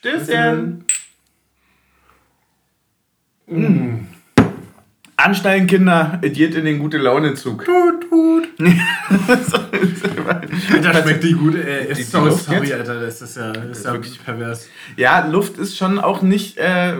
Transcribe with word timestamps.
Stößchen. 0.00 0.84
Mm. 3.46 4.06
Ansteigen, 5.16 5.66
Kinder, 5.66 6.18
es 6.22 6.32
geht 6.32 6.54
in 6.54 6.64
den 6.64 6.78
gute 6.78 6.96
Laune-Zug. 6.96 7.66
Tut, 7.66 8.08
tut. 8.08 8.48
Alter, 10.72 11.02
schmeckt 11.02 11.22
die 11.22 11.34
gut, 11.34 11.54
ey. 11.54 11.92
Die- 11.94 12.16
Luft 12.16 12.44
sorry, 12.46 12.68
jetzt? 12.68 12.72
Alter, 12.72 13.00
das 13.00 13.20
ist 13.20 13.36
ja, 13.36 13.52
das 13.52 13.78
ist 13.78 13.84
ja 13.84 13.92
wirklich 13.92 14.24
pervers. 14.24 14.68
Ja, 14.96 15.26
Luft 15.26 15.58
ist 15.58 15.76
schon 15.76 15.98
auch 15.98 16.22
nicht. 16.22 16.56
Äh, 16.56 16.94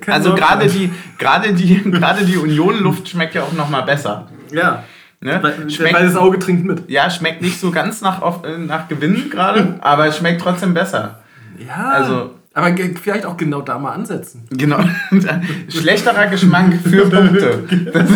keine 0.00 0.16
also 0.16 0.34
gerade 0.34 0.66
die, 0.66 0.90
gerade 1.18 1.52
die, 1.52 1.82
gerade 1.90 2.24
die 2.24 2.38
Union-Luft 2.38 3.06
schmeckt 3.06 3.34
ja 3.34 3.42
auch 3.42 3.52
noch 3.52 3.68
mal 3.68 3.82
besser. 3.82 4.28
Ja. 4.50 4.84
Ne? 5.20 5.38
Weil, 5.42 5.68
Schmeckt, 5.68 5.94
weil 5.94 6.06
das 6.06 6.16
Auge 6.16 6.38
trinkt 6.38 6.64
mit. 6.64 6.88
ja, 6.90 7.10
schmeckt 7.10 7.42
nicht 7.42 7.60
so 7.60 7.70
ganz 7.70 8.00
nach, 8.00 8.42
äh, 8.44 8.56
nach 8.56 8.88
Gewinn 8.88 9.28
gerade, 9.28 9.76
aber 9.80 10.06
es 10.06 10.16
schmeckt 10.16 10.40
trotzdem 10.40 10.72
besser. 10.72 11.18
Ja. 11.58 11.90
Also- 11.90 12.30
Aber 12.56 12.72
vielleicht 13.02 13.26
auch 13.26 13.36
genau 13.36 13.62
da 13.62 13.78
mal 13.80 13.92
ansetzen. 13.92 14.46
Genau. 14.50 14.78
Schlechterer 15.68 16.26
Geschmack 16.28 16.72
für 16.84 17.08
Punkte. 17.10 17.64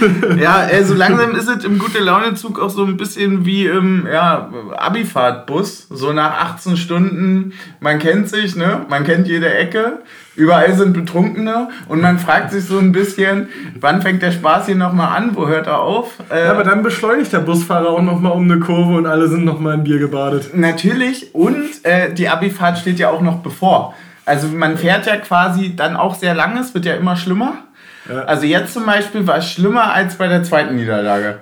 Ja, 0.40 0.66
äh, 0.68 0.84
so 0.84 0.94
langsam 0.94 1.34
ist 1.34 1.48
es 1.48 1.64
im 1.64 1.78
gute 1.78 1.98
Laune-Zug 1.98 2.58
auch 2.60 2.70
so 2.70 2.84
ein 2.84 2.96
bisschen 2.96 3.44
wie 3.44 3.66
im 3.66 4.06
ja, 4.10 4.50
Abifahrtbus. 4.76 5.88
So 5.90 6.12
nach 6.12 6.40
18 6.40 6.76
Stunden, 6.76 7.52
man 7.80 7.98
kennt 7.98 8.28
sich, 8.28 8.56
ne? 8.56 8.86
Man 8.88 9.04
kennt 9.04 9.28
jede 9.28 9.52
Ecke. 9.52 9.98
Überall 10.36 10.72
sind 10.74 10.92
Betrunkene 10.92 11.68
und 11.88 12.00
man 12.00 12.18
fragt 12.18 12.52
sich 12.52 12.64
so 12.64 12.78
ein 12.78 12.92
bisschen, 12.92 13.48
wann 13.78 14.00
fängt 14.00 14.22
der 14.22 14.32
Spaß 14.32 14.66
hier 14.66 14.76
nochmal 14.76 15.16
an? 15.16 15.32
Wo 15.34 15.46
hört 15.46 15.66
er 15.66 15.80
auf? 15.80 16.14
Äh, 16.30 16.44
Ja, 16.44 16.52
aber 16.52 16.64
dann 16.64 16.82
beschleunigt 16.82 17.32
der 17.32 17.40
Busfahrer 17.40 17.90
auch 17.90 18.02
nochmal 18.02 18.32
um 18.32 18.44
eine 18.44 18.60
Kurve 18.60 18.94
und 18.96 19.06
alle 19.06 19.28
sind 19.28 19.44
nochmal 19.44 19.74
in 19.74 19.84
Bier 19.84 19.98
gebadet. 19.98 20.50
Natürlich. 20.54 21.34
Und 21.34 21.68
äh, 21.82 22.12
die 22.14 22.28
Abifahrt 22.28 22.78
steht 22.78 22.98
ja 22.98 23.10
auch 23.10 23.20
noch 23.20 23.38
bevor. 23.40 23.94
Also 24.24 24.46
man 24.48 24.78
fährt 24.78 25.06
ja 25.06 25.16
quasi 25.16 25.74
dann 25.74 25.96
auch 25.96 26.14
sehr 26.14 26.34
lange, 26.34 26.60
es 26.60 26.72
wird 26.72 26.84
ja 26.84 26.94
immer 26.94 27.16
schlimmer. 27.16 27.64
Ja. 28.10 28.22
Also 28.24 28.46
jetzt 28.46 28.72
zum 28.72 28.86
Beispiel 28.86 29.26
war 29.26 29.38
es 29.38 29.50
schlimmer 29.50 29.92
als 29.92 30.16
bei 30.16 30.28
der 30.28 30.42
zweiten 30.42 30.76
Niederlage. 30.76 31.38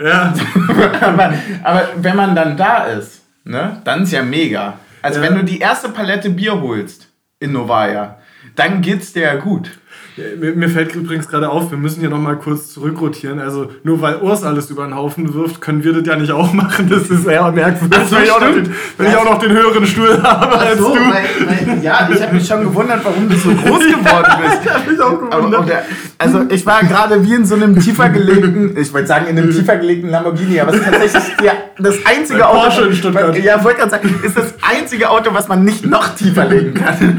Ja. 0.00 0.32
aber, 1.00 1.34
aber 1.62 1.88
wenn 1.96 2.16
man 2.16 2.34
dann 2.34 2.56
da 2.56 2.84
ist, 2.84 3.22
ne, 3.44 3.80
dann 3.84 4.02
ist 4.04 4.12
ja 4.12 4.22
mega. 4.22 4.78
Also 5.02 5.20
Ja. 5.20 5.28
wenn 5.28 5.36
du 5.36 5.44
die 5.44 5.58
erste 5.60 5.88
Palette 5.90 6.30
Bier 6.30 6.60
holst 6.60 7.08
in 7.40 7.52
Novaya, 7.52 8.18
dann 8.56 8.80
geht's 8.80 9.12
dir 9.12 9.22
ja 9.22 9.34
gut. 9.36 9.70
Mir, 10.16 10.68
fällt 10.68 10.94
übrigens 10.94 11.26
gerade 11.26 11.48
auf, 11.50 11.72
wir 11.72 11.78
müssen 11.78 11.98
hier 11.98 12.08
nochmal 12.08 12.36
kurz 12.36 12.72
zurückrotieren. 12.72 13.40
Also 13.40 13.72
nur 13.82 14.00
weil 14.00 14.18
Urs 14.18 14.44
alles 14.44 14.70
über 14.70 14.84
den 14.84 14.94
Haufen 14.94 15.34
wirft, 15.34 15.60
können 15.60 15.82
wir 15.82 15.92
das 15.92 16.06
ja 16.06 16.14
nicht 16.14 16.30
auch 16.30 16.52
machen. 16.52 16.88
Das 16.88 17.10
ist 17.10 17.26
eher 17.26 17.50
merkwürdig, 17.50 17.98
Ach 18.00 18.08
so, 18.08 18.14
wenn, 18.16 18.22
ich 18.22 18.30
auch, 18.30 18.38
den, 18.38 18.70
wenn 18.96 19.06
ich 19.08 19.16
auch 19.16 19.24
noch 19.24 19.38
den 19.40 19.50
höheren 19.50 19.84
Stuhl 19.84 20.16
habe 20.22 20.56
als 20.56 20.78
du. 20.78 20.84
weil, 20.84 21.24
weil, 21.66 21.82
ja, 21.82 22.08
ich 22.14 22.22
habe 22.22 22.32
mich 22.32 22.46
schon 22.46 22.62
gewundert, 22.62 23.00
warum 23.02 23.28
du 23.28 23.36
so 23.36 23.48
groß 23.54 23.80
geworden 23.86 24.32
bist. 24.40 24.72
hab 24.74 24.88
mich 24.88 25.00
auch 25.00 25.20
Aber, 25.20 25.36
gewundert. 25.38 25.64
oder, 25.64 25.82
also 26.18 26.42
ich 26.48 26.64
war 26.64 26.82
gerade 26.82 27.24
wie 27.24 27.34
in 27.34 27.44
so 27.44 27.56
einem 27.56 27.80
tiefer 27.80 28.08
gelegten, 28.08 28.76
ich 28.78 28.92
wollte 28.94 29.08
sagen 29.08 29.26
in 29.26 29.36
einem 29.36 29.50
tiefer 29.50 29.76
gelegten 29.78 30.10
Lamborghini, 30.10 30.60
aber 30.60 30.74
es 30.74 30.78
ist 30.78 30.84
tatsächlich 30.84 31.36
der, 31.42 31.52
das 31.80 31.96
einzige 32.06 32.46
Ein 32.46 32.50
Auto. 32.52 32.60
Porsche 32.60 32.82
in 32.82 32.94
Stuttgart. 32.94 33.36
Ja, 33.42 33.64
wollte 33.64 33.78
gerade 33.80 33.90
sagen, 33.90 34.14
ist 34.22 34.38
das 34.38 34.54
einzige 34.62 35.10
Auto, 35.10 35.34
was 35.34 35.48
man 35.48 35.64
nicht 35.64 35.84
noch 35.84 36.14
tiefer 36.14 36.44
legen 36.44 36.72
kann. 36.74 37.18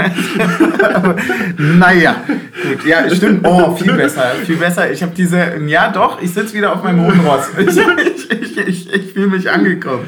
Aber, 0.94 1.16
naja, 1.58 2.16
gut, 2.28 2.85
ja, 2.86 3.10
stimmt. 3.16 3.46
Oh, 3.46 3.76
viel 3.76 3.94
besser, 3.98 4.32
viel 4.46 4.58
besser. 4.58 4.92
Ich 4.92 5.02
habe 5.02 5.14
diese, 5.16 5.58
ja 5.66 5.92
doch, 5.92 6.22
ich 6.22 6.34
sitze 6.34 6.54
wieder 6.54 6.74
auf 6.74 6.84
meinem 6.84 7.02
hohen 7.02 7.20
Ross. 7.22 7.50
Ich, 7.58 8.58
ich, 8.58 8.58
ich, 8.58 8.94
ich, 8.94 9.14
fühle 9.14 9.28
mich 9.28 9.50
angekommen. 9.50 10.08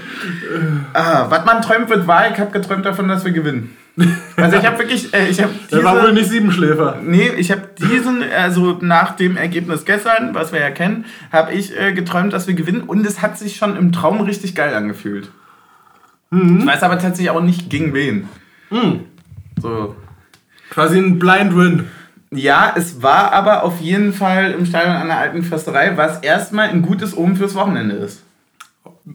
Ah, 0.94 1.26
was 1.30 1.46
man 1.46 1.62
träumt, 1.62 1.90
wird 1.90 2.08
wahr. 2.08 2.32
Ich 2.32 2.40
habe 2.40 2.52
geträumt 2.52 2.86
davon, 2.86 3.08
dass 3.08 3.26
wir 3.26 3.32
gewinnen. 3.32 3.76
Also 4.36 4.58
ich 4.58 4.66
habe 4.66 4.80
wirklich, 4.80 5.14
äh, 5.14 5.28
ich 5.28 5.42
habe 5.42 5.52
Der 5.72 5.84
war 5.84 6.02
wohl 6.02 6.14
nicht 6.14 6.30
Siebenschläfer. 6.30 7.00
Nee, 7.04 7.30
ich 7.38 7.52
habe 7.52 7.64
diesen, 7.80 8.24
also 8.24 8.78
nach 8.82 9.16
dem 9.16 9.38
Ergebnis 9.38 9.86
gestern, 9.86 10.34
was 10.34 10.52
wir 10.52 10.60
ja 10.60 10.72
kennen, 10.72 11.06
habe 11.32 11.54
ich 11.54 11.78
äh, 11.78 11.94
geträumt, 11.94 12.34
dass 12.34 12.48
wir 12.48 12.54
gewinnen 12.54 12.82
und 12.82 13.06
es 13.06 13.22
hat 13.22 13.38
sich 13.38 13.58
schon 13.58 13.76
im 13.76 13.92
Traum 13.92 14.22
richtig 14.22 14.56
geil 14.56 14.74
angefühlt. 14.74 15.30
Ich 16.32 16.66
weiß 16.66 16.84
aber 16.84 17.00
tatsächlich 17.00 17.30
auch 17.30 17.42
nicht 17.42 17.70
gegen 17.70 17.94
wen. 17.94 18.28
So. 19.62 19.96
Quasi 20.70 21.00
ein 21.00 21.20
Blind 21.20 21.56
Win. 21.56 21.86
Ja, 22.32 22.74
es 22.76 23.02
war 23.02 23.32
aber 23.32 23.64
auf 23.64 23.80
jeden 23.80 24.12
Fall 24.14 24.52
im 24.52 24.66
Stadion 24.66 24.96
an 24.96 25.08
der 25.08 25.18
alten 25.18 25.44
Försterei, 25.44 25.96
was 25.96 26.20
erstmal 26.20 26.70
ein 26.70 26.82
gutes 26.82 27.16
Omen 27.16 27.38
fürs 27.38 27.56
Wochenende 27.56 27.96
ist. 27.96 28.24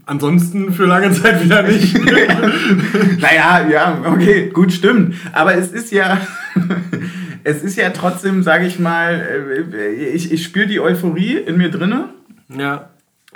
Ansonsten 0.06 0.72
für 0.72 0.86
lange 0.86 1.12
Zeit 1.12 1.44
wieder 1.44 1.62
nicht. 1.62 1.94
Naja, 3.20 3.66
ja, 3.68 4.02
okay, 4.06 4.48
gut, 4.48 4.72
stimmt. 4.72 5.14
Aber 5.32 5.54
es 5.54 5.70
ist 5.70 5.92
ja, 5.92 6.18
es 7.44 7.62
ist 7.62 7.76
ja 7.76 7.90
trotzdem, 7.90 8.42
sage 8.42 8.66
ich 8.66 8.78
mal, 8.78 9.64
äh, 9.72 9.88
ich, 9.92 10.32
ich 10.32 10.42
spüre 10.42 10.66
die 10.66 10.80
Euphorie 10.80 11.36
in 11.36 11.56
mir 11.58 11.70
drinne. 11.70 12.08
ja. 12.48 12.88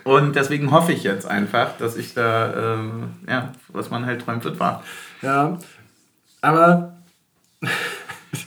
Und 0.05 0.37
deswegen 0.37 0.71
hoffe 0.71 0.93
ich 0.93 1.03
jetzt 1.03 1.27
einfach, 1.27 1.79
dass 1.79 1.97
ich 1.97 2.15
da, 2.15 2.77
ähm, 2.77 3.11
ja, 3.29 3.53
was 3.69 3.91
man 3.91 4.07
halt 4.07 4.25
träumt, 4.25 4.45
wird 4.45 4.61
wahr. 4.61 4.85
Ja. 5.21 5.59
Aber 6.43 6.95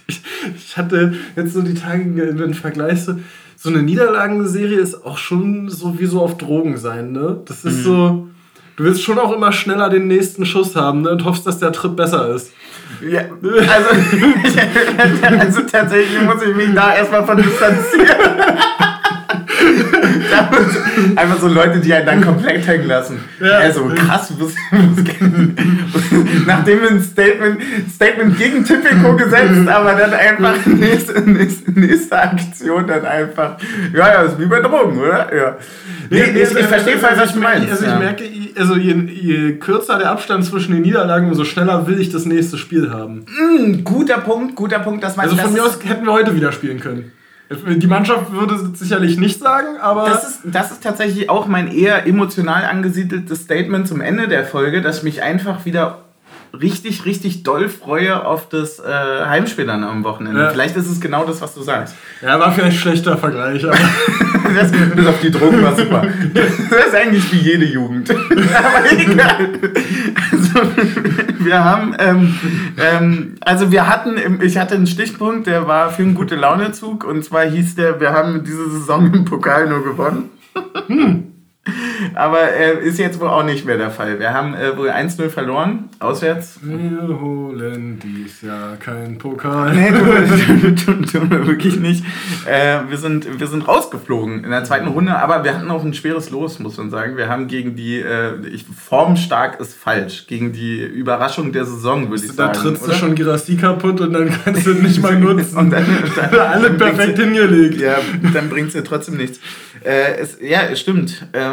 ich, 0.08 0.22
ich 0.56 0.78
hatte 0.78 1.14
jetzt 1.36 1.54
so 1.54 1.62
die 1.62 1.74
Tage 1.74 2.34
den 2.34 2.54
Vergleich 2.54 3.04
so, 3.04 3.16
so 3.56 3.70
eine 3.70 3.82
Niederlagenserie 3.82 4.80
ist 4.80 5.06
auch 5.06 5.18
schon 5.18 5.70
so 5.70 6.00
wie 6.00 6.06
so 6.06 6.22
auf 6.22 6.38
Drogen 6.38 6.78
sein, 6.78 7.12
ne? 7.12 7.42
Das 7.46 7.66
ist 7.66 7.84
so. 7.84 8.28
Du 8.78 8.86
willst 8.86 9.04
schon 9.04 9.20
auch 9.20 9.34
immer 9.34 9.52
schneller 9.52 9.90
den 9.90 10.08
nächsten 10.08 10.46
Schuss 10.46 10.74
haben 10.78 11.02
ne? 11.02 11.10
und 11.10 11.26
hoffst, 11.26 11.46
dass 11.46 11.60
der 11.60 11.74
Trip 11.74 11.98
besser 11.98 12.30
ist. 12.34 12.54
Ja, 13.02 13.24
also, 13.42 13.90
also 15.38 15.62
tatsächlich 15.70 16.22
muss 16.22 16.42
ich 16.42 16.56
mich 16.56 16.74
da 16.74 16.96
erstmal 16.96 17.26
von 17.26 17.36
distanzieren. 17.38 18.08
Da 20.32 20.50
muss- 20.52 20.79
Einfach 21.16 21.40
so 21.40 21.48
Leute, 21.48 21.80
die 21.80 21.94
einen 21.94 22.06
dann 22.06 22.22
komplett 22.22 22.66
hängen 22.68 22.88
lassen. 22.88 23.20
Ja. 23.40 23.58
Also 23.60 23.86
krass, 23.96 24.34
was, 24.40 24.54
was, 24.72 25.06
nachdem 26.46 26.82
wir 26.82 26.90
ein 26.92 27.02
Statement, 27.02 27.60
Statement 27.94 28.38
gegen 28.38 28.64
Tipico 28.64 29.16
gesetzt, 29.16 29.68
aber 29.68 29.94
dann 29.94 30.14
einfach 30.14 30.66
nächste, 30.66 31.22
nächste, 31.22 31.72
nächste 31.72 32.20
Aktion 32.22 32.88
dann 32.88 33.06
einfach. 33.06 33.58
Ja, 33.94 34.08
ja, 34.14 34.22
ist 34.24 34.40
wie 34.40 34.46
bei 34.46 34.60
Drogen, 34.62 35.00
oder? 35.00 35.36
Ja. 35.36 35.58
Nee, 36.10 36.24
ich, 36.24 36.42
ich 36.56 36.66
verstehe 36.66 36.98
voll, 36.98 37.12
was 37.16 37.34
du 37.34 37.40
meinst. 37.40 37.70
Also 37.72 37.86
ich 37.86 37.92
ja. 37.92 38.00
merke, 38.00 38.24
also 38.58 38.76
je, 38.76 38.94
je 38.94 39.54
kürzer 39.58 39.98
der 40.00 40.12
Abstand 40.12 40.46
zwischen 40.46 40.74
den 40.74 40.82
Niederlagen, 40.82 41.28
umso 41.28 41.44
schneller 41.46 41.88
will 41.88 42.00
ich 42.00 42.10
das 42.12 42.26
nächste 42.26 42.58
Spiel 42.58 42.90
haben. 42.92 43.26
Hm, 43.38 43.84
guter 43.84 44.18
Punkt, 44.20 44.56
guter 44.56 44.80
Punkt, 44.80 45.04
dass 45.04 45.16
man 45.16 45.26
Also 45.26 45.36
das 45.36 45.46
von 45.46 45.54
mir 45.54 45.60
ist- 45.66 45.78
aus 45.78 45.80
hätten 45.84 46.06
wir 46.06 46.14
heute 46.14 46.36
wieder 46.36 46.52
spielen 46.52 46.80
können. 46.80 47.12
Die 47.50 47.88
Mannschaft 47.88 48.32
würde 48.32 48.56
es 48.56 48.80
sicherlich 48.80 49.18
nicht 49.18 49.40
sagen, 49.40 49.78
aber 49.82 50.06
Das 50.06 50.30
ist, 50.30 50.42
das 50.44 50.72
ist 50.72 50.84
tatsächlich 50.84 51.30
auch 51.32 51.48
mein 51.48 51.72
eher 51.72 52.06
emotional 52.06 52.64
angesiedeltes 52.66 53.42
Statement 53.42 53.88
zum 53.88 54.02
Ende 54.02 54.28
der 54.28 54.46
Folge, 54.46 54.82
dass 54.82 55.00
ich 55.00 55.04
mich 55.04 55.24
einfach 55.24 55.66
wieder 55.66 56.09
richtig, 56.54 57.06
richtig 57.06 57.44
doll 57.44 57.70
freue 57.70 58.26
auf 58.26 58.50
das 58.50 58.80
äh, 58.80 58.84
Heimspiel 59.26 59.66
dann 59.66 59.84
am 59.84 60.04
Wochenende. 60.04 60.42
Ja. 60.42 60.50
Vielleicht 60.50 60.76
ist 60.78 60.90
es 60.90 61.00
genau 61.02 61.26
das, 61.26 61.42
was 61.42 61.54
du 61.56 61.62
sagst. 61.62 61.96
ja, 62.22 62.40
war 62.40 62.52
vielleicht 62.52 62.78
ein 62.78 62.80
schlechter 62.82 63.18
Vergleich. 63.18 63.66
Aber 63.66 63.78
Das, 64.56 64.72
bis 64.72 65.06
auf 65.06 65.20
die 65.22 65.30
Drogen 65.30 65.62
war 65.62 65.76
super. 65.76 66.08
Das 66.34 66.86
ist 66.88 66.96
eigentlich 66.96 67.32
wie 67.32 67.38
jede 67.38 67.66
Jugend. 67.66 68.10
Aber 68.10 68.92
egal. 68.92 69.50
Also, 70.32 70.62
wir 71.40 71.64
haben, 71.64 71.96
ähm, 72.00 72.40
ähm, 72.78 73.36
also 73.42 73.72
wir 73.72 73.88
hatten, 73.88 74.18
im- 74.18 74.42
ich 74.42 74.58
hatte 74.58 74.74
einen 74.74 74.88
Stichpunkt, 74.88 75.46
der 75.46 75.68
war 75.68 75.92
für 75.92 76.02
einen 76.02 76.16
gute 76.16 76.36
Launezug 76.36 77.04
und 77.04 77.24
zwar 77.24 77.44
hieß 77.46 77.76
der, 77.76 78.00
wir 78.00 78.12
haben 78.12 78.44
diese 78.44 78.72
Saison 78.72 79.14
im 79.14 79.24
Pokal 79.26 79.70
nur 79.70 79.84
gewonnen. 79.84 80.30
Aber 82.16 82.54
äh, 82.54 82.86
ist 82.88 82.98
jetzt 83.00 83.20
wohl 83.20 83.28
auch 83.28 83.44
nicht 83.44 83.66
mehr 83.66 83.78
der 83.78 83.92
Fall. 83.92 84.20
Wir 84.20 84.34
haben 84.34 84.54
äh, 84.54 84.78
wohl 84.78 84.90
1-0 84.90 85.30
verloren, 85.30 85.90
auswärts. 86.00 86.60
wir 86.62 87.20
holen 87.20 88.00
dies 88.02 88.42
Jahr 88.42 88.78
kein 88.78 89.18
Pokal. 89.18 89.76
Nee, 89.76 89.92
tun, 90.76 91.06
tun, 91.06 91.30
wir 91.32 91.48
wirklich 91.48 91.80
nicht. 91.80 92.04
Äh, 92.46 92.80
wir, 92.88 92.98
sind, 92.98 93.40
wir 93.40 93.48
sind 93.48 93.68
rausgeflogen 93.68 94.44
in 94.44 94.50
der 94.50 94.64
zweiten 94.64 94.88
Runde, 94.88 95.18
aber 95.18 95.44
wir 95.44 95.56
hatten 95.56 95.70
auch 95.70 95.84
ein 95.84 95.94
schweres 95.94 96.30
Los, 96.30 96.60
muss 96.60 96.78
man 96.78 96.90
sagen. 96.90 97.18
Wir 97.18 97.30
haben 97.30 97.48
gegen 97.48 97.76
die, 97.76 98.00
äh, 98.00 98.36
ich, 98.48 98.66
formstark 98.66 99.60
ist 99.60 99.76
falsch, 99.76 100.28
gegen 100.28 100.54
die 100.54 100.82
Überraschung 100.82 101.52
der 101.52 101.66
Saison, 101.66 102.10
würde 102.10 102.24
ich 102.26 102.36
Da 102.36 102.54
sagen. 102.54 102.54
trittst 102.54 102.84
du 102.84 102.88
oder? 102.88 102.96
schon 102.96 103.16
Girassi 103.16 103.58
kaputt 103.58 104.02
und 104.02 104.14
dann 104.14 104.32
kannst 104.44 104.66
du 104.66 104.74
nicht 104.74 105.02
mal 105.02 105.20
nutzen. 105.20 105.58
Und 105.60 105.72
dann, 105.72 105.86
dann 106.16 106.40
Alle 106.40 106.70
perfekt 106.72 107.20
hingelegt. 107.20 107.82
Ja, 107.82 107.98
dann 108.34 108.50
bringt 108.50 108.68
es 108.70 108.74
dir 108.74 108.84
trotzdem 108.84 109.18
nichts. 109.18 109.40
Äh, 109.84 110.18
es, 110.20 110.38
ja, 110.42 110.62
es 110.72 110.80
stimmt. 110.80 111.26
Ähm, 111.34 111.49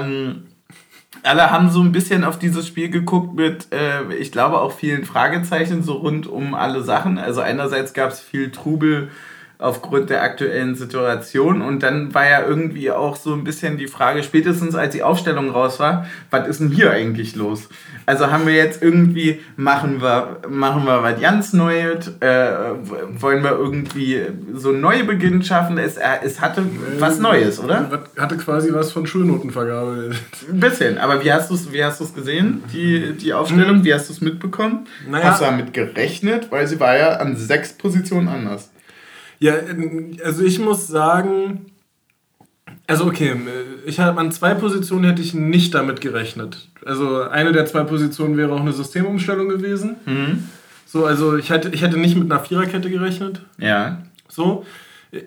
alle 1.22 1.50
haben 1.50 1.70
so 1.70 1.81
ein 1.81 1.93
bisschen 1.93 2.25
auf 2.25 2.38
dieses 2.38 2.66
Spiel 2.66 2.90
geguckt 2.90 3.34
mit, 3.34 3.72
äh, 3.72 4.14
ich 4.14 4.32
glaube, 4.32 4.60
auch 4.60 4.72
vielen 4.72 5.04
Fragezeichen 5.04 5.82
so 5.82 5.94
rund 5.94 6.26
um 6.26 6.54
alle 6.54 6.82
Sachen. 6.82 7.19
Also 7.19 7.40
einerseits 7.40 7.94
gab 7.94 8.10
es 8.10 8.20
viel 8.20 8.50
Trubel 8.50 9.10
aufgrund 9.58 10.10
der 10.10 10.22
aktuellen 10.22 10.74
Situation. 10.74 11.62
Und 11.62 11.82
dann 11.82 12.12
war 12.14 12.28
ja 12.28 12.46
irgendwie 12.46 12.90
auch 12.90 13.16
so 13.16 13.32
ein 13.32 13.44
bisschen 13.44 13.78
die 13.78 13.86
Frage, 13.86 14.22
spätestens 14.22 14.74
als 14.74 14.92
die 14.94 15.02
Aufstellung 15.02 15.50
raus 15.50 15.80
war, 15.80 16.06
was 16.30 16.46
ist 16.46 16.60
denn 16.60 16.70
hier 16.70 16.90
eigentlich 16.90 17.36
los? 17.36 17.68
Also 18.04 18.30
haben 18.30 18.46
wir 18.46 18.54
jetzt 18.54 18.82
irgendwie, 18.82 19.40
machen 19.56 20.02
wir, 20.02 20.40
machen 20.48 20.84
wir 20.84 21.02
was 21.02 21.20
ganz 21.20 21.52
Neues, 21.52 22.08
äh, 22.20 22.50
wollen 23.18 23.42
wir 23.42 23.52
irgendwie 23.52 24.20
so 24.54 24.68
einen 24.68 24.80
Neubeginn 24.80 25.42
schaffen? 25.42 25.78
Es, 25.78 25.96
äh, 25.96 26.04
es 26.22 26.40
hatte 26.40 26.62
was 26.98 27.18
Neues, 27.18 27.58
oder? 27.58 28.04
Hatte 28.18 28.36
quasi 28.36 28.72
was 28.74 28.92
von 28.92 29.06
Schulnotenvergabe. 29.06 30.10
Ein 30.50 30.60
bisschen, 30.60 30.98
aber 30.98 31.24
wie 31.24 31.32
hast 31.32 31.50
du 31.50 31.54
es 31.54 31.72
wie 31.72 31.82
hast 31.82 32.00
du's 32.00 32.14
gesehen, 32.14 32.62
die, 32.72 33.12
die 33.12 33.32
Aufstellung? 33.32 33.84
Wie 33.84 33.94
hast 33.94 34.08
du 34.08 34.12
es 34.12 34.20
mitbekommen? 34.20 34.86
Naja. 35.08 35.30
Hast 35.30 35.40
du 35.40 35.46
damit 35.46 35.72
gerechnet? 35.72 36.50
Weil 36.50 36.66
sie 36.66 36.78
war 36.78 36.96
ja 36.96 37.14
an 37.16 37.36
sechs 37.36 37.72
Positionen 37.72 38.28
anders. 38.28 38.70
Ja, 39.38 39.54
also 40.24 40.42
ich 40.44 40.58
muss 40.58 40.86
sagen, 40.86 41.66
also 42.86 43.06
okay, 43.06 43.34
ich 43.84 43.98
habe 43.98 44.20
an 44.20 44.30
zwei 44.32 44.54
Positionen 44.54 45.04
hätte 45.04 45.22
ich 45.22 45.34
nicht 45.34 45.74
damit 45.74 46.00
gerechnet. 46.00 46.68
Also 46.84 47.22
eine 47.22 47.52
der 47.52 47.66
zwei 47.66 47.82
Positionen 47.82 48.36
wäre 48.36 48.52
auch 48.52 48.60
eine 48.60 48.72
Systemumstellung 48.72 49.48
gewesen. 49.48 49.96
Mhm. 50.06 50.44
So, 50.86 51.04
also 51.04 51.36
ich 51.36 51.50
hätte, 51.50 51.70
ich 51.70 51.82
hätte 51.82 51.98
nicht 51.98 52.16
mit 52.16 52.30
einer 52.30 52.40
Viererkette 52.40 52.88
gerechnet. 52.88 53.42
Ja. 53.58 54.02
So. 54.28 54.64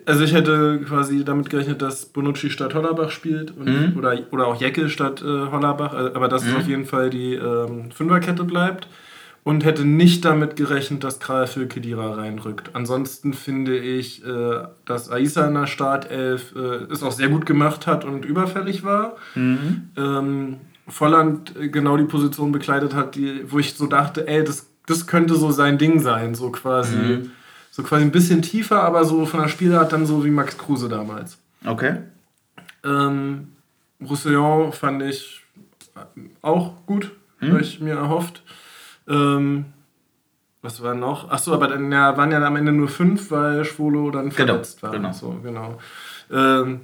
Also 0.06 0.24
ich 0.24 0.34
hätte 0.34 0.82
quasi 0.88 1.24
damit 1.24 1.50
gerechnet, 1.50 1.82
dass 1.82 2.06
Bonucci 2.06 2.50
statt 2.50 2.74
Hollerbach 2.74 3.12
spielt 3.12 3.52
und, 3.52 3.66
mhm. 3.66 3.98
oder, 3.98 4.18
oder 4.32 4.48
auch 4.48 4.60
Jecke 4.60 4.90
statt 4.90 5.22
äh, 5.22 5.26
Hollerbach, 5.26 5.94
äh, 5.94 6.12
aber 6.14 6.28
dass 6.28 6.44
mhm. 6.44 6.50
es 6.50 6.56
auf 6.58 6.68
jeden 6.68 6.86
Fall 6.86 7.10
die 7.10 7.34
ähm, 7.34 7.92
Fünferkette 7.92 8.44
bleibt 8.44 8.88
und 9.44 9.66
hätte 9.66 9.86
nicht 9.86 10.26
damit 10.26 10.56
gerechnet, 10.56 11.04
dass 11.04 11.20
für 11.20 11.68
Kedira 11.68 12.14
reinrückt. 12.16 12.72
Ansonsten 12.74 13.34
finde 13.34 13.78
ich, 13.78 14.26
äh, 14.26 14.64
dass 14.86 15.10
Aisa 15.10 15.48
in 15.48 15.54
der 15.54 15.68
Startelf 15.68 16.54
äh, 16.56 16.92
es 16.92 17.04
auch 17.04 17.12
sehr 17.12 17.30
gut 17.30 17.46
gemacht 17.46 17.88
hat 17.88 18.06
und 18.06 18.26
überfällig 18.26 18.84
war. 18.84 19.16
Mhm. 19.36 19.90
Ähm, 19.98 20.58
Volland 20.88 21.56
äh, 21.56 21.70
genau 21.70 21.98
die 21.98 22.04
Position 22.04 22.52
bekleidet 22.52 22.94
hat, 22.94 23.16
die, 23.16 23.44
wo 23.52 23.60
ich 23.60 23.76
so 23.76 23.88
dachte, 23.88 24.28
ey, 24.28 24.44
das, 24.44 24.68
das 24.88 25.08
könnte 25.08 25.36
so 25.36 25.52
sein 25.52 25.78
Ding 25.78 26.00
sein, 26.00 26.36
so 26.36 26.52
quasi. 26.52 26.96
Mhm. 26.96 27.32
So 27.72 27.84
quasi 27.84 28.04
ein 28.04 28.12
bisschen 28.12 28.42
tiefer, 28.42 28.84
aber 28.84 29.06
so 29.06 29.28
von 29.28 29.42
der 29.42 29.48
Spielart 29.48 29.94
dann 29.94 30.08
so 30.08 30.26
wie 30.26 30.32
Max 30.32 30.58
Kruse 30.58 30.90
damals. 30.90 31.38
Okay. 31.64 31.98
Ähm, 32.84 33.50
Roussillon 34.02 34.74
fand 34.74 35.04
ich 35.04 35.42
auch 36.42 36.86
gut, 36.88 37.12
mhm. 37.40 37.52
habe 37.52 37.62
ich 37.62 37.80
mir 37.80 37.94
erhofft. 37.94 38.44
Ähm, 39.10 39.66
was 40.62 40.82
war 40.84 40.94
noch? 40.94 41.30
Achso, 41.30 41.54
aber 41.54 41.68
dann 41.68 41.92
ja, 41.92 42.18
waren 42.18 42.32
ja 42.32 42.44
am 42.44 42.56
Ende 42.56 42.72
nur 42.72 42.90
fünf, 42.90 43.32
weil 43.32 43.64
Schwolo 43.64 44.12
dann 44.12 44.30
genau, 44.30 44.36
verletzt 44.36 44.82
genau, 44.82 44.92
war. 44.92 45.00
Genau. 45.00 45.14
So, 45.14 45.40
genau. 45.42 45.80
Ähm, 46.32 46.82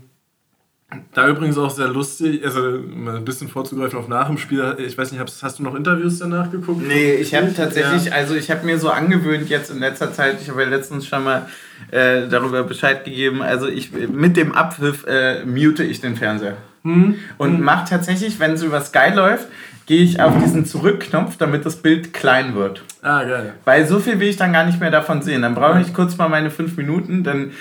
da 1.13 1.27
übrigens 1.27 1.57
auch 1.57 1.71
sehr 1.71 1.87
lustig, 1.87 2.45
also 2.45 2.61
mal 2.61 3.17
ein 3.17 3.25
bisschen 3.25 3.47
vorzugreifen 3.47 3.97
auf 3.97 4.07
nach 4.07 4.27
dem 4.27 4.37
Spiel. 4.37 4.75
Ich 4.77 4.97
weiß 4.97 5.11
nicht, 5.11 5.19
hast, 5.19 5.43
hast 5.43 5.59
du 5.59 5.63
noch 5.63 5.75
Interviews 5.75 6.19
danach 6.19 6.51
geguckt? 6.51 6.83
Nee, 6.87 7.15
ich 7.15 7.33
habe 7.33 7.53
tatsächlich, 7.53 8.05
ja. 8.05 8.11
also 8.13 8.35
ich 8.35 8.49
habe 8.51 8.65
mir 8.65 8.77
so 8.77 8.89
angewöhnt 8.89 9.49
jetzt 9.49 9.71
in 9.71 9.79
letzter 9.79 10.13
Zeit, 10.13 10.41
ich 10.41 10.49
habe 10.49 10.61
ja 10.63 10.69
letztens 10.69 11.07
schon 11.07 11.23
mal 11.23 11.47
äh, 11.91 12.27
darüber 12.29 12.63
Bescheid 12.63 13.03
gegeben, 13.03 13.41
also 13.41 13.67
ich 13.67 13.91
mit 13.91 14.37
dem 14.37 14.53
Abpfiff 14.53 15.05
äh, 15.05 15.43
mute 15.43 15.83
ich 15.83 16.01
den 16.01 16.15
Fernseher. 16.15 16.57
Hm? 16.83 17.15
Und 17.39 17.57
hm. 17.57 17.63
mache 17.63 17.89
tatsächlich, 17.89 18.39
wenn 18.39 18.55
so 18.55 18.67
über 18.67 18.79
Sky 18.79 19.11
läuft, 19.13 19.47
gehe 19.85 20.01
ich 20.01 20.19
auf 20.19 20.33
diesen 20.43 20.65
Zurückknopf, 20.65 21.37
damit 21.37 21.65
das 21.65 21.77
Bild 21.77 22.13
klein 22.13 22.55
wird. 22.55 22.83
Ah, 23.01 23.23
geil. 23.23 23.53
Weil 23.65 23.85
so 23.85 23.99
viel 23.99 24.19
will 24.19 24.29
ich 24.29 24.37
dann 24.37 24.51
gar 24.51 24.65
nicht 24.65 24.79
mehr 24.79 24.89
davon 24.89 25.21
sehen. 25.21 25.43
Dann 25.43 25.53
brauche 25.53 25.79
ich 25.79 25.93
kurz 25.93 26.17
mal 26.17 26.27
meine 26.27 26.49
fünf 26.49 26.75
Minuten. 26.75 27.23
Dann, 27.23 27.51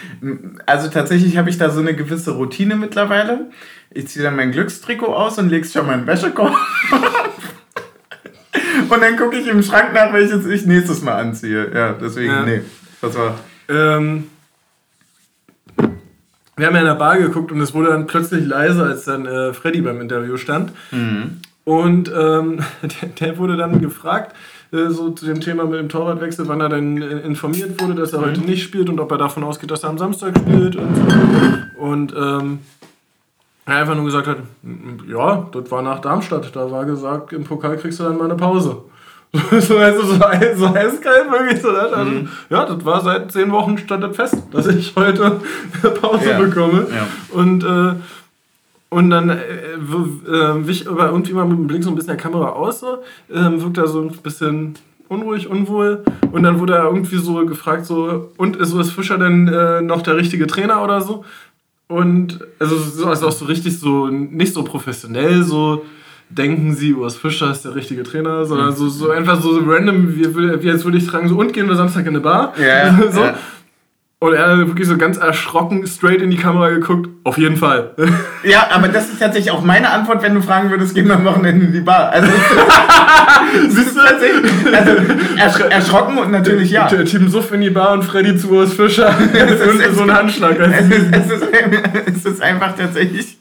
also 0.64 0.88
tatsächlich 0.88 1.36
habe 1.36 1.50
ich 1.50 1.58
da 1.58 1.70
so 1.70 1.80
eine 1.80 1.94
gewisse 1.94 2.32
Routine 2.32 2.76
mittlerweile. 2.76 3.50
Ich 3.90 4.08
ziehe 4.08 4.24
dann 4.24 4.36
mein 4.36 4.52
Glückstrikot 4.52 5.14
aus 5.14 5.38
und 5.38 5.50
lege 5.50 5.66
es 5.66 5.72
schon 5.72 5.86
mal 5.86 5.94
in 5.94 6.00
den 6.00 6.06
Wäschekorb. 6.06 6.54
und 8.88 9.02
dann 9.02 9.16
gucke 9.16 9.36
ich 9.36 9.46
im 9.46 9.62
Schrank 9.62 9.92
nach, 9.92 10.12
welches 10.12 10.46
ich 10.46 10.64
nächstes 10.64 11.02
Mal 11.02 11.16
anziehe. 11.16 11.70
Ja, 11.74 11.92
deswegen, 11.92 12.32
ja. 12.32 12.42
nee. 12.42 12.62
Das 13.02 13.14
war. 13.16 13.38
Ähm, 13.68 14.28
wir 16.56 16.66
haben 16.66 16.74
ja 16.74 16.80
in 16.80 16.86
der 16.86 16.94
Bar 16.94 17.18
geguckt 17.18 17.52
und 17.52 17.60
es 17.60 17.74
wurde 17.74 17.90
dann 17.90 18.06
plötzlich 18.06 18.46
leiser, 18.46 18.84
als 18.84 19.04
dann 19.04 19.26
äh, 19.26 19.52
Freddy 19.52 19.82
beim 19.82 20.00
Interview 20.00 20.38
stand. 20.38 20.72
Mhm. 20.90 21.42
Und 21.64 22.12
ähm, 22.14 22.60
der, 22.82 23.08
der, 23.08 23.38
wurde 23.38 23.56
dann 23.56 23.80
gefragt, 23.80 24.34
äh, 24.72 24.88
so 24.90 25.10
zu 25.10 25.26
dem 25.26 25.40
Thema 25.40 25.64
mit 25.64 25.78
dem 25.78 25.88
Torwartwechsel, 25.88 26.46
wann 26.48 26.60
er 26.60 26.68
denn 26.68 27.00
äh, 27.00 27.20
informiert 27.20 27.80
wurde, 27.80 27.94
dass 27.94 28.12
er 28.12 28.20
mhm. 28.20 28.24
heute 28.24 28.40
nicht 28.42 28.62
spielt 28.62 28.88
und 28.88 29.00
ob 29.00 29.10
er 29.10 29.18
davon 29.18 29.44
ausgeht, 29.44 29.70
dass 29.70 29.82
er 29.82 29.90
am 29.90 29.98
Samstag 29.98 30.36
spielt. 30.38 30.76
Und, 30.76 30.94
so. 30.96 31.82
und 31.82 32.14
ähm, 32.16 32.58
er 33.66 33.76
einfach 33.76 33.94
nur 33.94 34.04
gesagt 34.04 34.26
hat, 34.26 34.38
ja, 35.08 35.46
das 35.52 35.70
war 35.70 35.80
nach 35.80 36.00
Darmstadt, 36.00 36.54
da 36.54 36.70
war 36.70 36.84
gesagt, 36.84 37.32
im 37.32 37.44
Pokal 37.44 37.78
kriegst 37.78 37.98
du 37.98 38.04
dann 38.04 38.18
mal 38.18 38.24
eine 38.24 38.34
Pause. 38.34 38.82
so, 39.32 39.78
also 39.78 40.02
so, 40.02 40.14
so 40.14 40.66
eiskalt 40.66 41.30
wirklich 41.30 41.62
so. 41.62 41.72
Das, 41.72 41.92
also, 41.92 42.10
mhm. 42.10 42.28
Ja, 42.50 42.66
das 42.66 42.84
war 42.84 43.00
seit 43.00 43.32
zehn 43.32 43.50
Wochen 43.50 43.78
stand 43.78 44.04
das 44.04 44.14
fest, 44.14 44.36
dass 44.52 44.66
ich 44.66 44.94
heute 44.96 45.40
eine 45.82 45.92
Pause 45.92 46.30
ja. 46.30 46.38
bekomme. 46.38 46.86
Ja. 46.90 47.06
Und 47.30 47.64
äh, 47.64 47.94
und 48.94 49.10
dann 49.10 49.28
äh, 49.28 49.34
äh, 49.74 50.66
wich 50.68 50.88
aber 50.88 51.06
irgendwie 51.06 51.32
mal 51.32 51.46
mit 51.46 51.58
dem 51.58 51.66
Blick 51.66 51.82
so 51.82 51.90
ein 51.90 51.96
bisschen 51.96 52.12
der 52.12 52.16
Kamera 52.16 52.50
aus, 52.50 52.78
so, 52.78 52.98
äh, 53.28 53.60
wirkt 53.60 53.76
er 53.76 53.88
so 53.88 54.00
ein 54.00 54.12
bisschen 54.22 54.74
unruhig, 55.08 55.48
unwohl. 55.48 56.04
Und 56.30 56.44
dann 56.44 56.60
wurde 56.60 56.74
er 56.74 56.84
irgendwie 56.84 57.16
so 57.16 57.44
gefragt, 57.44 57.86
so, 57.86 58.30
und 58.36 58.54
ist 58.54 58.72
Urs 58.72 58.92
Fischer 58.92 59.18
denn 59.18 59.48
äh, 59.48 59.82
noch 59.82 60.02
der 60.02 60.16
richtige 60.16 60.46
Trainer 60.46 60.80
oder 60.84 61.00
so? 61.00 61.24
Und 61.88 62.38
also, 62.60 62.76
so, 62.76 63.06
also 63.06 63.26
auch 63.26 63.32
so 63.32 63.46
richtig 63.46 63.76
so, 63.80 64.06
nicht 64.06 64.54
so 64.54 64.62
professionell, 64.62 65.42
so 65.42 65.84
denken 66.30 66.74
sie, 66.74 66.94
Urs 66.94 67.16
Fischer 67.16 67.50
ist 67.50 67.64
der 67.64 67.74
richtige 67.74 68.04
Trainer, 68.04 68.44
sondern 68.44 68.76
so, 68.76 68.88
so 68.88 69.10
einfach 69.10 69.40
so 69.40 69.58
random, 69.66 70.14
wie, 70.14 70.36
wie 70.36 70.68
jetzt 70.68 70.84
würde 70.84 70.98
ich 70.98 71.04
fragen, 71.04 71.28
so, 71.28 71.36
und 71.36 71.52
gehen 71.52 71.66
wir 71.66 71.74
Samstag 71.74 72.02
in 72.02 72.10
eine 72.10 72.20
Bar? 72.20 72.54
Ja, 72.64 72.96
so. 73.10 73.20
Ja. 73.20 73.34
Und 74.24 74.32
er 74.32 74.52
hat 74.52 74.68
wirklich 74.68 74.88
so 74.88 74.96
ganz 74.96 75.18
erschrocken 75.18 75.86
straight 75.86 76.22
in 76.22 76.30
die 76.30 76.38
Kamera 76.38 76.70
geguckt. 76.70 77.10
Auf 77.24 77.36
jeden 77.36 77.58
Fall. 77.58 77.90
Ja, 78.42 78.68
aber 78.72 78.88
das 78.88 79.08
ist 79.08 79.20
tatsächlich 79.20 79.50
auch 79.50 79.64
meine 79.64 79.90
Antwort, 79.90 80.22
wenn 80.22 80.34
du 80.34 80.42
fragen 80.42 80.70
würdest, 80.70 80.94
gehen 80.94 81.08
wir 81.08 81.14
am 81.14 81.24
Wochenende 81.24 81.64
in 81.64 81.72
die 81.72 81.80
Bar. 81.80 82.10
Also, 82.10 82.30
Siehst 83.68 83.96
du 83.96 84.00
tatsächlich? 84.00 84.52
Also, 84.70 84.92
ersch 85.38 85.72
erschrocken 85.72 86.18
und 86.18 86.30
natürlich 86.30 86.70
ja. 86.70 86.86
Team 86.86 87.28
Suff 87.28 87.50
in 87.52 87.62
die 87.62 87.70
Bar 87.70 87.92
und 87.94 88.02
Freddy 88.04 88.36
zu 88.36 88.50
Urs 88.50 88.74
Fischer. 88.74 89.14
und 89.18 89.94
so 89.94 90.02
ein 90.02 90.12
Handschlag. 90.12 90.58
Es 90.58 90.90
ist, 90.90 91.06
es, 91.10 91.30
ist, 91.30 91.48
es 92.16 92.24
ist 92.26 92.42
einfach 92.42 92.76
tatsächlich. 92.76 93.38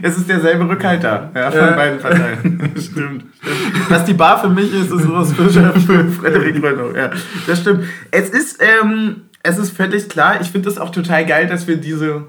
Es 0.00 0.16
ist 0.16 0.28
derselbe 0.28 0.66
Rückhalter 0.66 1.30
ja, 1.34 1.50
von 1.50 1.60
ja. 1.60 1.70
beiden 1.72 1.98
Parteien. 1.98 2.72
stimmt, 2.78 3.24
stimmt. 3.42 3.90
Was 3.90 4.04
die 4.06 4.14
Bar 4.14 4.40
für 4.40 4.48
mich 4.48 4.72
ist, 4.72 4.90
ist 4.90 5.06
Urs 5.06 5.34
Fischer 5.34 5.74
für 5.74 6.04
Frederik 6.06 6.62
Renault. 6.62 6.96
Ja, 6.96 7.10
das 7.46 7.60
stimmt. 7.60 7.84
Es 8.10 8.30
ist. 8.30 8.58
Ähm, 8.62 9.22
es 9.46 9.58
ist 9.58 9.76
völlig 9.76 10.08
klar. 10.08 10.40
Ich 10.40 10.48
finde 10.48 10.68
es 10.68 10.78
auch 10.78 10.90
total 10.90 11.24
geil, 11.26 11.46
dass 11.46 11.66
wir 11.66 11.76
diese 11.76 12.26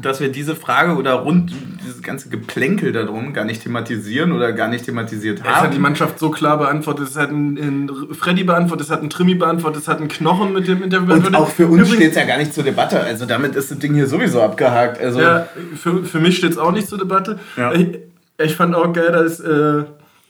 dass 0.00 0.20
wir 0.20 0.30
diese 0.30 0.54
Frage 0.54 0.94
oder 0.94 1.14
rund 1.14 1.52
dieses 1.82 2.00
ganze 2.00 2.28
Geplänkel 2.28 2.92
darum 2.92 3.32
gar 3.32 3.44
nicht 3.44 3.64
thematisieren 3.64 4.30
oder 4.30 4.52
gar 4.52 4.68
nicht 4.68 4.84
thematisiert 4.84 5.42
haben. 5.42 5.52
Es 5.52 5.60
hat 5.62 5.74
die 5.74 5.80
Mannschaft 5.80 6.20
so 6.20 6.30
klar 6.30 6.58
beantwortet, 6.58 7.08
es 7.08 7.16
hat 7.16 7.30
ein, 7.30 7.56
ein 7.56 7.90
Freddy 8.14 8.44
beantwortet, 8.44 8.86
es 8.86 8.92
hat 8.92 9.02
ein 9.02 9.10
Trimi 9.10 9.34
beantwortet, 9.34 9.82
es 9.82 9.88
hat 9.88 10.00
ein 10.00 10.06
Knochen 10.06 10.52
mit 10.52 10.68
dem 10.68 10.84
Interview 10.84 11.14
Und 11.14 11.34
auch 11.34 11.48
für 11.48 11.66
uns 11.66 11.92
steht 11.92 12.10
es 12.10 12.16
ja 12.16 12.24
gar 12.24 12.38
nicht 12.38 12.54
zur 12.54 12.62
Debatte. 12.62 13.00
Also 13.00 13.26
damit 13.26 13.56
ist 13.56 13.72
das 13.72 13.80
Ding 13.80 13.94
hier 13.94 14.06
sowieso 14.06 14.40
abgehakt. 14.40 15.00
Also 15.00 15.20
ja, 15.20 15.48
für, 15.74 16.04
für 16.04 16.20
mich 16.20 16.36
steht 16.36 16.52
es 16.52 16.58
auch 16.58 16.70
nicht 16.70 16.86
zur 16.86 16.98
Debatte. 16.98 17.40
Ja. 17.56 17.72
Ich, 17.72 17.98
ich, 18.38 18.54
fand 18.54 18.76
auch 18.76 18.92
geil, 18.92 19.10
dass 19.10 19.40
äh, 19.40 19.82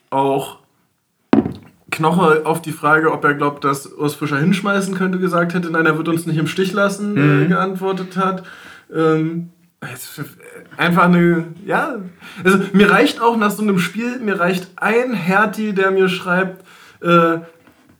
auch 0.08 0.59
Knoche 1.90 2.42
auf 2.44 2.62
die 2.62 2.72
Frage, 2.72 3.12
ob 3.12 3.24
er 3.24 3.34
glaubt, 3.34 3.64
dass 3.64 3.86
Urs 3.92 4.14
Fischer 4.14 4.38
hinschmeißen 4.38 4.94
könnte, 4.94 5.18
gesagt 5.18 5.54
hätte, 5.54 5.70
nein, 5.70 5.86
er 5.86 5.96
wird 5.96 6.08
uns 6.08 6.26
nicht 6.26 6.38
im 6.38 6.46
Stich 6.46 6.72
lassen, 6.72 7.16
äh, 7.16 7.20
mhm. 7.20 7.42
äh, 7.42 7.46
geantwortet 7.46 8.16
hat. 8.16 8.44
Ähm, 8.94 9.50
einfach 10.76 11.04
eine, 11.04 11.44
ja, 11.64 11.96
also 12.44 12.58
mir 12.72 12.90
reicht 12.90 13.20
auch 13.20 13.36
nach 13.36 13.50
so 13.50 13.62
einem 13.62 13.78
Spiel, 13.78 14.18
mir 14.20 14.38
reicht 14.38 14.70
ein 14.76 15.14
Hertie, 15.14 15.72
der 15.72 15.90
mir 15.90 16.08
schreibt, 16.08 16.64
äh, 17.02 17.38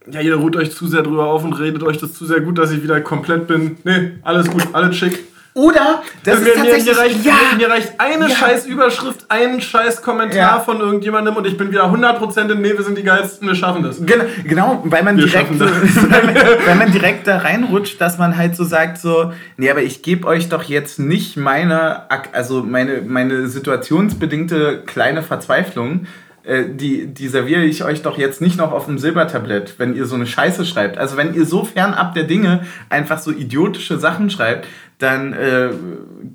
ja, 0.09 0.19
ihr 0.21 0.35
ruht 0.35 0.55
euch 0.55 0.71
zu 0.71 0.87
sehr 0.87 1.03
drüber 1.03 1.25
auf 1.25 1.43
und 1.43 1.53
redet 1.53 1.83
euch 1.83 1.97
das 1.97 2.13
zu 2.13 2.25
sehr 2.25 2.41
gut, 2.41 2.57
dass 2.57 2.71
ich 2.71 2.83
wieder 2.83 3.01
komplett 3.01 3.47
bin. 3.47 3.77
Nee, 3.83 4.13
alles 4.23 4.49
gut, 4.49 4.67
alles 4.73 4.95
schick. 4.95 5.19
Oder 5.53 6.01
das 6.23 6.39
mir, 6.39 6.47
ist 6.47 6.55
tatsächlich, 6.55 6.85
mir, 6.85 6.97
reicht, 6.97 7.25
ja, 7.25 7.33
mir, 7.57 7.69
reicht 7.69 7.93
eine 7.97 8.29
ja. 8.29 8.35
scheiß 8.35 8.65
Überschrift, 8.67 9.25
ein 9.27 9.59
scheiß 9.59 10.01
Kommentar 10.01 10.57
ja. 10.57 10.59
von 10.61 10.79
irgendjemandem 10.79 11.35
und 11.35 11.45
ich 11.45 11.57
bin 11.57 11.71
wieder 11.71 11.91
100% 11.91 12.51
in 12.51 12.61
Nee, 12.61 12.77
wir 12.77 12.83
sind 12.83 12.97
die 12.97 13.03
geilsten, 13.03 13.47
wir 13.47 13.55
schaffen 13.55 13.83
das. 13.83 13.97
Genau, 14.05 14.23
genau 14.45 14.81
weil, 14.85 15.03
man 15.03 15.17
direkt, 15.17 15.59
weil, 15.59 16.23
man, 16.23 16.35
weil 16.65 16.75
man 16.75 16.91
direkt 16.93 17.27
da 17.27 17.39
reinrutscht, 17.39 17.99
dass 17.99 18.17
man 18.17 18.37
halt 18.37 18.55
so 18.55 18.63
sagt, 18.63 18.97
so, 18.97 19.33
nee, 19.57 19.69
aber 19.69 19.81
ich 19.81 20.03
gebe 20.03 20.25
euch 20.25 20.47
doch 20.47 20.63
jetzt 20.63 20.99
nicht 20.99 21.35
meine, 21.35 22.03
also 22.31 22.63
meine, 22.63 23.01
meine 23.01 23.47
situationsbedingte 23.47 24.83
kleine 24.85 25.21
Verzweiflung, 25.21 26.07
äh, 26.43 26.65
die, 26.69 27.07
die 27.07 27.27
serviere 27.27 27.63
ich 27.63 27.83
euch 27.83 28.01
doch 28.01 28.17
jetzt 28.17 28.41
nicht 28.41 28.57
noch 28.57 28.71
auf 28.71 28.85
dem 28.85 28.97
Silbertablett, 28.97 29.75
wenn 29.77 29.95
ihr 29.95 30.05
so 30.05 30.15
eine 30.15 30.25
Scheiße 30.25 30.65
schreibt. 30.65 30.97
Also 30.97 31.17
wenn 31.17 31.33
ihr 31.33 31.45
so 31.45 31.63
fernab 31.63 32.15
der 32.15 32.23
Dinge 32.23 32.65
einfach 32.89 33.19
so 33.19 33.31
idiotische 33.31 33.99
Sachen 33.99 34.29
schreibt, 34.29 34.67
dann 34.97 35.33
äh, 35.33 35.69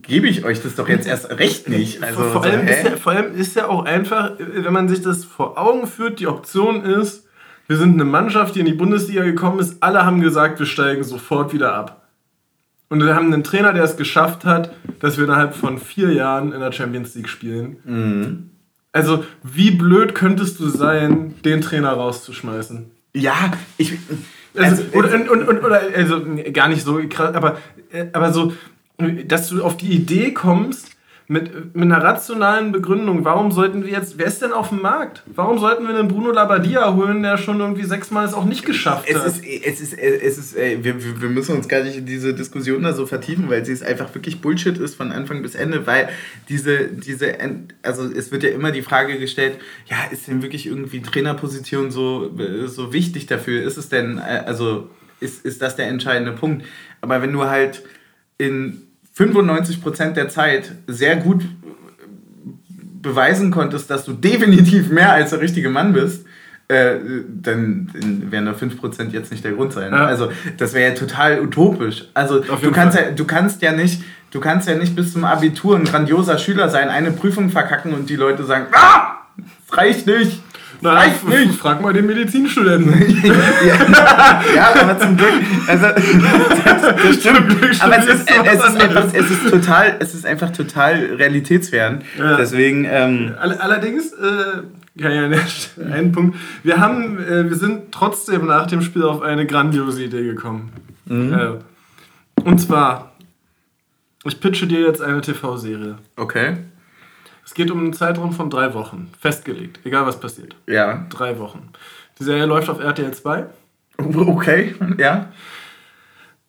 gebe 0.02 0.28
ich 0.28 0.44
euch 0.44 0.62
das 0.62 0.76
doch 0.76 0.88
jetzt 0.88 1.06
erst 1.06 1.30
recht 1.38 1.68
nicht. 1.68 2.02
Also, 2.02 2.22
vor, 2.22 2.42
so, 2.42 2.48
allem 2.48 2.66
hä? 2.66 2.72
ist 2.72 2.84
ja, 2.84 2.96
vor 2.96 3.12
allem 3.12 3.34
ist 3.34 3.56
ja 3.56 3.68
auch 3.68 3.84
einfach, 3.84 4.32
wenn 4.38 4.72
man 4.72 4.88
sich 4.88 5.02
das 5.02 5.24
vor 5.24 5.58
Augen 5.58 5.86
führt, 5.86 6.20
die 6.20 6.26
Option 6.26 6.84
ist, 6.84 7.26
wir 7.68 7.76
sind 7.76 7.94
eine 7.94 8.04
Mannschaft, 8.04 8.54
die 8.54 8.60
in 8.60 8.66
die 8.66 8.74
Bundesliga 8.74 9.24
gekommen 9.24 9.58
ist, 9.58 9.82
alle 9.82 10.04
haben 10.04 10.20
gesagt, 10.20 10.58
wir 10.60 10.66
steigen 10.66 11.02
sofort 11.02 11.52
wieder 11.52 11.74
ab. 11.74 12.08
Und 12.88 13.04
wir 13.04 13.16
haben 13.16 13.32
einen 13.32 13.42
Trainer, 13.42 13.72
der 13.72 13.82
es 13.82 13.96
geschafft 13.96 14.44
hat, 14.44 14.72
dass 15.00 15.16
wir 15.16 15.24
innerhalb 15.24 15.54
von 15.54 15.78
vier 15.78 16.12
Jahren 16.12 16.52
in 16.52 16.60
der 16.60 16.70
Champions 16.70 17.14
League 17.16 17.28
spielen. 17.28 17.76
Mhm. 17.84 18.50
Also, 18.96 19.24
wie 19.42 19.70
blöd 19.70 20.14
könntest 20.14 20.58
du 20.58 20.68
sein, 20.68 21.34
den 21.44 21.60
Trainer 21.60 21.92
rauszuschmeißen? 21.92 22.90
ja, 23.16 23.52
ich. 23.78 23.98
Also, 24.56 24.82
Also, 24.82 24.98
oder, 24.98 25.14
und, 25.14 25.28
und, 25.28 25.48
und, 25.48 25.64
oder 25.64 25.82
also 25.94 26.22
gar 26.52 26.68
nicht 26.68 26.82
so 26.82 26.98
krass, 27.10 27.34
aber, 27.34 27.58
äh, 27.92 28.06
aber 28.14 28.32
so, 28.32 28.54
dass 29.26 29.50
du 29.50 29.62
auf 29.62 29.76
die 29.76 29.92
Idee 29.92 30.32
kommst, 30.32 30.95
mit, 31.28 31.74
mit 31.74 31.84
einer 31.84 32.02
rationalen 32.02 32.70
Begründung, 32.70 33.24
warum 33.24 33.50
sollten 33.50 33.84
wir 33.84 33.90
jetzt, 33.90 34.16
wer 34.16 34.26
ist 34.26 34.42
denn 34.42 34.52
auf 34.52 34.68
dem 34.68 34.80
Markt? 34.80 35.24
Warum 35.26 35.58
sollten 35.58 35.88
wir 35.88 35.98
einen 35.98 36.06
Bruno 36.06 36.30
Labbadia 36.30 36.94
holen, 36.94 37.22
der 37.24 37.36
schon 37.36 37.58
irgendwie 37.58 37.82
sechsmal 37.82 38.24
es 38.24 38.32
auch 38.32 38.44
nicht 38.44 38.64
geschafft 38.64 39.08
Es 39.08 39.16
hat? 39.16 39.26
ist, 39.26 39.44
es 39.44 39.80
ist, 39.80 39.98
es 39.98 40.38
ist, 40.38 40.56
äh, 40.56 40.84
wir, 40.84 41.20
wir 41.20 41.28
müssen 41.28 41.56
uns 41.56 41.66
gar 41.66 41.82
nicht 41.82 41.96
in 41.96 42.06
diese 42.06 42.32
Diskussion 42.32 42.84
da 42.84 42.92
so 42.92 43.06
vertiefen, 43.06 43.50
weil 43.50 43.64
sie 43.64 43.72
es 43.72 43.82
einfach 43.82 44.14
wirklich 44.14 44.40
Bullshit 44.40 44.78
ist 44.78 44.94
von 44.94 45.10
Anfang 45.10 45.42
bis 45.42 45.56
Ende, 45.56 45.84
weil 45.86 46.08
diese, 46.48 46.86
diese, 46.86 47.34
also 47.82 48.04
es 48.04 48.30
wird 48.30 48.44
ja 48.44 48.50
immer 48.50 48.70
die 48.70 48.82
Frage 48.82 49.18
gestellt, 49.18 49.58
ja, 49.86 49.96
ist 50.12 50.28
denn 50.28 50.42
wirklich 50.42 50.66
irgendwie 50.66 51.02
Trainerposition 51.02 51.90
so, 51.90 52.30
äh, 52.38 52.68
so 52.68 52.92
wichtig 52.92 53.26
dafür? 53.26 53.64
Ist 53.64 53.78
es 53.78 53.88
denn, 53.88 54.18
äh, 54.18 54.44
also 54.46 54.90
ist, 55.18 55.44
ist 55.44 55.60
das 55.60 55.74
der 55.74 55.88
entscheidende 55.88 56.32
Punkt? 56.32 56.64
Aber 57.00 57.20
wenn 57.20 57.32
du 57.32 57.44
halt 57.44 57.82
in 58.38 58.85
95% 59.16 60.12
der 60.12 60.28
Zeit 60.28 60.72
sehr 60.86 61.16
gut 61.16 61.44
beweisen 63.00 63.50
konntest, 63.50 63.90
dass 63.90 64.04
du 64.04 64.12
definitiv 64.12 64.90
mehr 64.90 65.12
als 65.12 65.30
der 65.30 65.40
richtige 65.40 65.70
Mann 65.70 65.92
bist, 65.92 66.26
äh, 66.68 66.96
dann, 67.28 67.88
dann 67.92 68.32
werden 68.32 68.46
da 68.46 68.52
5% 68.52 69.10
jetzt 69.10 69.30
nicht 69.30 69.44
der 69.44 69.52
Grund 69.52 69.72
sein. 69.72 69.92
Ja. 69.92 70.06
Also 70.06 70.32
das 70.58 70.74
wäre 70.74 70.90
ja 70.90 70.98
total 70.98 71.40
utopisch. 71.40 72.06
Also 72.14 72.40
du 72.40 72.72
kannst, 72.72 72.98
Fall. 72.98 73.08
ja, 73.08 73.12
du 73.12 73.24
kannst 73.24 73.62
ja 73.62 73.72
nicht, 73.72 74.02
du 74.32 74.40
kannst 74.40 74.68
ja 74.68 74.74
nicht 74.74 74.96
bis 74.96 75.12
zum 75.12 75.24
Abitur 75.24 75.76
ein 75.76 75.84
grandioser 75.84 76.38
Schüler 76.38 76.68
sein, 76.68 76.88
eine 76.88 77.12
Prüfung 77.12 77.50
verkacken 77.50 77.94
und 77.94 78.10
die 78.10 78.16
Leute 78.16 78.44
sagen, 78.44 78.66
ah, 78.72 79.18
das 79.36 79.78
reicht 79.78 80.06
nicht. 80.08 80.42
Na, 80.80 81.04
nicht. 81.06 81.54
frag 81.58 81.80
mal 81.80 81.92
den 81.92 82.06
Medizinstudenten. 82.06 83.24
ja, 83.24 84.42
ja, 84.54 84.74
aber 84.80 84.98
zum 84.98 85.16
Glück, 85.16 85.32
also 85.66 85.86
das, 85.86 87.16
stimmt. 87.20 87.82
Aber 87.82 87.98
es 87.98 88.06
ist, 88.06 88.30
es, 88.30 88.64
ist 88.64 88.80
einfach, 88.80 89.06
es 89.12 89.30
ist 89.30 89.50
total, 89.50 89.96
es 90.00 90.14
ist 90.14 90.26
einfach 90.26 90.50
total 90.52 90.96
realitätsfern. 91.16 92.02
Ja. 92.18 92.36
Deswegen, 92.36 92.84
ähm, 92.88 93.34
All- 93.40 93.58
Allerdings, 93.58 94.12
äh, 94.12 95.04
an 95.04 95.30
der 95.30 95.46
Stelle 95.46 95.92
einen 95.92 96.12
Punkt. 96.12 96.36
Wir 96.62 96.78
haben, 96.78 97.18
äh, 97.18 97.48
wir 97.48 97.56
sind 97.56 97.92
trotzdem 97.92 98.46
nach 98.46 98.66
dem 98.66 98.82
Spiel 98.82 99.02
auf 99.04 99.22
eine 99.22 99.46
grandiose 99.46 100.04
Idee 100.04 100.24
gekommen. 100.24 100.72
Äh, 101.08 102.42
und 102.44 102.58
zwar, 102.60 103.12
ich 104.24 104.40
pitche 104.40 104.66
dir 104.66 104.80
jetzt 104.80 105.00
eine 105.02 105.20
TV-Serie. 105.20 105.96
okay, 106.16 106.56
Es 107.46 107.54
geht 107.54 107.70
um 107.70 107.78
einen 107.78 107.92
Zeitraum 107.94 108.32
von 108.32 108.50
drei 108.50 108.74
Wochen, 108.74 109.08
festgelegt, 109.20 109.78
egal 109.84 110.04
was 110.04 110.18
passiert. 110.20 110.56
ja, 110.66 111.06
Drei 111.10 111.38
Wochen. 111.38 111.70
Die 112.18 112.24
Serie 112.24 112.44
läuft 112.44 112.68
auf 112.68 112.80
RTL 112.80 113.12
2 113.14 113.46
okay, 113.98 114.74
ja. 114.98 115.28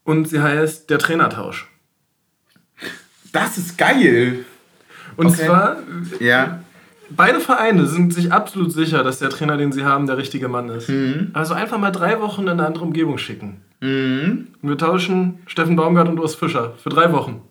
und 0.03 0.27
sie 0.27 0.41
heißt 0.41 0.89
Der 0.89 0.97
Trainertausch. 0.99 1.67
Das 3.31 3.57
ist 3.57 3.77
geil. 3.77 4.45
Und 5.17 5.27
Okay. 5.27 5.45
zwar, 5.45 5.77
Ja, 6.19 6.61
beide 7.09 7.39
Vereine 7.39 7.85
sind 7.85 8.13
sich 8.13 8.31
absolut 8.31 8.71
sicher, 8.71 9.03
dass 9.03 9.19
der 9.19 9.29
Trainer, 9.29 9.57
den 9.57 9.71
sie 9.71 9.83
haben, 9.85 10.07
der 10.07 10.17
richtige 10.17 10.47
Mann 10.47 10.69
ist. 10.69 10.89
Mhm. 10.89 11.29
Also 11.33 11.53
einfach 11.53 11.77
mal 11.77 11.91
drei 11.91 12.19
Wochen 12.21 12.41
in 12.43 12.49
eine 12.49 12.65
andere 12.65 12.83
Umgebung 12.85 13.17
schicken. 13.17 13.61
mhm. 13.81 14.47
Und 14.61 14.69
wir 14.69 14.77
tauschen 14.77 15.39
Steffen 15.45 15.75
Baumgart 15.75 16.09
und 16.09 16.19
Urs 16.19 16.33
Fischer 16.35 16.73
für 16.81 16.89
drei 16.89 17.11
Wochen. 17.11 17.41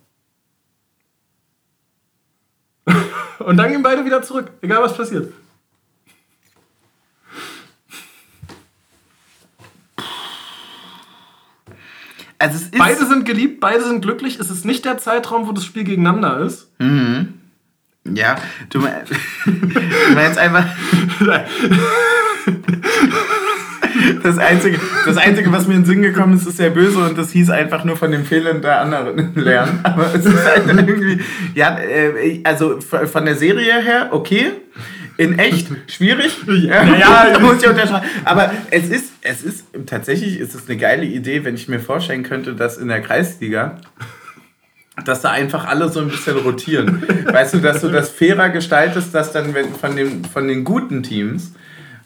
Und 3.41 3.57
dann 3.57 3.71
gehen 3.71 3.83
beide 3.83 4.05
wieder 4.05 4.23
zurück, 4.23 4.51
egal 4.63 4.83
was 4.83 4.97
passiert. 4.97 5.33
Also 12.39 12.57
es 12.57 12.63
ist. 12.65 12.79
Beide 12.79 13.07
sind 13.07 13.25
geliebt, 13.25 13.61
beide 13.61 13.83
sind 13.85 14.03
glücklich. 14.03 14.39
Es 14.39 14.51
ist 14.51 14.65
nicht 14.65 14.85
der 14.85 14.99
Zeitraum, 14.99 15.49
wo 15.49 15.53
das 15.53 15.65
Spiel 15.65 15.85
gegeneinander 15.85 16.39
ist. 16.41 16.71
Ja, 18.05 18.37
du, 18.71 18.81
mein- 18.81 19.05
du 19.47 20.15
meinst 20.15 20.39
einfach. 20.39 20.65
Das 24.23 24.39
Einzige, 24.39 24.79
das 25.05 25.17
Einzige, 25.17 25.53
was 25.53 25.67
mir 25.67 25.75
in 25.75 25.81
den 25.81 25.87
Sinn 25.87 26.03
gekommen 26.03 26.37
ist, 26.37 26.47
ist 26.47 26.57
sehr 26.57 26.71
böse 26.71 26.99
und 26.99 27.17
das 27.17 27.31
hieß 27.31 27.51
einfach 27.51 27.85
nur 27.85 27.97
von 27.97 28.11
den 28.11 28.25
Fehlern 28.25 28.63
der 28.63 28.81
anderen 28.81 29.33
lernen. 29.35 29.81
Aber 29.83 30.15
es 30.15 30.25
ist 30.25 30.45
halt 30.45 30.67
irgendwie. 30.67 31.21
Ja, 31.55 31.79
äh, 31.79 32.41
also 32.45 32.81
von 32.81 33.25
der 33.25 33.37
Serie 33.37 33.81
her, 33.83 34.09
okay. 34.13 34.53
In 35.19 35.39
echt 35.39 35.69
schwierig. 35.87 36.37
Ja, 36.47 36.85
ja. 36.99 37.31
da 37.33 37.39
muss 37.39 37.63
ich 37.63 37.69
unterscheiden. 37.69 38.09
Aber 38.25 38.53
es 38.71 38.91
ist, 38.91 39.13
es 39.23 39.43
ist 39.43 39.67
tatsächlich 39.87 40.39
ist 40.39 40.55
es 40.55 40.69
eine 40.69 40.77
geile 40.77 41.07
Idee, 41.07 41.45
wenn 41.45 41.55
ich 41.55 41.69
mir 41.69 41.81
vorstellen 41.81 42.23
könnte, 42.23 42.55
dass 42.55 42.77
in 42.77 42.89
der 42.89 43.01
Kreisliga 43.01 43.79
dass 45.05 45.21
da 45.21 45.31
einfach 45.31 45.67
alle 45.67 45.91
so 45.91 46.01
ein 46.01 46.09
bisschen 46.09 46.39
rotieren. 46.39 47.03
Weißt 47.27 47.55
du, 47.55 47.59
dass 47.59 47.83
du 47.83 47.89
das 47.89 48.09
fairer 48.09 48.49
gestaltest, 48.49 49.15
dass 49.15 49.31
dann 49.31 49.53
wenn 49.55 49.75
von, 49.75 49.95
dem, 49.95 50.25
von 50.25 50.49
den 50.49 50.65
guten 50.65 51.03
Teams 51.03 51.53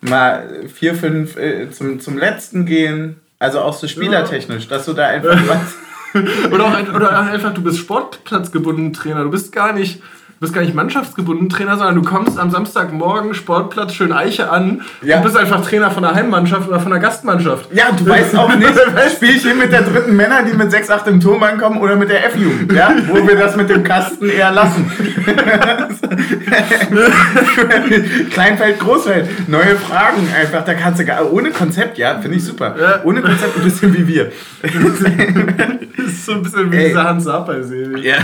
mal 0.00 0.68
vier, 0.68 0.94
fünf 0.94 1.36
äh, 1.36 1.70
zum, 1.70 2.00
zum 2.00 2.18
letzten 2.18 2.66
gehen, 2.66 3.20
also 3.38 3.60
auch 3.60 3.74
so 3.74 3.88
spielertechnisch, 3.88 4.68
dass 4.68 4.86
du 4.86 4.92
da 4.92 5.06
einfach 5.06 5.38
was. 5.48 5.76
Oder 6.52 6.64
auch, 6.64 6.92
oder 6.92 7.20
auch 7.20 7.26
einfach, 7.26 7.54
du 7.54 7.62
bist 7.62 7.78
sportplatzgebunden 7.78 8.92
Trainer. 8.92 9.22
Du 9.22 9.30
bist 9.30 9.52
gar 9.52 9.72
nicht. 9.72 10.02
Du 10.40 10.46
bist 10.46 10.54
gar 10.54 10.62
nicht 10.62 10.74
mannschaftsgebunden 10.74 11.50
Trainer, 11.50 11.76
sondern 11.76 11.96
du 11.96 12.02
kommst 12.02 12.38
am 12.38 12.50
Samstagmorgen 12.50 13.34
Sportplatz 13.34 13.92
schön 13.92 14.10
Eiche 14.10 14.50
an 14.50 14.80
Ja. 15.02 15.18
und 15.18 15.24
bist 15.24 15.36
einfach 15.36 15.62
Trainer 15.62 15.90
von 15.90 16.02
der 16.02 16.14
Heimmannschaft 16.14 16.66
oder 16.66 16.80
von 16.80 16.90
der 16.90 16.98
Gastmannschaft. 16.98 17.70
Ja, 17.74 17.92
du 17.92 18.06
weißt 18.08 18.34
auch 18.38 18.56
nicht, 18.56 18.70
spiele 19.16 19.32
ich 19.32 19.42
hier 19.42 19.54
mit 19.54 19.70
der 19.70 19.82
dritten 19.82 20.16
Männer, 20.16 20.42
die 20.42 20.56
mit 20.56 20.72
6-8 20.72 21.08
im 21.08 21.20
Turm 21.20 21.42
ankommen, 21.42 21.78
oder 21.82 21.94
mit 21.94 22.08
der 22.08 22.24
F-Jugend, 22.24 22.72
ja? 22.72 22.90
wo 23.08 23.16
wir 23.28 23.36
das 23.36 23.54
mit 23.54 23.68
dem 23.68 23.84
Kasten 23.84 24.30
eher 24.30 24.50
lassen. 24.50 24.90
Kleinfeld, 28.30 28.78
Großfeld, 28.78 29.46
neue 29.46 29.76
Fragen 29.76 30.26
einfach, 30.34 30.64
da 30.64 30.72
kannst 30.72 31.00
du 31.00 31.04
gar, 31.04 31.30
ohne 31.30 31.50
Konzept, 31.50 31.98
ja, 31.98 32.18
finde 32.18 32.38
ich 32.38 32.44
super. 32.46 32.74
Ja. 32.80 33.00
Ohne 33.04 33.20
Konzept 33.20 33.58
ein 33.58 33.64
bisschen 33.64 33.94
wie 33.94 34.08
wir. 34.08 34.32
Das 36.00 36.12
ist 36.12 36.26
so 36.26 36.32
ein 36.32 36.42
bisschen 36.42 36.72
wie 36.72 36.76
Ey. 36.76 36.88
diese 36.88 37.04
Hans 37.04 37.24
Sapai-Serie. 37.24 37.98
Ja, 38.02 38.14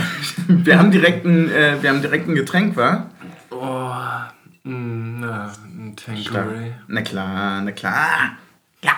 wir 0.49 0.79
haben 0.79 0.91
direkt 0.91 1.27
ein, 1.27 1.51
äh, 1.51 1.75
wir 1.81 1.91
haben 1.91 2.01
direkt 2.07 2.29
ein 2.29 2.35
Getränk, 2.35 2.77
wa? 2.77 3.11
Oh, 3.51 4.69
mh, 4.69 5.21
na, 5.21 5.53
ein 5.65 5.95
Tanqueray. 5.97 6.75
Na 6.89 7.03
klar, 7.03 7.63
na 7.63 7.73
klar. 7.73 8.39
Ja. 8.83 8.93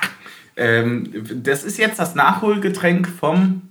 Ähm, 0.57 1.07
das 1.43 1.65
ist 1.65 1.79
jetzt 1.79 1.99
das 1.99 2.15
Nachholgetränk 2.15 3.09
vom 3.09 3.63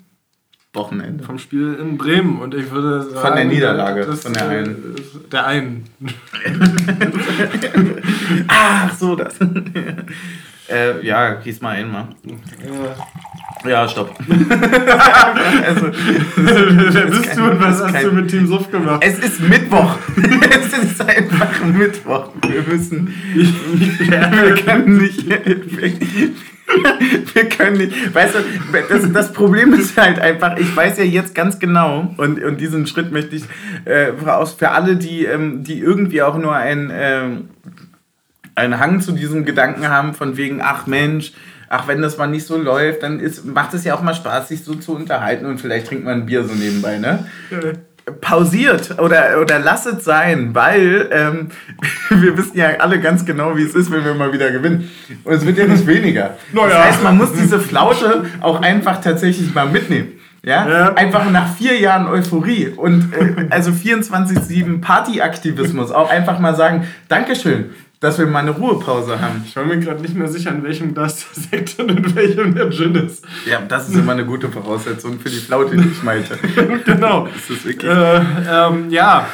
Wochenende. 0.74 1.24
Vom 1.24 1.39
Spiel 1.39 1.75
in 1.75 1.98
Bremen 1.98 2.39
und 2.39 2.53
ich 2.53 2.72
würde 2.72 3.03
sagen... 3.03 3.27
Von 3.27 3.36
der 3.36 3.46
Niederlage, 3.46 4.06
das, 4.06 4.22
von 4.22 4.34
der 4.34 4.44
äh, 4.44 4.58
einen. 4.58 4.96
Der 5.32 5.48
einen. 5.48 5.86
Ach 8.48 8.96
so, 8.96 9.15
das. 9.15 9.36
Äh, 10.69 11.05
ja, 11.05 11.33
gieß 11.36 11.62
mal 11.62 11.75
ein, 11.75 11.91
mal. 11.91 12.09
Ja, 13.67 13.88
stopp. 13.88 14.13
also, 15.65 15.91
Wer 16.36 17.05
bist 17.07 17.38
du 17.38 17.43
und 17.43 17.59
was 17.59 17.81
hast 17.83 17.93
kein- 17.93 18.05
du 18.05 18.12
mit 18.12 18.29
Team 18.29 18.47
Suff 18.47 18.69
gemacht? 18.71 19.03
es 19.03 19.19
ist 19.19 19.39
Mittwoch. 19.41 19.95
es 20.15 20.77
ist 20.83 21.01
einfach 21.01 21.63
Mittwoch. 21.65 22.29
Wir 22.47 22.62
müssen. 22.62 23.13
wir 23.33 24.55
können 24.55 24.97
nicht. 24.97 25.25
Wir 27.33 27.50
können 27.50 27.77
nicht. 27.77 28.13
Weißt 28.13 28.36
du, 28.36 28.39
das, 28.89 29.12
das 29.12 29.33
Problem 29.33 29.74
ist 29.74 29.97
halt 29.97 30.19
einfach, 30.19 30.57
ich 30.57 30.75
weiß 30.75 30.97
ja 31.00 31.03
jetzt 31.05 31.33
ganz 31.33 31.59
genau, 31.59 32.13
und, 32.17 32.43
und 32.43 32.59
diesen 32.62 32.86
Schritt 32.88 33.12
möchte 33.12 33.36
ich 33.38 33.43
äh, 33.86 34.13
voraus 34.13 34.53
für 34.53 34.69
alle, 34.71 34.97
die, 34.97 35.25
ähm, 35.25 35.63
die 35.63 35.79
irgendwie 35.79 36.21
auch 36.21 36.38
nur 36.38 36.55
ein. 36.55 36.91
Ähm, 36.93 37.50
einen 38.58 38.80
Hang 38.80 39.02
zu 39.02 39.12
diesem 39.12 39.46
Gedanken 39.46 39.88
haben, 39.88 40.14
von 40.14 40.36
wegen, 40.36 40.62
ach 40.62 40.88
Mensch, 40.88 41.34
ach 41.70 41.88
wenn 41.88 42.02
das 42.02 42.18
mal 42.18 42.28
nicht 42.28 42.48
so 42.48 42.58
läuft, 42.58 43.04
dann 43.04 43.20
ist, 43.20 43.46
macht 43.46 43.74
es 43.74 43.84
ja 43.84 43.96
auch 43.96 44.02
mal 44.02 44.16
Spaß, 44.16 44.50
sich 44.50 44.64
so 44.64 44.76
zu 44.76 44.96
unterhalten 44.96 45.46
und 45.46 45.62
vielleicht 45.62 45.88
trinkt 45.88 46.06
man 46.06 46.22
ein 46.22 46.26
Bier 46.26 46.44
so 46.44 46.54
nebenbei, 46.54 46.98
ne? 46.98 47.26
pausiert 48.22 49.00
oder, 49.00 49.42
oder 49.42 49.60
lasst 49.60 50.02
sein, 50.02 50.56
weil 50.56 51.10
ähm, 51.12 51.50
wir 52.10 52.38
wissen 52.38 52.58
ja 52.58 52.70
alle 52.80 53.00
ganz 53.00 53.26
genau, 53.26 53.58
wie 53.58 53.64
es 53.64 53.76
ist, 53.76 53.92
wenn 53.92 54.06
wir 54.06 54.14
mal 54.14 54.32
wieder 54.32 54.50
gewinnen. 54.50 54.90
Und 55.24 55.34
es 55.34 55.46
wird 55.46 55.58
ja 55.58 55.68
nicht 55.68 55.86
weniger. 55.86 56.38
Naja. 56.54 56.70
Das 56.70 56.86
heißt, 56.86 57.04
man 57.04 57.18
muss 57.18 57.34
diese 57.34 57.60
Flaute 57.60 58.26
auch 58.40 58.62
einfach 58.62 59.02
tatsächlich 59.02 59.54
mal 59.54 59.68
mitnehmen. 59.68 60.14
Ja? 60.44 60.68
Ja. 60.70 60.94
Einfach 60.94 61.30
nach 61.30 61.54
vier 61.58 61.78
Jahren 61.78 62.08
Euphorie 62.08 62.70
und 62.70 63.14
äh, 63.14 63.48
also 63.50 63.72
24-7 63.72 64.80
Partyaktivismus 64.80 65.92
auch 65.92 66.10
einfach 66.10 66.40
mal 66.40 66.56
sagen, 66.56 66.88
Dankeschön, 67.10 67.72
dass 68.00 68.20
wir 68.20 68.27
mal 68.27 68.39
eine 68.39 68.51
Ruhepause 68.51 69.20
haben. 69.20 69.44
Ich 69.46 69.56
war 69.56 69.66
mir 69.66 69.80
gerade 69.80 70.01
nicht 70.01 70.16
mehr 70.16 70.27
sicher, 70.27 70.51
in 70.51 70.63
welchem 70.63 70.94
Glas 70.94 71.25
der 71.25 71.44
Sekt 71.60 71.80
und 71.80 71.89
in 71.89 72.16
welchem 72.16 72.54
der 72.54 72.70
Gin 72.70 72.96
ist. 72.96 73.25
Ja, 73.50 73.62
das 73.62 73.89
ist 73.89 73.96
immer 73.96 74.12
eine 74.12 74.25
gute 74.25 74.50
Voraussetzung 74.50 75.20
für 75.20 75.30
die 75.30 75.38
Flaute, 75.38 75.75
die 75.77 75.89
ich 75.89 76.04
meinte. 76.04 76.38
genau. 76.86 77.27
Das 77.27 77.50
ist 77.50 77.66
wirklich. 77.66 77.92
Äh, 77.92 78.22
ähm, 78.50 78.89
ja. 78.89 79.27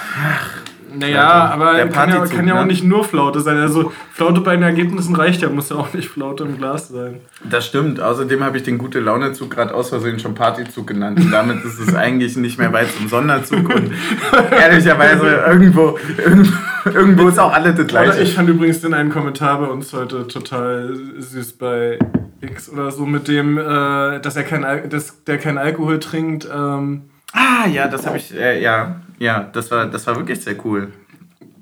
Naja, 0.98 1.14
Ja, 1.14 1.50
aber 1.52 1.74
der 1.74 1.90
kann 1.90 2.10
ja, 2.10 2.26
kann 2.26 2.48
ja 2.48 2.56
auch 2.56 2.62
ne? 2.62 2.68
nicht 2.68 2.84
nur 2.84 3.04
Flaute 3.04 3.42
sein. 3.42 3.58
Also 3.58 3.92
Flaute 4.12 4.42
bei 4.42 4.56
den 4.56 4.64
Ergebnissen 4.64 5.16
reicht 5.16 5.42
ja, 5.42 5.50
muss 5.50 5.70
ja 5.70 5.76
auch 5.76 5.94
nicht 5.94 6.10
Flaute 6.10 6.44
im 6.44 6.58
Glas 6.58 6.90
sein. 6.90 7.22
Das 7.50 7.66
stimmt. 7.66 8.00
Außerdem 8.00 8.44
habe 8.44 8.58
ich 8.58 8.64
den 8.64 8.78
gute 8.78 9.00
Launezug 9.00 9.52
gerade 9.52 9.74
aus 9.74 9.90
Versehen 9.90 10.20
schon 10.20 10.36
Partyzug 10.36 10.88
genannt. 10.88 11.20
Und 11.20 11.32
damit 11.32 11.64
ist 11.64 11.80
es 11.80 11.96
eigentlich 11.96 12.36
nicht 12.38 12.58
mehr 12.60 12.72
weit 12.74 12.88
zum 12.96 13.08
Sonderzug. 13.08 13.70
Und 13.74 13.92
ehrlicherweise 14.52 15.28
irgendwo, 15.48 15.98
irgendwo, 16.18 16.54
irgendwo 16.86 17.28
ist 17.28 17.40
auch 17.40 17.54
alles 17.54 17.76
das 17.76 17.86
Oder 17.86 18.04
Gleiche. 18.04 18.22
ich 18.22 18.36
fand 18.36 18.50
übrigens 18.50 18.82
den 18.82 18.94
einen 18.94 19.10
Kommentar 19.10 19.60
bei 19.60 19.68
uns 19.68 19.94
heute 19.94 20.28
total 20.28 20.96
süß 21.18 21.54
bei 21.54 22.00
X 22.42 22.70
oder 22.70 22.92
so 22.92 23.06
mit 23.06 23.28
dem, 23.28 23.58
äh, 23.58 24.20
dass 24.20 24.36
er 24.36 24.44
kein, 24.44 24.64
Al 24.64 24.88
dass 24.90 25.24
der 25.24 25.38
kein 25.38 25.58
Alkohol 25.58 26.00
trinkt. 26.00 26.48
Ähm, 26.54 27.04
ah, 27.34 27.68
ja, 27.68 27.88
das 27.88 28.06
habe 28.06 28.18
ich, 28.18 28.34
äh, 28.34 28.62
ja, 28.62 29.02
ja, 29.20 29.50
das 29.54 29.70
war, 29.72 29.86
das 29.88 30.08
war 30.08 30.16
wirklich 30.16 30.42
sehr 30.42 30.56
cool. 30.66 30.92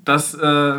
dass 0.04 0.34
äh, 0.34 0.74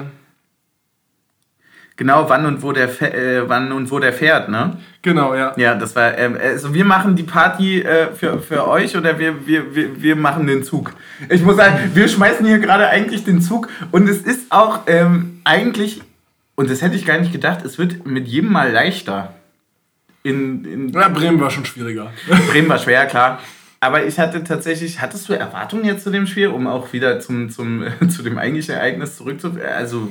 Genau, 1.95 2.27
wann 2.27 2.45
und 2.47 2.63
wo 2.63 2.71
der, 2.71 2.89
äh, 3.01 3.47
wann 3.47 3.71
und 3.71 3.91
wo 3.91 3.99
der 3.99 4.13
fährt, 4.13 4.49
ne? 4.49 4.77
genau 5.03 5.35
ja. 5.35 5.53
Ja, 5.57 5.75
das 5.75 5.95
war, 5.95 6.17
ähm, 6.17 6.35
also 6.41 6.73
wir 6.73 6.85
machen 6.85 7.15
die 7.15 7.21
Party 7.23 7.81
äh, 7.81 8.07
für, 8.15 8.39
für 8.39 8.67
euch 8.67 8.97
oder 8.97 9.19
wir, 9.19 9.45
wir, 9.45 9.75
wir, 9.75 10.01
wir 10.01 10.15
machen 10.15 10.47
den 10.47 10.63
Zug. 10.63 10.93
Ich 11.29 11.43
muss 11.43 11.57
sagen, 11.57 11.91
wir 11.93 12.07
schmeißen 12.07 12.45
hier 12.47 12.57
gerade 12.57 12.87
eigentlich 12.89 13.25
den 13.25 13.41
Zug 13.41 13.69
und 13.91 14.09
es 14.09 14.21
ist 14.21 14.51
auch 14.51 14.81
ähm, 14.87 15.41
eigentlich, 15.43 16.01
und 16.55 16.71
das 16.71 16.81
hätte 16.81 16.95
ich 16.95 17.05
gar 17.05 17.19
nicht 17.19 17.31
gedacht, 17.31 17.63
es 17.63 17.77
wird 17.77 18.07
mit 18.07 18.27
jedem 18.27 18.51
Mal 18.51 18.71
leichter. 18.71 19.35
In, 20.23 20.65
in 20.65 20.89
Ja, 20.89 21.09
Bremen 21.09 21.39
war 21.39 21.51
schon 21.51 21.65
schwieriger. 21.65 22.11
Bremen 22.49 22.69
war 22.69 22.79
schwer, 22.79 23.05
klar. 23.05 23.39
Aber 23.83 24.05
ich 24.05 24.17
hatte 24.17 24.41
tatsächlich, 24.45 25.01
hattest 25.01 25.27
du 25.27 25.33
Erwartungen 25.33 25.83
jetzt 25.83 26.03
zu 26.05 26.09
dem 26.09 26.25
Spiel, 26.25 26.47
um 26.47 26.67
auch 26.67 26.93
wieder 26.93 27.19
zum, 27.19 27.49
zum, 27.49 27.83
zu 28.09 28.23
dem 28.23 28.37
eigentlichen 28.37 28.75
Ereignis 28.75 29.17
zurückzuführen? 29.17 29.67
Also, 29.67 30.07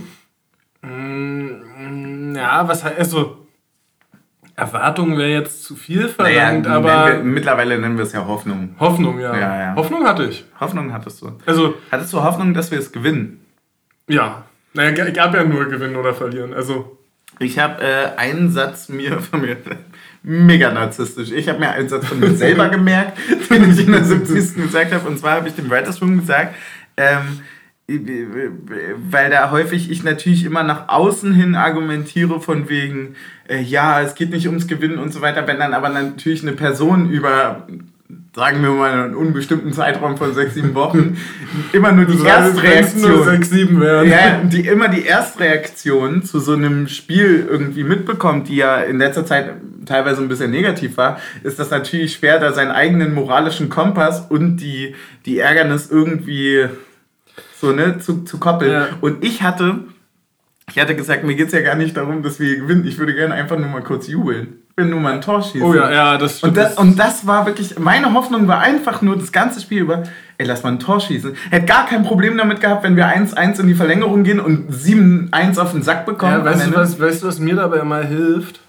Mm, 0.83 2.35
Ja, 2.37 2.67
was 2.69 2.85
heißt, 2.85 2.99
also 2.99 3.47
Erwartung 4.57 5.17
wäre 5.17 5.31
jetzt 5.31 5.63
zu 5.65 5.77
viel 5.77 6.01
naja, 6.01 6.09
verlangt, 6.09 6.63
nennen 6.65 6.75
aber 6.75 7.07
wir, 7.07 7.25
mittlerweile 7.25 7.79
nennen 7.79 7.97
wir 7.97 8.05
es 8.05 8.13
ja 8.13 8.27
Hoffnung. 8.27 8.75
Hoffnung, 8.79 9.19
ja. 9.19 9.35
Ja, 9.35 9.61
ja. 9.61 9.75
Hoffnung 9.77 10.05
hatte 10.05 10.25
ich. 10.27 10.45
Hoffnung 10.61 10.93
hattest 10.93 11.23
du. 11.23 11.39
Also, 11.47 11.75
Hattest 11.91 12.13
du 12.13 12.23
Hoffnung, 12.23 12.53
dass 12.53 12.71
wir 12.71 12.79
es 12.79 12.93
gewinnen? 12.93 13.45
ja. 14.09 14.45
Naja, 14.75 14.91
gab 15.11 15.35
ja 15.35 15.45
nur 15.45 15.67
gewinnen 15.69 15.97
oder 15.97 16.15
verlieren. 16.15 16.55
Also, 16.55 16.99
Ich 17.39 17.59
habe 17.59 17.83
äh, 17.83 18.17
einen 18.17 18.51
Satz 18.51 18.89
mir 18.89 19.21
von 19.31 19.43
mir, 19.43 19.57
mega 20.23 20.73
narzisstisch, 20.73 21.33
ich 21.33 21.49
habe 21.49 21.59
mir 21.59 21.71
einen 21.71 21.89
Satz 21.89 22.07
von 22.07 22.21
mir 22.21 22.35
selber 22.35 22.69
gemerkt, 22.71 23.19
den 23.51 23.71
ich 23.71 23.87
in 23.87 23.93
der 23.93 24.05
70. 24.05 24.63
gesagt 24.63 24.93
habe. 24.93 25.09
Und 25.09 25.19
zwar 25.19 25.33
habe 25.37 25.49
ich 25.49 25.55
dem 25.55 25.71
Writers 25.71 26.01
Room 26.01 26.19
gesagt, 26.19 26.55
ähm, 26.97 27.41
weil 29.11 29.31
da 29.31 29.51
häufig 29.51 29.91
ich 29.91 30.05
natürlich 30.05 30.45
immer 30.45 30.63
nach 30.63 30.89
außen 30.89 31.35
hin 31.35 31.55
argumentiere 31.55 32.41
von 32.41 32.69
wegen, 32.69 33.17
äh, 33.49 33.61
ja, 33.61 34.01
es 34.01 34.15
geht 34.15 34.31
nicht 34.31 34.47
ums 34.47 34.67
Gewinnen 34.67 34.99
und 34.99 35.13
so 35.13 35.21
weiter, 35.21 35.47
wenn 35.47 35.59
dann 35.59 35.75
aber 35.75 35.89
natürlich 35.89 36.43
eine 36.43 36.53
Person 36.53 37.11
über, 37.11 37.67
sagen 38.35 38.63
wir 38.63 38.71
mal, 38.71 38.93
einen 38.93 39.15
unbestimmten 39.15 39.73
Zeitraum 39.73 40.17
von 40.17 40.33
sechs, 40.33 40.55
sieben 40.55 40.75
Wochen 40.75 41.19
immer 41.73 41.93
nur 41.93 42.07
die 42.07 42.17
nur 42.17 42.27
Erstreaktion 42.29 43.25
6, 43.25 43.51
7 43.51 43.81
wären. 43.81 44.09
ja, 44.09 44.41
die 44.45 44.67
immer 44.67 44.89
die 44.89 45.05
Erstreaktion 45.05 46.23
zu 46.23 46.39
so 46.39 46.53
einem 46.55 46.87
Spiel 46.87 47.47
irgendwie 47.51 47.85
mitbekommt, 47.85 48.49
die 48.49 48.57
ja 48.57 48.77
in 48.77 48.99
letzter 48.99 49.27
Zeit 49.27 49.55
teilweise 49.87 50.23
ein 50.23 50.29
bisschen 50.29 50.51
negativ 50.51 50.97
war, 50.97 51.19
ist 51.43 51.59
das 51.59 51.71
natürlich 51.71 52.15
schwer, 52.15 52.39
da 52.39 52.53
seinen 52.53 52.71
eigenen 52.71 53.15
moralischen 53.15 53.69
Kompass 53.69 54.27
und 54.29 54.59
die, 54.59 54.95
die 55.27 55.39
Ärgernis 55.39 55.91
irgendwie 55.91 56.69
so 57.61 57.73
ne, 57.73 57.99
zu, 57.99 58.25
zu 58.25 58.39
koppeln. 58.39 58.73
Ja. 58.73 58.89
Und 59.01 59.25
ich 59.25 59.43
hatte, 59.43 59.81
ich 60.69 60.79
hatte 60.79 60.97
gesagt, 60.97 61.25
mir 61.25 61.35
geht 61.35 61.47
es 61.47 61.53
ja 61.53 61.61
gar 61.61 61.77
nicht 61.77 61.97
darum, 61.97 62.23
dass 62.23 62.41
wir 62.41 62.57
gewinnen. 62.57 62.87
Ich 62.87 62.99
würde 62.99 63.15
gerne 63.15 63.35
einfach 63.35 63.59
nur 63.59 63.69
mal 63.69 63.83
kurz 63.83 64.09
jubeln. 64.09 64.59
Wenn 64.75 64.89
nur 64.89 65.01
mal 65.01 65.13
ein 65.13 65.21
Tor 65.21 65.43
schießen. 65.43 65.63
Oh 65.63 65.75
ja, 65.75 65.93
ja, 65.93 66.17
das 66.17 66.39
stimmt. 66.39 66.57
Und 66.57 66.57
das, 66.57 66.79
und 66.79 66.99
das 66.99 67.27
war 67.27 67.45
wirklich, 67.45 67.79
meine 67.79 68.15
Hoffnung 68.15 68.49
war 68.49 68.61
einfach 68.61 69.03
nur 69.03 69.19
das 69.19 69.31
ganze 69.31 69.61
Spiel 69.61 69.83
über, 69.83 70.05
ey, 70.39 70.47
lass 70.47 70.63
mal 70.63 70.71
ein 70.71 70.79
Tor 70.79 70.99
schießen. 70.99 71.37
Hätte 71.51 71.67
gar 71.67 71.87
kein 71.87 72.05
Problem 72.05 72.39
damit 72.39 72.63
gehabt, 72.63 72.83
wenn 72.83 72.97
wir 72.97 73.07
1-1 73.07 73.61
in 73.61 73.67
die 73.67 73.75
Verlängerung 73.75 74.25
gehen 74.25 74.41
und 74.41 74.73
7-1 74.73 75.59
auf 75.59 75.73
den 75.73 75.83
Sack 75.83 76.07
bekommen. 76.07 76.39
ja, 76.39 76.45
weißt, 76.45 76.69
du, 76.69 76.75
was, 76.75 76.99
weißt 76.99 77.23
du, 77.23 77.27
was 77.27 77.39
mir 77.39 77.55
dabei 77.55 77.81
immer 77.81 78.03
hilft? 78.03 78.61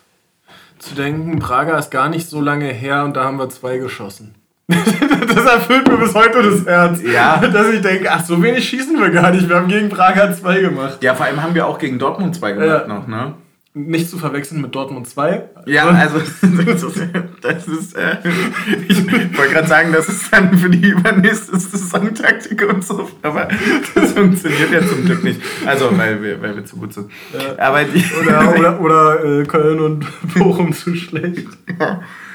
Zu 0.83 0.95
denken, 0.95 1.39
Praga 1.39 1.77
ist 1.77 1.91
gar 1.91 2.09
nicht 2.09 2.29
so 2.29 2.41
lange 2.41 2.65
her 2.65 3.05
und 3.05 3.15
da 3.15 3.23
haben 3.23 3.37
wir 3.39 3.49
zwei 3.49 3.77
geschossen. 3.77 4.35
das 4.67 5.45
erfüllt 5.45 5.87
mir 5.87 5.97
bis 5.97 6.13
heute 6.13 6.43
das 6.43 6.65
Herz. 6.65 7.01
Ja. 7.01 7.37
Dass 7.37 7.67
ich 7.67 7.81
denke, 7.81 8.11
ach, 8.11 8.23
so 8.23 8.41
wenig 8.43 8.67
schießen 8.67 8.99
wir 8.99 9.09
gar 9.09 9.31
nicht. 9.31 9.47
Wir 9.47 9.55
haben 9.55 9.67
gegen 9.69 9.87
Praga 9.89 10.33
zwei 10.33 10.59
gemacht. 10.59 10.97
Ja, 11.01 11.15
vor 11.15 11.25
allem 11.25 11.41
haben 11.41 11.55
wir 11.55 11.67
auch 11.67 11.77
gegen 11.79 11.99
Dortmund 11.99 12.35
2 12.35 12.51
gemacht 12.53 12.67
Ja. 12.67 12.87
noch, 12.87 13.07
ne? 13.07 13.33
Nicht 13.75 14.07
zu 14.07 14.19
verwechseln 14.19 14.61
mit 14.61 14.75
Dortmund 14.75 15.07
2. 15.07 15.49
Ja, 15.65 15.87
also 15.89 16.19
das 16.63 16.83
ist, 16.83 17.01
das 17.41 17.67
ist 17.67 17.95
äh, 17.97 18.17
ich 18.87 19.03
wollte 19.35 19.51
gerade 19.51 19.67
sagen, 19.67 19.91
das 19.91 20.07
ist 20.07 20.31
dann 20.31 20.55
für 20.55 20.69
die 20.69 20.89
übernächste 20.89 21.59
Saisontaktik 21.59 22.71
und 22.71 22.85
so, 22.85 23.09
aber 23.23 23.47
das 23.95 24.11
funktioniert 24.11 24.71
ja 24.71 24.85
zum 24.85 25.05
Glück 25.05 25.23
nicht. 25.23 25.41
Also, 25.65 25.89
weil 25.97 26.21
wir, 26.21 26.39
weil 26.39 26.55
wir 26.55 26.65
zu 26.65 26.77
gut 26.77 26.93
sind. 26.93 27.09
Ja. 27.33 27.57
Aber 27.65 27.83
die, 27.83 28.03
Oder, 28.21 28.55
oder, 28.55 28.79
oder 28.79 29.25
äh, 29.41 29.43
Köln 29.45 29.79
und 29.79 30.05
Bochum 30.35 30.71
zu 30.73 30.93
schlecht. 30.95 31.47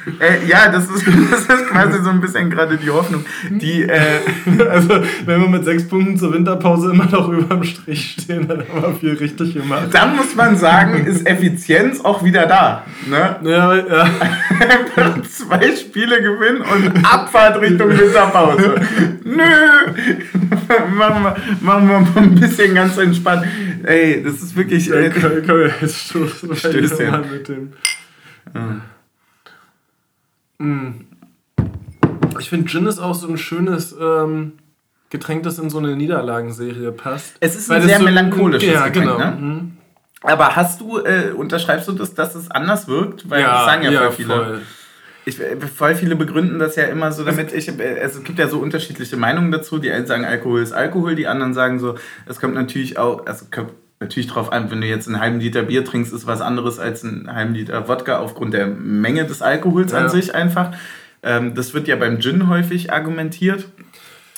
äh, 0.20 0.46
ja, 0.48 0.70
das 0.70 0.84
ist, 0.90 1.06
das 1.30 1.40
ist 1.40 1.66
quasi 1.68 2.02
so 2.02 2.10
ein 2.10 2.20
bisschen 2.20 2.50
gerade 2.50 2.76
die 2.76 2.90
Hoffnung. 2.90 3.24
Die, 3.50 3.82
äh, 3.82 4.20
Also, 4.68 5.02
wenn 5.24 5.40
wir 5.40 5.48
mit 5.48 5.64
sechs 5.64 5.86
Punkten 5.86 6.16
zur 6.16 6.32
Winterpause 6.32 6.90
immer 6.92 7.06
noch 7.06 7.28
über 7.28 7.54
dem 7.54 7.64
Strich 7.64 8.16
stehen, 8.18 8.46
dann 8.48 8.60
haben 8.68 8.82
wir 8.82 8.94
viel 8.94 9.14
richtig 9.14 9.54
gemacht. 9.54 9.88
dann 9.92 10.16
muss 10.16 10.34
man 10.34 10.56
sagen, 10.56 11.06
ist 11.06 11.26
Effizienz 11.26 12.00
auch 12.04 12.24
wieder 12.24 12.46
da. 12.46 12.84
Ne? 13.06 13.36
Ja, 13.42 13.74
ja. 13.74 14.08
Zwei 15.28 15.74
Spiele 15.76 16.20
gewinnen 16.22 16.62
und 16.62 17.04
Abfahrt 17.04 17.60
Richtung 17.60 17.90
Winterpause. 17.90 18.74
Nö! 19.24 19.44
machen, 20.94 21.22
wir, 21.22 21.36
machen 21.60 21.88
wir 21.88 22.00
mal 22.00 22.22
ein 22.22 22.34
bisschen 22.34 22.74
ganz 22.74 22.96
entspannt. 22.96 23.46
Ey, 23.84 24.22
das 24.22 24.34
ist 24.34 24.56
wirklich. 24.56 24.90
Äh, 24.90 25.10
können, 25.10 25.44
können 25.44 25.60
wir 25.60 25.74
jetzt 25.80 26.08
stoßen 26.08 26.48
mal 26.48 27.24
mit 27.30 27.48
dem. 27.48 27.72
Mm. 28.54 28.80
Ich 32.38 32.48
finde, 32.50 32.68
Gin 32.68 32.86
ist 32.86 32.98
auch 32.98 33.14
so 33.14 33.28
ein 33.28 33.38
schönes 33.38 33.94
ähm, 34.00 34.54
Getränk, 35.10 35.42
das 35.44 35.58
in 35.58 35.70
so 35.70 35.78
eine 35.78 35.96
Niederlagenserie 35.96 36.92
passt. 36.92 37.36
Es 37.40 37.56
ist 37.56 37.70
ein 37.70 37.80
das 37.80 37.90
sehr 37.90 38.00
melancholisches 38.00 38.72
ja, 38.72 38.88
Getränk, 38.88 39.12
genau. 39.12 39.18
ne? 39.18 39.36
Mhm. 39.40 39.76
aber 40.22 40.56
hast 40.56 40.80
du, 40.80 40.98
äh, 40.98 41.32
unterschreibst 41.34 41.88
du 41.88 41.92
das, 41.92 42.14
dass 42.14 42.34
es 42.34 42.50
anders 42.50 42.88
wirkt? 42.88 43.30
Weil 43.30 43.42
das 43.42 43.50
Ja, 43.52 43.64
sagen 43.64 43.82
ja, 43.84 43.90
ja, 43.90 44.00
voll 44.00 44.12
viele. 44.12 44.28
voll. 44.28 44.60
Ich, 45.24 45.40
äh, 45.40 45.56
voll 45.60 45.94
viele 45.94 46.16
begründen 46.16 46.58
das 46.58 46.76
ja 46.76 46.84
immer 46.84 47.12
so 47.12 47.24
damit, 47.24 47.52
ich, 47.52 47.68
äh, 47.68 47.98
es 47.98 48.22
gibt 48.24 48.38
ja 48.38 48.48
so 48.48 48.58
unterschiedliche 48.58 49.16
Meinungen 49.16 49.50
dazu. 49.52 49.78
Die 49.78 49.90
einen 49.90 50.06
sagen, 50.06 50.24
Alkohol 50.24 50.62
ist 50.62 50.72
Alkohol, 50.72 51.14
die 51.14 51.26
anderen 51.26 51.54
sagen 51.54 51.78
so, 51.78 51.94
es 52.26 52.40
kommt 52.40 52.54
natürlich 52.54 52.98
auch, 52.98 53.26
also 53.26 53.46
natürlich 54.00 54.28
drauf 54.28 54.52
an, 54.52 54.70
wenn 54.70 54.80
du 54.80 54.86
jetzt 54.86 55.06
einen 55.08 55.20
halben 55.20 55.40
Liter 55.40 55.62
Bier 55.62 55.84
trinkst, 55.84 56.12
ist 56.12 56.26
was 56.26 56.40
anderes 56.40 56.78
als 56.78 57.04
einen 57.04 57.32
halben 57.32 57.54
Liter 57.54 57.88
Wodka 57.88 58.18
aufgrund 58.18 58.54
der 58.54 58.66
Menge 58.66 59.24
des 59.26 59.42
Alkohols 59.42 59.92
an 59.92 60.04
Ja. 60.04 60.08
sich 60.08 60.34
einfach. 60.34 60.72
Ähm, 61.22 61.54
das 61.54 61.74
wird 61.74 61.88
ja 61.88 61.96
beim 61.96 62.20
Gin 62.20 62.48
häufig 62.48 62.92
argumentiert. 62.92 63.66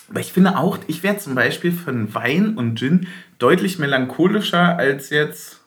Aber 0.08 0.20
ich 0.20 0.32
finde 0.32 0.56
auch, 0.56 0.78
ich 0.88 1.02
wäre 1.02 1.18
zum 1.18 1.34
Beispiel 1.34 1.72
von 1.72 2.12
Wein 2.14 2.56
und 2.56 2.78
Gin 2.78 3.06
deutlich 3.38 3.78
melancholischer 3.78 4.76
als 4.78 5.10
jetzt 5.10 5.60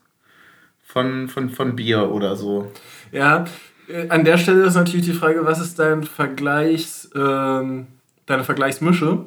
von, 0.85 1.29
von, 1.29 1.49
von 1.49 1.75
Bier 1.75 2.11
oder 2.11 2.35
so. 2.35 2.71
Ja, 3.11 3.45
äh, 3.87 4.09
an 4.09 4.25
der 4.25 4.37
Stelle 4.37 4.63
ist 4.65 4.75
natürlich 4.75 5.05
die 5.05 5.13
Frage, 5.13 5.45
was 5.45 5.59
ist 5.61 5.79
dein 5.79 6.03
Vergleichs, 6.03 7.09
ähm, 7.15 7.87
deine 8.25 8.43
Vergleichsmische? 8.43 9.19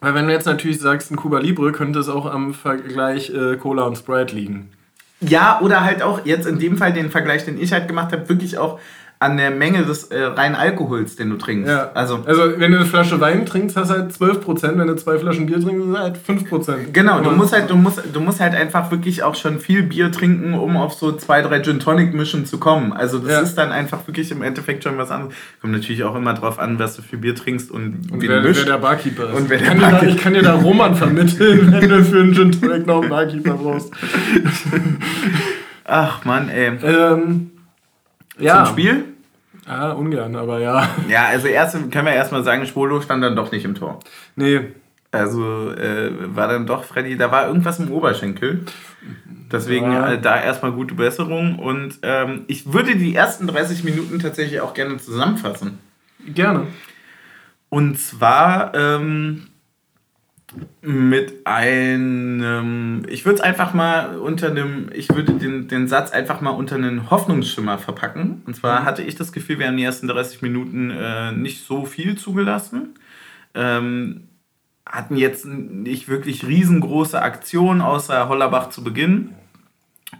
Weil 0.00 0.14
wenn 0.14 0.26
du 0.26 0.32
jetzt 0.32 0.46
natürlich 0.46 0.80
sagst, 0.80 1.10
ein 1.10 1.16
Cuba 1.16 1.38
Libre, 1.38 1.72
könnte 1.72 1.98
es 1.98 2.08
auch 2.08 2.26
am 2.26 2.54
Vergleich 2.54 3.30
äh, 3.30 3.56
Cola 3.56 3.84
und 3.84 3.96
Sprite 3.96 4.34
liegen. 4.34 4.70
Ja, 5.20 5.60
oder 5.62 5.82
halt 5.82 6.02
auch 6.02 6.26
jetzt 6.26 6.46
in 6.46 6.58
dem 6.58 6.76
Fall 6.76 6.92
den 6.92 7.10
Vergleich, 7.10 7.44
den 7.44 7.58
ich 7.60 7.72
halt 7.72 7.88
gemacht 7.88 8.12
habe, 8.12 8.28
wirklich 8.28 8.58
auch 8.58 8.78
an 9.18 9.38
der 9.38 9.50
Menge 9.50 9.82
des 9.84 10.04
äh, 10.04 10.22
reinen 10.24 10.54
Alkohols, 10.54 11.16
den 11.16 11.30
du 11.30 11.36
trinkst. 11.36 11.70
Ja. 11.70 11.90
Also, 11.94 12.22
Also, 12.26 12.42
wenn 12.58 12.70
du 12.70 12.76
eine 12.76 12.86
Flasche 12.86 13.18
Wein 13.18 13.46
trinkst, 13.46 13.74
hast 13.74 13.88
du 13.90 13.94
halt 13.94 14.12
12%. 14.12 14.76
Wenn 14.76 14.86
du 14.88 14.94
zwei 14.96 15.18
Flaschen 15.18 15.46
Bier 15.46 15.58
trinkst, 15.58 15.86
hast 15.88 15.94
du 15.94 15.98
halt 15.98 16.18
5%. 16.18 16.92
Genau, 16.92 17.20
du 17.20 17.30
musst 17.30 17.54
halt, 17.54 17.70
du 17.70 17.76
musst, 17.76 18.02
du 18.12 18.20
musst 18.20 18.40
halt 18.40 18.54
einfach 18.54 18.90
wirklich 18.90 19.22
auch 19.22 19.34
schon 19.34 19.58
viel 19.58 19.84
Bier 19.84 20.12
trinken, 20.12 20.52
um 20.52 20.76
auf 20.76 20.92
so 20.92 21.12
zwei, 21.12 21.40
drei 21.40 21.60
Gin 21.62 21.80
Tonic 21.80 22.12
Mischen 22.12 22.44
zu 22.44 22.58
kommen. 22.58 22.92
Also 22.92 23.18
das 23.18 23.30
Ja. 23.32 23.40
ist 23.40 23.54
dann 23.54 23.72
einfach 23.72 24.06
wirklich 24.06 24.30
im 24.32 24.42
Endeffekt 24.42 24.84
schon 24.84 24.98
was 24.98 25.10
anderes. 25.10 25.34
Kommt 25.62 25.72
natürlich 25.72 26.04
auch 26.04 26.14
immer 26.14 26.34
drauf 26.34 26.58
an, 26.58 26.78
was 26.78 26.96
du 26.96 27.00
für 27.02 27.16
Bier 27.16 27.34
trinkst 27.34 27.70
und, 27.70 28.12
Und 28.12 28.20
wie 28.20 28.28
wer, 28.28 28.42
du 28.42 28.54
wer 28.54 28.64
der 28.66 28.78
Barkeeper 28.78 29.30
ist. 29.30 29.34
Und 29.38 29.48
wer 29.48 29.56
ich, 29.56 29.62
der 29.62 29.70
kann 29.72 29.78
dir 29.78 29.82
da, 29.86 29.90
Barkeeper- 29.92 30.08
ich 30.14 30.16
kann 30.22 30.34
dir 30.34 30.42
da 30.42 30.54
Roman 30.56 30.94
vermitteln, 30.94 31.72
wenn 31.72 31.88
du 31.88 32.04
für 32.04 32.20
einen 32.20 32.34
Gin 32.34 32.52
Tonic 32.52 32.86
noch 32.86 33.00
einen 33.00 33.08
Barkeeper 33.10 33.54
brauchst. 33.54 33.90
Ach 35.84 36.24
Mann, 36.26 36.48
ey. 36.50 36.72
Ähm, 36.82 37.50
ja. 38.38 38.64
Zum 38.64 38.72
Spiel? 38.74 39.04
Ja, 39.66 39.92
ungern, 39.92 40.36
aber 40.36 40.60
ja. 40.60 40.88
Ja, 41.08 41.24
also 41.26 41.48
erst 41.48 41.74
können 41.90 42.06
wir 42.06 42.12
erstmal 42.12 42.44
sagen, 42.44 42.66
Spolo 42.66 43.00
stand 43.00 43.22
dann 43.24 43.34
doch 43.36 43.50
nicht 43.52 43.64
im 43.64 43.74
Tor. 43.74 43.98
Nee, 44.36 44.60
Also 45.10 45.72
äh, 45.72 46.10
war 46.36 46.46
dann 46.48 46.66
doch 46.66 46.84
Freddy, 46.84 47.16
da 47.16 47.30
war 47.32 47.48
irgendwas 47.48 47.78
im 47.80 47.90
Oberschenkel. 47.90 48.64
Deswegen 49.50 49.90
Ja. 49.92 50.12
äh, 50.12 50.20
da 50.20 50.40
erstmal 50.40 50.72
gute 50.72 50.94
Besserung. 50.94 51.58
Und 51.58 51.98
ähm, 52.02 52.44
ich 52.48 52.72
würde 52.72 52.96
die 52.96 53.14
ersten 53.14 53.46
30 53.46 53.82
Minuten 53.84 54.18
tatsächlich 54.18 54.60
auch 54.60 54.74
gerne 54.74 54.98
zusammenfassen. 54.98 55.78
gerne. 56.26 56.66
Und 57.68 57.98
zwar 57.98 58.72
ähm, 58.74 59.48
mit 60.80 61.44
einem, 61.44 63.02
ich 63.08 63.24
würde 63.24 63.36
es 63.36 63.40
einfach 63.40 63.74
mal 63.74 64.16
unter 64.18 64.48
einem, 64.48 64.90
ich 64.94 65.08
würde 65.08 65.32
den, 65.32 65.68
den 65.68 65.88
Satz 65.88 66.12
einfach 66.12 66.40
mal 66.40 66.50
unter 66.50 66.76
einen 66.76 67.10
Hoffnungsschimmer 67.10 67.78
verpacken. 67.78 68.42
Und 68.46 68.54
zwar 68.54 68.84
hatte 68.84 69.02
ich 69.02 69.16
das 69.16 69.32
Gefühl, 69.32 69.58
wir 69.58 69.66
haben 69.66 69.76
die 69.76 69.82
ersten 69.82 70.06
30 70.06 70.42
Minuten 70.42 70.90
äh, 70.90 71.32
nicht 71.32 71.66
so 71.66 71.84
viel 71.84 72.16
zugelassen. 72.16 72.94
Ähm, 73.54 74.28
hatten 74.86 75.16
jetzt 75.16 75.46
nicht 75.46 76.08
wirklich 76.08 76.46
riesengroße 76.46 77.20
Aktionen, 77.20 77.80
außer 77.80 78.28
Hollerbach 78.28 78.70
zu 78.70 78.84
Beginn. 78.84 79.30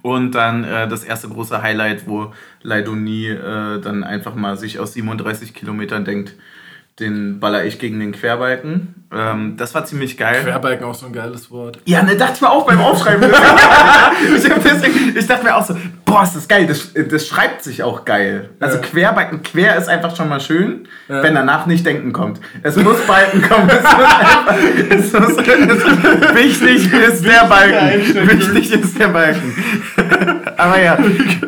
Und 0.03 0.33
dann 0.33 0.65
äh, 0.65 0.89
das 0.89 1.05
erste 1.05 1.29
große 1.29 1.63
Highlight, 1.63 2.09
wo 2.09 2.33
Leidoni 2.63 3.29
äh, 3.29 3.81
dann 3.81 4.03
einfach 4.03 4.35
mal 4.35 4.57
sich 4.57 4.81
aus 4.81 4.95
37 4.95 5.55
Kilometern 5.55 6.05
denkt, 6.05 6.35
den 6.99 7.41
baller 7.41 7.65
ich 7.65 7.79
gegen 7.79 8.01
den 8.01 8.13
Querbalken. 8.13 8.95
Ähm, 9.15 9.57
das 9.59 9.75
war 9.75 9.85
ziemlich 9.85 10.17
geil. 10.17 10.43
Querbalken 10.43 10.85
auch 10.87 10.95
so 10.95 11.07
ein 11.07 11.13
geiles 11.13 11.51
Wort. 11.51 11.79
Ja, 11.85 12.03
ne, 12.03 12.17
dachte 12.17 12.33
ich 12.37 12.41
mir 12.41 12.51
auch 12.51 12.67
beim 12.67 12.81
Aufschreiben. 12.81 13.23
ich, 14.35 14.43
deswegen, 14.65 15.15
ich 15.17 15.27
dachte 15.27 15.45
mir 15.45 15.55
auch 15.57 15.65
so, 15.65 15.77
boah, 16.07 16.23
ist 16.23 16.35
das 16.35 16.49
geil, 16.49 16.67
das, 16.67 16.93
das 16.95 17.27
schreibt 17.29 17.63
sich 17.63 17.83
auch 17.83 18.07
geil. 18.07 18.49
Also 18.61 18.79
Ja. 18.79 18.83
Querbalken, 18.83 19.43
quer 19.43 19.77
ist 19.77 19.89
einfach 19.89 20.17
schon 20.17 20.31
mal 20.31 20.41
schön, 20.41 20.89
Ja. 21.09 21.23
wenn 21.23 21.35
danach 21.35 21.67
nicht 21.67 21.85
denken 21.85 22.15
kommt. 22.15 22.41
Es 22.63 22.77
muss 22.77 23.07
Balken 23.07 23.43
kommen. 23.43 23.69
Es 23.69 25.13
muss 25.13 25.37
es 25.37 25.37
muss, 25.37 25.37
es, 25.37 26.35
wichtig 26.35 26.93
ist 26.93 27.25
der 27.27 27.45
Balken. 27.45 28.29
Wichtig 28.29 28.73
ist 28.73 28.99
der 28.99 29.09
Balken. 29.09 29.55
aber 30.57 30.81
ja, 30.83 30.99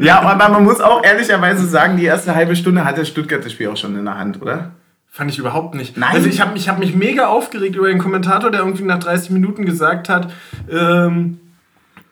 ja, 0.01 0.21
aber 0.21 0.49
man 0.51 0.63
muss 0.63 0.81
auch 0.83 1.03
ehrlicherweise 1.03 1.67
sagen, 1.67 1.97
die 1.97 2.05
erste 2.05 2.35
halbe 2.35 2.55
Stunde 2.55 2.85
hat 2.85 2.99
das 2.99 3.09
Stuttgarter 3.09 3.49
Spiel 3.49 3.69
auch 3.69 3.77
schon 3.77 3.97
in 3.99 4.05
der 4.05 4.19
Hand, 4.19 4.41
oder? 4.43 4.73
Fand 5.19 5.33
ich 5.33 5.39
überhaupt 5.41 5.75
nicht. 5.75 5.97
Nein? 5.97 6.15
Also 6.15 6.29
ich 6.29 6.41
habe 6.41 6.57
ich 6.57 6.69
hab 6.69 6.79
mich 6.79 6.95
mega 6.95 7.27
aufgeregt 7.27 7.75
über 7.75 7.89
den 7.89 7.99
Kommentator, 7.99 8.53
der 8.53 8.61
irgendwie 8.61 8.85
nach 8.85 9.01
30 9.01 9.31
Minuten 9.31 9.65
gesagt 9.67 10.09
hat, 10.09 10.33
ähm, 10.71 11.41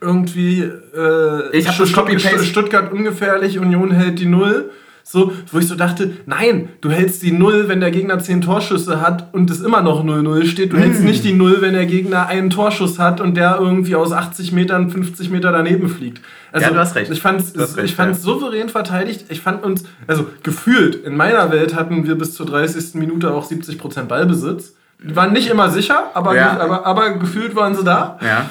irgendwie 0.00 0.62
äh, 0.62 1.56
Ich 1.56 1.70
Stutt- 1.70 1.92
Copy-Paste- 1.92 2.42
Stuttgart 2.44 2.92
ungefährlich, 2.92 3.60
Union 3.60 3.92
hält 3.92 4.18
die 4.18 4.26
Null. 4.26 4.70
So, 5.08 5.32
wo 5.52 5.60
ich 5.60 5.68
so 5.68 5.76
dachte, 5.76 6.14
nein, 6.26 6.68
du 6.80 6.90
hältst 6.90 7.22
die 7.22 7.30
Null, 7.30 7.68
wenn 7.68 7.78
der 7.78 7.92
Gegner 7.92 8.18
10 8.18 8.40
Torschüsse 8.40 9.00
hat 9.00 9.32
und 9.32 9.48
es 9.50 9.60
immer 9.60 9.80
noch 9.80 10.04
0-0 10.04 10.46
steht. 10.46 10.72
Du 10.72 10.76
Hm. 10.76 10.82
hältst 10.82 11.04
nicht 11.04 11.22
die 11.22 11.32
Null, 11.32 11.58
wenn 11.60 11.74
der 11.74 11.86
Gegner 11.86 12.26
einen 12.26 12.50
Torschuss 12.50 12.98
hat 12.98 13.20
und 13.20 13.36
der 13.36 13.58
irgendwie 13.60 13.94
aus 13.94 14.10
80 14.10 14.50
Metern 14.50 14.90
50 14.90 15.30
Meter 15.30 15.52
daneben 15.52 15.88
fliegt. 15.88 16.20
Also, 16.50 16.66
Ja, 16.66 16.72
du 16.72 16.78
hast 16.80 16.96
recht. 16.96 17.08
Ich 17.12 17.24
hast 17.24 17.56
recht, 17.56 17.84
ich 17.84 17.94
fand's 17.94 18.22
souverän 18.22 18.68
verteidigt. 18.68 19.26
Ich 19.28 19.40
fand 19.42 19.62
uns, 19.62 19.84
also 20.08 20.26
gefühlt, 20.42 20.96
in 20.96 21.16
meiner 21.16 21.52
Welt 21.52 21.76
hatten 21.76 22.04
wir 22.04 22.16
bis 22.18 22.34
zur 22.34 22.46
30. 22.46 22.94
Minute 22.94 23.32
auch 23.32 23.48
70% 23.48 24.08
Ballbesitz. 24.08 24.74
Die 25.08 25.14
waren 25.14 25.32
nicht 25.32 25.48
immer 25.48 25.70
sicher, 25.70 26.10
aber, 26.14 26.34
Ja. 26.34 26.58
aber, 26.58 26.84
aber 26.84 27.10
gefühlt 27.18 27.54
waren 27.54 27.76
sie 27.76 27.84
da. 27.84 28.18
Ja. 28.20 28.50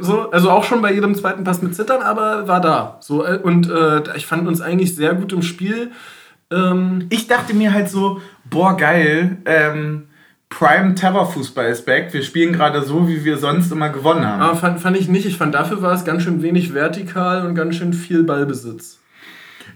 So, 0.00 0.30
also 0.30 0.50
auch 0.50 0.64
schon 0.64 0.82
bei 0.82 0.92
jedem 0.92 1.14
zweiten 1.14 1.44
Pass 1.44 1.62
mit 1.62 1.74
Zittern, 1.74 2.02
aber 2.02 2.48
war 2.48 2.60
da. 2.60 2.98
So, 3.00 3.24
äh, 3.24 3.38
und 3.38 3.70
äh, 3.70 4.16
ich 4.16 4.26
fand 4.26 4.46
uns 4.48 4.60
eigentlich 4.60 4.94
sehr 4.94 5.14
gut 5.14 5.32
im 5.32 5.42
Spiel. 5.42 5.90
Ähm, 6.50 7.06
ich 7.10 7.26
dachte 7.26 7.54
mir 7.54 7.72
halt 7.72 7.88
so, 7.88 8.20
boah, 8.48 8.76
geil, 8.76 9.38
ähm, 9.44 10.04
Prime 10.50 10.94
Terror 10.94 11.30
Fußball 11.30 11.66
ist 11.66 11.84
back. 11.84 12.12
Wir 12.12 12.22
spielen 12.22 12.52
gerade 12.52 12.82
so, 12.82 13.06
wie 13.06 13.24
wir 13.24 13.36
sonst 13.36 13.70
immer 13.70 13.90
gewonnen 13.90 14.26
haben. 14.26 14.40
aber 14.40 14.56
fand, 14.56 14.80
fand 14.80 14.96
ich 14.96 15.08
nicht. 15.08 15.26
Ich 15.26 15.36
fand 15.36 15.54
dafür 15.54 15.82
war 15.82 15.92
es 15.92 16.04
ganz 16.04 16.22
schön 16.22 16.42
wenig 16.42 16.72
vertikal 16.72 17.46
und 17.46 17.54
ganz 17.54 17.76
schön 17.76 17.92
viel 17.92 18.22
Ballbesitz. 18.22 18.98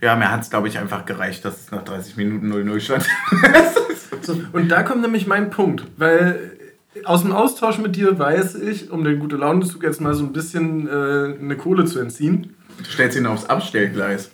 Ja, 0.00 0.16
mir 0.16 0.32
hat 0.32 0.40
es, 0.40 0.50
glaube 0.50 0.68
ich, 0.68 0.78
einfach 0.78 1.04
gereicht, 1.04 1.44
dass 1.44 1.64
es 1.64 1.70
nach 1.70 1.85
30 1.85 2.16
Minuten 2.16 2.52
0-0 2.52 2.80
stand. 2.80 3.06
Und 4.52 4.68
da 4.68 4.82
kommt 4.82 5.02
nämlich 5.02 5.26
mein 5.26 5.50
Punkt, 5.50 5.85
weil 5.96 6.52
aus 7.05 7.22
dem 7.22 7.33
Austausch 7.33 7.78
mit 7.78 7.96
dir 7.96 8.18
weiß 8.18 8.57
ich, 8.57 8.90
um 8.90 9.05
den 9.05 9.18
gute 9.18 9.37
Launezug 9.37 9.83
jetzt 9.83 10.00
mal 10.00 10.14
so 10.14 10.24
ein 10.24 10.33
bisschen 10.33 10.87
äh, 10.88 11.37
eine 11.40 11.57
Kohle 11.57 11.85
zu 11.85 11.98
entziehen. 11.98 12.55
du 12.78 12.85
stellst 12.85 13.16
ihn 13.16 13.26
aufs 13.26 13.46
Abstellgleis. 13.46 14.31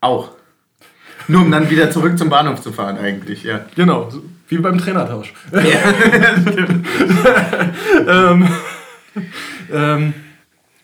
Auch. 0.00 0.30
Nur 1.28 1.42
um 1.42 1.50
dann 1.50 1.68
wieder 1.70 1.90
zurück 1.90 2.16
zum 2.18 2.30
Bahnhof 2.30 2.62
zu 2.62 2.72
fahren, 2.72 2.96
eigentlich, 2.98 3.42
ja. 3.42 3.66
Genau, 3.74 4.08
wie 4.48 4.58
beim 4.58 4.78
Trainertausch. 4.78 5.34
ähm, 8.06 8.48
ähm, 9.70 10.14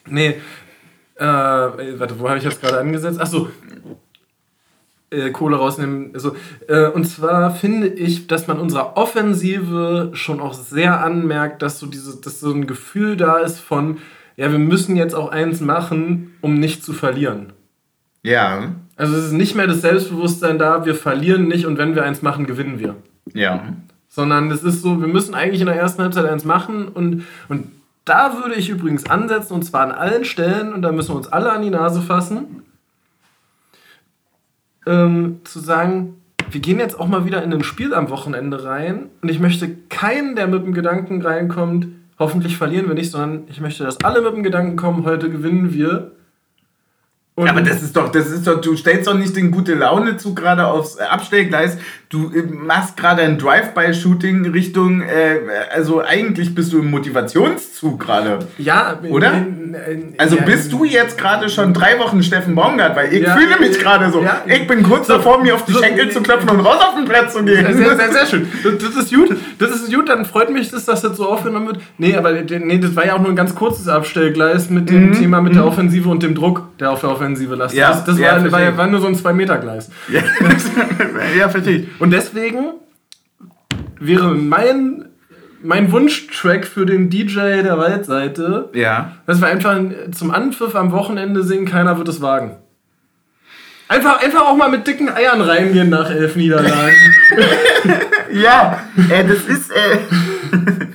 nee, 0.07 0.37
äh, 1.17 1.25
warte, 1.25 2.19
wo 2.19 2.29
habe 2.29 2.39
ich 2.39 2.45
jetzt 2.45 2.61
gerade 2.61 2.79
angesetzt? 2.79 3.21
Achso, 3.21 3.49
äh, 5.11 5.31
Kohle 5.31 5.57
rausnehmen. 5.57 6.11
Also, 6.15 6.35
äh, 6.69 6.89
und 6.89 7.05
zwar 7.05 7.55
finde 7.55 7.89
ich, 7.89 8.27
dass 8.27 8.47
man 8.47 8.59
unserer 8.59 8.97
Offensive 8.97 10.11
schon 10.15 10.41
auch 10.41 10.55
sehr 10.55 11.05
anmerkt, 11.05 11.63
dass 11.63 11.79
so, 11.79 11.87
diese, 11.87 12.21
dass 12.21 12.41
so 12.41 12.53
ein 12.53 12.67
Gefühl 12.67 13.17
da 13.17 13.39
ist 13.39 13.61
von, 13.61 13.99
ja, 14.37 14.51
wir 14.51 14.59
müssen 14.59 14.97
jetzt 14.97 15.15
auch 15.15 15.31
eins 15.31 15.61
machen, 15.61 16.33
um 16.41 16.55
nicht 16.55 16.85
zu 16.85 16.93
verlieren. 16.93 17.53
Ja, 18.23 18.73
Also 18.97 19.17
es 19.17 19.27
ist 19.27 19.33
nicht 19.33 19.55
mehr 19.55 19.67
das 19.67 19.83
Selbstbewusstsein 19.83 20.59
da, 20.59 20.87
wir 20.87 20.95
verlieren 20.95 21.47
nicht 21.47 21.67
und 21.67 21.77
wenn 21.79 21.95
wir 21.95 22.05
eins 22.05 22.23
machen, 22.23 22.47
gewinnen 22.47 22.79
wir. 22.79 22.97
ja. 23.33 23.63
Sondern 24.09 24.49
es 24.53 24.63
ist 24.63 24.81
so, 24.83 25.01
wir 25.01 25.09
müssen 25.09 25.35
eigentlich 25.35 25.61
in 25.61 25.67
der 25.67 25.75
ersten 25.75 26.01
Halbzeit 26.01 26.25
eins 26.27 26.45
machen 26.45 26.87
und, 26.87 27.25
und 27.49 27.67
da 28.05 28.37
würde 28.41 28.55
ich 28.55 28.69
übrigens 28.71 29.07
ansetzen 29.11 29.55
und 29.55 29.65
zwar 29.65 29.83
an 29.83 29.91
allen 29.91 30.25
Stellen 30.25 30.73
und 30.73 30.83
da 30.83 30.93
müssen 30.93 31.11
wir 31.11 31.17
uns 31.17 31.27
alle 31.27 31.51
an 31.51 31.63
die 31.63 31.71
Nase 31.71 32.01
fassen, 32.01 32.63
ähm, 34.87 35.41
zu 35.45 35.61
sagen, 35.61 36.21
wir 36.51 36.61
gehen 36.61 36.79
jetzt 36.79 36.99
auch 36.99 37.09
mal 37.09 37.25
wieder 37.25 37.43
in 37.43 37.53
ein 37.53 37.65
Spiel 37.65 37.95
am 37.95 38.11
Wochenende 38.11 38.65
rein 38.65 39.11
und 39.23 39.31
ich 39.31 39.41
möchte 39.41 39.69
keinen, 39.89 40.37
der 40.37 40.47
mit 40.47 40.65
dem 40.65 40.75
Gedanken 40.75 41.23
reinkommt, 41.23 41.89
hoffentlich 42.19 42.57
verlieren 42.57 42.89
wir 42.89 42.95
nicht, 42.95 43.11
sondern 43.11 43.45
ich 43.49 43.61
möchte, 43.61 43.85
dass 43.85 44.03
alle 44.05 44.21
mit 44.21 44.35
dem 44.35 44.43
Gedanken 44.43 44.77
kommen, 44.77 45.05
heute 45.05 45.31
gewinnen 45.31 45.73
wir. 45.73 46.13
Und 47.35 47.47
Ja, 47.47 47.53
aber 47.53 47.63
das 47.63 47.83
ist 47.83 47.97
doch, 47.97 48.13
das 48.13 48.31
ist 48.31 48.47
doch, 48.47 48.61
du 48.61 48.77
stellst 48.77 49.09
doch 49.09 49.15
nicht 49.15 49.35
den 49.35 49.51
gute 49.51 49.75
Laune-Zug 49.75 50.37
gerade 50.37 50.67
aufs 50.67 50.99
Abstellgleis. 50.99 51.79
Du 52.15 52.31
äh, 52.33 52.43
machst 52.43 52.97
gerade 52.97 53.23
ein 53.23 53.39
Drive-by-Shooting 53.39 54.47
Richtung, 54.53 55.03
äh, 55.03 55.39
also 55.75 56.01
eigentlich 56.01 56.55
bist 56.55 56.73
du 56.73 56.79
im 56.79 56.89
Motivationszug 56.93 57.99
gerade. 57.99 58.39
ja, 58.57 59.01
Oder? 59.11 59.33
in- 59.33 59.75
in- 59.75 60.15
Also 60.17 60.37
ja, 60.37 60.43
bist 60.43 60.73
du 60.73 60.85
jetzt 60.85 61.19
gerade 61.19 61.49
schon 61.49 61.75
drei 61.75 61.99
Wochen 61.99 62.23
Steffen 62.23 62.55
Baumgart, 62.55 62.95
weil 62.95 63.13
ich 63.13 63.25
Ja. 63.25 63.37
fühle 63.37 63.59
mich 63.59 63.77
gerade 63.81 64.13
so. 64.13 64.23
Ja. 64.23 64.43
Ich 64.47 64.65
bin 64.69 64.85
kurz 64.85 65.09
davor, 65.09 65.43
mir 65.43 65.57
auf 65.57 65.65
die 65.65 65.73
So. 65.73 65.83
Schenkel 65.83 66.09
zu 66.13 66.23
klopfen 66.23 66.49
und 66.51 66.61
raus 66.61 66.77
auf 66.89 66.95
den 66.95 67.05
Platz 67.05 67.33
zu 67.35 67.43
gehen. 67.43 67.67
Sehr, 67.75 67.97
sehr, 67.97 68.13
sehr 68.13 68.27
schön. 68.27 68.47
Das, 68.63 68.75
das 68.79 68.95
ist 69.05 69.13
gut. 69.13 69.37
Das 69.59 69.71
ist 69.73 69.93
gut. 69.93 70.09
Dann 70.09 70.25
freut 70.25 70.51
mich, 70.51 70.71
dass 70.71 70.85
das 70.85 71.03
jetzt 71.03 71.17
so 71.17 71.29
aufgenommen 71.29 71.67
wird. 71.67 71.81
Nee, 71.99 72.15
aber 72.17 72.31
nee, 72.33 72.79
das 72.79 72.95
war 72.95 73.05
ja 73.07 73.15
auch 73.17 73.21
nur 73.21 73.31
ein 73.31 73.37
ganz 73.37 73.57
kurzes 73.57 73.89
Abstellgleis 73.89 74.71
mit 74.71 74.89
dem 74.89 75.13
Thema 75.15 75.41
mit 75.43 75.57
der 75.57 75.65
Offensive 75.67 76.09
und 76.09 76.23
dem 76.23 76.37
Druck, 76.37 76.63
der 76.79 76.93
auf 76.93 77.01
der 77.01 77.11
Offensive 77.11 77.57
lastet. 77.57 77.77
Mhm. 77.77 77.81
Ja, 77.81 77.91
das 77.91 78.05
das 78.05 78.21
war, 78.21 78.53
war, 78.53 78.77
war 78.77 78.87
nur 78.87 79.01
so 79.01 79.09
ein 79.09 79.17
2-Meter-Gleis. 79.17 79.91
Ja, 80.13 80.21
ja 81.39 81.49
verstehe 81.49 81.79
ich. 81.79 81.89
Und 82.05 82.11
deswegen 82.11 82.75
wäre 83.99 84.35
mein, 84.35 85.07
mein 85.63 85.91
Wunschtrack 85.91 86.67
für 86.67 86.85
den 86.85 87.09
DJ 87.09 87.63
der 87.63 87.79
Waldseite, 87.79 88.69
Ja. 88.75 89.13
dass 89.27 89.41
wir 89.41 89.49
einfach 89.49 89.81
zum 90.13 90.31
Anpfiff 90.31 90.75
am 90.77 90.93
Wochenende 90.93 91.43
singen, 91.43 91.65
keiner 91.65 91.97
wird 91.97 92.09
es 92.09 92.21
wagen. 92.21 92.57
Einfach, 93.89 94.23
einfach 94.23 94.43
auch 94.43 94.55
mal 94.55 94.69
mit 94.69 94.87
dicken 94.87 95.09
Eiern 95.09 95.41
reingehen 95.41 95.89
nach 95.89 96.11
elf 96.11 96.37
Niederlagen. 96.37 96.95
Ja, 98.33 98.81
äh, 99.11 99.25
das 99.25 99.45
ist, 99.47 99.71
äh, 99.71 99.99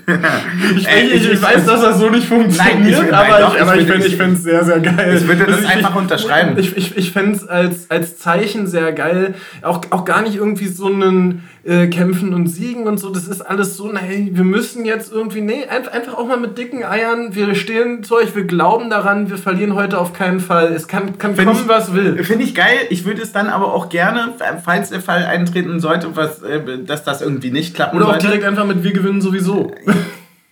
ich, 0.76 0.88
ich, 0.88 1.32
ich, 1.32 1.42
weiß, 1.42 1.66
dass 1.66 1.82
das 1.82 2.00
so 2.00 2.10
nicht 2.10 2.28
funktioniert, 2.28 3.12
nein, 3.12 3.14
aber, 3.14 3.40
doch, 3.40 3.56
ich, 3.56 3.62
aber 3.62 3.76
ich, 3.78 3.90
ich 3.90 4.16
fände 4.16 4.36
es 4.36 4.44
sehr, 4.44 4.64
sehr 4.64 4.80
geil. 4.80 5.18
Ich 5.18 5.28
würde 5.28 5.46
das 5.46 5.58
also 5.58 5.68
einfach 5.68 5.96
unterschreiben. 5.96 6.58
Ich, 6.58 6.76
ich, 6.78 6.98
ich 6.98 7.12
fände 7.12 7.36
es 7.36 7.48
als, 7.48 7.90
als 7.90 8.18
Zeichen 8.18 8.68
sehr 8.68 8.92
geil. 8.94 9.36
Auch, 9.62 9.82
auch 9.92 10.06
gar 10.06 10.22
nicht 10.22 10.36
irgendwie 10.36 10.68
so 10.68 10.88
einen 10.88 11.44
äh, 11.64 11.88
Kämpfen 11.88 12.34
und 12.34 12.48
Siegen 12.48 12.88
und 12.88 13.00
so. 13.00 13.10
Das 13.10 13.28
ist 13.28 13.42
alles 13.42 13.78
so, 13.78 13.92
nein, 13.92 14.30
wir 14.34 14.44
müssen 14.44 14.86
jetzt 14.86 15.12
irgendwie, 15.12 15.42
nee, 15.42 15.66
einfach 15.66 16.16
auch 16.16 16.28
mal 16.28 16.40
mit 16.40 16.58
dicken 16.58 16.84
Eiern. 16.84 17.36
Wir 17.36 17.54
stehen 17.56 18.04
zu 18.04 18.16
euch, 18.16 18.36
wir 18.36 18.46
glauben 18.46 18.90
daran, 18.90 19.30
wir 19.30 19.38
verlieren 19.38 19.76
heute 19.76 20.00
auf 20.00 20.14
keinen 20.14 20.40
Fall. 20.40 20.74
Es 20.74 20.88
kann, 20.88 21.18
kann 21.18 21.36
kommen, 21.36 21.52
ich, 21.52 21.68
was 21.68 21.94
will. 21.94 22.24
Finde 22.24 22.46
ich 22.46 22.56
geil. 22.56 22.78
Ich 22.90 23.06
würde 23.06 23.22
es 23.22 23.32
dann 23.32 23.48
aber 23.48 23.74
auch 23.74 23.90
gerne, 23.90 24.34
falls 24.64 24.90
der 24.90 25.02
Fall 25.02 25.26
eintreten 25.26 25.80
sollte, 25.80 26.16
was, 26.16 26.42
äh, 26.42 26.84
dass 26.84 27.04
das 27.04 27.22
irgendwie 27.22 27.52
nicht 27.52 27.76
klappen 27.76 27.98
Oder 27.98 28.08
auch 28.08 28.12
sollte. 28.12 28.28
direkt 28.28 28.46
einfach 28.46 28.66
mit 28.66 28.84
wir 28.84 28.94
gewinnen 28.94 29.22
sowieso. 29.22 29.72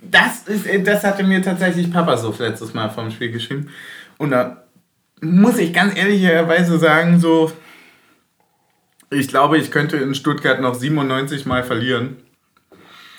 Das, 0.02 0.48
ist, 0.48 0.66
äh, 0.66 0.82
das 0.82 1.04
hatte 1.04 1.24
mir 1.24 1.42
tatsächlich 1.42 1.92
Papa 1.92 2.18
so 2.18 2.34
letztes 2.38 2.74
Mal 2.74 2.90
vom 2.90 3.12
Spiel 3.12 3.32
geschrieben. 3.32 3.70
Und 4.18 4.32
da 4.32 4.64
muss 5.22 5.58
ich 5.58 5.74
ganz 5.74 5.98
ehrlicherweise 5.98 6.78
sagen, 6.78 7.20
so, 7.20 7.52
ich 9.10 9.28
glaube, 9.28 9.58
ich 9.58 9.72
könnte 9.72 9.98
in 9.98 10.16
Stuttgart 10.16 10.62
noch 10.62 10.76
97 10.76 11.46
Mal 11.46 11.64
verlieren. 11.64 12.18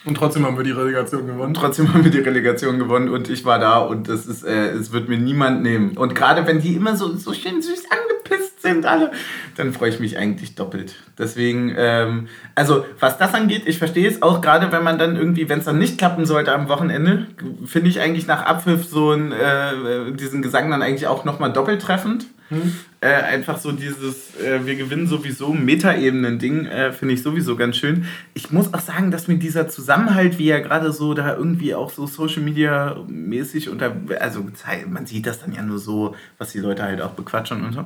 Und 0.05 0.17
trotzdem 0.17 0.47
haben 0.47 0.57
wir 0.57 0.65
die 0.65 0.71
Relegation 0.71 1.27
gewonnen. 1.27 1.55
Trotzdem 1.55 1.93
haben 1.93 2.05
wir 2.05 2.11
die 2.11 2.21
Relegation 2.21 2.79
gewonnen 2.79 3.09
und 3.09 3.29
ich 3.29 3.45
war 3.45 3.59
da 3.59 3.79
und 3.79 4.09
das 4.09 4.27
ist, 4.27 4.45
äh, 4.45 4.71
es 4.71 4.93
wird 4.93 5.09
mir 5.09 5.19
niemand 5.19 5.63
nehmen. 5.63 5.97
Und 5.97 6.15
gerade 6.15 6.47
wenn 6.47 6.61
die 6.61 6.75
immer 6.75 6.97
so, 6.97 7.15
so 7.17 7.35
schön 7.35 7.61
süß 7.61 7.83
angepisst 7.91 8.48
sind 8.61 8.87
alle, 8.87 9.13
dann 9.57 9.73
freue 9.73 9.91
ich 9.91 10.01
mich 10.01 10.19
eigentlich 10.19 10.55
doppelt. 10.55 10.95
Deswegen, 11.19 11.75
ähm, 11.77 12.29
also 12.55 12.85
was 13.01 13.19
das 13.19 13.35
angeht, 13.35 13.63
ich 13.67 13.79
verstehe 13.79 14.09
es 14.09 14.23
auch 14.23 14.41
gerade, 14.41 14.73
wenn 14.73 14.83
man 14.83 14.99
dann 14.99 15.17
irgendwie, 15.17 15.49
wenn 15.49 15.61
es 15.61 15.65
dann 15.65 15.79
nicht 15.79 15.99
klappen 15.99 16.27
sollte 16.27 16.53
am 16.53 16.69
Wochenende, 16.69 17.27
finde 17.65 17.89
ich 17.89 18.01
eigentlich 18.01 18.27
nach 18.27 18.45
Abpfiff 18.45 18.85
so 18.85 19.13
ein, 19.13 19.33
äh, 19.33 20.13
diesen 20.13 20.43
Gesang 20.43 20.71
dann 20.71 20.83
eigentlich 20.83 21.07
auch 21.07 21.25
nochmal 21.25 21.53
doppelt 21.53 21.83
treffend. 21.83 22.27
Hm. 22.49 22.73
Äh, 23.01 23.09
einfach 23.09 23.59
so 23.59 23.73
dieses, 23.73 24.35
äh, 24.41 24.65
wir 24.65 24.75
gewinnen 24.75 25.07
sowieso 25.07 25.53
Metaebenen-Ding, 25.53 26.65
äh, 26.65 26.93
finde 26.93 27.15
ich 27.15 27.23
sowieso 27.23 27.57
ganz 27.57 27.77
schön. 27.77 28.07
Ich 28.33 28.51
muss 28.51 28.73
auch 28.73 28.81
sagen, 28.81 29.11
dass 29.11 29.29
mir 29.29 29.37
dieser 29.37 29.69
Zusammenhalt, 29.69 30.39
wie 30.39 30.49
er 30.49 30.63
gerade 30.63 30.93
so 30.93 31.13
da 31.13 31.37
irgendwie 31.37 31.75
auch 31.75 31.91
so 31.91 32.07
Social 32.07 32.43
Media 32.43 32.97
mäßig 33.07 33.69
unter, 33.69 33.95
also 34.21 34.47
man 34.89 35.05
sieht 35.05 35.27
das 35.27 35.41
dann 35.41 35.53
ja 35.53 35.63
nur 35.63 35.79
so, 35.79 36.17
was 36.39 36.53
die 36.53 36.59
Leute 36.59 36.83
halt 36.83 37.03
auch 37.03 37.13
bequatschen 37.13 37.65
und 37.65 37.75
so. 37.75 37.85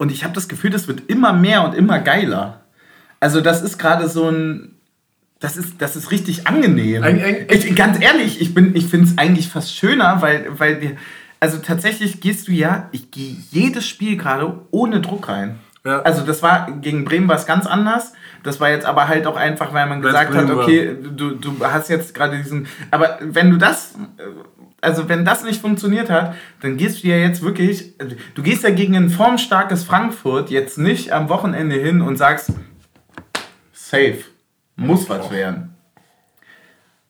Und 0.00 0.10
ich 0.10 0.24
habe 0.24 0.32
das 0.32 0.48
Gefühl, 0.48 0.70
das 0.70 0.88
wird 0.88 1.10
immer 1.10 1.34
mehr 1.34 1.62
und 1.62 1.74
immer 1.74 1.98
geiler. 1.98 2.62
Also 3.20 3.42
das 3.42 3.60
ist 3.60 3.76
gerade 3.76 4.08
so 4.08 4.30
ein, 4.30 4.76
das 5.40 5.58
ist, 5.58 5.74
das 5.82 5.94
ist 5.94 6.10
richtig 6.10 6.46
angenehm. 6.46 7.02
Ein, 7.02 7.22
ein, 7.22 7.46
ich, 7.50 7.76
ganz 7.76 8.02
ehrlich, 8.02 8.40
ich, 8.40 8.56
ich 8.56 8.86
finde 8.86 9.06
es 9.10 9.18
eigentlich 9.18 9.50
fast 9.50 9.76
schöner, 9.76 10.22
weil, 10.22 10.46
weil 10.58 10.80
wir 10.80 10.96
also 11.38 11.58
tatsächlich 11.58 12.22
gehst 12.22 12.48
du 12.48 12.52
ja, 12.52 12.88
ich 12.92 13.10
gehe 13.10 13.36
jedes 13.50 13.86
Spiel 13.86 14.16
gerade 14.16 14.62
ohne 14.70 15.02
Druck 15.02 15.28
rein. 15.28 15.58
Ja. 15.84 16.00
Also 16.00 16.24
das 16.24 16.42
war 16.42 16.70
gegen 16.80 17.04
Bremen 17.04 17.28
war 17.28 17.36
es 17.36 17.44
ganz 17.44 17.66
anders. 17.66 18.14
Das 18.42 18.58
war 18.58 18.70
jetzt 18.70 18.86
aber 18.86 19.06
halt 19.06 19.26
auch 19.26 19.36
einfach, 19.36 19.74
weil 19.74 19.86
man 19.86 20.00
gesagt 20.00 20.34
hat, 20.34 20.48
okay, 20.48 20.96
du, 21.14 21.32
du 21.32 21.56
hast 21.60 21.90
jetzt 21.90 22.14
gerade 22.14 22.38
diesen. 22.38 22.68
Aber 22.90 23.18
wenn 23.20 23.50
du 23.50 23.58
das, 23.58 23.96
also 24.80 25.08
wenn 25.08 25.24
das 25.24 25.44
nicht 25.44 25.60
funktioniert 25.60 26.10
hat, 26.10 26.34
dann 26.60 26.76
gehst 26.76 27.02
du 27.02 27.08
ja 27.08 27.16
jetzt 27.16 27.42
wirklich, 27.42 27.94
du 28.34 28.42
gehst 28.42 28.64
ja 28.64 28.70
gegen 28.70 28.96
ein 28.96 29.10
formstarkes 29.10 29.84
Frankfurt 29.84 30.50
jetzt 30.50 30.78
nicht 30.78 31.12
am 31.12 31.28
Wochenende 31.28 31.76
hin 31.76 32.00
und 32.00 32.16
sagst, 32.16 32.52
safe, 33.72 34.18
muss 34.76 35.08
was 35.08 35.30
werden. 35.30 35.74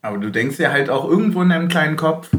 Aber 0.03 0.19
du 0.19 0.31
denkst 0.31 0.59
ja 0.59 0.71
halt 0.71 0.91
auch 0.91 1.09
irgendwo 1.09 1.43
in 1.43 1.51
deinem 1.51 1.69
kleinen 1.69 1.97
Kopf, 1.97 2.31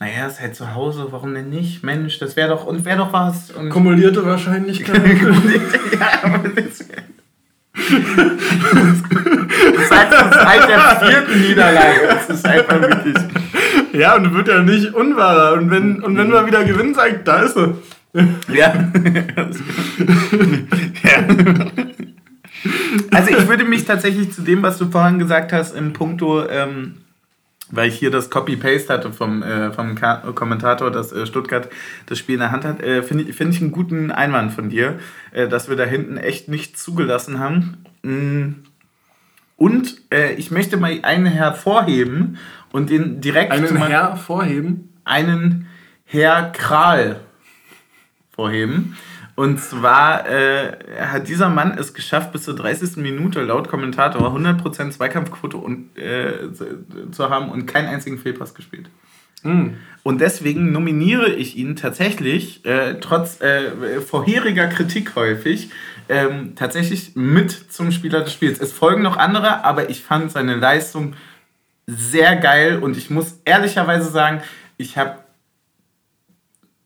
naja, 0.00 0.26
ist 0.26 0.40
halt 0.40 0.56
zu 0.56 0.74
Hause, 0.74 1.08
warum 1.10 1.32
denn 1.32 1.48
nicht? 1.48 1.84
Mensch, 1.84 2.18
das 2.18 2.34
wäre 2.34 2.48
doch, 2.48 2.66
und 2.66 2.84
wäre 2.84 2.98
doch 2.98 3.12
was. 3.12 3.52
Und 3.52 3.70
Kumulierte 3.70 4.26
Wahrscheinlichkeit. 4.26 5.00
ja, 6.00 6.24
aber 6.24 6.48
das, 6.48 6.88
das 7.74 7.88
sagt 9.88 10.12
es 10.12 10.34
seit 10.34 10.68
der 10.68 10.80
vierten 11.00 11.40
Niederlage. 11.40 12.00
Das 12.08 12.28
ist 12.28 12.46
einfach 12.46 12.80
wirklich. 12.80 13.16
Ja, 13.92 14.16
und 14.16 14.34
wird 14.34 14.48
ja 14.48 14.62
nicht 14.62 14.94
unwahrer. 14.94 15.54
Und 15.54 15.70
wenn, 15.70 16.02
und 16.02 16.16
wenn 16.16 16.30
man 16.30 16.46
wieder 16.46 16.64
gewinnt, 16.64 16.96
sagt, 16.96 17.26
da 17.26 17.42
ist 17.42 17.56
er. 17.56 17.74
Ja. 18.52 18.74
ja. 21.02 21.24
Also 23.10 23.30
ich 23.30 23.48
würde 23.48 23.64
mich 23.64 23.84
tatsächlich 23.84 24.32
zu 24.32 24.42
dem, 24.42 24.62
was 24.62 24.78
du 24.78 24.90
vorhin 24.90 25.18
gesagt 25.18 25.52
hast, 25.52 25.74
im 25.74 25.92
Punkto 25.92 26.46
ähm, 26.48 26.98
weil 27.72 27.88
ich 27.88 27.98
hier 27.98 28.10
das 28.10 28.30
Copy-Paste 28.30 28.92
hatte 28.92 29.12
vom, 29.12 29.42
äh, 29.42 29.72
vom 29.72 29.96
Kommentator, 30.34 30.92
dass 30.92 31.10
äh, 31.10 31.26
Stuttgart 31.26 31.68
das 32.06 32.18
Spiel 32.18 32.34
in 32.34 32.40
der 32.40 32.52
Hand 32.52 32.64
hat, 32.64 32.80
äh, 32.80 33.02
finde 33.02 33.24
ich, 33.24 33.34
find 33.34 33.52
ich 33.52 33.60
einen 33.60 33.72
guten 33.72 34.12
Einwand 34.12 34.52
von 34.52 34.68
dir, 34.68 35.00
äh, 35.32 35.48
dass 35.48 35.68
wir 35.68 35.76
da 35.76 35.84
hinten 35.84 36.18
echt 36.18 36.48
nichts 36.48 36.84
zugelassen 36.84 37.40
haben. 37.40 37.84
Mm. 38.02 38.62
Und 39.56 40.02
äh, 40.12 40.34
ich 40.34 40.50
möchte 40.50 40.76
mal 40.76 40.98
einen 41.02 41.26
hervorheben 41.26 42.38
und 42.72 42.90
den 42.90 43.20
direkt. 43.20 43.52
Einen 43.52 43.76
hervorheben? 43.76 44.92
Einen 45.04 45.66
Herr 46.04 46.50
Kral 46.52 47.20
vorheben. 48.30 48.96
Und 49.34 49.60
zwar 49.60 50.28
äh, 50.28 50.76
hat 51.00 51.28
dieser 51.28 51.48
Mann 51.48 51.76
es 51.78 51.94
geschafft, 51.94 52.32
bis 52.32 52.42
zur 52.42 52.54
30. 52.54 52.96
Minute 52.96 53.42
laut 53.42 53.68
Kommentator 53.68 54.36
100% 54.36 54.90
Zweikampfquote 54.90 55.56
und, 55.56 55.96
äh, 55.96 56.52
zu 57.10 57.30
haben 57.30 57.50
und 57.50 57.66
keinen 57.66 57.88
einzigen 57.88 58.18
Fehlpass 58.18 58.54
gespielt. 58.54 58.90
Mm. 59.42 59.70
Und 60.02 60.20
deswegen 60.20 60.72
nominiere 60.72 61.30
ich 61.30 61.56
ihn 61.56 61.76
tatsächlich, 61.76 62.64
äh, 62.64 63.00
trotz 63.00 63.40
äh, 63.40 64.00
vorheriger 64.00 64.66
Kritik 64.66 65.14
häufig, 65.14 65.70
ähm, 66.08 66.54
tatsächlich 66.56 67.12
mit 67.14 67.50
zum 67.72 67.92
Spieler 67.92 68.22
des 68.22 68.32
Spiels. 68.32 68.60
Es 68.60 68.72
folgen 68.72 69.02
noch 69.02 69.16
andere, 69.16 69.64
aber 69.64 69.90
ich 69.90 70.02
fand 70.02 70.30
seine 70.30 70.56
Leistung 70.56 71.14
sehr 71.86 72.36
geil 72.36 72.78
und 72.80 72.96
ich 72.96 73.10
muss 73.10 73.40
ehrlicherweise 73.44 74.10
sagen, 74.10 74.42
ich 74.76 74.96
habe 74.98 75.18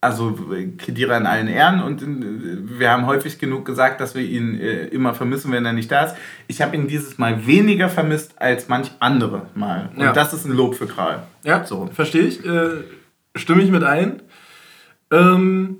also 0.01 0.39
Kedira 0.79 1.17
in 1.17 1.27
allen 1.27 1.49
Ehren 1.49 1.83
und 1.83 2.03
äh, 2.03 2.79
wir 2.79 2.91
haben 2.91 3.07
häufig 3.07 3.39
genug 3.39 3.65
gesagt, 3.65 4.01
dass 4.01 4.15
wir 4.15 4.23
ihn 4.23 4.61
äh, 4.61 4.87
immer 4.87 5.15
vermissen, 5.15 5.51
wenn 5.53 5.65
er 5.65 5.73
nicht 5.73 5.91
da 5.91 6.05
ist. 6.05 6.17
Ich 6.49 6.63
habe 6.63 6.77
ihn 6.77 6.87
dieses 6.87 7.19
Mal 7.19 7.47
weniger 7.47 7.89
vermisst 7.89 8.41
als 8.41 8.69
manch 8.69 8.91
andere 9.01 9.47
Mal. 9.55 9.91
Und 9.97 10.03
ja. 10.03 10.13
das 10.13 10.33
ist 10.33 10.45
ein 10.45 10.53
Lob 10.53 10.75
für 10.75 10.87
Kral. 10.87 11.23
Ja, 11.43 11.65
so. 11.65 11.89
verstehe 11.93 12.23
ich. 12.23 12.45
Äh, 12.45 12.83
stimme 13.35 13.63
ich 13.63 13.71
mit 13.71 13.85
ein. 13.85 14.23
Ähm, 15.11 15.79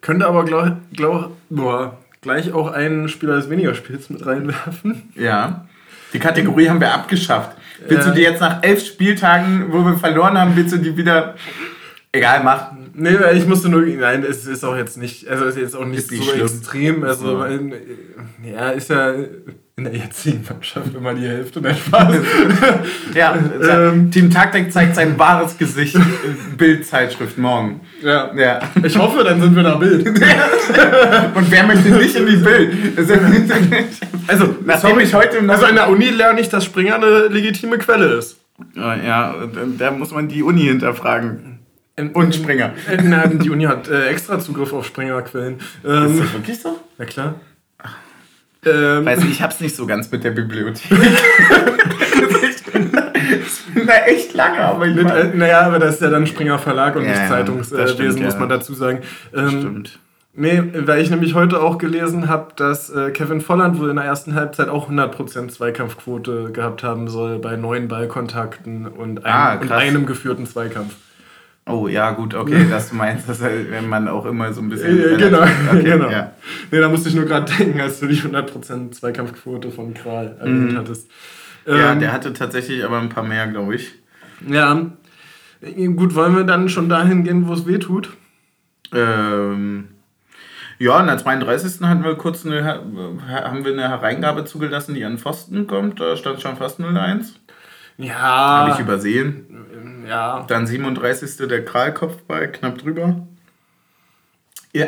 könnte 0.00 0.26
aber 0.26 0.44
glaub, 0.44 0.76
glaub, 0.92 1.36
boah, 1.50 1.98
gleich 2.20 2.52
auch 2.52 2.70
einen 2.70 3.08
Spieler 3.08 3.36
des 3.36 3.50
weniger 3.50 3.74
Spiels 3.74 4.10
mit 4.10 4.24
reinwerfen. 4.24 5.10
Ja. 5.14 5.66
Die 6.12 6.18
Kategorie 6.18 6.68
haben 6.68 6.80
wir 6.80 6.94
abgeschafft. 6.94 7.56
Willst 7.86 8.08
du 8.08 8.12
die 8.12 8.22
jetzt 8.22 8.40
nach 8.40 8.62
elf 8.62 8.84
Spieltagen, 8.84 9.66
wo 9.70 9.84
wir 9.84 9.96
verloren 9.96 10.38
haben, 10.38 10.56
willst 10.56 10.72
du 10.72 10.78
die 10.78 10.96
wieder 10.96 11.34
Egal, 12.12 12.42
mach. 12.42 12.72
Nee, 12.94 13.16
ich 13.34 13.46
musste 13.46 13.68
nur. 13.68 13.82
Nein, 13.82 14.24
es 14.28 14.46
ist 14.46 14.64
auch 14.64 14.76
jetzt 14.76 14.96
nicht. 14.96 15.28
Also, 15.28 15.44
es 15.44 15.56
ist 15.56 15.62
jetzt 15.62 15.76
auch 15.76 15.84
nicht, 15.84 16.10
nicht 16.10 16.24
so 16.24 16.30
schlimm. 16.30 16.46
extrem. 16.46 17.04
Also, 17.04 17.44
in, 17.44 17.74
ja, 18.42 18.70
ist 18.70 18.88
ja 18.88 19.12
in 19.78 19.84
der 19.84 19.94
jetzigen 19.94 20.44
Mannschaft 20.48 20.92
immer 20.94 21.14
die 21.14 21.28
Hälfte 21.28 21.60
der 21.60 21.74
Spaß. 21.74 22.14
ja, 23.14 23.38
ähm, 23.62 24.10
Team 24.10 24.30
Taktik 24.30 24.72
zeigt 24.72 24.96
sein 24.96 25.18
wahres 25.18 25.56
Gesicht. 25.56 25.96
Bildzeitschrift 26.56 27.38
morgen. 27.38 27.80
Ja. 28.02 28.34
ja. 28.34 28.60
Ich 28.82 28.98
hoffe, 28.98 29.22
dann 29.22 29.40
sind 29.40 29.54
wir 29.54 29.62
da 29.62 29.76
Bild. 29.76 30.06
Und 31.34 31.50
wer 31.50 31.66
möchte 31.66 31.90
nicht 31.90 32.16
in 32.16 32.26
die 32.26 32.36
Bild? 32.36 32.98
Also, 34.26 34.56
nachdem 34.64 34.98
ich 34.98 35.14
heute. 35.14 35.38
Also, 35.46 35.66
in 35.66 35.74
der 35.74 35.88
Uni 35.90 36.06
lerne 36.06 36.40
ich, 36.40 36.48
dass 36.48 36.64
Springer 36.64 36.96
eine 36.96 37.28
legitime 37.28 37.78
Quelle 37.78 38.14
ist. 38.14 38.38
Ja, 38.74 39.34
da 39.78 39.90
muss 39.92 40.10
man 40.10 40.26
die 40.26 40.42
Uni 40.42 40.62
hinterfragen. 40.62 41.57
Und 42.14 42.34
Springer. 42.34 42.72
Äh, 42.88 43.02
nein, 43.02 43.38
die 43.38 43.50
Uni 43.50 43.64
hat 43.64 43.88
äh, 43.88 44.08
extra 44.08 44.38
Zugriff 44.38 44.72
auf 44.72 44.86
Springerquellen. 44.86 45.58
Ähm, 45.84 46.06
ist 46.06 46.20
das 46.20 46.32
wirklich 46.32 46.60
so? 46.60 46.78
Ja, 46.98 47.04
klar. 47.04 47.34
Ähm, 48.64 49.04
Weiß 49.04 49.22
ich, 49.22 49.30
ich 49.30 49.42
hab's 49.42 49.60
nicht 49.60 49.76
so 49.76 49.86
ganz 49.86 50.10
mit 50.10 50.24
der 50.24 50.32
Bibliothek. 50.32 50.90
ich 52.50 53.74
bin 53.74 53.86
da 53.86 54.04
echt 54.06 54.34
lange, 54.34 54.58
aber 54.58 54.86
ich 54.86 54.94
mit, 54.94 55.08
äh, 55.08 55.32
Naja, 55.34 55.60
aber 55.60 55.78
das 55.78 55.96
ist 55.96 56.02
ja 56.02 56.10
dann 56.10 56.26
Springer 56.26 56.58
Verlag 56.58 56.96
und 56.96 57.04
ja, 57.04 57.10
nicht 57.10 57.28
Zeitungswesen, 57.28 58.22
äh, 58.22 58.24
muss 58.24 58.38
man 58.38 58.48
dazu 58.48 58.74
sagen. 58.74 59.00
Ähm, 59.34 59.48
stimmt. 59.48 59.98
Nee, 60.34 60.62
weil 60.72 61.00
ich 61.00 61.10
nämlich 61.10 61.34
heute 61.34 61.60
auch 61.60 61.78
gelesen 61.78 62.28
habe, 62.28 62.52
dass 62.54 62.90
äh, 62.90 63.10
Kevin 63.10 63.40
Volland 63.40 63.80
wohl 63.80 63.90
in 63.90 63.96
der 63.96 64.04
ersten 64.04 64.34
Halbzeit 64.34 64.68
auch 64.68 64.88
100% 64.88 65.48
Zweikampfquote 65.48 66.52
gehabt 66.52 66.84
haben 66.84 67.08
soll 67.08 67.40
bei 67.40 67.56
neun 67.56 67.88
Ballkontakten 67.88 68.86
und, 68.86 69.24
ein, 69.24 69.32
ah, 69.32 69.54
und 69.54 69.72
einem 69.72 70.06
geführten 70.06 70.46
Zweikampf. 70.46 70.94
Oh 71.68 71.86
ja, 71.86 72.12
gut, 72.12 72.34
okay, 72.34 72.66
dass 72.70 72.90
du 72.90 72.96
meinst, 72.96 73.28
dass 73.28 73.40
wenn 73.40 73.88
man 73.88 74.08
auch 74.08 74.24
immer 74.24 74.52
so 74.52 74.62
ein 74.62 74.70
bisschen. 74.70 74.98
Äh, 74.98 75.16
genau, 75.16 75.42
okay, 75.72 75.82
genau. 75.82 76.10
Ja. 76.10 76.32
Nee, 76.70 76.80
da 76.80 76.88
musste 76.88 77.10
ich 77.10 77.14
nur 77.14 77.26
gerade 77.26 77.52
denken, 77.52 77.80
als 77.80 78.00
du 78.00 78.06
die 78.06 78.16
100% 78.16 78.92
Zweikampfquote 78.92 79.70
von 79.70 79.92
Kral 79.92 80.36
erwähnt 80.40 80.72
mhm. 80.72 80.78
hattest. 80.78 81.10
Ja, 81.66 81.92
Ähm, 81.92 82.00
der 82.00 82.12
hatte 82.12 82.32
tatsächlich 82.32 82.84
aber 82.84 82.98
ein 82.98 83.10
paar 83.10 83.24
mehr, 83.24 83.46
glaube 83.46 83.74
ich. 83.74 83.92
Ja. 84.48 84.86
Gut, 85.60 86.14
wollen 86.14 86.36
wir 86.36 86.44
dann 86.44 86.68
schon 86.68 86.88
dahin 86.88 87.24
gehen, 87.24 87.48
wo 87.48 87.52
es 87.52 87.66
weh 87.66 87.78
tut? 87.78 88.10
Ähm, 88.94 89.88
ja, 90.78 91.00
in 91.00 91.06
der 91.08 91.18
32. 91.18 91.82
hatten 91.82 92.04
wir 92.04 92.14
kurz 92.14 92.46
eine, 92.46 92.64
haben 92.64 93.64
wir 93.64 93.72
eine 93.72 93.88
Hereingabe 93.88 94.44
zugelassen, 94.44 94.94
die 94.94 95.04
an 95.04 95.18
Pfosten 95.18 95.66
kommt. 95.66 96.00
Da 96.00 96.16
stand 96.16 96.40
schon 96.40 96.56
fast 96.56 96.80
0-1. 96.80 97.32
Ja. 97.98 98.14
Habe 98.16 98.70
ich 98.72 98.78
übersehen. 98.78 100.04
ja. 100.08 100.44
Dann 100.48 100.66
37. 100.66 101.48
der 101.48 101.64
Kralkopfball, 101.64 102.50
knapp 102.52 102.78
drüber. 102.78 103.26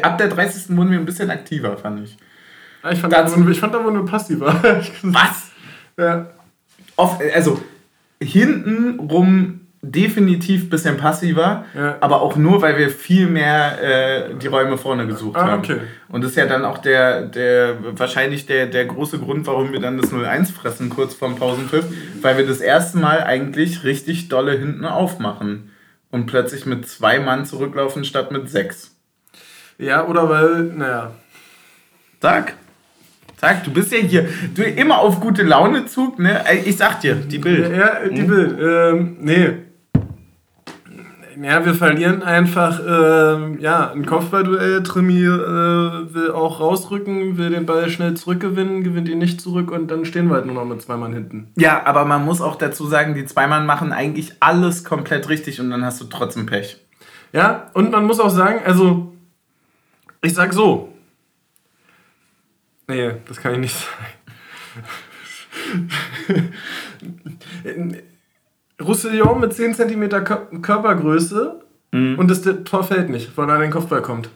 Ab 0.03 0.19
der 0.19 0.29
30. 0.29 0.77
wurden 0.77 0.91
wir 0.93 0.99
ein 0.99 1.05
bisschen 1.05 1.31
aktiver, 1.31 1.77
fand 1.77 2.05
ich. 2.05 2.17
Ich 2.93 3.01
fand, 3.01 3.13
Dazu- 3.13 3.43
da, 3.43 3.51
ich 3.51 3.61
fand 3.61 3.75
da 3.75 3.85
wohl 3.85 3.93
nur 3.93 4.07
passiver. 4.07 4.55
Was? 5.03 5.51
ja. 5.99 6.27
Oft, 6.97 7.21
also 7.35 7.61
hinten 8.23 9.01
rum 9.01 9.60
definitiv 9.83 10.65
ein 10.65 10.69
bisschen 10.69 10.97
passiver, 10.99 11.65
Ja. 11.75 11.97
aber 12.01 12.21
auch 12.21 12.37
nur, 12.37 12.61
weil 12.61 12.77
wir 12.77 12.91
viel 12.91 13.27
mehr 13.27 13.79
äh, 14.31 14.35
die 14.35 14.47
Räume 14.47 14.77
vorne 14.77 15.07
gesucht 15.07 15.37
Ah, 15.39 15.47
haben. 15.47 15.61
okay. 15.61 15.79
Und 16.09 16.23
das 16.23 16.33
ist 16.33 16.37
ja 16.37 16.47
dann 16.47 16.65
auch 16.67 16.79
der, 16.79 17.23
der 17.23 17.77
wahrscheinlich 17.99 18.45
der, 18.47 18.67
der 18.67 18.85
große 18.85 19.19
Grund, 19.19 19.47
warum 19.47 19.73
wir 19.73 19.81
dann 19.81 19.97
das 19.97 20.13
0-1 20.13 20.53
fressen 20.53 20.91
kurz 20.91 21.15
vorm 21.15 21.37
Pausenpfiff, 21.37 21.87
weil 22.21 22.37
wir 22.37 22.47
das 22.47 22.61
erste 22.61 22.99
Mal 22.99 23.23
eigentlich 23.23 23.83
richtig 23.85 24.29
dolle 24.29 24.53
hinten 24.53 24.85
aufmachen 24.85 25.71
und 26.11 26.27
plötzlich 26.27 26.67
mit 26.67 26.87
zwei 26.87 27.19
Mann 27.19 27.47
zurücklaufen 27.47 28.05
statt 28.05 28.33
mit 28.33 28.51
sechs. 28.51 28.95
Ja, 29.79 30.07
oder 30.07 30.29
weil, 30.29 30.65
naja. 30.77 31.13
Sag. 32.21 32.53
Sag, 33.41 33.65
du 33.65 33.71
bist 33.73 33.91
ja 33.93 33.99
hier 34.01 34.29
du 34.55 34.63
immer 34.63 34.99
auf 34.99 35.21
gute 35.21 35.43
Laune 35.43 35.87
Zug, 35.87 36.19
ne? 36.19 36.45
Ich 36.67 36.77
sag 36.77 37.01
dir, 37.01 37.15
die 37.15 37.39
Bild. 37.39 37.75
Ja, 37.75 38.07
die 38.07 38.23
Bild. 38.25 38.59
Ähm, 38.61 39.17
nee. 39.23 39.51
Ja, 41.43 41.65
wir 41.65 41.75
verlieren 41.75 42.23
einfach 42.23 42.81
ähm, 42.87 43.59
ja, 43.61 43.91
ein 43.93 44.05
Kopfballduell. 44.05 44.83
Trimi 44.83 45.25
äh, 45.25 45.29
will 45.29 46.33
auch 46.33 46.61
rausrücken, 46.61 47.39
will 47.39 47.49
den 47.51 47.65
Ball 47.65 47.89
schnell 47.89 48.15
zurückgewinnen, 48.15 48.85
gewinnt 48.85 49.09
ihn 49.09 49.19
nicht 49.19 49.41
zurück 49.41 49.71
und 49.71 49.91
dann 49.91 50.05
stehen 50.05 50.29
wir 50.29 50.35
halt 50.35 50.45
nur 50.45 50.55
noch 50.57 50.67
mit 50.67 50.83
zwei 50.83 50.97
Mann 50.97 51.15
hinten. 51.15 51.51
Ja, 51.57 51.87
aber 51.87 52.05
man 52.05 52.25
muss 52.27 52.43
auch 52.43 52.57
dazu 52.57 52.87
sagen, 52.87 53.15
die 53.15 53.25
zwei 53.25 53.47
Mann 53.47 53.65
machen 53.65 53.93
eigentlich 53.93 54.35
alles 54.41 54.85
komplett 54.85 55.31
richtig 55.31 55.61
und 55.61 55.71
dann 55.71 55.83
hast 55.85 56.01
du 56.01 56.07
trotzdem 56.07 56.45
Pech. 56.45 56.77
Ja, 57.33 57.71
und 57.73 57.91
man 57.91 58.05
muss 58.05 58.21
auch 58.21 58.31
sagen, 58.31 58.61
also, 58.65 59.15
ich 60.21 60.35
sag 60.35 60.53
so. 60.53 60.93
Nee, 62.87 63.13
das 63.27 63.39
kann 63.39 63.55
ich 63.55 63.61
nicht 63.61 63.77
sagen. 67.65 68.10
Roussillon 68.81 69.41
mit 69.41 69.53
10 69.53 69.75
cm 69.75 70.09
Körpergröße 70.63 71.61
und 71.93 72.29
das 72.31 72.43
Tor 72.65 72.85
fällt 72.85 73.11
nicht, 73.11 73.37
weil 73.37 73.49
er 73.49 73.57
an 73.57 73.61
den 73.63 73.71
Kopfball 73.73 74.01
kommt. 74.03 74.31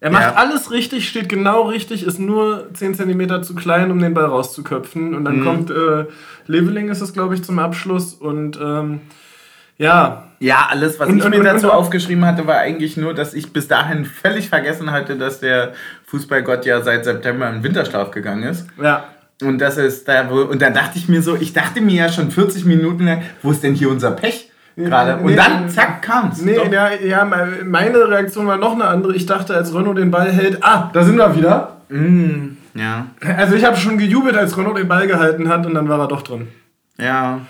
Er 0.00 0.10
macht 0.10 0.22
Ja. 0.22 0.34
alles 0.34 0.70
richtig, 0.70 1.08
steht 1.08 1.28
genau 1.28 1.62
richtig, 1.62 2.04
ist 2.06 2.18
nur 2.18 2.68
10 2.74 2.94
cm 2.94 3.42
zu 3.42 3.54
klein, 3.54 3.90
um 3.90 3.98
den 3.98 4.12
Ball 4.12 4.26
rauszuköpfen. 4.26 5.14
Und 5.14 5.24
dann 5.24 5.42
kommt 5.42 5.70
äh, 5.70 6.04
Leveling, 6.46 6.90
ist 6.90 7.00
es, 7.00 7.12
glaube 7.14 7.34
ich, 7.34 7.42
zum 7.42 7.58
Abschluss. 7.58 8.12
Und 8.14 8.58
ähm, 8.62 9.00
ja, 9.78 10.24
Ja, 10.38 10.66
alles, 10.70 11.00
was 11.00 11.08
Und- 11.08 11.16
ich 11.18 11.24
und- 11.24 11.30
mir 11.30 11.38
und- 11.38 11.44
dazu 11.46 11.72
aufgeschrieben 11.72 12.26
hatte, 12.26 12.46
war 12.46 12.58
eigentlich 12.58 12.98
nur, 12.98 13.14
dass 13.14 13.32
ich 13.32 13.54
bis 13.54 13.68
dahin 13.68 14.04
völlig 14.04 14.50
vergessen 14.50 14.90
hatte, 14.90 15.16
dass 15.16 15.40
der 15.40 15.72
Fußballgott 16.04 16.66
ja 16.66 16.82
seit 16.82 17.06
September 17.06 17.48
in 17.48 17.62
Winterschlaf 17.62 18.10
gegangen 18.10 18.42
ist. 18.42 18.66
ja. 18.82 19.04
Und 19.42 19.58
das 19.58 19.76
ist 19.76 20.08
da 20.08 20.30
wohl, 20.30 20.44
und 20.44 20.62
dann 20.62 20.72
dachte 20.72 20.98
ich 20.98 21.08
mir 21.08 21.20
so, 21.22 21.36
ich 21.36 21.52
dachte 21.52 21.80
mir 21.82 21.94
ja 21.94 22.08
schon 22.08 22.30
40 22.30 22.64
Minuten 22.64 23.04
lang, 23.04 23.22
wo 23.42 23.50
ist 23.50 23.62
denn 23.62 23.74
hier 23.74 23.90
unser 23.90 24.12
Pech 24.12 24.50
gerade? 24.76 25.16
Und 25.18 25.26
Nee, 25.26 25.36
dann, 25.36 25.68
zack, 25.68 26.00
kam's. 26.02 26.40
Nee, 26.42 26.54
Doch. 26.56 26.72
ja, 26.72 26.90
ja, 26.94 27.24
me- 27.24 27.62
meine 27.64 28.08
Reaktion 28.08 28.46
war 28.46 28.56
noch 28.56 28.72
eine 28.72 28.84
andere. 28.84 29.14
Ich 29.14 29.26
dachte, 29.26 29.54
als 29.54 29.74
Renault 29.74 29.98
den 29.98 30.10
Ball 30.10 30.30
hält, 30.32 30.58
ah, 30.62 30.90
da 30.92 31.02
sind 31.04 31.16
wir 31.16 31.36
wieder. 31.36 31.76
Mm, 31.90 32.56
ja, 32.74 33.06
Also 33.36 33.54
ich 33.56 33.64
habe 33.64 33.76
schon 33.76 33.98
gejubelt, 33.98 34.36
als 34.36 34.56
Renault 34.56 34.78
den 34.78 34.88
Ball 34.88 35.06
gehalten 35.06 35.48
hat 35.48 35.66
und 35.66 35.74
dann 35.74 35.88
war 35.88 36.00
er 36.00 36.08
doch 36.08 36.22
drin. 36.22 36.48
ja. 36.98 37.40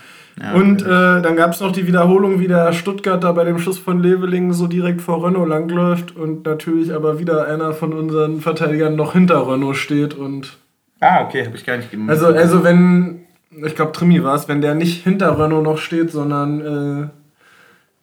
ja 0.41 0.53
Und 0.55 0.83
äh, 0.83 0.87
dann 1.23 1.37
gab 1.37 1.53
es 1.53 1.61
noch 1.61 1.71
die 1.73 1.87
Wiederholung, 1.87 2.41
wie 2.41 2.49
der 2.49 2.73
Stuttgarter 2.73 3.33
bei 3.33 3.45
dem 3.45 3.59
Schuss 3.59 3.79
von 3.79 4.03
Leveling 4.03 4.53
so 4.53 4.67
direkt 4.67 5.01
vor 5.03 5.25
Renault 5.25 5.49
langläuft 5.49 6.15
und 6.17 6.45
natürlich 6.47 6.93
aber 6.93 7.19
wieder 7.21 7.47
einer 7.47 7.73
von 7.73 7.93
unseren 7.93 8.41
Verteidigern 8.41 8.97
noch 8.97 9.13
hinter 9.15 9.49
Renault 9.49 9.77
steht 9.77 10.15
und 10.15 10.59
ah, 11.01 11.25
okay, 11.25 11.45
habe 11.47 11.57
ich 11.57 11.65
gar 11.67 11.77
nicht 11.77 11.91
gemacht. 11.91 12.11
also 12.11 12.27
also 12.29 12.65
wenn 12.65 13.21
ich 13.65 13.75
glaube 13.75 13.93
Trimi 13.93 14.23
war 14.23 14.35
es, 14.35 14.49
wenn 14.49 14.61
der 14.61 14.75
nicht 14.75 15.03
hinter 15.05 15.39
Renault 15.39 15.65
noch 15.65 15.79
steht, 15.79 16.11
sondern 16.11 16.61
äh, 16.61 17.09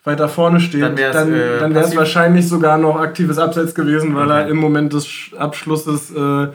weiter 0.04 0.28
vorne 0.28 0.60
steht, 0.60 0.82
Dann 0.82 0.96
dann, 0.96 0.98
wär's, 0.98 1.16
dann, 1.16 1.34
äh, 1.34 1.60
dann 1.60 1.70
wäre 1.72 1.80
es 1.82 1.86
passiv. 1.88 1.98
wahrscheinlich 2.00 2.48
sogar 2.48 2.78
noch 2.78 2.98
aktives 3.00 3.38
Abseits 3.38 3.76
gewesen, 3.76 4.16
weil 4.16 4.30
er 4.32 4.48
im 4.48 4.58
Moment 4.58 4.94
des 4.94 5.06
Sch- 5.08 5.36
Abschlusses 5.38 6.12
äh, 6.16 6.48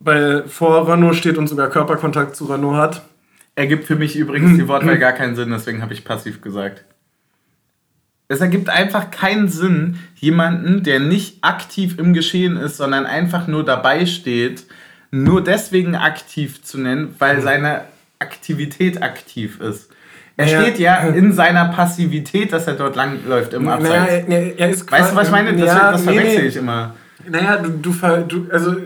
bei 0.00 0.42
vor 0.46 0.86
Renault 0.88 1.16
steht 1.16 1.38
und 1.38 1.46
sogar 1.48 1.68
Körperkontakt 1.70 2.36
zu 2.36 2.44
Renault 2.44 2.76
hat. 2.76 3.02
ergibt 3.56 3.84
für 3.86 3.96
mich 3.96 4.16
übrigens 4.16 4.56
die 4.56 4.68
Wortwahl 4.68 4.98
gar 4.98 5.12
keinen 5.12 5.34
Sinn, 5.34 5.50
deswegen 5.50 5.82
habe 5.82 5.92
ich 5.94 6.04
passiv 6.04 6.40
gesagt. 6.40 6.84
Es 8.28 8.40
ergibt 8.40 8.68
einfach 8.68 9.10
keinen 9.10 9.48
Sinn, 9.48 9.98
jemanden, 10.16 10.82
der 10.82 11.00
nicht 11.00 11.42
aktiv 11.42 11.98
im 11.98 12.12
Geschehen 12.12 12.56
ist, 12.58 12.76
sondern 12.76 13.06
einfach 13.06 13.46
nur 13.46 13.64
dabei 13.64 14.04
steht, 14.04 14.64
nur 15.10 15.42
deswegen 15.42 15.94
aktiv 15.94 16.62
zu 16.62 16.78
nennen, 16.78 17.14
weil 17.18 17.40
seine 17.40 17.82
Aktivität 18.18 19.02
aktiv 19.02 19.60
ist. 19.60 19.90
Er 20.36 20.46
Naja, 20.46 20.62
steht 20.62 20.78
ja 20.78 20.96
in 20.98 21.32
seiner 21.32 21.66
Passivität, 21.66 22.52
dass 22.52 22.66
er 22.66 22.74
dort 22.74 22.94
langläuft 22.94 23.52
im 23.54 23.68
Abseits. 23.68 24.28
Naja, 24.28 24.52
er, 24.56 24.70
ist 24.70 24.90
weißt 24.90 25.12
du, 25.12 25.16
was 25.16 25.26
ich 25.26 25.32
meine? 25.32 25.52
Das, 25.52 25.66
Ja, 25.66 25.92
das 25.92 26.02
verwechsel 26.02 26.46
ich 26.46 26.56
immer. 26.56 26.94
Naja, 27.28 27.56
du, 27.56 27.70
du, 27.70 27.92
du, 27.92 28.46
also, 28.52 28.76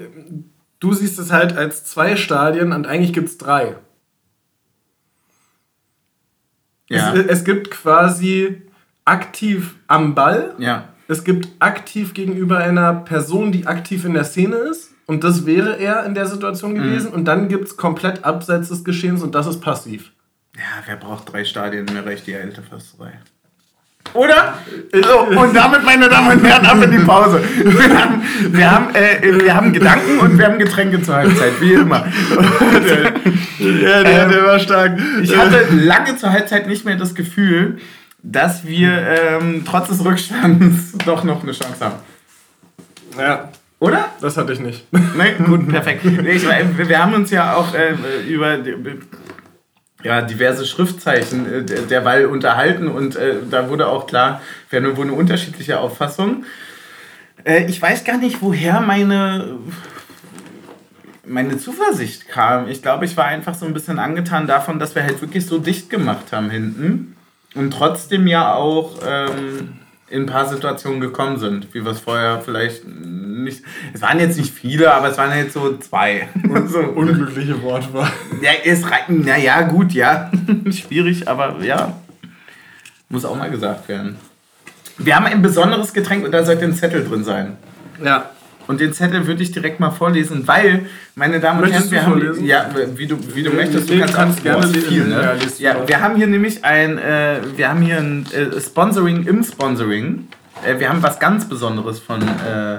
du 0.81 0.93
siehst 0.95 1.19
es 1.19 1.31
halt 1.31 1.57
als 1.57 1.85
zwei 1.85 2.17
Stadien 2.17 2.73
und 2.73 2.87
eigentlich 2.87 3.13
gibt 3.13 3.29
es 3.29 3.39
drei. 3.39 3.77
Ja. 6.89 7.13
Es, 7.15 7.27
es 7.27 7.45
gibt 7.45 7.71
quasi 7.71 8.63
aktiv 9.05 9.77
am 9.89 10.15
Ball, 10.15 10.55
ja. 10.59 10.89
es 11.09 11.25
gibt 11.25 11.49
aktiv 11.59 12.15
gegenüber 12.15 12.59
einer 12.59 12.95
Person, 12.95 13.53
die 13.53 13.67
aktiv 13.67 14.05
in 14.05 14.15
der 14.15 14.25
Szene 14.25 14.57
ist. 14.57 14.92
Und 15.07 15.25
das 15.25 15.47
wäre 15.47 15.79
er 15.79 16.05
in 16.05 16.15
der 16.15 16.27
Situation 16.27 16.75
gewesen. 16.75 17.13
Und 17.13 17.25
dann 17.27 17.49
gibt 17.49 17.65
es 17.65 17.77
komplett 17.77 18.25
abseits 18.25 18.69
des 18.69 18.85
Geschehens 18.85 19.23
und 19.23 19.35
das 19.35 19.47
ist 19.47 19.61
passiv. 19.61 20.13
Ja, 20.57 20.63
wer 20.87 20.97
braucht 20.97 21.33
drei 21.33 21.45
Stadien? 21.45 21.87
Mir 21.87 22.05
reicht 22.05 22.27
die 22.27 22.37
alte 22.37 22.63
Försterei. 22.63 23.13
Oder? 24.15 24.59
So, 24.93 25.41
und 25.41 25.57
damit, 25.57 25.85
meine 25.85 26.09
Damen 26.09 26.39
und 26.39 26.45
Herren, 26.45 26.67
ab 26.67 26.83
in 26.83 26.91
die 26.91 26.99
Pause. 26.99 27.43
Wir 27.65 27.99
haben, 27.99 28.23
wir 28.51 28.71
haben, 28.71 28.95
äh, 28.95 29.41
wir 29.43 29.55
haben 29.55 29.73
Gedanken 29.73 30.19
und 30.19 30.37
wir 30.37 30.45
haben 30.45 30.59
Getränke 30.59 31.01
zur 31.03 31.15
Halbzeit, 31.15 31.59
wie 31.61 31.73
immer. 31.73 32.07
Ja, 33.59 34.03
der, 34.03 34.29
der 34.29 34.45
war 34.45 34.59
stark. 34.59 34.99
Ich 35.23 35.35
hatte 35.35 35.67
lange 35.71 36.17
zur 36.17 36.31
Halbzeit 36.31 36.67
nicht 36.67 36.85
mehr 36.85 36.97
das 36.97 37.15
Gefühl, 37.15 37.79
dass 38.23 38.67
wir 38.67 38.91
ähm, 38.91 39.65
trotz 39.65 39.89
des 39.89 40.05
Rückstands 40.05 40.93
doch 41.07 41.25
noch 41.25 41.43
eine 41.43 41.53
Chance 41.53 41.85
haben. 41.85 41.97
Ja, 43.19 43.49
Oder? 43.83 44.09
das 44.21 44.37
hatte 44.37 44.53
ich 44.53 44.61
nicht. 44.61 44.87
Ne, 44.93 45.35
gut, 45.45 45.69
perfekt. 45.77 46.05
Nee, 46.05 46.31
Ich, 46.31 46.45
wir 46.47 46.99
haben 47.03 47.15
uns 47.15 47.31
ja 47.33 47.55
auch 47.57 47.75
äh, 47.75 47.95
über 48.29 48.59
ja, 50.05 50.23
diverse 50.23 50.65
Schriftzeichen 50.67 51.53
äh, 51.53 51.65
der- 51.65 51.83
derweil 51.83 52.27
unterhalten 52.27 52.87
und 52.87 53.17
äh, 53.17 53.35
da 53.51 53.69
wurde 53.69 53.89
auch 53.89 54.07
klar, 54.07 54.41
wir 54.71 54.81
haben 54.81 54.97
wohl 54.97 55.07
eine 55.07 55.15
unterschiedliche 55.15 55.81
Auffassung. 55.81 56.45
Äh, 57.43 57.65
ich 57.67 57.83
weiß 57.83 58.05
gar 58.05 58.19
nicht, 58.19 58.41
woher 58.41 58.81
meine, 58.81 59.59
meine 61.27 61.59
Zuversicht 61.59 62.29
kam. 62.29 62.69
Ich 62.69 62.83
glaube, 62.83 63.05
ich 63.05 63.17
war 63.17 63.25
einfach 63.25 63.55
so 63.57 63.67
ein 63.67 63.75
bisschen 63.75 63.99
angetan 63.99 64.47
davon, 64.47 64.79
dass 64.79 64.95
wir 64.95 65.03
halt 65.03 65.21
wirklich 65.21 65.45
so 65.47 65.59
dicht 65.59 65.91
gemacht 65.91 66.33
haben 66.33 66.51
hinten 66.51 67.17
und 67.57 67.73
trotzdem 67.73 68.29
ja 68.29 68.55
auch 68.55 69.01
ähm, 69.05 69.75
in 70.13 70.25
ein 70.25 70.27
paar 70.27 70.47
Situationen 70.47 71.01
gekommen 71.01 71.39
sind, 71.39 71.73
wie 71.73 71.85
wir 71.85 71.93
es 71.93 72.01
vorher 72.01 72.41
vielleicht 72.45 72.87
nicht. 72.87 73.63
Es 73.95 74.03
waren 74.03 74.21
jetzt 74.21 74.37
nicht 74.37 74.53
viele, 74.53 74.93
aber 74.93 75.11
es 75.11 75.17
waren 75.17 75.37
jetzt 75.37 75.55
so 75.55 75.77
zwei. 75.79 76.29
so, 76.67 76.81
Unglückliche 76.81 77.63
Wortwahl. 77.63 78.13
ja, 78.43 78.51
es 78.65 78.89
reicht. 78.91 79.09
Naja, 79.09 79.63
gut, 79.63 79.93
ja. 79.93 80.31
Schwierig, 80.71 81.27
aber 81.27 81.57
ja. 81.65 81.95
Muss 83.09 83.25
auch 83.25 83.37
mal 83.37 83.51
gesagt 83.51 83.89
werden. 83.89 84.17
Wir 84.99 85.17
haben 85.17 85.27
ein 85.27 85.41
besonderes 85.41 85.95
Getränk 85.95 86.25
und 86.25 86.33
da 86.33 86.45
sollte 86.45 86.65
ein 86.65 86.75
Zettel 86.75 87.05
drin 87.05 87.25
sein. 87.25 87.57
Ja. 88.05 88.31
Und 88.69 88.81
den 88.81 88.93
Zettel 88.93 89.27
würde 89.27 89.43
ich 89.43 89.51
direkt 89.53 89.81
mal 89.81 89.91
vorlesen, 89.91 90.47
weil, 90.47 90.87
meine 91.15 91.41
Damen 91.41 91.61
und 91.63 91.69
Möchtest 91.69 91.93
Herren, 91.93 91.93
wir 91.93 92.03
haben. 92.03 92.21
vorlesen? 92.23 92.45
Ja, 92.47 92.71
wie 92.97 93.07
du, 93.07 93.19
wie 93.35 93.43
du 93.43 93.51
möchtest, 93.51 93.91
du 93.91 93.95
nee, 93.95 94.01
kannst, 94.01 94.15
du 94.15 94.19
kannst 94.19 94.39
auch- 94.39 94.43
gerne 94.45 94.67
lesen. 94.67 94.89
viel, 94.89 95.05
ne? 95.07 95.37
Ja, 95.59 95.89
wir 95.89 96.01
haben 96.01 96.17
hier 96.17 96.27
nämlich 96.29 96.65
ein, 96.65 96.97
äh, 96.99 97.39
wir 97.57 97.69
haben 97.69 97.83
hier 97.83 97.99
ein 97.99 98.27
äh, 98.33 98.61
Sponsoring 98.61 99.27
im 99.27 99.43
Sponsoring. 99.43 100.29
Äh, 100.65 100.79
wir 100.79 100.89
haben 100.89 101.03
was 101.03 101.19
ganz 101.19 101.49
Besonderes 101.49 101.99
von, 101.99 102.23
äh, 102.23 102.79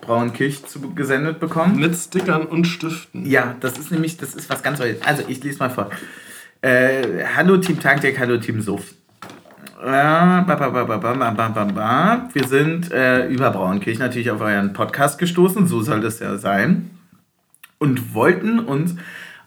Brauenkirch 0.00 0.64
zu, 0.66 0.80
gesendet 0.94 1.40
bekommen. 1.40 1.78
Mit 1.80 1.94
Stickern 1.96 2.46
und 2.46 2.64
Stiften. 2.66 3.26
Ja, 3.26 3.56
das 3.60 3.76
ist 3.76 3.90
nämlich, 3.90 4.16
das 4.16 4.34
ist 4.34 4.48
was 4.48 4.62
ganz 4.62 4.78
Neues. 4.78 5.02
Also, 5.04 5.24
ich 5.26 5.42
lese 5.42 5.58
mal 5.58 5.68
vor. 5.70 5.90
Äh, 6.62 7.24
hallo 7.36 7.56
Team 7.58 7.78
Taktik, 7.80 8.18
hallo 8.18 8.38
Team 8.38 8.62
Sof. 8.62 8.82
Wir 12.34 12.48
sind 12.48 12.90
äh, 12.90 13.28
über 13.28 13.50
Brauenkirch 13.50 14.00
natürlich 14.00 14.30
auf 14.32 14.40
euren 14.40 14.72
Podcast 14.72 15.18
gestoßen, 15.18 15.68
so 15.68 15.82
soll 15.82 16.00
das 16.00 16.18
ja 16.18 16.36
sein. 16.36 16.90
Und 17.78 18.12
wollten 18.12 18.58
uns 18.58 18.96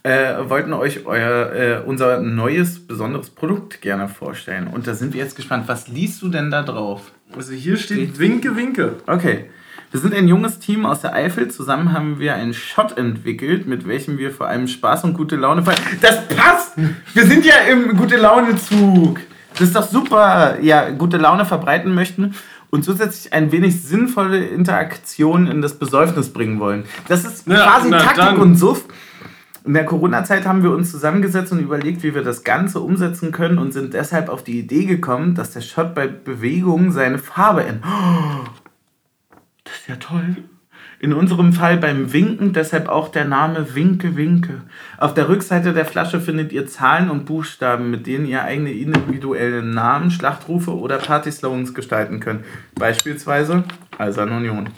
äh, 0.03 0.49
wollten 0.49 0.71
euch 0.73 1.05
euer, 1.05 1.51
äh, 1.53 1.81
unser 1.85 2.21
neues, 2.21 2.79
besonderes 2.79 3.29
Produkt 3.29 3.81
gerne 3.81 4.07
vorstellen. 4.07 4.67
Und 4.67 4.87
da 4.87 4.93
sind 4.93 5.13
wir 5.13 5.21
jetzt 5.21 5.35
gespannt. 5.35 5.67
Was 5.67 5.89
liest 5.89 6.21
du 6.21 6.29
denn 6.29 6.49
da 6.49 6.63
drauf? 6.63 7.11
Also 7.35 7.51
hier 7.53 7.75
steht 7.75 8.17
Winke, 8.17 8.55
Winke. 8.55 8.95
Okay. 9.07 9.49
Wir 9.91 9.99
sind 9.99 10.13
ein 10.13 10.29
junges 10.29 10.59
Team 10.59 10.85
aus 10.85 11.01
der 11.01 11.13
Eifel. 11.13 11.51
Zusammen 11.51 11.91
haben 11.91 12.17
wir 12.19 12.35
einen 12.35 12.53
Shot 12.53 12.97
entwickelt, 12.97 13.67
mit 13.67 13.85
welchem 13.85 14.17
wir 14.17 14.31
vor 14.31 14.47
allem 14.47 14.67
Spaß 14.67 15.03
und 15.03 15.13
gute 15.13 15.35
Laune 15.35 15.63
feiern. 15.63 15.81
Das 15.99 16.25
passt! 16.29 16.77
Wir 17.13 17.25
sind 17.25 17.43
ja 17.43 17.55
im 17.69 17.97
gute 17.97 18.15
Laune-Zug. 18.15 19.19
Das 19.53 19.61
ist 19.61 19.75
doch 19.75 19.87
super. 19.87 20.59
Ja, 20.61 20.89
gute 20.91 21.17
Laune 21.17 21.45
verbreiten 21.45 21.93
möchten 21.93 22.35
und 22.69 22.83
zusätzlich 22.83 23.33
ein 23.33 23.51
wenig 23.51 23.83
sinnvolle 23.83 24.43
Interaktion 24.45 25.47
in 25.47 25.61
das 25.61 25.77
Besäufnis 25.77 26.31
bringen 26.31 26.59
wollen. 26.59 26.85
Das 27.07 27.25
ist 27.25 27.47
Ja, 27.47 27.69
quasi 27.69 27.89
na 27.89 27.97
Taktik 27.99 28.17
dann. 28.23 28.37
und 28.37 28.55
Suff. 28.55 28.85
In 29.63 29.73
der 29.75 29.85
Corona-Zeit 29.85 30.47
haben 30.47 30.63
wir 30.63 30.71
uns 30.71 30.89
zusammengesetzt 30.89 31.51
und 31.51 31.59
überlegt, 31.59 32.01
wie 32.01 32.15
wir 32.15 32.23
das 32.23 32.43
Ganze 32.43 32.79
umsetzen 32.79 33.31
können 33.31 33.59
und 33.59 33.73
sind 33.73 33.93
deshalb 33.93 34.27
auf 34.29 34.43
die 34.43 34.57
Idee 34.57 34.85
gekommen, 34.85 35.35
dass 35.35 35.51
der 35.51 35.61
Shot 35.61 35.93
bei 35.93 36.07
Bewegung 36.07 36.91
seine 36.91 37.19
Farbe 37.19 37.63
ändert. 37.65 37.85
Oh, 37.85 38.45
das 39.63 39.75
ist 39.75 39.87
ja 39.87 39.95
toll. 39.97 40.37
In 41.03 41.13
unserem 41.13 41.51
Fall 41.51 41.77
beim 41.77 42.13
Winken, 42.13 42.53
deshalb 42.53 42.87
auch 42.87 43.09
der 43.09 43.25
Name 43.25 43.73
Winke 43.73 44.15
Winke. 44.15 44.61
Auf 44.99 45.15
der 45.15 45.29
Rückseite 45.29 45.73
der 45.73 45.85
Flasche 45.85 46.21
findet 46.21 46.53
ihr 46.53 46.67
Zahlen 46.67 47.09
und 47.09 47.25
Buchstaben, 47.25 47.89
mit 47.89 48.05
denen 48.05 48.27
ihr 48.27 48.43
eigene 48.43 48.71
individuelle 48.71 49.63
Namen, 49.63 50.11
Schlachtrufe 50.11 50.77
oder 50.77 50.99
Party-Slogans 50.99 51.73
gestalten 51.73 52.19
könnt. 52.19 52.45
Beispielsweise 52.75 53.63
Eiserne 53.97 54.37
Union. 54.37 54.69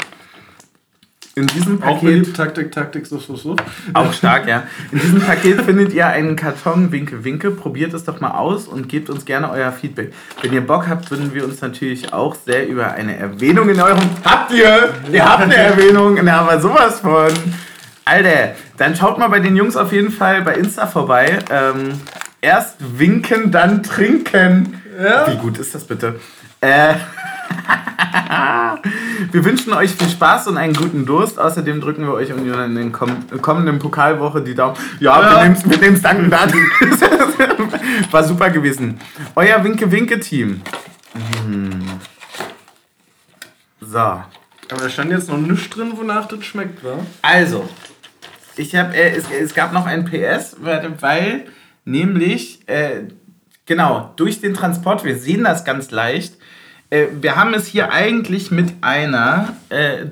In 1.36 1.48
diesem 1.48 1.82
Auch 1.82 1.96
Paket 1.96 2.02
beliebt, 2.02 2.38
Taktik, 2.38 2.72
Taktik, 2.72 3.08
so, 3.08 3.18
so, 3.18 3.36
so. 3.36 3.56
auch 3.96 4.14
stark, 4.14 4.48
ja. 4.48 4.68
In 4.92 5.00
diesem 5.00 5.20
Paket 5.20 5.62
findet 5.64 5.92
ihr 5.92 6.06
einen 6.06 6.36
Karton 6.36 6.92
Winke 6.92 7.24
Winke. 7.24 7.50
Probiert 7.50 7.96
es 7.96 8.04
doch 8.04 8.22
mal 8.22 8.38
aus 8.38 8.68
und 8.68 8.88
gebt 8.88 9.10
uns 9.10 9.26
gerne 9.26 9.50
euer 9.50 9.72
Feedback. 9.72 10.14
Wenn 10.44 10.54
ihr 10.54 10.62
Bock 10.62 10.88
habt, 10.88 11.10
würden 11.10 11.34
wir 11.34 11.44
uns 11.44 11.60
natürlich 11.60 12.14
auch 12.14 12.36
sehr 12.36 12.68
über 12.68 12.92
eine 12.92 13.18
Erwähnung 13.18 13.68
in 13.70 13.82
eurem. 13.82 14.08
Habt 14.24 14.52
ihr? 14.52 14.94
Ihr 15.12 15.28
habt 15.28 15.42
eine 15.42 15.56
Erwähnung, 15.56 16.20
na, 16.22 16.42
aber 16.42 16.62
sowas 16.62 17.00
von. 17.00 17.32
Alter, 18.06 18.54
dann 18.78 18.96
schaut 18.96 19.18
mal 19.18 19.30
bei 19.30 19.40
den 19.40 19.56
Jungs 19.56 19.76
auf 19.76 19.92
jeden 19.92 20.12
Fall 20.12 20.44
bei 20.44 20.54
Insta 20.54 20.86
vorbei. 20.86 21.40
Ähm, 21.50 22.00
erst 22.42 22.76
winken, 23.00 23.50
dann 23.50 23.82
trinken. 23.82 24.84
Ja. 25.02 25.32
Wie 25.32 25.38
gut 25.38 25.58
ist 25.58 25.74
das 25.74 25.86
bitte? 25.86 26.20
Äh. 26.62 26.94
Wir 29.32 29.46
wünschen 29.46 29.74
euch 29.74 29.92
viel 29.92 30.10
Spaß 30.10 30.48
und 30.48 30.58
einen 30.58 30.74
guten 30.74 31.06
Durst. 31.06 31.40
Außerdem 31.40 31.82
drücken 31.82 32.04
wir 32.06 32.14
euch 32.14 32.32
Union 32.32 32.60
in 32.64 32.76
den 32.76 32.92
komm 32.92 33.26
kommenden 33.42 33.80
Pokalwoche 33.80 34.42
die 34.42 34.56
Daumen. 34.56 34.78
Ja, 35.00 35.20
Ja. 35.22 35.32
wir 35.32 35.44
nehmen 35.44 35.56
es 35.56 35.66
mit 35.66 35.82
dem 35.82 36.02
Danken 36.02 36.30
da. 36.30 36.48
War 38.12 38.24
super 38.24 38.50
gewesen. 38.50 39.00
Euer 39.36 39.64
Winke-Winke-Team. 39.64 40.62
Hm. 41.46 41.82
So. 43.82 43.98
Aber 44.00 44.82
da 44.82 44.90
stand 44.90 45.12
jetzt 45.12 45.30
noch 45.30 45.38
nichts 45.38 45.70
drin, 45.70 45.94
wonach 45.96 46.28
das 46.28 46.44
schmeckt, 46.46 46.84
wa? 46.84 46.98
Also, 47.22 47.68
ich 48.56 48.76
habe, 48.76 48.96
äh, 48.96 49.16
es, 49.16 49.26
es 49.30 49.54
gab 49.54 49.74
noch 49.74 49.86
ein 49.86 50.06
PS, 50.06 50.58
weil, 50.62 50.94
weil 51.02 51.46
nämlich, 51.86 52.68
äh, 52.68 53.04
genau, 53.66 54.14
durch 54.16 54.42
den 54.42 54.54
Transport, 54.54 55.04
wir 55.04 55.18
sehen 55.18 55.44
das 55.44 55.66
ganz 55.66 55.92
leicht, 55.92 56.36
äh, 56.94 57.08
wir 57.22 57.36
haben 57.36 57.54
es 57.54 57.66
hier 57.68 57.92
eigentlich 57.92 58.52
mit 58.52 58.74
einer 58.82 59.56
äh, 59.70 60.06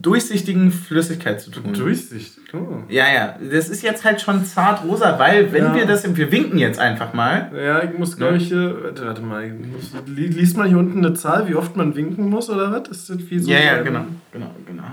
durchsichtigen 0.00 0.70
Flüssigkeit 0.70 1.40
zu 1.40 1.50
tun. 1.50 1.72
Durchsicht. 1.72 2.38
Oh. 2.52 2.82
Ja, 2.88 3.04
ja, 3.12 3.36
das 3.52 3.68
ist 3.68 3.82
jetzt 3.82 4.04
halt 4.04 4.20
schon 4.20 4.44
zart 4.44 4.84
rosa, 4.84 5.18
weil 5.18 5.52
wenn 5.52 5.64
Ja. 5.64 5.74
wir 5.74 5.86
das, 5.86 6.16
wir 6.16 6.30
winken 6.32 6.58
jetzt 6.58 6.78
einfach 6.78 7.12
mal. 7.12 7.50
Ja, 7.54 7.82
ich 7.82 7.98
muss, 7.98 8.16
glaube 8.16 8.32
Ne? 8.34 8.38
ich, 8.38 8.48
hier. 8.48 8.78
Warte, 8.84 9.06
warte 9.06 9.22
mal. 9.22 9.44
Ich 9.44 9.52
muss, 9.52 9.92
li- 10.06 10.28
liest 10.28 10.56
mal 10.56 10.68
hier 10.68 10.78
unten 10.78 11.04
eine 11.04 11.14
Zahl, 11.14 11.48
wie 11.48 11.54
oft 11.56 11.76
man 11.76 11.94
winken 11.96 12.28
muss 12.30 12.48
oder 12.48 12.70
was? 12.72 12.88
Ist 12.88 13.10
das 13.10 13.18
wie 13.30 13.38
so 13.40 13.50
Ja, 13.50 13.58
ja, 13.58 13.82
genau, 13.82 14.04
genau, 14.32 14.50
genau. 14.66 14.84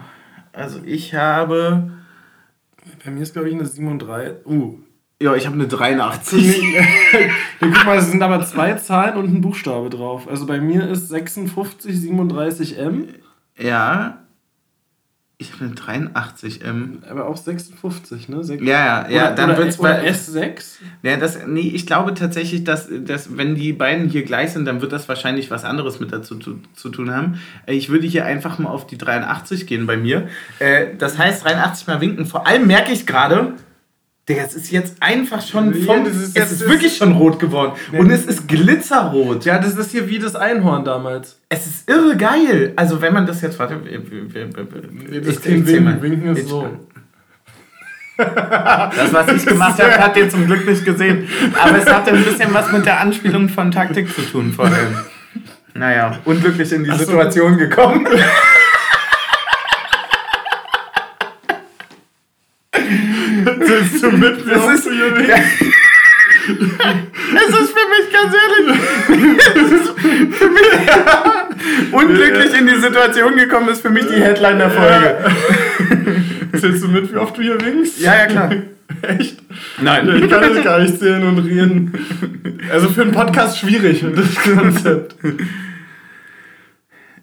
Also 0.51 0.79
ich 0.85 1.13
habe, 1.13 1.91
Bei 3.03 3.11
mir 3.11 3.21
ist, 3.21 3.33
glaube 3.33 3.49
ich, 3.49 3.55
eine 3.55 3.65
37. 3.65 4.45
Uh. 4.45 4.79
Ja, 5.21 5.35
ich 5.35 5.45
habe 5.45 5.55
eine 5.55 5.67
83. 5.67 6.61
ja, 6.73 6.83
guck 7.61 7.85
mal, 7.85 7.97
es 7.97 8.11
sind 8.11 8.21
aber 8.21 8.45
zwei 8.45 8.73
Zahlen 8.73 9.17
und 9.17 9.33
ein 9.33 9.41
Buchstabe 9.41 9.89
drauf. 9.89 10.27
Also 10.29 10.45
bei 10.45 10.59
mir 10.59 10.87
ist 10.89 11.07
56, 11.09 11.99
37 12.01 12.77
M, 12.77 13.07
Ja, 13.57 14.19
ich 15.37 15.51
habe 15.51 15.65
eine 15.65 15.73
83 15.75 16.63
M. 16.63 17.03
aber 17.09 17.27
auch 17.27 17.35
56, 17.35 18.29
ne? 18.29 18.37
Sech- 18.43 18.63
Ja, 18.63 19.03
ja, 19.03 19.09
ja, 19.09 19.25
oder, 19.27 19.35
dann 19.35 19.57
wird's 19.57 19.77
oder 19.79 19.95
bei- 19.95 20.09
S6. 20.09 20.63
Ja, 21.03 21.17
das, 21.17 21.39
nee, 21.45 21.59
ich 21.73 21.85
glaube 21.85 22.13
tatsächlich, 22.13 22.63
dass, 22.63 22.87
dass 22.89 23.35
wenn 23.37 23.53
die 23.55 23.73
beiden 23.73 24.07
hier 24.07 24.23
gleich 24.23 24.51
sind, 24.53 24.63
dann 24.65 24.81
wird 24.81 24.93
das 24.93 25.09
wahrscheinlich 25.09 25.51
was 25.51 25.65
anderes 25.65 25.99
mit 25.99 26.13
dazu 26.13 26.35
zu, 26.39 26.59
zu 26.73 26.87
tun 26.89 27.13
haben. 27.13 27.39
Äh, 27.65 27.73
Ich 27.73 27.89
würde 27.89 28.07
hier 28.07 28.25
einfach 28.25 28.59
mal 28.59 28.69
auf 28.69 28.87
die 28.87 28.97
83 28.97 29.67
gehen 29.67 29.85
bei 29.87 29.97
mir. 29.97 30.29
Äh, 30.59 30.95
Das 30.97 31.17
heißt 31.17 31.43
83 31.43 31.85
mal 31.87 31.99
winken. 31.99 32.25
Vor 32.25 32.47
allem 32.47 32.65
merke 32.67 32.93
ich 32.93 33.05
gerade, 33.05 33.53
Digga, 34.27 34.41
es 34.43 34.55
ist 34.55 34.71
jetzt 34.71 34.95
einfach 35.01 35.39
schon 35.45 35.71
Ja, 35.79 35.85
vom, 35.85 36.03
das 36.03 36.15
ist 36.15 36.35
es 36.37 36.51
ist 36.51 36.61
das- 36.61 36.69
wirklich 36.69 36.97
schon 36.97 37.11
rot 37.13 37.37
geworden. 37.39 37.73
Und 37.95 38.09
es 38.09 38.25
ist 38.25 38.47
glitzerrot. 38.47 39.45
Ja, 39.45 39.59
das 39.59 39.75
ist 39.77 39.91
hier 39.91 40.09
wie 40.09 40.17
das 40.17 40.35
Einhorn 40.35 40.83
damals. 40.83 41.37
Es 41.47 41.67
ist 41.67 41.87
irre 41.87 42.17
geil. 42.17 42.73
Also 42.75 43.01
wenn 43.01 43.13
man 43.13 43.27
das 43.27 43.41
jetzt, 43.41 43.59
warte, 43.59 43.85
wir- 43.85 44.01
wir- 44.11 44.33
wir- 44.33 44.49
wir- 45.11 45.21
das 45.21 45.45
ich 45.45 45.79
mal. 45.79 46.01
winken, 46.01 46.01
winken 46.01 46.29
ist 46.35 46.39
Ich- 46.43 46.47
so. 46.49 46.67
Das, 48.17 49.11
was 49.13 49.27
ich 49.27 49.45
gemacht 49.45 49.77
habe, 49.81 49.91
habt 49.97 50.17
ihr 50.17 50.29
zum 50.29 50.45
Glück 50.45 50.65
nicht 50.67 50.85
gesehen. 50.85 51.27
Aber 51.61 51.77
es 51.77 51.85
hatte 51.85 52.11
ein 52.13 52.23
bisschen 52.23 52.53
was 52.53 52.71
mit 52.71 52.85
der 52.85 53.01
Anspielung 53.01 53.49
von 53.49 53.71
Taktik 53.71 54.11
zu 54.13 54.21
tun 54.21 54.53
vor 54.53 54.65
allem. 54.65 54.95
Naja, 55.73 56.17
unglücklich 56.23 56.71
in 56.71 56.85
die 56.85 56.91
so. 56.91 56.97
Situation 56.97 57.57
gekommen. 57.57 58.07
Du 64.05 64.17
mit? 64.17 64.37
Das 64.47 64.67
ist, 64.73 64.85
ja. 64.85 65.35
Es 66.47 67.49
ist 67.49 67.71
für 67.71 67.87
mich 67.89 68.05
ganz 68.13 68.35
ehrlich. 68.43 68.67
Es 69.55 69.71
ist 69.71 69.89
für 70.37 70.49
mich 70.49 71.91
unglücklich 71.91 72.59
in 72.59 72.67
die 72.67 72.79
Situation 72.79 73.35
gekommen 73.35 73.69
ist 73.69 73.81
für 73.81 73.89
mich 73.89 74.05
die 74.05 74.21
Headline 74.21 74.59
der 74.59 74.69
Folge. 74.69 75.17
Zählst 76.59 76.83
du 76.83 76.87
mit, 76.87 77.11
wie 77.11 77.17
oft 77.17 77.35
du 77.37 77.41
hier 77.41 77.59
winkst? 77.59 77.99
Ja, 77.99 78.15
ja, 78.15 78.25
klar. 78.27 78.51
Echt? 79.01 79.37
Nein. 79.81 80.23
Ich 80.23 80.29
kann 80.29 80.41
das 80.53 80.63
gar 80.63 80.79
nicht 80.79 80.99
zählen 80.99 81.23
und 81.23 81.39
reden. 81.39 81.93
Also 82.71 82.89
für 82.89 83.01
einen 83.01 83.11
Podcast 83.11 83.59
schwierig, 83.59 84.05
das 84.15 84.35
Konzept. 84.35 85.15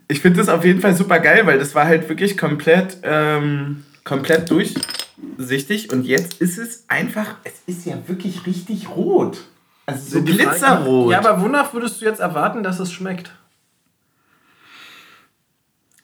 Ich 0.09 0.21
finde 0.21 0.41
das 0.41 0.49
auf 0.49 0.65
jeden 0.65 0.81
Fall 0.81 0.95
super 0.95 1.21
geil, 1.21 1.43
weil 1.45 1.59
das 1.59 1.75
war 1.75 1.87
halt 1.87 2.09
wirklich 2.09 2.37
komplett, 2.37 2.99
ähm, 3.05 3.85
komplett 4.05 4.51
durchsichtig 4.51 5.93
und 5.93 6.05
jetzt 6.05 6.41
ist 6.41 6.59
es 6.59 6.85
einfach, 6.89 7.37
es 7.45 7.55
ist 7.67 7.87
ja 7.87 7.97
wirklich 8.07 8.47
richtig 8.47 8.89
rot. 8.91 9.39
Also 9.87 10.19
so 10.19 10.25
glitzerrot. 10.25 11.11
Ja, 11.13 11.19
aber 11.19 11.41
wonach 11.43 11.73
würdest 11.75 12.01
du 12.01 12.05
jetzt 12.05 12.21
erwarten, 12.21 12.63
dass 12.63 12.79
es 12.79 12.93
schmeckt? 12.93 13.33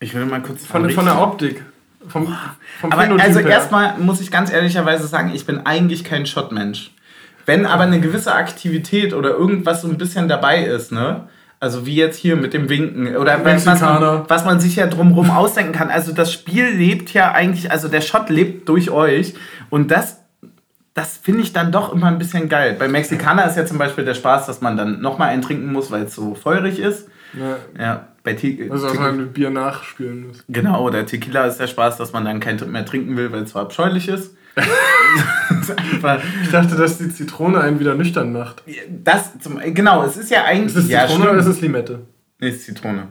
ich 0.01 0.15
will 0.15 0.27
mal 0.27 0.43
kurz 0.43 0.67
Von, 0.67 0.89
von 0.91 1.05
der 1.05 1.21
Optik. 1.21 1.65
Vom, 2.07 2.27
vom 2.81 2.93
Aber 2.93 3.03
Phänotyp 3.03 3.27
also 3.27 3.41
erstmal 3.41 3.99
muss 3.99 4.21
ich 4.21 4.31
ganz 4.31 4.53
ehrlicherweise 4.53 5.07
sagen, 5.07 5.33
ich 5.35 5.45
bin 5.45 5.67
eigentlich 5.67 6.05
kein 6.05 6.27
Shot-Mensch. 6.27 6.93
Wenn 7.45 7.67
aber 7.67 7.85
eine 7.85 8.01
gewisse 8.01 8.35
Aktivität 8.35 9.13
oder 9.15 9.31
irgendwas 9.31 9.83
so 9.83 9.89
ein 9.89 9.99
bisschen 9.99 10.29
dabei 10.29 10.65
ist, 10.65 10.93
ne? 10.93 11.29
Also 11.61 11.87
wie 11.87 11.97
jetzt 11.97 12.17
hier 12.17 12.37
mit 12.37 12.55
dem 12.55 12.69
Winken 12.69 13.17
oder 13.17 13.45
was 13.45 13.65
man, 13.65 14.25
was 14.29 14.45
man 14.45 14.61
sich 14.61 14.77
ja 14.77 14.87
drumherum 14.87 15.31
ausdenken 15.31 15.73
kann. 15.73 15.91
Also 15.91 16.13
das 16.13 16.33
Spiel 16.33 16.67
lebt 16.69 17.13
ja 17.13 17.33
eigentlich, 17.33 17.73
also 17.73 17.89
der 17.89 18.01
Shot 18.01 18.31
lebt 18.31 18.69
durch 18.69 18.91
euch 18.91 19.35
und 19.69 19.91
das, 19.91 20.23
das 20.95 21.17
finde 21.17 21.41
ich 21.41 21.53
dann 21.53 21.73
doch 21.73 21.93
immer 21.93 22.07
ein 22.07 22.19
bisschen 22.19 22.49
geil. 22.49 22.77
Bei 22.79 22.87
Mexikaner 22.87 23.45
ist 23.47 23.57
ja 23.57 23.67
zum 23.67 23.79
Beispiel 23.79 24.05
der 24.05 24.15
Spaß, 24.15 24.47
dass 24.47 24.61
man 24.61 24.77
dann 24.77 25.01
nochmal 25.01 25.31
einen 25.31 25.43
trinken 25.43 25.73
muss, 25.73 25.91
weil 25.91 26.05
es 26.05 26.15
so 26.15 26.37
feurig 26.37 26.79
ist. 26.79 27.09
Ja, 27.35 27.57
Ja, 27.79 28.09
bei 28.23 28.35
Te 28.35 28.69
also, 28.71 28.89
dass 28.89 28.99
man 28.99 29.17
mit 29.17 29.35
Bier 29.35 29.51
nachspülen 29.51 30.29
muss. 30.29 30.45
Genau, 30.49 30.85
oder 30.85 31.05
Tequila 31.07 31.47
ist 31.47 31.59
der 31.59 31.67
Spaß, 31.67 31.97
dass 31.97 32.13
man 32.13 32.25
dann 32.25 32.41
kein 32.41 32.59
mehr 32.71 32.87
trinken 32.87 33.17
will, 33.17 33.33
weil 33.33 33.43
es 33.43 33.51
so 33.51 33.59
abscheulich 33.59 34.09
ist. 34.09 34.37
Ich 36.43 36.51
dachte, 36.51 36.77
dass 36.77 36.99
die 36.99 37.11
Zitrone 37.13 37.61
einen 37.61 37.79
wieder 37.81 37.95
nüchtern 37.95 38.33
macht. 38.33 38.63
das 39.05 39.39
zum, 39.41 39.59
genau, 39.75 40.05
es 40.05 40.17
ist 40.17 40.31
ja 40.31 40.45
eigentlich. 40.45 40.75
Ist 40.77 40.85
es 40.85 40.89
ja, 40.91 41.07
Zitrone 41.07 41.31
oder 41.31 41.39
ist 41.39 41.45
stimmt. 41.45 41.57
es 41.57 41.61
Limette? 41.63 42.01
Nee, 42.41 42.49
ist 42.49 42.65
Zitrone. 42.65 43.09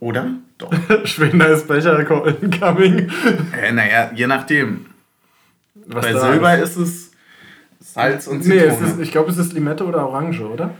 Oder? 0.00 0.30
Doch. 0.58 0.72
Schwener 1.04 1.48
ist 1.48 1.68
Becher 1.68 1.98
incoming. 2.42 3.08
äh, 3.60 3.72
naja, 3.72 4.10
je 4.14 4.26
nachdem. 4.26 4.86
Was 5.86 6.04
Bei 6.06 6.12
Silber 6.18 6.58
ist 6.58 6.76
es 6.76 7.10
Salz 7.80 8.26
und 8.26 8.44
Nee, 8.46 8.60
Zitrone. 8.60 8.72
es 8.86 8.92
ist, 8.94 9.00
ich 9.00 9.10
glaube, 9.12 9.30
es 9.30 9.38
ist 9.38 9.52
Limette 9.52 9.84
oder 9.84 10.06
Orange, 10.08 10.40
oder? 10.42 10.70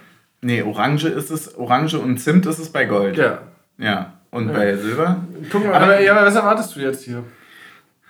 nee, 0.41 0.63
Orange 0.63 1.05
ist 1.09 1.31
es, 1.31 1.57
Orange 1.57 1.95
und 1.99 2.19
Zimt 2.19 2.47
ist 2.47 2.59
es 2.59 2.71
bei 2.71 2.85
Gold. 2.85 3.17
Ja. 3.17 3.43
Ja. 3.79 4.15
Und 4.31 4.53
bei 4.53 4.77
Silber? 4.77 5.25
Guck 5.51 5.65
mal, 5.65 5.75
Aber- 5.75 5.85
aber, 5.87 6.01
ja, 6.01 6.13
aber 6.17 6.27
was 6.27 6.35
erwartest 6.35 6.75
du 6.77 6.81
jetzt 6.81 7.05
hier? 7.05 7.23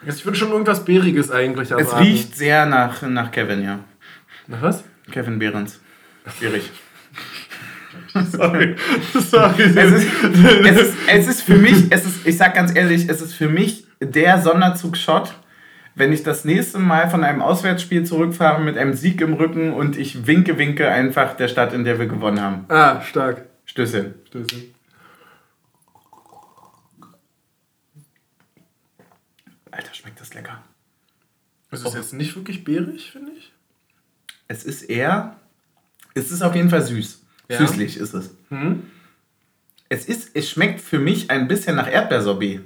Ich 0.07 0.25
würde 0.25 0.39
schon 0.39 0.51
irgendwas 0.51 0.85
Bäriges 0.85 1.31
eigentlich 1.31 1.71
Es 1.71 1.79
erwarten. 1.79 2.05
riecht 2.05 2.37
sehr 2.37 2.67
nach, 2.67 3.03
nach 3.03 3.31
Kevin, 3.31 3.63
ja. 3.63 3.81
Nach 4.47 4.63
was? 4.63 4.85
Kevin 5.11 5.39
Behrens. 5.39 5.81
Schwierig. 6.39 6.71
Sorry. 8.33 8.77
Sorry. 9.13 9.63
Es 9.63 9.93
ist, 9.93 10.07
es, 10.23 10.81
ist, 10.81 10.95
es 11.09 11.29
ist 11.29 11.43
für 11.43 11.57
mich, 11.57 11.91
es 11.91 12.05
ist, 12.07 12.27
ich 12.27 12.37
sag 12.37 12.55
ganz 12.55 12.75
ehrlich, 12.75 13.09
es 13.09 13.21
ist 13.21 13.35
für 13.35 13.49
mich 13.49 13.87
der 14.01 14.41
Sonderzug-Shot, 14.41 15.35
wenn 15.95 16.13
ich 16.13 16.23
das 16.23 16.45
nächste 16.45 16.79
Mal 16.79 17.11
von 17.11 17.25
einem 17.25 17.43
Auswärtsspiel 17.43 18.05
zurückfahre 18.05 18.61
mit 18.63 18.79
einem 18.79 18.95
Sieg 18.95 19.21
im 19.21 19.35
Rücken 19.35 19.73
und 19.73 19.97
ich 19.99 20.27
winke, 20.27 20.59
winke 20.59 20.89
einfach 20.89 21.35
der 21.37 21.49
Stadt, 21.49 21.73
in 21.73 21.85
der 21.85 21.99
wir 21.99 22.07
gewonnen 22.07 22.41
haben. 22.41 22.65
ah, 22.69 23.01
stark. 23.03 23.43
Stößchen. 23.65 24.15
Stößchen. 24.29 24.75
Das 30.29 30.35
lecker. 30.35 30.63
Es 31.71 31.85
ist 31.85 31.95
jetzt 31.95 32.13
nicht 32.13 32.37
wirklich 32.37 32.65
bärig, 32.65 33.11
finde 33.13 33.33
ich. 33.33 33.53
Es 34.47 34.65
ist 34.65 34.83
eher, 34.83 35.37
es 36.15 36.31
ist 36.31 36.43
auf 36.43 36.55
jeden 36.55 36.71
Fall 36.71 36.83
süß. 36.83 37.23
Ja. 37.49 37.59
Süßlich 37.59 37.97
ist 37.97 38.15
es. 38.15 38.31
Hm? 38.51 38.83
Es 39.89 40.05
ist, 40.05 40.31
es 40.35 40.51
schmeckt 40.51 40.81
für 40.81 40.99
mich 40.99 41.31
ein 41.31 41.49
bisschen 41.49 41.77
nach 41.77 41.91
Erdbeersorbet. 41.91 42.61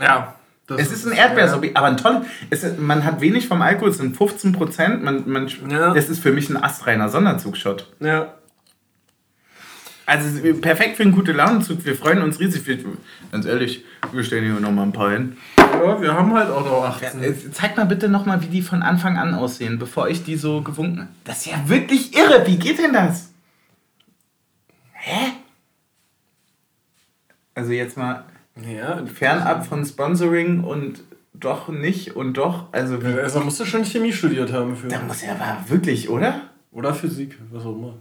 Ja. 0.00 0.34
Es 0.76 0.90
ist 0.90 1.06
ein 1.06 1.12
Erdbeersorbet, 1.12 1.76
aber 1.76 1.86
ein 1.86 1.96
toll. 1.98 2.24
Es 2.50 2.64
ist, 2.64 2.78
man 2.80 3.04
hat 3.04 3.20
wenig 3.20 3.46
vom 3.46 3.62
Alkohol, 3.62 3.90
es 3.90 3.98
sind 3.98 4.16
15 4.16 4.52
Prozent. 4.52 5.04
Man, 5.04 5.28
man, 5.28 5.48
Ja. 5.68 5.94
Es 5.94 6.08
ist 6.08 6.20
für 6.20 6.32
mich 6.32 6.48
ein 6.48 6.56
astreiner 6.56 7.10
Sonderzugshot. 7.10 7.92
Ja. 8.00 8.34
Also 10.06 10.38
ist 10.38 10.60
perfekt 10.60 10.96
für 10.96 11.02
einen 11.04 11.12
guten 11.12 11.36
Launenzug. 11.36 11.84
Wir 11.84 11.94
freuen 11.94 12.22
uns 12.22 12.40
riesig. 12.40 12.66
Wir, 12.66 12.78
ganz 13.30 13.46
ehrlich, 13.46 13.84
wir 14.12 14.24
stellen 14.24 14.44
hier 14.44 14.60
noch 14.60 14.72
mal 14.72 14.82
ein 14.82 14.92
paar 14.92 15.12
hin. 15.12 15.36
Ja. 15.82 16.00
Wir 16.00 16.14
haben 16.14 16.32
halt 16.34 16.50
auch 16.50 16.64
noch 16.64 16.84
18. 16.84 17.22
Äh, 17.22 17.34
Zeig 17.52 17.76
mal 17.76 17.86
bitte 17.86 18.08
noch 18.08 18.26
mal, 18.26 18.40
wie 18.42 18.46
die 18.46 18.62
von 18.62 18.82
Anfang 18.82 19.16
an 19.18 19.34
aussehen, 19.34 19.78
bevor 19.78 20.08
ich 20.08 20.24
die 20.24 20.36
so 20.36 20.62
gewunken 20.62 21.00
habe. 21.00 21.08
Das 21.24 21.38
ist 21.38 21.46
ja 21.52 21.68
wirklich 21.68 22.16
irre. 22.16 22.46
Wie 22.46 22.58
geht 22.58 22.78
denn 22.78 22.92
das? 22.92 23.30
Hä? 24.92 25.32
Also 27.54 27.72
jetzt 27.72 27.96
mal 27.96 28.24
Ja, 28.66 29.04
fernab 29.06 29.66
von 29.66 29.84
Sponsoring 29.84 30.64
und 30.64 31.00
doch 31.34 31.68
nicht 31.68 32.16
und 32.16 32.34
doch. 32.34 32.72
Also 32.72 33.02
wie, 33.02 33.06
Also 33.20 33.40
musst 33.40 33.60
du 33.60 33.64
schon 33.64 33.84
Chemie 33.84 34.12
studiert 34.12 34.52
haben 34.52 34.76
für. 34.76 34.88
da 34.88 35.00
muss 35.00 35.22
ja 35.22 35.32
aber 35.32 35.58
wirklich, 35.68 36.08
oder? 36.08 36.40
Oder 36.72 36.94
Physik, 36.94 37.38
was 37.52 37.64
auch 37.64 37.74
immer. 37.76 37.94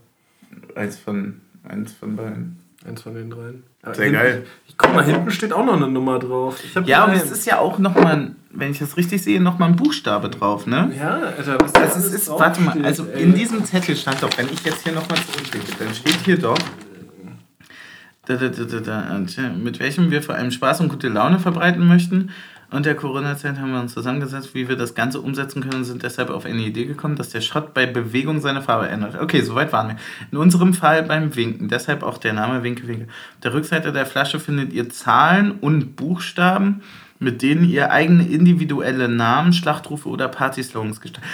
Eins 0.76 0.97
von, 0.97 1.41
eins 1.67 1.93
von 1.93 2.15
beiden. 2.15 2.59
Eins 2.86 3.01
von 3.01 3.13
den 3.13 3.29
dreien. 3.29 3.63
Sehr 3.93 4.11
geil. 4.11 4.45
Guck 4.77 4.93
mal, 4.93 5.05
hinten 5.05 5.31
steht 5.31 5.53
auch 5.53 5.65
noch 5.65 5.77
eine 5.77 5.88
Nummer 5.88 6.19
drauf. 6.19 6.61
Ich 6.63 6.73
Ja, 6.86 7.05
und 7.05 7.13
es 7.13 7.31
ist 7.31 7.45
ja 7.45 7.59
auch 7.59 7.79
nochmal, 7.79 8.31
wenn 8.51 8.71
ich 8.71 8.79
das 8.79 8.97
richtig 8.97 9.23
sehe, 9.23 9.39
nochmal 9.39 9.69
ein 9.69 9.75
Buchstabe 9.75 10.29
drauf, 10.29 10.67
ne? 10.67 10.91
Ja, 10.97 11.19
Alter, 11.38 11.57
was 11.61 11.73
Also 11.75 11.99
da 11.99 12.05
es 12.05 12.13
ist, 12.13 12.29
warte 12.29 12.61
mal, 12.61 12.71
steht, 12.71 12.86
also 12.86 13.05
ey. 13.13 13.23
in 13.23 13.36
diesem 13.36 13.63
Zettel 13.63 13.95
stand 13.95 14.21
doch, 14.21 14.29
wenn 14.38 14.47
ich 14.51 14.63
jetzt 14.65 14.84
hier 14.84 14.93
nochmal 14.93 15.17
zurückblicke, 15.19 15.71
dann 15.79 15.93
steht 15.93 16.19
hier 16.25 16.38
doch, 16.38 16.57
da, 18.25 18.36
da, 18.36 18.47
da, 18.47 18.63
da, 18.63 18.79
da, 18.79 19.19
tja, 19.25 19.49
mit 19.49 19.79
welchem 19.79 20.09
wir 20.09 20.23
vor 20.23 20.36
allem 20.36 20.51
Spaß 20.51 20.79
und 20.79 20.89
gute 20.89 21.09
Laune 21.09 21.39
verbreiten 21.39 21.86
möchten. 21.86 22.31
Und 22.74 22.88
der 22.88 22.95
Corona-Zeit 22.95 23.59
haben 23.59 23.71
wir 23.71 23.80
uns 23.80 23.93
zusammengesetzt, 23.93 24.55
wie 24.55 24.67
wir 24.67 24.76
das 24.76 24.95
Ganze 24.95 25.21
umsetzen 25.21 25.61
können 25.61 25.76
und 25.76 25.84
sind 25.84 26.01
deshalb 26.01 26.32
auf 26.32 26.45
eine 26.45 26.63
Idee 26.63 26.86
gekommen, 26.86 27.15
dass 27.15 27.30
der 27.30 27.41
Schott 27.41 27.76
bei 27.76 27.86
Bewegung 27.86 28.41
seine 28.41 28.63
Farbe 28.63 28.89
ändert. 28.89 29.21
Okay, 29.21 29.41
soweit 29.41 29.71
waren 29.71 29.89
wir. 29.89 29.95
In 30.32 30.39
unserem 30.39 30.74
Fall 30.74 31.03
beim 31.03 31.36
Winken, 31.36 31.67
deshalb 31.67 32.01
auch 32.01 32.17
der 32.17 32.34
Name 32.34 32.63
Winke 32.63 32.88
Winke. 32.88 33.03
Auf 33.05 33.41
der 33.43 33.53
Rückseite 33.53 33.93
der 33.93 34.07
Flasche 34.07 34.39
findet 34.39 34.74
ihr 34.74 34.89
Zahlen 34.89 35.51
und 35.51 35.95
Buchstaben, 35.95 36.82
mit 37.19 37.43
denen 37.43 37.69
ihr 37.69 37.91
eigene 37.91 38.28
individuelle 38.28 39.07
Namen, 39.07 39.53
Schlachtrufe 39.53 40.09
oder 40.09 40.28
Partyslogans 40.28 40.99
gestaltet. 40.99 41.30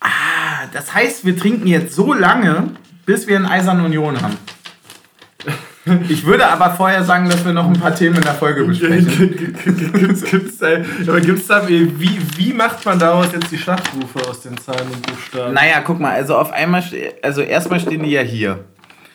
Ah, 0.00 0.66
das 0.74 0.92
heißt, 0.92 1.24
wir 1.24 1.38
trinken 1.38 1.68
jetzt 1.68 1.94
so 1.94 2.12
lange, 2.12 2.68
bis 3.06 3.26
wir 3.26 3.38
eine 3.38 3.50
Eiserne 3.50 3.82
Union 3.82 4.20
haben. 4.20 4.36
Ich 6.08 6.26
würde 6.26 6.48
aber 6.48 6.70
vorher 6.70 7.04
sagen, 7.04 7.28
dass 7.28 7.44
wir 7.44 7.52
noch 7.52 7.66
ein 7.66 7.78
paar 7.78 7.94
Themen 7.94 8.16
in 8.16 8.22
der 8.22 8.34
Folge 8.34 8.64
besprechen. 8.64 9.54
gibt's, 9.94 10.24
gibt's 10.24 10.58
da, 10.58 10.66
aber 11.06 11.20
gibt's 11.20 11.46
da, 11.46 11.68
wie, 11.68 11.88
wie 12.36 12.52
macht 12.52 12.84
man 12.84 12.98
daraus 12.98 13.28
jetzt 13.32 13.52
die 13.52 13.58
Schlachtrufe 13.58 14.28
aus 14.28 14.40
den 14.40 14.58
Zahlen 14.58 14.88
und 14.92 15.06
Buchstaben? 15.06 15.54
Naja, 15.54 15.80
guck 15.84 16.00
mal, 16.00 16.12
also 16.12 16.36
auf 16.36 16.52
einmal, 16.52 16.82
also 17.22 17.40
erstmal 17.40 17.78
stehen 17.78 18.02
die 18.02 18.10
ja 18.10 18.22
hier. 18.22 18.64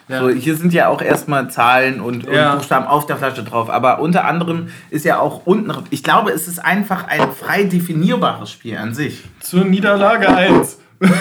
Ja. 0.08 0.20
So, 0.22 0.30
hier 0.30 0.56
sind 0.56 0.74
ja 0.74 0.88
auch 0.88 1.02
erstmal 1.02 1.50
Zahlen 1.50 2.00
und, 2.00 2.26
und 2.26 2.34
Ja. 2.34 2.56
Buchstaben 2.56 2.86
auf 2.86 3.06
der 3.06 3.18
Flasche 3.18 3.44
drauf. 3.44 3.70
Aber 3.70 4.00
unter 4.00 4.24
anderem 4.26 4.70
ist 4.90 5.04
ja 5.04 5.20
auch 5.20 5.46
unten. 5.46 5.74
Ich 5.90 6.04
glaube, 6.04 6.32
es 6.32 6.48
ist 6.48 6.60
einfach 6.60 7.08
ein 7.08 7.32
frei 7.34 7.64
definierbares 7.66 8.50
Spiel 8.50 8.78
an 8.78 8.94
sich. 8.94 9.24
Zur 9.42 9.66
Niederlage 9.66 10.30
1. 10.30 10.80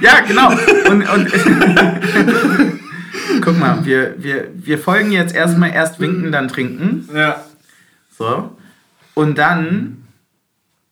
Ja, 0.00 0.20
genau. 0.26 0.50
Und, 0.90 1.08
und 1.08 1.32
guck 3.46 3.58
mal, 3.58 3.84
wir, 3.86 4.14
wir, 4.18 4.48
wir 4.54 4.78
folgen 4.78 5.12
jetzt 5.12 5.34
erstmal 5.34 5.70
erst 5.70 6.00
winken, 6.00 6.32
dann 6.32 6.48
trinken. 6.48 7.08
Ja. 7.14 7.44
So. 8.18 8.50
Und 9.14 9.38
dann 9.38 10.04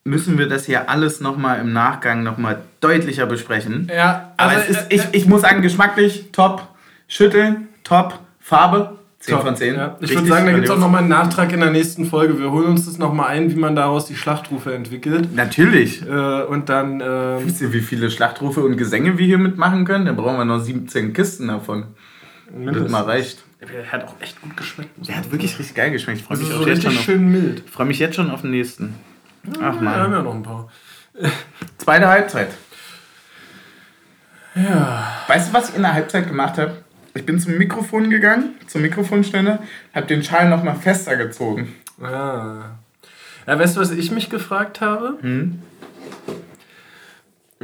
müssen 0.05 0.39
wir 0.39 0.49
das 0.49 0.65
hier 0.67 0.89
alles 0.89 1.21
nochmal 1.21 1.59
im 1.61 1.73
Nachgang 1.73 2.23
nochmal 2.23 2.61
deutlicher 2.81 3.27
besprechen. 3.27 3.91
Ja, 3.95 4.33
Aber 4.37 4.53
also, 4.53 4.63
es 4.63 4.71
ist, 4.71 4.93
äh, 4.93 4.95
ich, 4.95 5.03
ich 5.13 5.27
muss 5.27 5.43
sagen, 5.43 5.63
geschmacklich 5.63 6.31
top. 6.33 6.69
Schütteln, 7.09 7.69
top. 7.83 8.21
Farbe, 8.41 8.99
10 9.21 9.39
von 9.39 9.57
10. 9.57 9.75
Ja. 9.75 9.97
Ich 10.01 10.15
würde 10.15 10.29
sagen, 10.29 10.47
da 10.47 10.53
gibt 10.53 10.67
es 10.67 10.71
auch 10.71 10.79
nochmal 10.79 11.01
einen 11.01 11.09
Nachtrag 11.09 11.51
in 11.53 11.61
der 11.61 11.71
nächsten 11.71 12.05
Folge. 12.05 12.39
Wir 12.39 12.51
holen 12.51 12.67
uns 12.67 12.85
das 12.85 12.99
nochmal 12.99 13.29
ein, 13.29 13.51
wie 13.51 13.59
man 13.59 13.75
daraus 13.75 14.05
die 14.05 14.17
Schlachtrufe 14.17 14.75
entwickelt. 14.75 15.35
Natürlich. 15.35 16.03
Äh, 16.03 16.43
und 16.43 16.69
dann. 16.69 17.01
ähm, 17.01 17.39
Wisst 17.47 17.63
ihr, 17.63 17.73
wie 17.73 17.81
viele 17.81 18.11
Schlachtrufe 18.11 18.61
und 18.61 18.77
Gesänge 18.77 19.17
wir 19.17 19.25
hier 19.27 19.39
mitmachen 19.39 19.87
können? 19.87 20.05
Da 20.05 20.13
brauchen 20.13 20.37
wir 20.37 20.45
noch 20.45 20.61
17 20.61 21.15
Kisten 21.15 21.49
davon. 21.49 21.87
Das 22.57 22.91
mal 22.91 23.03
reicht. 23.03 23.39
Der 23.61 23.91
hat 23.91 24.05
auch 24.05 24.15
echt 24.21 24.41
gut 24.43 24.57
geschmeckt. 24.57 24.91
Der 25.09 25.17
man 25.17 25.25
hat 25.25 25.31
wirklich 25.33 25.59
richtig 25.59 25.75
geil 25.75 25.91
geschmeckt. 25.91 26.21
Ich 26.21 26.25
freue 26.27 26.37
mich, 26.39 26.47
Also 26.47 26.59
so 26.59 26.65
auch 26.65 26.69
jetzt 26.69 26.83
schon 26.83 26.91
richtig 26.91 26.99
auf, 27.01 27.05
schön 27.05 27.33
mild. 27.33 27.69
freu 27.71 27.85
mich 27.85 27.99
jetzt 27.99 28.17
schon 28.17 28.31
auf 28.31 28.43
den 28.43 28.51
nächsten. 28.51 28.95
Ach 29.49 29.55
Wir 29.59 29.63
haben 29.67 29.85
man. 29.85 30.13
ja 30.13 30.23
noch 30.23 30.35
ein 30.35 30.43
paar. 30.43 30.71
Zweite 31.79 32.09
Halbzeit. 32.09 32.49
Ja. 34.55 35.23
Weißt 35.27 35.49
du, 35.49 35.53
was 35.55 35.71
ich 35.71 35.77
in 35.77 35.83
der 35.83 35.95
Halbzeit 35.95 36.29
gemacht 36.29 36.59
habe? 36.59 36.77
Ich 37.15 37.25
bin 37.27 37.39
zum 37.39 37.57
Mikrofon 37.59 38.11
gegangen, 38.11 38.55
zum 38.67 38.83
Mikrofonständer, 38.83 39.61
habe 39.95 40.07
den 40.07 40.23
Schal 40.23 40.49
nochmal 40.49 40.77
fester 40.77 41.17
gezogen. 41.17 41.73
Ah. 42.03 42.71
Ja, 43.47 43.59
weißt 43.59 43.77
du, 43.77 43.81
was 43.81 43.91
ich 43.93 44.11
mich 44.11 44.31
gefragt 44.31 44.81
habe? 44.81 45.19
Hm? 45.21 45.63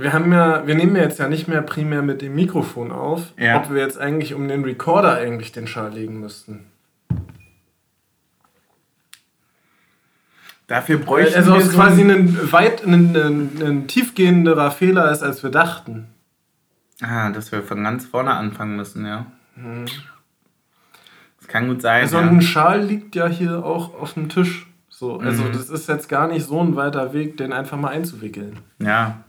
Wir 0.00 0.12
haben 0.12 0.32
ja, 0.32 0.66
wir 0.66 0.74
nehmen 0.74 0.96
ja 0.96 1.02
jetzt 1.02 1.18
ja 1.18 1.28
nicht 1.28 1.48
mehr 1.48 1.62
primär 1.62 2.02
mit 2.02 2.22
dem 2.22 2.34
Mikrofon 2.34 2.90
auf, 2.92 3.32
Ja. 3.38 3.56
ob 3.58 3.70
wir 3.72 3.80
jetzt 3.82 3.98
eigentlich 3.98 4.34
um 4.34 4.48
den 4.48 4.64
Recorder 4.64 5.14
eigentlich 5.14 5.52
den 5.52 5.66
Schal 5.66 5.92
legen 5.92 6.20
müssten. 6.20 6.66
Dafür 10.66 10.98
bräuchten 10.98 11.34
Also 11.36 11.52
wir 11.54 11.58
es 11.60 11.72
so 11.72 11.78
quasi 11.78 12.02
ein- 12.02 12.10
ein 12.10 12.52
weit, 12.52 12.84
ein, 12.86 13.16
ein, 13.16 13.50
ein 13.62 13.86
tiefgehenderer 13.88 14.70
Fehler 14.70 15.10
ist, 15.10 15.22
als 15.22 15.42
wir 15.42 15.50
dachten. 15.50 16.06
Ah, 17.02 17.30
dass 17.30 17.50
wir 17.50 17.62
von 17.62 17.82
ganz 17.82 18.06
vorne 18.06 18.32
anfangen 18.34 18.76
müssen, 18.76 19.04
ja. 19.04 19.26
Das 21.38 21.48
kann 21.48 21.66
gut 21.68 21.82
sein. 21.82 22.02
Also 22.02 22.18
ja. 22.18 22.28
ein 22.28 22.40
Schal 22.42 22.82
liegt 22.84 23.16
ja 23.16 23.26
hier 23.26 23.64
auch 23.64 24.00
auf 24.00 24.14
dem 24.14 24.28
Tisch. 24.28 24.66
So, 24.88 25.18
also 25.18 25.44
Mhm. 25.44 25.52
das 25.52 25.70
ist 25.70 25.88
jetzt 25.88 26.08
gar 26.08 26.28
nicht 26.28 26.46
so 26.46 26.60
ein 26.60 26.76
weiter 26.76 27.12
Weg, 27.14 27.36
den 27.38 27.52
einfach 27.52 27.78
mal 27.78 27.88
einzuwickeln. 27.88 28.58
Ja. 28.78 29.24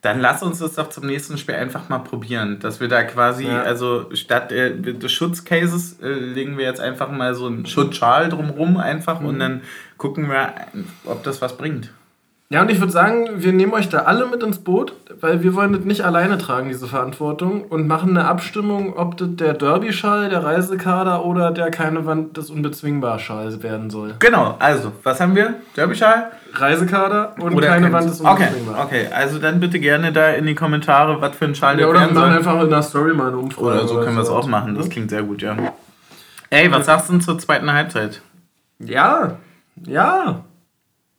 Dann 0.00 0.20
lass 0.20 0.42
uns 0.44 0.60
das 0.60 0.74
doch 0.74 0.90
zum 0.90 1.06
nächsten 1.06 1.38
Spiel 1.38 1.56
einfach 1.56 1.88
mal 1.88 1.98
probieren. 1.98 2.58
Dass 2.60 2.78
wir 2.80 2.86
da 2.88 3.02
quasi, 3.02 3.46
Ja. 3.46 3.62
also 3.62 4.06
statt 4.14 4.52
äh, 4.52 4.76
des 4.80 5.10
Schutzcases 5.10 5.98
äh, 6.00 6.08
legen 6.08 6.56
wir 6.56 6.64
jetzt 6.66 6.80
einfach 6.80 7.10
mal 7.10 7.34
so 7.34 7.46
einen 7.46 7.66
Schutzschal 7.66 8.28
drumrum 8.28 8.76
einfach 8.76 9.20
Mhm. 9.20 9.26
und 9.26 9.38
dann 9.40 9.60
gucken 9.96 10.28
wir, 10.30 10.52
ob 11.04 11.24
das 11.24 11.42
was 11.42 11.56
bringt. 11.56 11.90
Ja, 12.50 12.62
und 12.62 12.70
ich 12.70 12.80
würde 12.80 12.92
sagen, 12.92 13.28
wir 13.36 13.52
nehmen 13.52 13.74
euch 13.74 13.90
da 13.90 13.98
alle 14.04 14.24
mit 14.26 14.42
ins 14.42 14.58
Boot, 14.60 14.94
weil 15.20 15.42
wir 15.42 15.54
wollen 15.54 15.74
das 15.74 15.84
nicht 15.84 16.00
alleine 16.00 16.38
tragen, 16.38 16.68
diese 16.70 16.86
Verantwortung, 16.86 17.64
und 17.64 17.86
machen 17.86 18.16
eine 18.16 18.26
Abstimmung, 18.26 18.96
ob 18.96 19.18
das 19.18 19.28
der 19.36 19.52
Derby-Schal, 19.52 20.30
der 20.30 20.42
Reisekader 20.44 21.26
oder 21.26 21.50
der 21.50 21.70
keine 21.70 22.06
Wand 22.06 22.38
des 22.38 22.48
Unbezwingbar-Schal 22.48 23.62
werden 23.62 23.90
soll. 23.90 24.14
Genau, 24.20 24.56
also, 24.60 24.92
was 25.02 25.20
haben 25.20 25.36
wir? 25.36 25.56
Derbyschal? 25.76 26.30
Reisekader 26.54 27.34
und 27.38 27.52
Oder 27.54 27.66
keine 27.68 27.82
kein- 27.82 27.92
Wand 27.92 28.08
des 28.08 28.20
Okay, 28.24 28.30
Unbezwingbar. 28.48 28.84
okay, 28.86 29.08
also 29.14 29.38
dann 29.38 29.60
bitte 29.60 29.78
gerne 29.78 30.10
da 30.14 30.30
in 30.30 30.46
die 30.46 30.54
Kommentare, 30.54 31.20
was 31.20 31.36
für 31.36 31.44
ein 31.44 31.54
Schal 31.54 31.74
Ja, 31.74 31.80
der 31.80 31.90
oder 31.90 31.98
wir 32.00 32.06
werden 32.06 32.14
machen 32.14 32.28
soll. 32.30 32.38
einfach 32.54 32.62
in 32.64 32.70
der 32.70 32.82
Story 32.82 33.12
mal 33.12 33.28
eine 33.28 33.36
Umfrage. 33.36 33.66
Oder 33.66 33.86
so 33.88 34.00
können 34.00 34.16
wir 34.16 34.22
es 34.22 34.30
auch 34.30 34.46
machen, 34.46 34.74
das 34.74 34.88
klingt 34.88 35.10
sehr 35.10 35.22
gut, 35.22 35.42
ja. 35.42 35.54
Ey, 36.48 36.72
was 36.72 36.86
sagst 36.86 37.08
du 37.10 37.12
denn 37.12 37.20
zur 37.20 37.38
zweiten 37.38 37.70
Halbzeit? 37.70 38.22
Ja, 38.78 39.36
ja. 39.84 40.44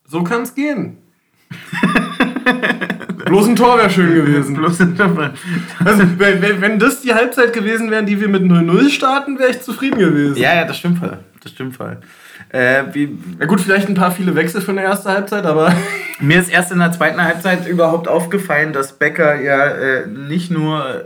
So 0.08 0.24
kann 0.24 0.42
es 0.42 0.56
gehen. 0.56 0.98
Bloß 3.26 3.48
ein 3.48 3.56
Tor 3.56 3.78
wäre 3.78 3.90
schön 3.90 4.14
gewesen. 4.14 4.56
Bloß 4.56 4.82
ein 4.82 4.96
Tor. 4.98 5.32
Also, 5.84 6.04
wenn, 6.18 6.62
wenn, 6.62 6.80
das 6.80 7.02
die 7.02 7.14
Halbzeit 7.14 7.54
gewesen 7.54 7.92
wären, 7.92 8.06
die 8.06 8.20
wir 8.20 8.28
mit 8.28 8.44
0-0 8.44 8.90
starten, 8.90 9.38
wäre 9.38 9.52
ich 9.52 9.62
zufrieden 9.62 10.00
gewesen. 10.00 10.38
Ja, 10.38 10.56
ja, 10.56 10.66
das 10.66 10.78
stimmt 10.78 11.00
voll. 11.00 11.18
Das 11.42 11.52
stimmt 11.52 11.76
voll. 11.76 11.98
Äh, 12.50 12.84
wie, 12.94 13.18
Ja 13.40 13.46
gut, 13.46 13.62
vielleicht 13.62 13.88
ein 13.88 13.94
paar 13.94 14.12
viele 14.12 14.36
Wechsel 14.36 14.62
für 14.62 14.72
eine 14.72 14.82
erste 14.82 15.10
Halbzeit, 15.10 15.46
aber 15.46 15.74
mir 16.20 16.40
ist 16.40 16.50
erst 16.50 16.72
in 16.72 16.80
der 16.80 16.92
zweiten 16.92 17.22
Halbzeit 17.24 17.68
überhaupt 17.68 18.08
aufgefallen, 18.08 18.74
dass 18.74 18.94
Becker 18.94 19.40
ja 19.40 19.68
äh, 19.68 20.08
nicht 20.08 20.50
nur 20.50 21.06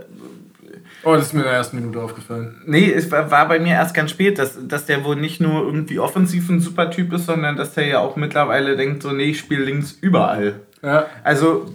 oh, 1.04 1.14
das 1.14 1.26
ist 1.26 1.32
mir 1.34 1.40
in 1.40 1.46
der 1.46 1.54
ersten 1.54 1.76
Minute 1.76 2.00
aufgefallen. 2.00 2.62
Nee, 2.66 2.90
es 2.92 3.10
war, 3.10 3.30
war 3.30 3.48
bei 3.48 3.58
mir 3.58 3.72
erst 3.72 3.94
ganz 3.94 4.10
spät, 4.10 4.38
dass, 4.38 4.56
dass 4.66 4.86
der 4.86 5.04
wohl 5.04 5.16
nicht 5.16 5.40
nur 5.40 5.64
irgendwie 5.64 5.98
offensiv 5.98 6.48
ein 6.48 6.60
super 6.60 6.90
Typ 6.90 7.12
ist, 7.12 7.26
sondern 7.26 7.56
dass 7.56 7.74
der 7.74 7.86
ja 7.86 7.98
auch 7.98 8.16
mittlerweile 8.16 8.76
denkt, 8.76 9.02
so, 9.02 9.12
nee, 9.12 9.24
ich 9.24 9.38
spiele 9.38 9.64
links 9.64 9.92
überall. 10.00 10.60
Ja, 10.82 11.06
Also 11.22 11.74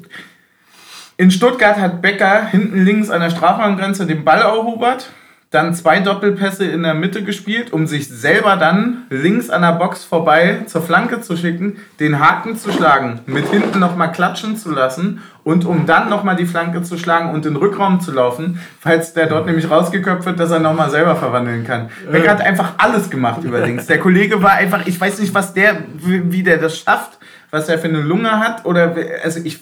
in 1.17 1.31
Stuttgart 1.31 1.77
hat 1.77 2.01
Becker 2.01 2.45
hinten 2.45 2.85
links 2.85 3.09
an 3.09 3.21
der 3.21 3.29
Strafraumgrenze 3.29 4.05
den 4.05 4.23
Ball 4.23 4.41
erobert, 4.41 5.11
dann 5.51 5.73
zwei 5.73 5.99
Doppelpässe 5.99 6.65
in 6.65 6.83
der 6.83 6.93
Mitte 6.93 7.23
gespielt, 7.23 7.73
um 7.73 7.87
sich 7.87 8.07
selber 8.07 8.55
dann 8.55 9.05
links 9.09 9.49
an 9.49 9.63
der 9.63 9.71
Box 9.71 10.03
vorbei 10.03 10.61
zur 10.67 10.83
Flanke 10.83 11.21
zu 11.21 11.35
schicken, 11.35 11.77
den 11.99 12.19
Haken 12.19 12.55
zu 12.55 12.71
schlagen, 12.71 13.21
mit 13.25 13.47
hinten 13.47 13.79
nochmal 13.79 14.11
klatschen 14.11 14.57
zu 14.57 14.69
lassen 14.69 15.23
und 15.43 15.65
um 15.65 15.87
dann 15.87 16.07
nochmal 16.07 16.35
die 16.35 16.45
Flanke 16.45 16.83
zu 16.83 16.99
schlagen 16.99 17.31
und 17.31 17.47
in 17.47 17.53
den 17.53 17.55
Rückraum 17.55 17.99
zu 17.99 18.11
laufen, 18.11 18.59
falls 18.79 19.13
der 19.13 19.25
dort 19.25 19.47
nämlich 19.47 19.71
rausgeköpft 19.71 20.27
wird, 20.27 20.39
dass 20.39 20.51
er 20.51 20.59
nochmal 20.59 20.91
selber 20.91 21.15
verwandeln 21.15 21.65
kann. 21.65 21.89
Becker 22.11 22.29
hat 22.29 22.41
einfach 22.41 22.73
alles 22.77 23.09
gemacht 23.09 23.43
übrigens. 23.43 23.87
Der 23.87 23.97
Kollege 23.97 24.43
war 24.43 24.51
einfach, 24.51 24.85
ich 24.85 25.01
weiß 25.01 25.17
nicht, 25.19 25.33
was 25.33 25.55
der, 25.55 25.77
wie 25.97 26.43
der 26.43 26.57
das 26.57 26.77
schafft, 26.77 27.17
was 27.49 27.67
er 27.69 27.79
für 27.79 27.87
eine 27.87 28.01
Lunge 28.01 28.39
hat 28.39 28.65
oder 28.65 28.95
also 29.23 29.39
ich 29.43 29.59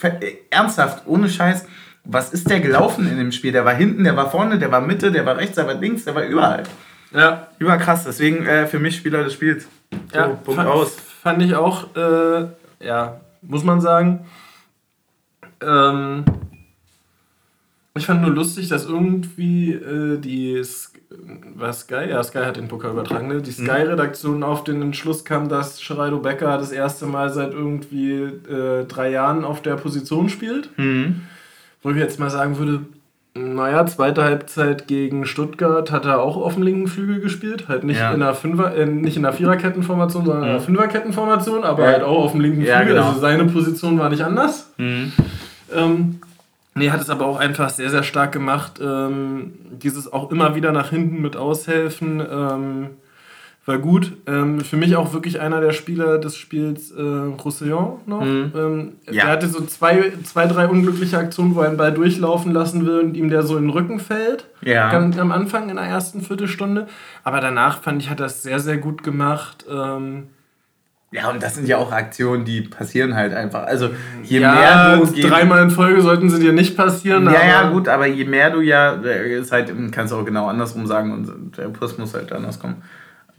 ernsthaft 0.49 1.03
ohne 1.05 1.29
Scheiß 1.29 1.65
was 2.09 2.31
ist 2.33 2.49
der 2.49 2.59
gelaufen 2.59 3.09
in 3.09 3.17
dem 3.17 3.31
Spiel 3.31 3.51
der 3.51 3.65
war 3.65 3.73
hinten 3.73 4.03
der 4.03 4.15
war 4.15 4.29
vorne 4.29 4.57
der 4.57 4.71
war 4.71 4.81
Mitte 4.81 5.11
der 5.11 5.25
war 5.25 5.37
rechts 5.37 5.55
der 5.55 5.67
war 5.67 5.75
links 5.75 6.05
der 6.05 6.15
war 6.15 6.23
überall 6.23 6.63
ja. 7.13 7.47
überkrass 7.59 8.03
deswegen 8.05 8.45
äh, 8.45 8.67
für 8.67 8.79
mich 8.79 8.95
Spieler 8.95 9.23
des 9.23 9.33
Spiels 9.33 9.67
so, 10.11 10.17
ja 10.17 10.27
Punkt 10.27 10.55
fand, 10.55 10.69
aus 10.69 10.97
fand 11.27 11.41
ich 11.41 11.55
auch, 11.55 11.93
äh, 11.95 12.47
ja, 12.79 13.19
muss 13.41 13.63
man 13.65 13.81
sagen. 13.81 14.25
Ähm, 15.61 16.23
ich 17.95 18.05
fand 18.05 18.21
nur 18.21 18.31
lustig, 18.31 18.69
dass 18.69 18.85
irgendwie 18.85 19.73
äh, 19.73 20.19
die 20.19 20.63
war 21.55 21.73
Sky, 21.73 22.09
ja, 22.09 22.23
Sky 22.23 22.39
hat 22.39 22.55
den 22.55 22.69
Pokal 22.69 22.91
übertragen, 22.91 23.27
ne? 23.27 23.41
die 23.41 23.51
Sky-Redaktion 23.51 24.43
auf 24.43 24.63
den 24.63 24.81
Entschluss 24.81 25.25
kam, 25.25 25.49
dass 25.49 25.85
Geraldo 25.85 26.19
Becker 26.19 26.57
das 26.57 26.71
erste 26.71 27.07
Mal 27.07 27.29
seit 27.29 27.53
irgendwie 27.53 28.13
äh, 28.13 28.85
drei 28.85 29.09
Jahren 29.09 29.43
auf 29.43 29.61
der 29.61 29.75
Position 29.75 30.29
spielt. 30.29 30.69
mhm. 30.77 31.23
Wo 31.87 31.91
ich 31.91 31.97
jetzt 31.99 32.19
mal 32.19 32.29
sagen 32.29 32.57
würde, 32.57 32.81
naja, 33.33 33.85
zweite 33.85 34.21
Halbzeit 34.21 34.89
gegen 34.89 35.25
Stuttgart 35.25 35.89
hat 35.89 36.03
er 36.05 36.19
auch 36.19 36.35
auf 36.35 36.55
dem 36.55 36.63
linken 36.63 36.87
Flügel 36.87 37.21
gespielt. 37.21 37.69
Halt 37.69 37.85
nicht 37.85 37.97
Ja. 37.97 38.09
in 38.13 38.21
einer 38.21 38.33
Fünfer, 38.33 38.75
äh, 38.75 38.85
nicht 38.85 39.15
in 39.15 39.23
einer 39.25 39.33
Viererkettenformation, 39.33 40.25
sondern 40.25 40.43
in 40.43 40.49
einer 40.49 40.59
Mhm. 40.59 40.63
Fünferkettenformation, 40.65 41.63
aber 41.63 41.85
Ja. 41.85 41.91
halt 41.93 42.03
auch 42.03 42.25
auf 42.25 42.31
dem 42.33 42.41
linken 42.41 42.59
Ja, 42.61 42.79
Flügel. 42.79 42.95
genau. 42.95 43.07
Also 43.07 43.21
seine 43.21 43.45
Position 43.45 43.97
war 43.99 44.09
nicht 44.09 44.21
anders. 44.21 44.69
Mhm. 44.77 45.13
Ähm, 45.73 46.19
nee, 46.75 46.89
hat 46.91 46.99
es 46.99 47.09
aber 47.09 47.25
auch 47.25 47.39
einfach 47.39 47.69
sehr, 47.69 47.89
sehr 47.89 48.03
stark 48.03 48.33
gemacht. 48.33 48.81
Ähm, 48.83 49.53
dieses 49.71 50.11
auch 50.11 50.29
immer 50.29 50.55
wieder 50.55 50.73
nach 50.73 50.89
hinten 50.89 51.21
mit 51.21 51.37
aushelfen 51.37 52.21
ähm, 52.29 52.87
war 53.67 53.79
gut. 53.79 54.13
Ähm, 54.27 54.61
für 54.61 54.77
mich 54.77 54.95
auch 54.95 55.13
wirklich 55.13 55.39
einer 55.39 55.59
der 55.59 55.73
Spieler 55.73 56.17
des 56.19 56.37
Spiels 56.37 56.91
äh, 56.91 57.01
Roussillon 57.01 57.99
noch. 58.05 58.23
Mhm. 58.23 58.51
Ähm, 58.55 58.93
Ja. 59.05 59.25
Der 59.25 59.27
hatte 59.27 59.47
so 59.47 59.65
zwei, 59.65 60.13
zwei, 60.23 60.47
drei 60.47 60.67
unglückliche 60.67 61.17
Aktionen, 61.17 61.53
wo 61.55 61.61
er 61.61 61.67
einen 61.67 61.77
Ball 61.77 61.93
durchlaufen 61.93 62.53
lassen 62.53 62.85
will 62.85 62.99
und 62.99 63.17
ihm 63.17 63.29
der 63.29 63.43
so 63.43 63.57
in 63.57 63.65
den 63.65 63.69
Rücken 63.71 63.99
fällt. 63.99 64.47
Ja. 64.61 64.91
Ganz 64.91 65.17
am 65.17 65.31
Anfang 65.31 65.69
in 65.69 65.75
der 65.75 65.85
ersten 65.85 66.21
Viertelstunde. 66.21 66.87
Aber 67.23 67.41
danach 67.41 67.81
fand 67.81 68.01
ich, 68.01 68.09
hat 68.09 68.19
er 68.19 68.27
es 68.27 68.41
sehr, 68.41 68.59
sehr 68.59 68.77
gut 68.77 69.03
gemacht. 69.03 69.65
Ähm, 69.69 70.27
ja 71.11 71.29
und 71.29 71.41
das 71.41 71.55
sind 71.55 71.69
ja 71.69 71.77
auch 71.77 71.93
Aktionen 71.93 72.43
die 72.43 72.61
passieren 72.61 73.15
halt 73.15 73.33
einfach 73.33 73.63
also 73.63 73.91
je 74.23 74.41
ja, 74.41 74.53
mehr 74.53 74.97
du 74.97 75.21
dreimal 75.21 75.63
in 75.63 75.69
Folge 75.69 76.01
sollten 76.01 76.29
sie 76.29 76.37
dir 76.37 76.51
nicht 76.51 76.75
passieren. 76.75 77.23
ja, 77.25 77.45
ja, 77.45 77.69
gut, 77.69 77.87
aber 77.87 78.07
je 78.07 78.25
mehr 78.25 78.49
du 78.49 78.59
ja, 78.59 78.93
äh, 79.01 79.39
ist 79.39 79.53
halt, 79.53 79.73
kannst 79.93 80.11
du 80.11 80.17
auch 80.17 80.25
genau 80.25 80.47
andersrum 80.47 80.85
sagen 80.85 81.13
und 81.13 81.57
der 81.57 81.69
Puss 81.69 81.97
muss 81.97 82.13
halt 82.13 82.33
anders 82.33 82.59
kommen. 82.59 82.83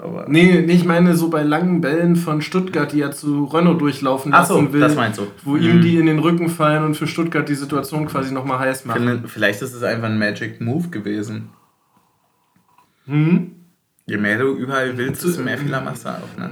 Aber 0.01 0.27
Nee, 0.29 0.63
nee, 0.65 0.73
ich 0.75 0.85
meine 0.85 1.17
so 1.17 1.29
bei 1.29 1.43
langen 1.43 1.81
Bällen 1.81 2.15
von 2.15 2.41
Stuttgart, 2.41 2.93
die 2.93 3.01
er 3.01 3.11
zu 3.11 3.45
Renault 3.47 3.81
durchlaufen 3.81 4.33
Ach 4.33 4.47
so, 4.47 4.55
lassen 4.61 4.73
will. 4.73 4.81
das 4.81 4.95
meinst 4.95 5.19
du. 5.19 5.27
Wo 5.45 5.57
Mhm. 5.57 5.63
ihm 5.63 5.81
die 5.83 5.97
in 5.99 6.07
den 6.07 6.21
Rücken 6.21 6.49
fallen 6.51 6.85
und 6.85 6.97
für 6.97 7.09
Stuttgart 7.09 7.49
die 7.49 7.57
Situation 7.57 8.07
quasi 8.07 8.33
nochmal 8.33 8.61
heiß 8.61 8.85
machen. 8.85 9.25
Vielleicht 9.27 9.61
ist 9.61 9.75
es 9.75 9.83
einfach 9.83 10.07
ein 10.07 10.19
Magic 10.19 10.61
Move 10.61 10.89
gewesen. 10.89 11.51
Hm? 13.07 13.53
Je 14.07 14.17
mehr 14.17 14.39
du 14.39 14.55
überall 14.57 14.97
willst, 14.97 15.25
desto 15.25 15.43
mehr 15.43 15.59
Fehler 15.59 15.81
machst 15.81 16.05
du 16.05 16.11
auch, 16.11 16.39
ne? 16.39 16.51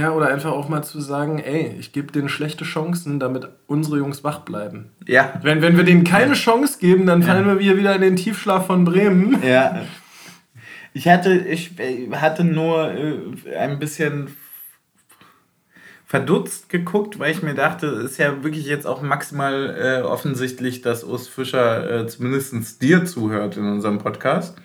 Ja, 0.00 0.10
oder 0.12 0.28
einfach 0.28 0.52
auch 0.52 0.68
mal 0.68 0.82
zu 0.82 1.00
sagen, 1.00 1.38
ey, 1.38 1.74
ich 1.78 1.92
gebe 1.92 2.12
denen 2.12 2.28
schlechte 2.28 2.64
Chancen, 2.64 3.18
damit 3.18 3.48
unsere 3.66 3.96
Jungs 3.98 4.22
wach 4.22 4.40
bleiben. 4.40 4.90
Ja. 5.06 5.32
Wenn, 5.42 5.62
wenn 5.62 5.76
wir 5.78 5.84
denen 5.84 6.04
keine 6.04 6.34
Chance 6.34 6.78
geben, 6.78 7.06
dann 7.06 7.22
fallen 7.22 7.46
wir 7.46 7.58
hier 7.58 7.78
wieder 7.78 7.94
in 7.94 8.02
den 8.02 8.16
Tiefschlaf 8.16 8.66
von 8.66 8.84
Bremen. 8.84 9.42
Ja. 9.46 9.82
Ich 10.98 11.06
hatte, 11.06 11.32
ich 11.32 11.78
äh, 11.78 12.10
hatte 12.10 12.42
nur 12.42 12.90
äh, 12.92 13.54
ein 13.56 13.78
bisschen 13.78 14.36
verdutzt 16.04 16.70
geguckt, 16.70 17.20
weil 17.20 17.30
ich 17.30 17.40
mir 17.40 17.54
dachte, 17.54 17.86
es 17.86 18.12
ist 18.12 18.18
ja 18.18 18.42
wirklich 18.42 18.66
jetzt 18.66 18.84
auch 18.84 19.00
maximal 19.00 19.76
äh, 19.78 20.02
offensichtlich, 20.02 20.82
dass 20.82 21.04
Urs 21.04 21.28
Fischer 21.28 22.00
äh, 22.00 22.06
zumindest 22.08 22.82
dir 22.82 23.04
zuhört 23.04 23.56
in 23.56 23.70
unserem 23.70 23.98
Podcast. 23.98 24.56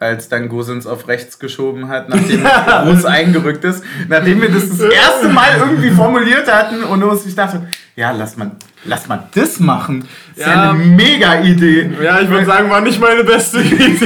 Als 0.00 0.28
dann 0.28 0.48
Gosens 0.48 0.88
auf 0.88 1.06
rechts 1.06 1.38
geschoben 1.38 1.86
hat, 1.86 2.08
nachdem 2.08 2.44
Urs 2.88 3.04
eingerückt 3.04 3.62
ist. 3.62 3.84
Nachdem 4.08 4.42
wir 4.42 4.50
das 4.50 4.68
das 4.68 4.80
erste 4.80 5.28
Mal 5.28 5.58
irgendwie 5.60 5.90
formuliert 5.90 6.52
hatten 6.52 6.82
und 6.82 7.04
Urs, 7.04 7.24
ich 7.24 7.36
dachte, 7.36 7.68
ja, 7.94 8.10
lass 8.10 8.36
mal, 8.36 8.50
lass 8.84 9.06
mal 9.08 9.24
das 9.34 9.60
machen. 9.60 10.06
Das 10.36 10.46
ist 10.46 10.52
ja, 10.52 10.64
Ja. 10.64 10.70
eine 10.70 10.78
mega 10.84 11.40
Idee. 11.42 11.90
Ja, 12.02 12.20
ich 12.20 12.28
würde 12.28 12.46
sagen, 12.46 12.70
war 12.70 12.80
nicht 12.80 13.00
meine 13.00 13.24
beste 13.24 13.60
Idee. 13.62 13.98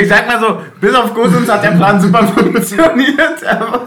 Ich 0.00 0.08
sag 0.08 0.26
mal 0.26 0.40
so, 0.40 0.60
bis 0.80 0.94
auf 0.94 1.12
Gosens 1.14 1.48
hat 1.50 1.62
der 1.64 1.72
Plan 1.72 2.00
super 2.00 2.26
funktioniert. 2.36 3.44
Aber, 3.46 3.84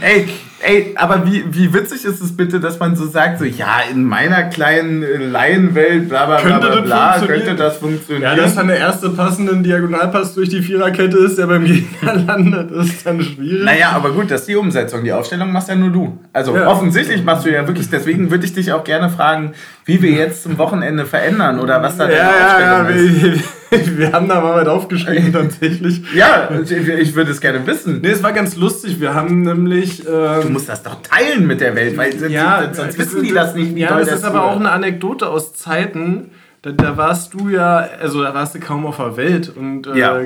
ey, 0.00 0.28
ey, 0.62 0.92
aber 0.96 1.26
wie, 1.26 1.44
wie 1.50 1.72
witzig 1.72 2.04
ist 2.04 2.20
es 2.20 2.36
bitte, 2.36 2.60
dass 2.60 2.78
man 2.78 2.96
so 2.96 3.06
sagt, 3.06 3.38
so, 3.38 3.44
ja, 3.44 3.80
in 3.90 4.04
meiner 4.04 4.44
kleinen 4.44 5.02
Laienwelt, 5.32 6.08
bla 6.08 6.26
bla 6.26 6.40
bla 6.40 6.58
Könnte 6.58 6.82
bla, 6.82 7.18
das 7.18 7.26
könnte 7.26 7.54
das 7.54 7.76
funktionieren. 7.78 8.36
Ja, 8.36 8.42
dass 8.42 8.54
dann 8.54 8.68
der 8.68 8.78
erste 8.78 9.10
passende 9.10 9.56
Diagonalpass 9.56 10.34
durch 10.34 10.48
die 10.48 10.62
Viererkette 10.62 11.18
ist, 11.18 11.38
der 11.38 11.46
beim 11.46 11.64
Gegner 11.64 12.14
landet, 12.26 12.70
ist 12.70 13.06
dann 13.06 13.22
schwierig. 13.22 13.64
naja, 13.64 13.90
aber 13.92 14.10
gut, 14.12 14.30
das 14.30 14.40
ist 14.42 14.48
die 14.48 14.56
Umsetzung. 14.56 15.02
Die 15.04 15.12
Aufstellung 15.12 15.52
machst 15.52 15.68
ja 15.68 15.74
nur 15.76 15.90
du. 15.90 16.18
Also 16.32 16.54
Ja. 16.54 16.68
offensichtlich 16.68 17.24
machst 17.24 17.46
du 17.46 17.52
ja 17.52 17.66
wirklich, 17.66 17.88
deswegen 17.90 18.30
würde 18.30 18.44
ich 18.44 18.52
dich 18.52 18.72
auch 18.72 18.84
gerne 18.84 19.10
fragen, 19.10 19.52
wie 19.84 20.02
wir 20.02 20.12
jetzt 20.12 20.42
zum 20.42 20.58
Wochenende 20.58 21.06
verändern 21.06 21.58
oder 21.60 21.82
was 21.82 21.96
da 21.96 22.04
deine 22.06 22.16
ja, 22.18 22.30
ja, 22.60 22.82
Aufstellung 22.82 23.32
ist. 23.34 23.44
wir, 23.96 24.12
haben 24.12 24.28
da 24.28 24.40
mal 24.40 24.60
was 24.60 24.68
aufgeschrieben 24.68 25.32
tatsächlich. 25.32 26.02
Ja, 26.14 26.50
ich, 26.60 27.14
würde 27.14 27.30
es 27.30 27.40
gerne 27.40 27.66
wissen. 27.66 28.00
Nee, 28.00 28.10
es 28.10 28.22
war 28.22 28.32
ganz 28.32 28.56
lustig. 28.56 29.00
Wir 29.00 29.14
haben 29.14 29.42
nämlich. 29.42 30.06
Ähm, 30.06 30.42
Du 30.42 30.48
musst 30.50 30.68
das 30.68 30.82
doch 30.82 31.00
teilen 31.02 31.46
mit 31.46 31.60
der 31.60 31.74
Welt, 31.76 31.96
weil 31.96 32.12
sonst, 32.18 32.76
sonst 32.76 32.98
wissen 32.98 33.22
die 33.22 33.32
das 33.32 33.54
nicht. 33.54 33.76
Ja, 33.76 33.98
das 33.98 34.12
ist 34.12 34.24
aber 34.24 34.44
auch 34.44 34.56
eine 34.56 34.70
Anekdote 34.70 35.28
aus 35.28 35.54
Zeiten. 35.54 36.30
Da, 36.62 36.72
da 36.72 36.96
warst 36.98 37.32
du 37.32 37.48
ja, 37.48 37.88
also 38.02 38.22
da 38.22 38.34
warst 38.34 38.54
du 38.54 38.60
kaum 38.60 38.84
auf 38.84 38.98
der 38.98 39.16
Welt 39.16 39.50
und, 39.56 39.86
äh, 39.86 39.98
Ja. 39.98 40.20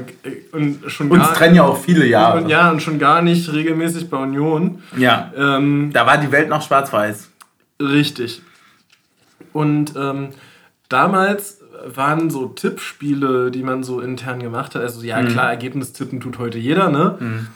und 0.51 0.81
schon 0.91 1.09
Uns 1.09 1.23
gar, 1.23 1.35
trennen 1.35 1.55
ja 1.55 1.63
auch 1.63 1.79
viele 1.81 2.07
Jahre. 2.07 2.43
und, 2.43 2.49
ja, 2.49 2.71
und 2.73 2.83
schon 2.83 2.99
gar 2.99 3.23
nicht 3.23 3.53
regelmäßig 3.53 4.11
bei 4.11 4.17
Union. 4.17 4.83
Ja. 4.97 5.33
Ähm, 5.37 5.91
Da 5.93 6.07
war 6.07 6.19
die 6.19 6.33
Welt 6.33 6.49
noch 6.49 6.63
schwarz-weiß. 6.63 7.29
Richtig. 7.81 8.43
Und 9.53 9.95
ähm, 9.97 10.31
damals 10.89 11.61
waren 11.87 12.31
so 12.31 12.47
Tippspiele, 12.49 13.51
die 13.51 13.63
man 13.63 13.83
so 13.83 14.01
intern 14.01 14.41
gemacht 14.41 14.75
hat. 14.75 14.83
Also 14.83 15.03
ja, 15.03 15.21
Mhm. 15.23 15.29
klar, 15.29 15.51
Ergebnistippen 15.51 16.21
tut 16.21 16.39
heute 16.39 16.59
jeder, 16.59 16.91
ne? 16.91 17.47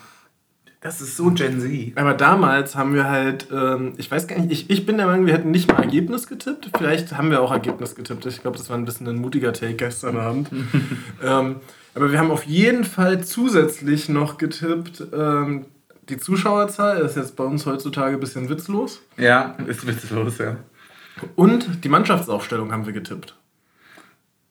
Das 0.80 1.00
ist 1.00 1.16
so 1.16 1.30
Gen 1.32 1.60
Z. 1.60 1.92
Aber 1.96 2.14
damals 2.14 2.76
haben 2.76 2.94
wir 2.94 3.08
halt, 3.08 3.48
ähm, 3.52 3.94
ich 3.96 4.10
weiß 4.10 4.28
gar 4.28 4.38
nicht, 4.38 4.52
ich, 4.52 4.70
ich 4.70 4.86
bin 4.86 4.96
der 4.96 5.06
Meinung, 5.06 5.26
wir 5.26 5.34
hätten 5.34 5.50
nicht 5.50 5.68
mal 5.72 5.82
Ergebnis 5.82 6.28
getippt. 6.28 6.70
Vielleicht 6.76 7.16
haben 7.16 7.30
wir 7.30 7.40
auch 7.42 7.50
Ergebnis 7.50 7.96
getippt. 7.96 8.26
Ich 8.26 8.42
glaube, 8.42 8.56
das 8.56 8.70
war 8.70 8.76
ein 8.78 8.84
bisschen 8.84 9.08
ein 9.08 9.16
mutiger 9.16 9.52
Take 9.52 9.74
gestern 9.74 10.16
Abend. 10.16 10.48
ähm, 11.24 11.56
aber 11.96 12.12
wir 12.12 12.18
haben 12.20 12.30
auf 12.30 12.44
jeden 12.44 12.84
Fall 12.84 13.24
zusätzlich 13.24 14.08
noch 14.08 14.38
getippt, 14.38 15.02
ähm, 15.12 15.64
die 16.08 16.16
Zuschauerzahl 16.16 16.98
ist 17.00 17.16
jetzt 17.16 17.36
bei 17.36 17.44
uns 17.44 17.66
heutzutage 17.66 18.14
ein 18.14 18.20
bisschen 18.20 18.48
witzlos. 18.48 19.02
Ja, 19.18 19.56
ist 19.66 19.86
witzlos, 19.86 20.38
ja. 20.38 20.56
Und 21.34 21.84
die 21.84 21.88
Mannschaftsaufstellung 21.88 22.72
haben 22.72 22.86
wir 22.86 22.92
getippt. 22.94 23.36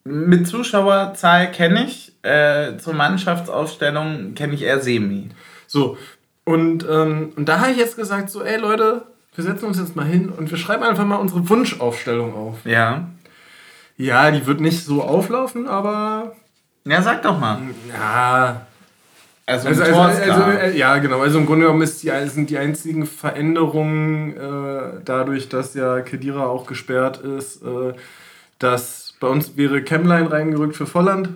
Mit 0.08 0.48
Zuschauerzahl 0.48 1.52
kenne 1.52 1.86
ich, 1.86 2.14
äh, 2.24 2.78
zur 2.78 2.94
Mannschaftsaufstellung 2.94 4.34
kenne 4.36 4.54
ich 4.54 4.64
eher 4.64 4.80
semi. 4.80 5.30
So, 5.68 5.98
und, 6.44 6.86
ähm, 6.90 7.34
und 7.36 7.50
da 7.50 7.60
habe 7.60 7.72
ich 7.72 7.78
jetzt 7.78 7.98
gesagt, 7.98 8.30
so, 8.30 8.42
ey 8.42 8.58
Leute, 8.58 9.04
wir 9.36 9.44
setzen 9.44 9.66
uns 9.66 9.78
jetzt 9.78 9.96
mal 9.96 10.06
hin 10.06 10.30
und 10.30 10.50
wir 10.50 10.58
schreiben 10.58 10.84
einfach 10.84 11.06
mal 11.06 11.18
unsere 11.18 11.48
Wunschaufstellung 11.50 12.34
auf. 12.34 12.66
Ja. 12.66 13.08
Ja, 13.98 14.32
die 14.32 14.46
wird 14.46 14.62
nicht 14.62 14.84
so 14.84 15.04
auflaufen, 15.04 15.68
aber. 15.68 16.36
Ja, 16.86 17.02
sag 17.02 17.22
doch 17.24 17.40
mal. 17.40 17.60
Ja. 17.90 18.68
Also, 19.46 19.70
Also, 19.70 19.84
also, 19.84 20.02
also, 20.02 20.42
äh, 20.52 20.78
ja, 20.78 20.98
genau. 20.98 21.22
Also 21.22 21.40
im 21.40 21.46
Grunde 21.46 21.66
genommen 21.66 21.82
ist 21.82 22.04
die, 22.04 22.12
sind 22.28 22.50
die 22.50 22.58
einzigen 22.58 23.06
Veränderungen 23.06 24.36
äh, 24.36 25.02
dadurch, 25.06 25.50
dass 25.50 25.74
ja 25.74 26.02
Kedira 26.02 26.46
auch 26.46 26.66
gesperrt 26.66 27.18
ist, 27.18 27.62
äh, 27.64 27.94
dass 28.60 29.07
bei 29.20 29.28
uns 29.28 29.58
wäre 29.58 29.82
Chemline 29.84 30.32
reingerückt 30.32 30.76
für 30.76 30.86
Volland. 30.86 31.30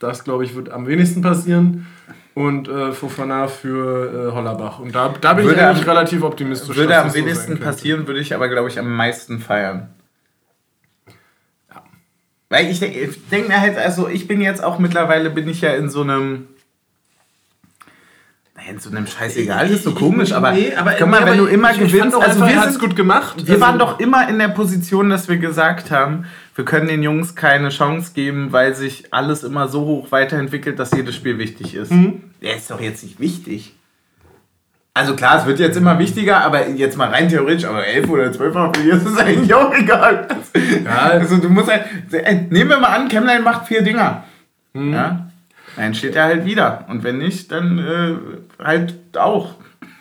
Das, 0.00 0.24
glaube 0.24 0.44
ich, 0.44 0.54
wird 0.54 0.70
am 0.70 0.86
wenigsten 0.86 1.22
passieren. 1.22 1.86
Und 2.34 2.68
äh, 2.68 2.92
Fofana 2.92 3.48
für 3.48 4.28
äh, 4.28 4.32
Hollerbach. 4.34 4.78
Und 4.78 4.94
da, 4.94 5.14
da 5.20 5.32
bin 5.32 5.46
Würde 5.46 5.58
ich 5.60 5.66
eigentlich 5.66 5.82
am- 5.88 5.96
relativ 5.96 6.22
optimistisch. 6.22 6.76
würde 6.76 6.98
am 6.98 7.08
so 7.08 7.14
wenigsten 7.16 7.52
könnte. 7.52 7.64
passieren, 7.64 8.06
würde 8.06 8.20
ich 8.20 8.34
aber, 8.34 8.48
glaube 8.48 8.68
ich, 8.68 8.78
am 8.78 8.94
meisten 8.94 9.38
feiern. 9.40 9.88
Weil 12.48 12.66
ich 12.70 12.78
denke 12.80 13.08
denk 13.30 13.48
mir 13.48 13.60
halt, 13.60 13.76
also 13.76 14.08
ich 14.08 14.28
bin 14.28 14.40
jetzt 14.40 14.62
auch 14.62 14.78
mittlerweile, 14.78 15.30
bin 15.30 15.48
ich 15.48 15.62
ja 15.62 15.70
in 15.70 15.88
so 15.90 16.02
einem. 16.02 16.48
Naja, 18.66 18.72
in 18.74 18.78
so 18.80 18.90
einem 18.90 19.06
Scheißegal, 19.06 19.68
das 19.68 19.76
ist 19.78 19.84
so 19.84 19.92
komisch, 19.94 20.32
aber, 20.32 20.52
Nee, 20.52 20.72
aber- 20.74 20.92
guck 20.98 21.08
mal, 21.08 21.20
nee, 21.24 21.30
wenn 21.30 21.38
du 21.38 21.46
immer 21.46 21.70
ich- 21.72 21.78
gewinnst, 21.78 22.16
also 22.16 22.46
wir 22.46 22.62
sind 22.62 22.78
gut 22.80 22.96
gemacht. 22.96 23.46
Wir 23.46 23.54
Also- 23.54 23.60
waren 23.66 23.78
doch 23.78 24.00
immer 24.00 24.28
in 24.28 24.38
der 24.38 24.48
Position, 24.48 25.08
dass 25.10 25.28
wir 25.28 25.36
gesagt 25.38 25.90
haben, 25.90 26.24
wir 26.54 26.64
können 26.64 26.88
den 26.88 27.02
Jungs 27.02 27.34
keine 27.34 27.68
Chance 27.68 28.12
geben, 28.14 28.48
weil 28.52 28.74
sich 28.74 29.12
alles 29.12 29.44
immer 29.44 29.68
so 29.68 29.82
hoch 29.82 30.10
weiterentwickelt, 30.12 30.78
dass 30.78 30.90
jedes 30.92 31.14
Spiel 31.14 31.38
wichtig 31.38 31.74
ist. 31.74 31.92
Mhm. 31.92 32.22
Der 32.42 32.56
ist 32.56 32.70
doch 32.70 32.80
jetzt 32.80 33.02
nicht 33.02 33.20
wichtig. 33.20 33.74
Also 34.94 35.14
klar, 35.14 35.38
es 35.40 35.46
wird 35.46 35.58
jetzt 35.58 35.76
immer 35.76 35.98
wichtiger, 35.98 36.38
aber 36.40 36.68
jetzt 36.70 36.96
mal 36.96 37.10
rein 37.10 37.28
theoretisch, 37.28 37.66
aber 37.66 37.86
11 37.86 38.08
oder 38.08 38.32
12 38.32 38.54
Mal 38.54 38.72
verlierst, 38.72 39.06
ist 39.06 39.18
eigentlich 39.20 39.52
auch 39.52 39.72
egal. 39.74 40.26
Ja. 40.84 40.96
Also 41.10 41.36
du 41.36 41.50
musst 41.50 41.68
halt, 41.70 41.84
ey, 42.10 42.46
nehmen 42.48 42.70
wir 42.70 42.78
mal 42.80 42.88
an, 42.88 43.08
Chemline 43.08 43.40
macht 43.42 43.66
vier 43.68 43.82
Dinger. 43.82 44.24
Mhm. 44.72 44.94
Ja? 44.94 45.25
Dann 45.76 45.94
steht 45.94 46.16
er 46.16 46.24
halt 46.24 46.44
wieder. 46.44 46.84
Und 46.88 47.04
wenn 47.04 47.18
nicht, 47.18 47.50
dann 47.52 47.78
äh, 47.78 48.14
halt 48.62 48.94
auch. 49.16 49.54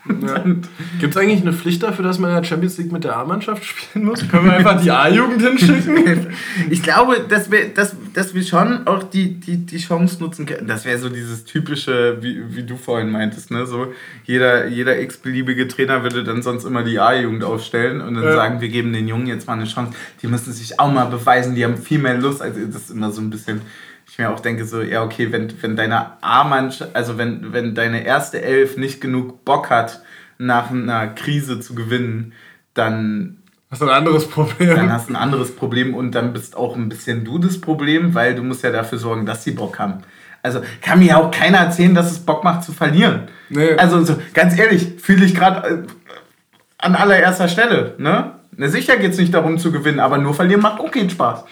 Ja. 0.08 0.36
Gibt 1.00 1.16
es 1.16 1.18
eigentlich 1.18 1.42
eine 1.42 1.52
Pflicht 1.52 1.82
dafür, 1.82 2.06
dass 2.06 2.20
man 2.20 2.30
in 2.30 2.36
der 2.36 2.44
Champions 2.44 2.78
League 2.78 2.92
mit 2.92 3.04
der 3.04 3.18
A-Mannschaft 3.18 3.66
spielen 3.66 4.06
muss? 4.06 4.28
Können 4.30 4.46
wir 4.46 4.54
einfach 4.54 4.80
die 4.82 4.92
A-Jugend 4.92 5.42
hinschicken? 5.42 6.28
Ich 6.70 6.84
glaube, 6.84 7.26
dass 7.28 7.52
wir, 7.52 7.70
dass, 7.74 7.96
dass 8.14 8.34
wir 8.36 8.44
schon 8.44 8.86
auch 8.88 9.04
die, 9.04 9.40
die, 9.40 9.58
die 9.66 9.78
Chance 9.78 10.22
nutzen 10.22 10.46
können. 10.46 10.68
Das 10.68 10.86
wäre 10.86 10.98
so 11.00 11.10
dieses 11.10 11.44
typische, 11.44 12.18
wie, 12.22 12.56
wie 12.56 12.64
du 12.64 12.78
vorhin 12.78 13.10
meintest, 13.10 13.50
ne? 13.52 13.66
So, 13.66 13.94
jeder, 14.26 14.68
jeder 14.68 15.00
x-beliebige 15.02 15.68
Trainer 15.68 16.04
würde 16.04 16.24
dann 16.24 16.42
sonst 16.44 16.64
immer 16.66 16.84
die 16.84 17.00
A-Jugend 17.00 17.44
aufstellen 17.44 18.00
und 18.02 18.14
dann 18.14 18.24
Ja. 18.24 18.34
sagen, 18.34 18.62
wir 18.62 18.70
geben 18.70 18.94
den 18.94 19.08
Jungen 19.08 19.28
jetzt 19.28 19.48
mal 19.48 19.54
eine 19.54 19.66
Chance. 19.66 19.94
Die 20.22 20.28
müssen 20.28 20.54
sich 20.54 20.80
auch 20.80 20.92
mal 20.92 21.06
beweisen, 21.06 21.56
die 21.56 21.66
haben 21.66 21.78
viel 21.78 22.00
mehr 22.00 22.18
Lust. 22.18 22.42
Also 22.42 22.60
das 22.66 22.84
ist 22.84 22.92
immer 22.92 23.12
so 23.12 23.22
ein 23.22 23.30
bisschen. 23.32 23.62
Ich 24.08 24.18
mir 24.18 24.30
auch 24.30 24.40
denke 24.40 24.66
so, 24.66 24.82
ja, 24.82 25.04
okay, 25.04 25.32
wenn, 25.32 25.52
wenn 25.62 25.76
deine 25.76 26.22
A-Mannschaft, 26.22 26.96
also 26.96 27.18
wenn, 27.18 27.54
wenn 27.54 27.76
deine 27.76 28.06
erste 28.06 28.42
Elf 28.42 28.78
nicht 28.78 29.02
genug 29.02 29.44
Bock 29.44 29.70
hat, 29.70 30.02
nach 30.38 30.70
einer 30.70 31.08
Krise 31.08 31.60
zu 31.60 31.76
gewinnen, 31.76 32.34
dann 32.74 33.38
Das 33.70 33.82
ist 33.82 33.88
ein 33.88 33.94
anderes 33.94 34.30
Problem. 34.30 34.76
dann 34.76 34.92
hast 34.92 35.10
du 35.10 35.14
ein 35.14 35.16
anderes 35.18 35.56
Problem 35.56 35.94
und 35.94 36.14
dann 36.14 36.34
bist 36.34 36.56
auch 36.56 36.76
ein 36.76 36.90
bisschen 36.90 37.24
du 37.24 37.40
das 37.40 37.60
Problem, 37.60 38.14
weil 38.14 38.36
du 38.36 38.44
musst 38.44 38.64
ja 38.64 38.72
dafür 38.72 38.98
sorgen, 38.98 39.26
dass 39.26 39.44
sie 39.44 39.52
Bock 39.52 39.80
haben. 39.80 40.00
Also 40.44 40.62
kann 40.82 41.00
mir 41.00 41.08
ja 41.08 41.18
auch 41.18 41.32
keiner 41.32 41.58
erzählen, 41.58 41.96
dass 41.96 42.12
es 42.12 42.20
Bock 42.20 42.44
macht 42.44 42.64
zu 42.64 42.72
verlieren. 42.72 43.30
Nee. 43.50 43.74
Also 43.76 44.04
so, 44.04 44.18
ganz 44.34 44.58
ehrlich, 44.58 44.94
fühle 45.00 45.26
ich 45.26 45.34
gerade 45.34 45.68
äh, 45.68 45.84
an 46.78 46.96
allererster 46.96 47.48
Stelle. 47.48 47.96
Ne? 47.98 48.34
Ne, 48.58 48.70
sicher 48.70 48.98
geht 48.98 49.12
es 49.12 49.18
nicht 49.18 49.34
darum 49.34 49.58
zu 49.58 49.72
gewinnen, 49.72 50.00
aber 50.00 50.18
nur 50.18 50.34
verlieren 50.34 50.62
macht 50.62 50.80
auch 50.80 50.92
keinen 50.92 51.10
Spaß. 51.10 51.44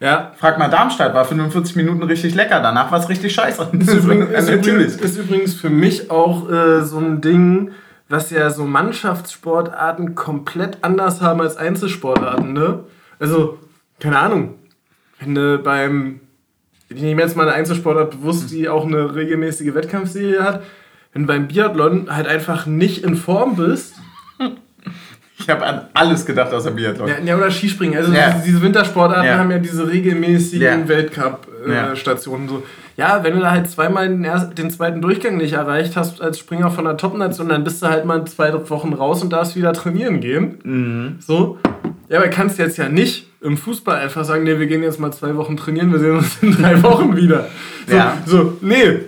Ja. 0.00 0.32
Frag 0.38 0.58
mal 0.58 0.68
Darmstadt, 0.68 1.12
war 1.12 1.26
45 1.26 1.76
Minuten 1.76 2.02
richtig 2.02 2.34
lecker, 2.34 2.60
danach 2.60 2.90
war 2.90 3.00
es 3.00 3.08
richtig 3.10 3.34
scheiße. 3.34 3.68
Ist 3.78 3.92
übrigens, 3.92 4.30
ist, 4.48 4.48
übrigens, 4.48 4.96
ist 4.96 5.16
übrigens 5.18 5.54
für 5.54 5.70
mich 5.70 6.10
auch 6.10 6.50
äh, 6.50 6.82
so 6.82 6.98
ein 6.98 7.20
Ding, 7.20 7.72
was 8.08 8.30
ja 8.30 8.50
so 8.50 8.64
Mannschaftssportarten 8.64 10.14
komplett 10.14 10.78
anders 10.82 11.20
haben 11.20 11.42
als 11.42 11.56
Einzelsportarten, 11.56 12.52
ne? 12.54 12.80
Also, 13.18 13.58
keine 14.00 14.18
Ahnung. 14.18 14.54
Wenn 15.20 15.34
du 15.34 15.58
beim, 15.58 16.20
ich 16.88 17.02
nehme 17.02 17.20
jetzt 17.20 17.36
mal 17.36 17.46
eine 17.46 17.52
Einzelsportart 17.52 18.10
bewusst, 18.10 18.50
die 18.50 18.70
auch 18.70 18.86
eine 18.86 19.14
regelmäßige 19.14 19.74
Wettkampfserie 19.74 20.42
hat, 20.42 20.62
wenn 21.12 21.22
du 21.22 21.28
beim 21.28 21.46
Biathlon 21.46 22.14
halt 22.14 22.26
einfach 22.26 22.64
nicht 22.64 23.04
in 23.04 23.16
Form 23.16 23.56
bist, 23.56 23.96
Ich 25.40 25.48
habe 25.48 25.64
an 25.66 25.80
alles 25.94 26.24
gedacht 26.26 26.52
außer 26.52 26.70
Biathlon. 26.70 27.08
Ja, 27.08 27.14
ja, 27.24 27.36
oder 27.36 27.50
Skispringen. 27.50 27.96
Also 27.98 28.12
Ja. 28.12 28.30
diese, 28.30 28.44
diese 28.44 28.62
Wintersportarten 28.62 29.24
Ja. 29.26 29.38
haben 29.38 29.50
ja 29.50 29.58
diese 29.58 29.88
regelmäßigen. 29.88 30.86
Weltcup-Stationen. 30.88 32.48
so. 32.48 32.62
Ja, 32.96 33.24
wenn 33.24 33.34
du 33.34 33.40
da 33.40 33.50
halt 33.52 33.70
zweimal 33.70 34.08
den, 34.08 34.24
ersten, 34.24 34.54
den 34.54 34.70
zweiten 34.70 35.00
Durchgang 35.00 35.38
nicht 35.38 35.54
erreicht 35.54 35.96
hast 35.96 36.20
als 36.20 36.38
Springer 36.38 36.70
von 36.70 36.84
der 36.84 36.96
Top-Nation, 36.98 37.48
dann 37.48 37.64
bist 37.64 37.82
du 37.82 37.86
halt 37.88 38.04
mal 38.04 38.24
zwei 38.26 38.52
Wochen 38.68 38.92
raus 38.92 39.22
und 39.22 39.32
darfst 39.32 39.56
wieder 39.56 39.72
trainieren 39.72 40.20
gehen. 40.20 40.58
Mhm. 40.62 41.16
So. 41.20 41.58
Ja, 42.10 42.18
aber 42.18 42.28
kannst 42.28 42.58
jetzt 42.58 42.76
ja 42.76 42.88
nicht 42.88 43.26
im 43.40 43.56
Fußball 43.56 43.96
einfach 43.96 44.24
sagen, 44.24 44.44
nee, 44.44 44.58
wir 44.58 44.66
gehen 44.66 44.82
jetzt 44.82 45.00
mal 45.00 45.12
zwei 45.12 45.34
Wochen 45.36 45.56
trainieren, 45.56 45.90
wir 45.92 45.98
sehen 45.98 46.16
uns 46.18 46.36
in 46.42 46.52
drei 46.52 46.82
Wochen 46.82 47.16
wieder. 47.16 47.46
So, 47.86 47.96
Ja. 47.96 48.18
so 48.26 48.58
nee. 48.60 48.98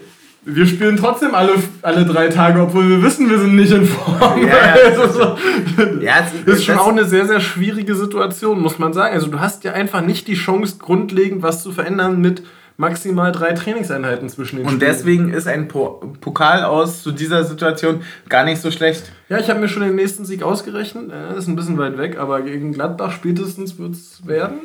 Wir 0.45 0.67
spielen 0.67 0.97
trotzdem 0.97 1.35
alle, 1.37 1.53
alle 1.83 2.05
drei 2.05 2.27
Tage, 2.29 2.61
obwohl 2.61 2.89
wir 2.89 3.03
wissen, 3.03 3.31
wir 3.31 3.39
sind 3.39 3.55
nicht 3.55 3.71
in 3.73 3.87
Form. 3.87 4.45
Ja. 4.45 4.75
Also 4.85 5.09
so. 5.77 6.01
Ja, 6.01 6.27
Das 6.45 6.57
ist 6.59 6.65
schon 6.65 6.75
das- 6.77 6.85
auch 6.85 6.89
eine 6.91 7.05
sehr, 7.05 7.27
sehr 7.27 7.41
schwierige 7.41 7.95
Situation, 7.95 8.61
muss 8.61 8.79
man 8.81 8.93
sagen. 8.93 9.15
Also 9.15 9.29
du 9.29 9.39
hast 9.39 9.63
ja 9.63 9.73
einfach 9.73 10.01
nicht 10.01 10.27
die 10.27 10.35
Chance, 10.35 10.79
grundlegend 10.79 11.43
was 11.43 11.63
zu 11.63 11.71
verändern 11.71 12.21
mit 12.21 12.43
maximal 12.77 13.31
drei 13.31 13.53
Trainingseinheiten 13.53 14.29
zwischen 14.31 14.57
den 14.57 14.65
Und 14.67 14.77
Spielen. 14.77 14.91
deswegen 14.91 15.33
ist 15.33 15.47
ein 15.47 15.69
po 15.69 16.03
Pokal 16.21 16.65
aus 16.65 17.05
zu 17.05 17.13
dieser 17.13 17.45
Situation 17.45 18.01
gar 18.29 18.45
nicht 18.45 18.61
so 18.61 18.73
schlecht. 18.73 19.13
Ja, 19.29 19.39
ich 19.39 19.49
habe 19.49 19.61
mir 19.61 19.69
schon 19.69 19.83
den 19.85 19.95
nächsten 19.95 20.25
Sieg 20.25 20.43
ausgerechnet. 20.43 21.13
Äh, 21.13 21.39
ist 21.39 21.47
ein 21.47 21.55
bisschen 21.55 21.79
weit 21.79 21.99
weg, 21.99 22.19
aber 22.19 22.41
gegen 22.43 22.73
Gladbach 22.73 23.13
spätestens 23.13 23.79
wird 23.79 23.93
es 23.93 24.27
werden. 24.27 24.57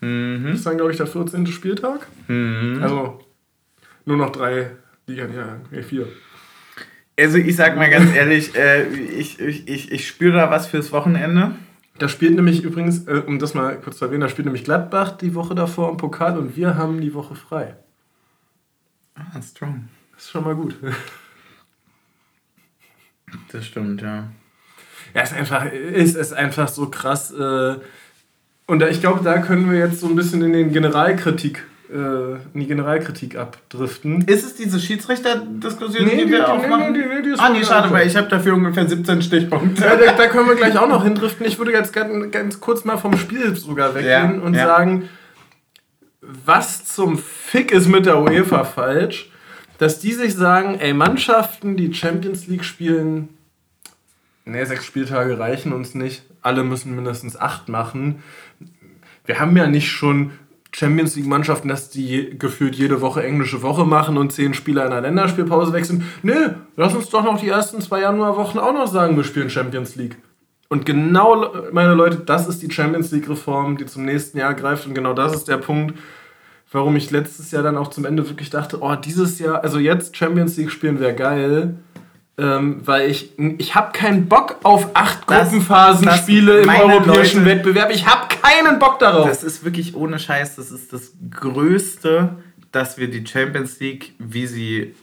Mhm. 0.00 0.44
Das 0.46 0.58
ist 0.58 0.66
dann, 0.66 0.76
glaube 0.76 0.92
ich, 0.92 0.98
der 0.98 1.08
14. 1.08 1.46
Spieltag. 1.48 2.06
Also 2.28 3.18
nur 4.04 4.16
noch 4.16 4.30
drei 4.30 4.70
Ligen, 5.06 5.34
ja, 5.34 5.60
nee, 5.70 5.82
vier. 5.82 6.08
Also 7.18 7.38
ich 7.38 7.54
sag 7.56 7.76
mal 7.76 7.90
ganz 7.90 8.14
ehrlich, 8.14 8.56
äh, 8.56 8.86
ich, 8.88 9.38
ich, 9.38 9.68
ich, 9.68 9.92
ich 9.92 10.08
spüre 10.08 10.36
da 10.36 10.50
was 10.50 10.66
fürs 10.66 10.90
Wochenende. 10.92 11.54
Da 11.98 12.08
spielt 12.08 12.34
nämlich 12.34 12.64
übrigens, 12.64 13.06
äh, 13.06 13.22
um 13.24 13.38
das 13.38 13.54
mal 13.54 13.80
kurz 13.80 13.98
zu 13.98 14.06
erwähnen, 14.06 14.22
da 14.22 14.28
spielt 14.28 14.46
nämlich 14.46 14.64
Gladbach 14.64 15.16
die 15.16 15.34
Woche 15.34 15.54
davor 15.54 15.90
im 15.90 15.96
Pokal 15.96 16.36
und 16.38 16.56
wir 16.56 16.76
haben 16.76 17.00
die 17.00 17.14
Woche 17.14 17.36
frei. 17.36 17.76
Ah, 19.14 19.40
strong. 19.40 19.88
Das 20.14 20.24
ist 20.24 20.30
schon 20.30 20.44
mal 20.44 20.56
gut. 20.56 20.76
Das 23.50 23.66
stimmt, 23.66 24.02
ja. 24.02 24.28
Ja, 25.12 25.22
ist 25.22 25.34
einfach, 25.34 25.70
ist, 25.72 26.16
ist 26.16 26.32
einfach 26.32 26.68
so 26.68 26.88
krass. 26.88 27.32
Äh, 27.32 27.76
und 28.66 28.78
da, 28.78 28.88
ich 28.88 29.00
glaube, 29.00 29.22
da 29.22 29.38
können 29.38 29.70
wir 29.70 29.78
jetzt 29.78 30.00
so 30.00 30.08
ein 30.08 30.16
bisschen 30.16 30.42
in 30.42 30.52
den 30.52 30.72
Generalkritik, 30.72 31.64
in 31.98 32.60
die 32.60 32.66
Generalkritik 32.66 33.36
abdriften. 33.36 34.22
Ist 34.22 34.44
es 34.44 34.56
diese 34.56 34.80
Schiedsrichter-Diskussion, 34.80 36.04
Nee, 36.06 36.16
die 36.16 36.24
die- 36.24 36.30
wir 36.32 36.38
die- 36.38 36.44
aufmachen? 36.44 36.92
nee, 36.92 36.98
nee, 36.98 37.14
nee, 37.14 37.22
die 37.22 37.28
ist 37.30 37.38
ah, 37.38 37.50
nee, 37.50 37.62
schade, 37.64 37.90
weil 37.92 38.06
ich 38.08 38.16
habe 38.16 38.26
dafür 38.28 38.54
ungefähr 38.54 38.88
17 38.88 39.22
Stichpunkte. 39.22 39.84
Ja, 39.84 39.94
da, 39.96 40.12
da 40.12 40.26
können 40.26 40.48
wir 40.48 40.56
gleich 40.56 40.76
auch 40.76 40.88
noch 40.88 41.04
hindriften. 41.04 41.46
Ich 41.46 41.56
würde 41.58 41.70
jetzt 41.72 41.92
ganz, 41.92 42.32
ganz 42.32 42.58
kurz 42.58 42.84
mal 42.84 42.96
vom 42.96 43.16
Spiel 43.16 43.54
sogar 43.54 43.94
weggehen 43.94 44.38
Ja, 44.38 44.40
und 44.42 44.54
ja. 44.54 44.66
sagen, 44.66 45.08
was 46.20 46.84
zum 46.86 47.18
Fick 47.18 47.70
ist 47.70 47.88
mit 47.88 48.06
der 48.06 48.18
UEFA 48.20 48.64
falsch, 48.64 49.30
dass 49.78 50.00
die 50.00 50.12
sich 50.12 50.34
sagen, 50.34 50.78
ey, 50.80 50.92
Mannschaften, 50.94 51.76
die 51.76 51.92
Champions 51.94 52.46
League 52.46 52.64
spielen, 52.64 53.28
ne, 54.44 54.64
sechs 54.66 54.84
Spieltage 54.84 55.38
reichen 55.38 55.72
uns 55.72 55.94
nicht, 55.94 56.22
alle 56.42 56.64
müssen 56.64 56.94
mindestens 56.94 57.36
acht 57.36 57.68
machen. 57.68 58.22
Wir 59.26 59.38
haben 59.40 59.56
ja 59.56 59.66
nicht 59.66 59.90
schon 59.90 60.32
Champions 60.74 61.14
League 61.14 61.26
Mannschaften, 61.26 61.68
dass 61.68 61.88
die 61.88 62.36
gefühlt 62.36 62.74
jede 62.74 63.00
Woche 63.00 63.22
englische 63.22 63.62
Woche 63.62 63.84
machen 63.84 64.16
und 64.16 64.32
zehn 64.32 64.54
Spieler 64.54 64.86
in 64.86 64.92
einer 64.92 65.02
Länderspielpause 65.02 65.72
wechseln. 65.72 66.04
Nö, 66.22 66.50
lass 66.76 66.94
uns 66.94 67.08
doch 67.10 67.22
noch 67.22 67.40
die 67.40 67.48
ersten 67.48 67.80
zwei 67.80 68.00
Januarwochen 68.00 68.58
auch 68.58 68.72
noch 68.72 68.88
sagen, 68.88 69.16
wir 69.16 69.24
spielen 69.24 69.50
Champions 69.50 69.94
League. 69.94 70.16
Und 70.68 70.84
genau, 70.84 71.52
meine 71.70 71.94
Leute, 71.94 72.16
das 72.16 72.48
ist 72.48 72.60
die 72.60 72.70
Champions 72.72 73.12
League-Reform, 73.12 73.76
die 73.76 73.86
zum 73.86 74.04
nächsten 74.04 74.38
Jahr 74.38 74.54
greift. 74.54 74.86
Und 74.86 74.94
genau 74.94 75.12
das 75.12 75.32
ist 75.32 75.46
der 75.46 75.58
Punkt, 75.58 75.96
warum 76.72 76.96
ich 76.96 77.12
letztes 77.12 77.52
Jahr 77.52 77.62
dann 77.62 77.76
auch 77.76 77.88
zum 77.88 78.04
Ende 78.04 78.28
wirklich 78.28 78.50
dachte, 78.50 78.78
oh, 78.80 78.96
dieses 78.96 79.38
Jahr, 79.38 79.62
also 79.62 79.78
jetzt 79.78 80.16
Champions 80.16 80.56
League 80.56 80.72
spielen 80.72 80.98
wäre 80.98 81.14
geil. 81.14 81.76
Ähm, 82.36 82.80
weil 82.84 83.10
ich, 83.10 83.38
ich 83.38 83.76
habe 83.76 83.92
keinen 83.92 84.28
Bock 84.28 84.56
auf 84.64 84.88
acht 84.94 85.26
Gruppenphasenspiele 85.26 86.62
im 86.62 86.68
europäischen 86.68 87.44
Leute, 87.44 87.58
Wettbewerb. 87.58 87.92
Ich 87.92 88.06
habe 88.06 88.26
keinen 88.26 88.80
Bock 88.80 88.98
darauf. 88.98 89.28
Das 89.28 89.44
ist 89.44 89.64
wirklich 89.64 89.94
ohne 89.94 90.18
Scheiß. 90.18 90.56
Das 90.56 90.72
ist 90.72 90.92
das 90.92 91.12
Größte, 91.30 92.36
dass 92.72 92.98
wir 92.98 93.08
die 93.08 93.24
Champions 93.24 93.78
League, 93.78 94.14
wie 94.18 94.48
sie 94.48 94.94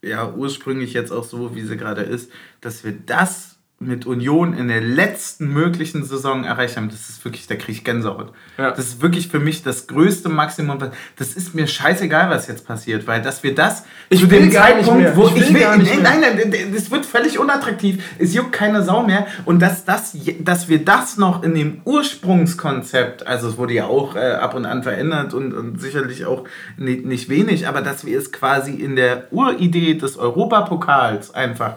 ja 0.00 0.30
ursprünglich 0.30 0.92
jetzt 0.92 1.10
auch 1.10 1.24
so, 1.24 1.56
wie 1.56 1.62
sie 1.62 1.76
gerade 1.76 2.02
ist, 2.02 2.30
dass 2.60 2.84
wir 2.84 2.92
das 2.92 3.56
mit 3.82 4.04
Union 4.04 4.52
in 4.52 4.68
der 4.68 4.82
letzten 4.82 5.48
möglichen 5.54 6.04
Saison 6.04 6.44
erreicht 6.44 6.76
haben, 6.76 6.90
das 6.90 7.08
ist 7.08 7.24
wirklich, 7.24 7.46
da 7.46 7.54
kriege 7.54 7.72
ich 7.72 7.82
Gänsehaut. 7.82 8.30
Ja. 8.58 8.72
Das 8.72 8.84
ist 8.88 9.00
wirklich 9.00 9.28
für 9.28 9.38
mich 9.38 9.62
das 9.62 9.86
größte 9.86 10.28
Maximum. 10.28 10.78
Das 11.16 11.32
ist 11.32 11.54
mir 11.54 11.66
scheißegal, 11.66 12.28
was 12.28 12.46
jetzt 12.46 12.66
passiert, 12.66 13.06
weil 13.06 13.22
dass 13.22 13.42
wir 13.42 13.54
das 13.54 13.84
ich 14.10 14.20
zu 14.20 14.26
dem 14.26 14.52
Zeitpunkt, 14.52 15.16
wo 15.16 15.28
ich, 15.28 15.34
will, 15.34 15.42
ich 15.44 15.54
will 15.54 15.62
nein, 16.02 16.20
nein, 16.20 16.50
nein, 16.50 16.74
das 16.74 16.90
wird 16.90 17.06
völlig 17.06 17.38
unattraktiv. 17.38 18.04
Es 18.18 18.34
juckt 18.34 18.52
keine 18.52 18.82
Sau 18.82 19.02
mehr 19.02 19.26
und 19.46 19.62
dass 19.62 19.86
das, 19.86 20.14
dass 20.40 20.68
wir 20.68 20.84
das 20.84 21.16
noch 21.16 21.42
in 21.42 21.54
dem 21.54 21.80
Ursprungskonzept, 21.86 23.26
also 23.26 23.48
es 23.48 23.56
wurde 23.56 23.72
ja 23.72 23.86
auch 23.86 24.14
äh, 24.14 24.32
ab 24.32 24.54
und 24.54 24.66
an 24.66 24.82
verändert 24.82 25.32
und, 25.32 25.54
und 25.54 25.80
sicherlich 25.80 26.26
auch 26.26 26.44
nicht, 26.76 27.06
nicht 27.06 27.30
wenig, 27.30 27.66
aber 27.66 27.80
dass 27.80 28.04
wir 28.04 28.18
es 28.18 28.30
quasi 28.30 28.72
in 28.74 28.94
der 28.94 29.32
Uridee 29.32 29.94
des 29.94 30.18
Europapokals 30.18 31.34
einfach 31.34 31.76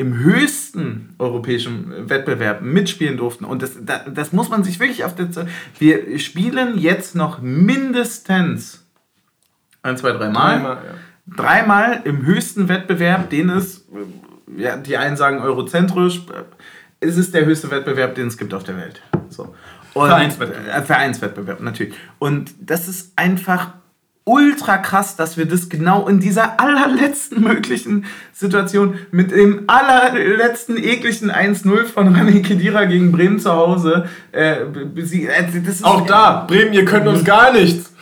im 0.00 0.18
höchsten 0.18 1.14
europäischen 1.18 2.08
Wettbewerb 2.08 2.62
mitspielen 2.62 3.18
durften. 3.18 3.44
Und 3.44 3.60
das, 3.60 3.72
das 3.84 4.32
muss 4.32 4.48
man 4.48 4.64
sich 4.64 4.80
wirklich 4.80 5.04
auf 5.04 5.14
der 5.14 5.30
Zeit. 5.30 5.46
Wir 5.78 6.18
spielen 6.18 6.78
jetzt 6.78 7.14
noch 7.14 7.42
mindestens 7.42 8.82
ein, 9.82 9.98
zwei, 9.98 10.12
dreimal. 10.12 10.56
Dreimal, 10.56 10.76
ja. 10.76 11.36
dreimal 11.36 12.00
im 12.04 12.24
höchsten 12.24 12.70
Wettbewerb, 12.70 13.28
den 13.28 13.50
es, 13.50 13.86
ja, 14.56 14.78
die 14.78 14.96
einen 14.96 15.18
sagen 15.18 15.40
eurozentrisch, 15.40 16.22
es 17.00 17.18
ist 17.18 17.34
der 17.34 17.44
höchste 17.44 17.70
Wettbewerb, 17.70 18.14
den 18.14 18.28
es 18.28 18.38
gibt 18.38 18.54
auf 18.54 18.64
der 18.64 18.78
Welt. 18.78 19.02
So. 19.28 19.54
Und, 19.92 20.06
Vereinswettbewerb. 20.06 20.78
Äh, 20.78 20.82
Vereinswettbewerb, 20.82 21.60
natürlich. 21.60 21.94
Und 22.18 22.52
das 22.58 22.88
ist 22.88 23.12
einfach 23.16 23.74
ultra 24.24 24.78
krass, 24.78 25.16
dass 25.16 25.36
wir 25.36 25.46
das 25.46 25.68
genau 25.68 26.06
in 26.06 26.20
dieser 26.20 26.60
allerletzten 26.60 27.42
möglichen 27.42 28.04
Situation 28.32 28.94
mit 29.10 29.30
dem 29.32 29.64
allerletzten 29.66 30.76
ekligen 30.76 31.30
1-0 31.32 31.84
von 31.84 32.14
Rani 32.14 32.42
Kedira 32.42 32.84
gegen 32.84 33.12
Bremen 33.12 33.40
zu 33.40 33.50
Hause 33.50 34.08
äh, 34.32 34.64
besiegen. 34.94 35.28
Äh, 35.30 35.44
Auch 35.82 36.06
da, 36.06 36.44
Bremen, 36.46 36.72
ihr 36.72 36.84
könnt 36.84 37.06
uns 37.06 37.24
gar 37.24 37.52
nichts. 37.52 37.92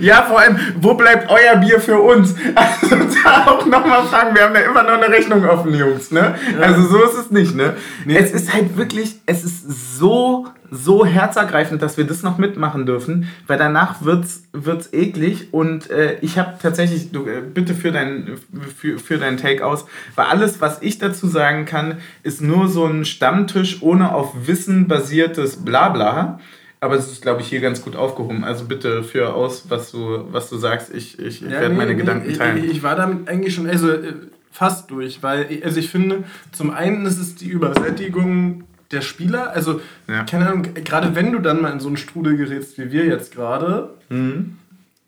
Ja, 0.00 0.18
ja, 0.18 0.22
vor 0.22 0.40
allem, 0.40 0.58
wo 0.80 0.94
bleibt 0.94 1.30
euer 1.30 1.56
Bier 1.56 1.80
für 1.80 1.98
uns? 2.00 2.34
Also 2.54 2.96
da 3.24 3.46
auch 3.46 3.66
nochmal 3.66 4.04
fragen, 4.04 4.34
wir 4.34 4.42
haben 4.42 4.54
ja 4.54 4.62
immer 4.62 4.82
noch 4.82 5.00
eine 5.00 5.08
Rechnung 5.08 5.44
offen, 5.44 5.74
Jungs, 5.74 6.10
ne? 6.10 6.34
Ja. 6.58 6.66
Also 6.66 6.82
so 6.82 7.02
ist 7.02 7.14
es 7.14 7.30
nicht, 7.30 7.54
ne? 7.54 7.74
Nee. 8.04 8.16
Es 8.16 8.32
ist 8.32 8.52
halt 8.52 8.76
wirklich, 8.76 9.20
es 9.26 9.44
ist 9.44 9.98
so, 9.98 10.46
so 10.70 11.06
herzergreifend, 11.06 11.82
dass 11.82 11.96
wir 11.96 12.04
das 12.04 12.22
noch 12.22 12.38
mitmachen 12.38 12.86
dürfen, 12.86 13.28
weil 13.46 13.58
danach 13.58 14.02
wird's, 14.02 14.44
wird's 14.52 14.92
eklig 14.92 15.52
und 15.52 15.90
äh, 15.90 16.18
ich 16.20 16.38
habe 16.38 16.54
tatsächlich, 16.60 17.10
du, 17.10 17.26
äh, 17.26 17.40
bitte 17.40 17.74
für 17.74 17.92
deinen 17.92 18.38
für, 18.76 18.98
für 18.98 19.18
dein 19.18 19.36
Take 19.36 19.64
aus, 19.64 19.86
weil 20.14 20.26
alles, 20.26 20.60
was 20.60 20.82
ich 20.82 20.98
dazu 20.98 21.26
sagen 21.26 21.64
kann, 21.64 21.98
ist 22.22 22.40
nur 22.40 22.68
so 22.68 22.86
ein 22.86 23.04
Stammtisch 23.04 23.82
ohne 23.82 24.14
auf 24.14 24.34
Wissen 24.46 24.88
basiertes 24.88 25.64
Blabla. 25.64 26.38
Aber 26.80 26.94
es 26.94 27.10
ist, 27.10 27.22
glaube 27.22 27.40
ich, 27.40 27.48
hier 27.48 27.60
ganz 27.60 27.82
gut 27.82 27.96
aufgehoben. 27.96 28.44
Also 28.44 28.66
bitte 28.66 29.02
führ 29.02 29.34
aus, 29.34 29.64
was 29.68 29.90
du, 29.90 30.28
was 30.30 30.48
du 30.48 30.56
sagst. 30.56 30.94
Ich, 30.94 31.18
ich, 31.18 31.26
ich 31.26 31.40
ja, 31.42 31.50
werde 31.50 31.70
nee, 31.70 31.76
meine 31.76 31.92
nee, 31.92 31.98
Gedanken 31.98 32.32
teilen. 32.34 32.64
Ich, 32.64 32.70
ich, 32.70 32.82
war 32.82 32.94
damit 32.94 33.28
eigentlich 33.28 33.54
schon 33.54 33.68
also, 33.68 33.90
äh, 33.90 34.14
fast 34.52 34.90
durch, 34.90 35.22
weil 35.22 35.60
also 35.64 35.80
ich 35.80 35.90
finde, 35.90 36.24
zum 36.52 36.70
einen 36.70 37.04
ist 37.06 37.18
es 37.18 37.34
die 37.34 37.48
Übersättigung 37.48 38.64
der 38.92 39.00
Spieler. 39.00 39.50
Also, 39.52 39.80
ja. 40.06 40.22
keine 40.24 40.48
Ahnung, 40.48 40.62
gerade 40.84 41.14
wenn 41.14 41.32
du 41.32 41.40
dann 41.40 41.60
mal 41.60 41.72
in 41.72 41.80
so 41.80 41.88
einen 41.88 41.96
Strudel 41.96 42.36
gerätst, 42.36 42.78
wie 42.78 42.92
wir 42.92 43.06
jetzt 43.06 43.34
gerade, 43.34 43.90
mhm. 44.08 44.56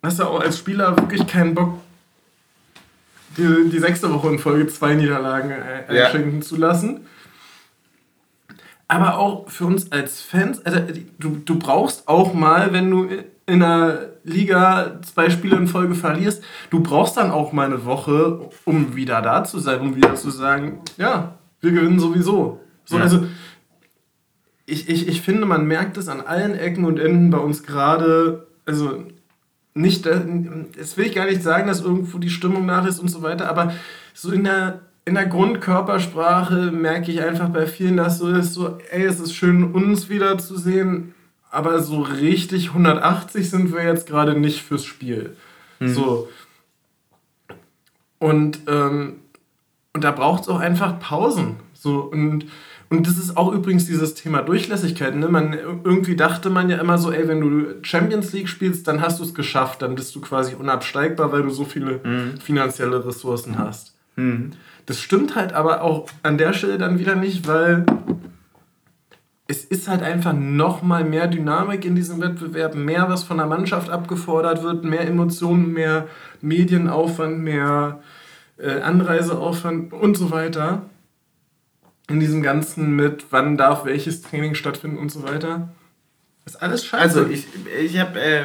hast 0.02 0.18
du 0.18 0.24
auch 0.24 0.40
als 0.40 0.58
Spieler 0.58 0.96
wirklich 0.96 1.26
keinen 1.26 1.54
Bock, 1.54 1.78
die, 3.36 3.70
die 3.70 3.78
sechste 3.78 4.12
Woche 4.12 4.28
in 4.28 4.38
Folge 4.40 4.66
zwei 4.66 4.94
Niederlagen 4.94 5.52
äh, 5.52 6.02
einschenken 6.02 6.40
ja. 6.40 6.46
zu 6.46 6.56
lassen 6.56 7.06
aber 8.90 9.18
auch 9.18 9.48
für 9.48 9.66
uns 9.66 9.92
als 9.92 10.20
Fans, 10.20 10.66
also 10.66 10.80
du, 11.20 11.36
du 11.44 11.58
brauchst 11.60 12.08
auch 12.08 12.34
mal, 12.34 12.72
wenn 12.72 12.90
du 12.90 13.04
in 13.46 13.62
einer 13.62 14.00
Liga 14.24 14.98
zwei 15.02 15.30
Spiele 15.30 15.56
in 15.56 15.68
Folge 15.68 15.94
verlierst, 15.94 16.42
du 16.70 16.82
brauchst 16.82 17.16
dann 17.16 17.30
auch 17.30 17.52
mal 17.52 17.66
eine 17.66 17.84
Woche, 17.84 18.50
um 18.64 18.96
wieder 18.96 19.22
da 19.22 19.44
zu 19.44 19.60
sein, 19.60 19.80
um 19.80 19.94
wieder 19.94 20.16
zu 20.16 20.30
sagen, 20.30 20.80
ja, 20.96 21.38
wir 21.60 21.70
gewinnen 21.70 22.00
sowieso. 22.00 22.58
So, 22.84 22.96
ja. 22.96 23.04
Also 23.04 23.28
ich, 24.66 24.88
ich, 24.88 25.06
ich 25.06 25.20
finde, 25.20 25.46
man 25.46 25.66
merkt 25.66 25.96
es 25.96 26.08
an 26.08 26.20
allen 26.20 26.56
Ecken 26.56 26.84
und 26.84 26.98
Enden 26.98 27.30
bei 27.30 27.38
uns 27.38 27.62
gerade, 27.62 28.48
also 28.66 29.04
nicht, 29.72 30.04
das 30.04 30.96
will 30.96 31.06
ich 31.06 31.14
gar 31.14 31.26
nicht 31.26 31.44
sagen, 31.44 31.68
dass 31.68 31.80
irgendwo 31.80 32.18
die 32.18 32.28
Stimmung 32.28 32.66
nach 32.66 32.84
ist 32.84 32.98
und 32.98 33.06
so 33.06 33.22
weiter, 33.22 33.48
aber 33.48 33.72
so 34.14 34.32
in 34.32 34.42
der 34.42 34.80
in 35.10 35.16
der 35.16 35.26
Grundkörpersprache 35.26 36.70
merke 36.70 37.10
ich 37.10 37.20
einfach 37.20 37.48
bei 37.48 37.66
vielen, 37.66 37.96
dass 37.96 38.18
so 38.18 38.28
ist, 38.28 38.54
so, 38.54 38.78
ey, 38.90 39.02
es 39.02 39.18
ist 39.18 39.34
schön, 39.34 39.72
uns 39.72 40.08
wiederzusehen, 40.08 41.14
aber 41.50 41.82
so 41.82 42.00
richtig 42.00 42.68
180 42.68 43.50
sind 43.50 43.72
wir 43.74 43.82
jetzt 43.82 44.06
gerade 44.06 44.38
nicht 44.38 44.62
fürs 44.62 44.84
Spiel. 44.84 45.36
Mhm. 45.80 45.88
So. 45.88 46.28
Und, 48.20 48.60
ähm, 48.68 49.16
und 49.94 50.04
da 50.04 50.12
braucht 50.12 50.42
es 50.42 50.48
auch 50.48 50.60
einfach 50.60 51.00
Pausen. 51.00 51.56
So, 51.74 52.02
und, 52.02 52.46
und 52.88 53.04
das 53.08 53.18
ist 53.18 53.36
auch 53.36 53.52
übrigens 53.52 53.86
dieses 53.86 54.14
Thema 54.14 54.42
Durchlässigkeit. 54.42 55.16
Ne? 55.16 55.26
Man, 55.26 55.54
irgendwie 55.82 56.14
dachte 56.14 56.50
man 56.50 56.70
ja 56.70 56.78
immer 56.78 56.98
so, 56.98 57.10
ey, 57.10 57.26
wenn 57.26 57.40
du 57.40 57.82
Champions 57.82 58.32
League 58.32 58.48
spielst, 58.48 58.86
dann 58.86 59.00
hast 59.00 59.18
du 59.18 59.24
es 59.24 59.34
geschafft, 59.34 59.82
dann 59.82 59.96
bist 59.96 60.14
du 60.14 60.20
quasi 60.20 60.54
unabsteigbar, 60.54 61.32
weil 61.32 61.42
du 61.42 61.50
so 61.50 61.64
viele 61.64 61.98
mhm. 62.04 62.36
finanzielle 62.40 63.04
Ressourcen 63.04 63.58
hast. 63.58 63.96
Mhm. 64.14 64.52
Das 64.86 65.00
stimmt 65.00 65.36
halt 65.36 65.52
aber 65.52 65.82
auch 65.82 66.08
an 66.22 66.38
der 66.38 66.52
Stelle 66.52 66.78
dann 66.78 66.98
wieder 66.98 67.14
nicht, 67.14 67.46
weil 67.46 67.84
es 69.50 69.64
ist 69.64 69.88
halt 69.88 70.02
einfach 70.02 70.32
noch 70.32 70.82
mal 70.82 71.04
mehr 71.04 71.26
Dynamik 71.26 71.84
in 71.84 71.96
diesem 71.96 72.20
Wettbewerb, 72.20 72.76
mehr 72.76 73.08
was 73.08 73.24
von 73.24 73.36
der 73.36 73.46
Mannschaft 73.46 73.90
abgefordert 73.90 74.62
wird, 74.62 74.84
mehr 74.84 75.06
Emotionen, 75.06 75.72
mehr 75.72 76.06
Medienaufwand, 76.40 77.40
mehr 77.40 78.00
äh, 78.58 78.80
Anreiseaufwand 78.80 79.92
und 79.92 80.16
so 80.16 80.30
weiter. 80.30 80.82
In 82.08 82.20
diesem 82.20 82.42
Ganzen 82.42 82.94
mit, 82.94 83.26
wann 83.30 83.56
darf 83.56 83.84
welches 83.84 84.22
Training 84.22 84.54
stattfinden 84.54 84.98
und 84.98 85.10
so 85.10 85.24
weiter. 85.24 85.68
Ist 86.46 86.62
alles 86.62 86.84
scheiße. 86.86 87.02
Also 87.02 87.26
ich, 87.26 87.46
ich 87.80 87.98
habe, 87.98 88.18
äh, 88.18 88.44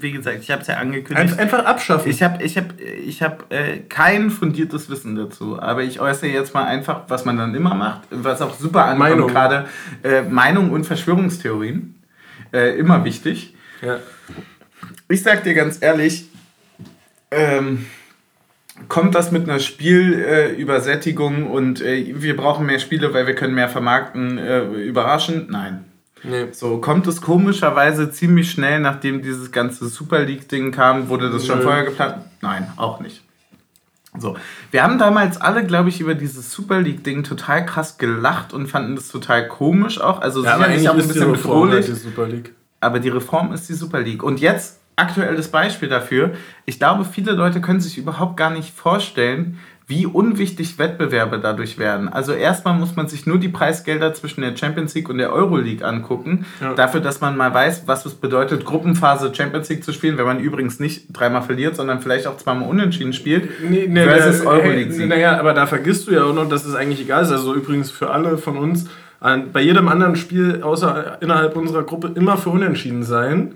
wie 0.00 0.12
gesagt, 0.12 0.38
ich 0.40 0.50
habe 0.50 0.62
es 0.62 0.68
ja 0.68 0.76
angekündigt. 0.76 1.38
Einfach 1.38 1.64
abschaffen. 1.64 2.10
Ich 2.10 2.22
habe 2.22 2.42
ich 2.42 2.56
hab, 2.56 2.80
ich 2.80 3.22
hab, 3.22 3.52
äh, 3.52 3.80
kein 3.88 4.30
fundiertes 4.30 4.88
Wissen 4.88 5.16
dazu, 5.16 5.60
aber 5.60 5.82
ich 5.82 6.00
äußere 6.00 6.28
jetzt 6.28 6.54
mal 6.54 6.64
einfach, 6.64 7.02
was 7.08 7.24
man 7.24 7.36
dann 7.36 7.54
immer 7.54 7.74
macht, 7.74 8.02
was 8.10 8.40
auch 8.40 8.54
super 8.54 8.84
ankommt 8.86 9.28
gerade, 9.28 9.66
äh, 10.02 10.22
Meinung 10.22 10.70
und 10.70 10.84
Verschwörungstheorien. 10.84 11.96
Äh, 12.52 12.78
immer 12.78 13.04
wichtig. 13.04 13.54
Ja. 13.82 13.98
Ich 15.08 15.22
sag 15.22 15.42
dir 15.42 15.54
ganz 15.54 15.82
ehrlich, 15.82 16.28
ähm, 17.32 17.86
kommt 18.88 19.14
das 19.14 19.32
mit 19.32 19.48
einer 19.48 19.58
Spielübersättigung 19.58 21.50
und 21.50 21.80
äh, 21.80 22.14
wir 22.16 22.36
brauchen 22.36 22.66
mehr 22.66 22.78
Spiele, 22.78 23.12
weil 23.12 23.26
wir 23.26 23.34
können 23.34 23.54
mehr 23.54 23.68
vermarkten, 23.68 24.38
äh, 24.38 24.62
überraschend? 24.62 25.50
Nein. 25.50 25.84
Nee. 26.24 26.48
So 26.52 26.78
kommt 26.78 27.06
es 27.06 27.20
komischerweise 27.20 28.10
ziemlich 28.10 28.50
schnell, 28.50 28.80
nachdem 28.80 29.22
dieses 29.22 29.52
ganze 29.52 29.88
Super 29.88 30.20
League-Ding 30.20 30.72
kam, 30.72 31.08
wurde 31.08 31.30
das 31.30 31.46
schon 31.46 31.58
nee. 31.58 31.64
vorher 31.64 31.84
geplant? 31.84 32.16
Nein, 32.40 32.72
auch 32.76 33.00
nicht. 33.00 33.22
So, 34.16 34.36
wir 34.70 34.82
haben 34.82 34.98
damals 34.98 35.40
alle, 35.40 35.64
glaube 35.66 35.88
ich, 35.88 36.00
über 36.00 36.14
dieses 36.14 36.52
Super 36.52 36.80
League-Ding 36.80 37.24
total 37.24 37.66
krass 37.66 37.98
gelacht 37.98 38.52
und 38.52 38.68
fanden 38.68 38.94
das 38.96 39.08
total 39.08 39.48
komisch 39.48 40.00
auch. 40.00 40.20
Also 40.20 40.44
ja, 40.44 40.56
sicherlich 40.56 40.88
auch 40.88 40.94
ein 40.94 41.08
bisschen 41.08 41.32
bedrohlich. 41.32 41.90
Aber 42.80 43.00
die 43.00 43.08
Reform 43.08 43.52
ist 43.52 43.68
die 43.68 43.74
Super 43.74 44.00
League. 44.00 44.22
Und 44.22 44.40
jetzt 44.40 44.78
aktuelles 44.96 45.48
Beispiel 45.48 45.88
dafür. 45.88 46.34
Ich 46.66 46.78
glaube, 46.78 47.04
viele 47.04 47.32
Leute 47.32 47.60
können 47.60 47.80
sich 47.80 47.98
überhaupt 47.98 48.36
gar 48.36 48.50
nicht 48.50 48.74
vorstellen, 48.74 49.58
wie 49.86 50.06
unwichtig 50.06 50.78
Wettbewerbe 50.78 51.38
dadurch 51.38 51.78
werden. 51.78 52.08
Also 52.08 52.32
erstmal 52.32 52.72
muss 52.72 52.96
man 52.96 53.06
sich 53.06 53.26
nur 53.26 53.38
die 53.38 53.50
Preisgelder 53.50 54.14
zwischen 54.14 54.40
der 54.40 54.56
Champions 54.56 54.94
League 54.94 55.10
und 55.10 55.18
der 55.18 55.30
Euroleague 55.30 55.86
angucken. 55.86 56.46
Ja. 56.60 56.72
Dafür, 56.72 57.00
dass 57.00 57.20
man 57.20 57.36
mal 57.36 57.52
weiß, 57.52 57.82
was 57.86 58.06
es 58.06 58.14
bedeutet, 58.14 58.64
Gruppenphase 58.64 59.34
Champions 59.34 59.68
League 59.68 59.84
zu 59.84 59.92
spielen, 59.92 60.16
wenn 60.16 60.24
man 60.24 60.40
übrigens 60.40 60.80
nicht 60.80 61.08
dreimal 61.12 61.42
verliert, 61.42 61.76
sondern 61.76 62.00
vielleicht 62.00 62.26
auch 62.26 62.38
zweimal 62.38 62.68
unentschieden 62.68 63.12
spielt. 63.12 63.50
Nee, 63.62 63.86
nee, 63.86 64.04
versus 64.04 64.40
der, 64.40 64.50
Euroleague. 64.50 65.06
Naja, 65.06 65.38
aber 65.38 65.52
da 65.52 65.66
vergisst 65.66 66.08
du 66.08 66.12
ja 66.12 66.24
auch 66.24 66.34
noch, 66.34 66.48
dass 66.48 66.64
es 66.64 66.74
eigentlich 66.74 67.02
egal 67.02 67.22
ist. 67.22 67.30
Also 67.30 67.54
übrigens 67.54 67.90
für 67.90 68.10
alle 68.10 68.38
von 68.38 68.56
uns, 68.56 68.88
bei 69.52 69.60
jedem 69.60 69.88
anderen 69.88 70.16
Spiel 70.16 70.62
außer 70.62 71.18
innerhalb 71.20 71.56
unserer 71.56 71.82
Gruppe 71.82 72.12
immer 72.14 72.36
für 72.36 72.50
Unentschieden 72.50 73.02
sein, 73.02 73.54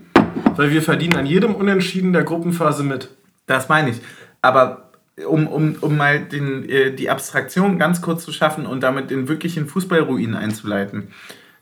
weil 0.55 0.71
wir 0.71 0.81
verdienen 0.81 1.15
an 1.15 1.25
jedem 1.25 1.55
Unentschieden 1.55 2.13
der 2.13 2.23
Gruppenphase 2.23 2.83
mit. 2.83 3.09
Das 3.45 3.69
meine 3.69 3.91
ich. 3.91 4.01
Aber 4.41 4.88
um, 5.27 5.47
um, 5.47 5.75
um 5.81 5.97
mal 5.97 6.19
den, 6.19 6.67
äh, 6.69 6.91
die 6.91 7.09
Abstraktion 7.09 7.79
ganz 7.79 8.01
kurz 8.01 8.23
zu 8.25 8.31
schaffen 8.31 8.65
und 8.65 8.81
damit 8.81 9.09
den 9.09 9.27
wirklichen 9.27 9.67
Fußballruin 9.67 10.35
einzuleiten. 10.35 11.09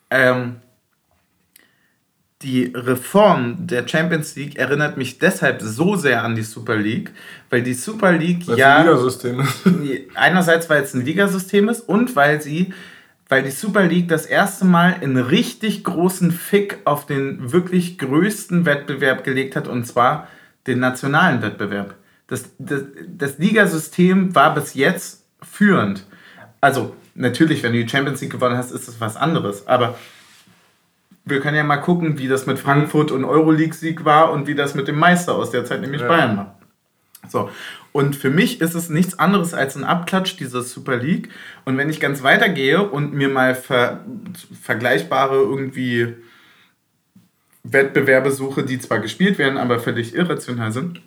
Ähm, 0.10 0.58
die 2.44 2.72
Reform 2.76 3.66
der 3.66 3.88
Champions 3.88 4.36
League 4.36 4.58
erinnert 4.58 4.96
mich 4.96 5.18
deshalb 5.18 5.62
so 5.62 5.96
sehr 5.96 6.24
an 6.24 6.36
die 6.36 6.44
Super 6.44 6.76
League, 6.76 7.12
weil 7.50 7.64
die 7.64 7.74
Super 7.74 8.12
League 8.12 8.48
Weil's 8.48 8.60
ja 8.60 8.78
ein 8.78 8.86
Ligasystem 8.86 9.40
ist. 9.40 9.64
einerseits 10.16 10.70
weil 10.70 10.84
es 10.84 10.94
ein 10.94 11.04
Ligasystem 11.04 11.68
ist 11.70 11.82
und 11.82 12.16
weil 12.16 12.42
sie 12.42 12.74
weil 13.30 13.44
die 13.44 13.52
Super 13.52 13.84
League 13.84 14.08
das 14.08 14.26
erste 14.26 14.66
Mal 14.66 14.96
einen 15.02 15.18
richtig 15.18 15.84
großen 15.84 16.32
Fick 16.32 16.80
auf 16.86 17.06
den 17.06 17.52
wirklich 17.52 17.98
größten 17.98 18.66
Wettbewerb 18.66 19.24
gelegt 19.24 19.56
hat 19.56 19.68
und 19.68 19.86
zwar 19.86 20.28
den 20.66 20.80
nationalen 20.80 21.42
Wettbewerb. 21.42 21.96
Das, 22.28 22.50
das, 22.60 22.84
das 23.08 23.38
Ligasystem 23.38 24.36
war 24.36 24.54
bis 24.54 24.74
jetzt 24.74 25.26
führend. 25.42 26.06
Also 26.60 26.96
natürlich, 27.16 27.64
wenn 27.64 27.74
du 27.74 27.84
die 27.84 27.90
Champions 27.90 28.22
League 28.22 28.32
gewonnen 28.32 28.58
hast, 28.58 28.72
ist 28.72 28.88
das 28.88 29.00
was 29.00 29.16
anderes. 29.16 29.68
Aber 29.68 29.98
wir 31.26 31.40
können 31.40 31.58
ja 31.58 31.64
mal 31.64 31.78
gucken, 31.78 32.18
wie 32.18 32.28
das 32.28 32.46
mit 32.46 32.60
Frankfurt 32.60 33.12
und 33.12 33.26
Euroleague-Sieg 33.26 34.06
war 34.06 34.32
und 34.32 34.48
wie 34.48 34.56
das 34.56 34.76
mit 34.76 34.88
dem 34.88 34.98
Meister 34.98 35.36
aus 35.36 35.52
der 35.52 35.66
Zeit, 35.66 35.82
nämlich 35.82 36.02
Ja. 36.02 36.08
Bayern 36.08 36.38
war. 36.38 36.60
So. 37.30 37.50
Und 37.92 38.16
für 38.16 38.30
mich 38.30 38.62
ist 38.62 38.76
es 38.76 38.90
nichts 38.90 39.18
anderes 39.18 39.54
als 39.54 39.76
ein 39.76 39.84
Abklatsch 39.84 40.38
dieser 40.38 40.62
Super 40.62 40.98
League. 40.98 41.30
Und 41.66 41.78
wenn 41.78 41.90
ich 41.90 42.00
ganz 42.00 42.24
weitergehe 42.24 42.84
und 42.84 43.14
mir 43.14 43.30
mal 43.30 43.56
ver 43.56 44.06
vergleichbare 44.62 45.36
irgendwie 45.36 46.16
Wettbewerbe 47.64 48.32
suche, 48.32 48.64
die 48.64 48.80
zwar 48.80 49.00
gespielt 49.00 49.38
werden, 49.38 49.58
aber 49.58 49.80
völlig 49.80 50.16
irrational 50.16 50.72
sind, 50.72 51.02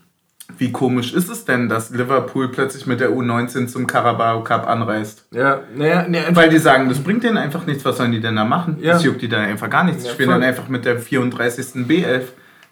wie 0.59 0.73
komisch 0.73 1.13
ist 1.13 1.29
es 1.29 1.45
denn, 1.45 1.69
dass 1.69 1.91
Liverpool 1.91 2.49
plötzlich 2.49 2.87
mit 2.87 3.01
der 3.01 3.11
U19 3.11 3.67
zum 3.67 3.87
Carabao 3.87 4.43
Cup 4.45 4.69
anreist? 4.69 5.27
Ja, 5.33 5.61
naja, 5.75 6.07
nee, 6.09 6.21
Weil 6.31 6.49
die 6.51 6.59
sagen, 6.59 6.89
das 6.89 6.99
bringt 7.01 7.25
denen 7.25 7.37
einfach 7.37 7.67
nichts, 7.67 7.85
was 7.85 7.97
sollen 7.97 8.13
die 8.13 8.21
denn 8.21 8.37
da 8.37 8.45
machen? 8.45 8.79
Ja. 8.81 8.95
Das 8.95 9.05
juckt 9.05 9.23
die 9.23 9.29
dann 9.29 9.43
einfach 9.43 9.71
gar 9.71 9.85
nichts. 9.85 10.03
Die 10.03 10.09
Ja, 10.09 10.15
spielen 10.15 10.31
voll. 10.31 10.41
dann 10.41 10.49
einfach 10.49 10.69
mit 10.69 10.85
der 10.85 10.99
34. 10.99 11.87
B11. 11.87 12.23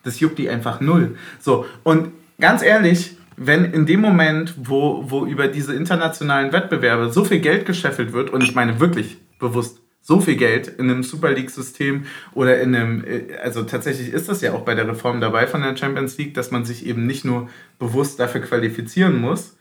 Das 0.04 0.20
juckt 0.20 0.38
die 0.38 0.48
einfach 0.48 0.80
null. 0.80 1.16
So, 1.40 1.66
und 1.82 2.12
ganz 2.40 2.62
ehrlich, 2.62 3.16
wenn 3.36 3.64
in 3.66 3.86
dem 3.86 4.00
Moment, 4.00 4.54
wo, 4.56 5.04
wo 5.08 5.24
über 5.26 5.48
diese 5.48 5.74
internationalen 5.74 6.52
Wettbewerbe 6.52 7.10
so 7.12 7.24
viel 7.24 7.40
Geld 7.40 7.66
gescheffelt 7.66 8.12
wird, 8.12 8.30
und 8.30 8.42
ich 8.42 8.54
meine 8.54 8.80
wirklich 8.80 9.18
bewusst 9.38 9.78
so 10.08 10.22
viel 10.22 10.36
Geld 10.36 10.68
in 10.68 10.90
einem 10.90 11.02
Super 11.02 11.32
League-System 11.32 12.06
oder 12.32 12.58
in 12.62 12.74
einem, 12.74 13.04
äh, 13.04 13.36
also 13.42 13.64
tatsächlich 13.64 14.10
ist 14.10 14.30
das 14.30 14.40
ja 14.40 14.54
auch 14.54 14.62
bei 14.62 14.74
der 14.74 14.88
Reform 14.88 15.20
dabei 15.20 15.46
von 15.46 15.60
der 15.60 15.76
Champions 15.76 16.16
League, 16.16 16.32
dass 16.32 16.50
man 16.50 16.64
sich 16.64 16.86
eben 16.86 17.06
nicht 17.06 17.26
nur 17.26 17.50
bewusst 17.78 18.18
dafür 18.18 18.40
qualifizieren 18.40 19.20
muss, 19.20 19.57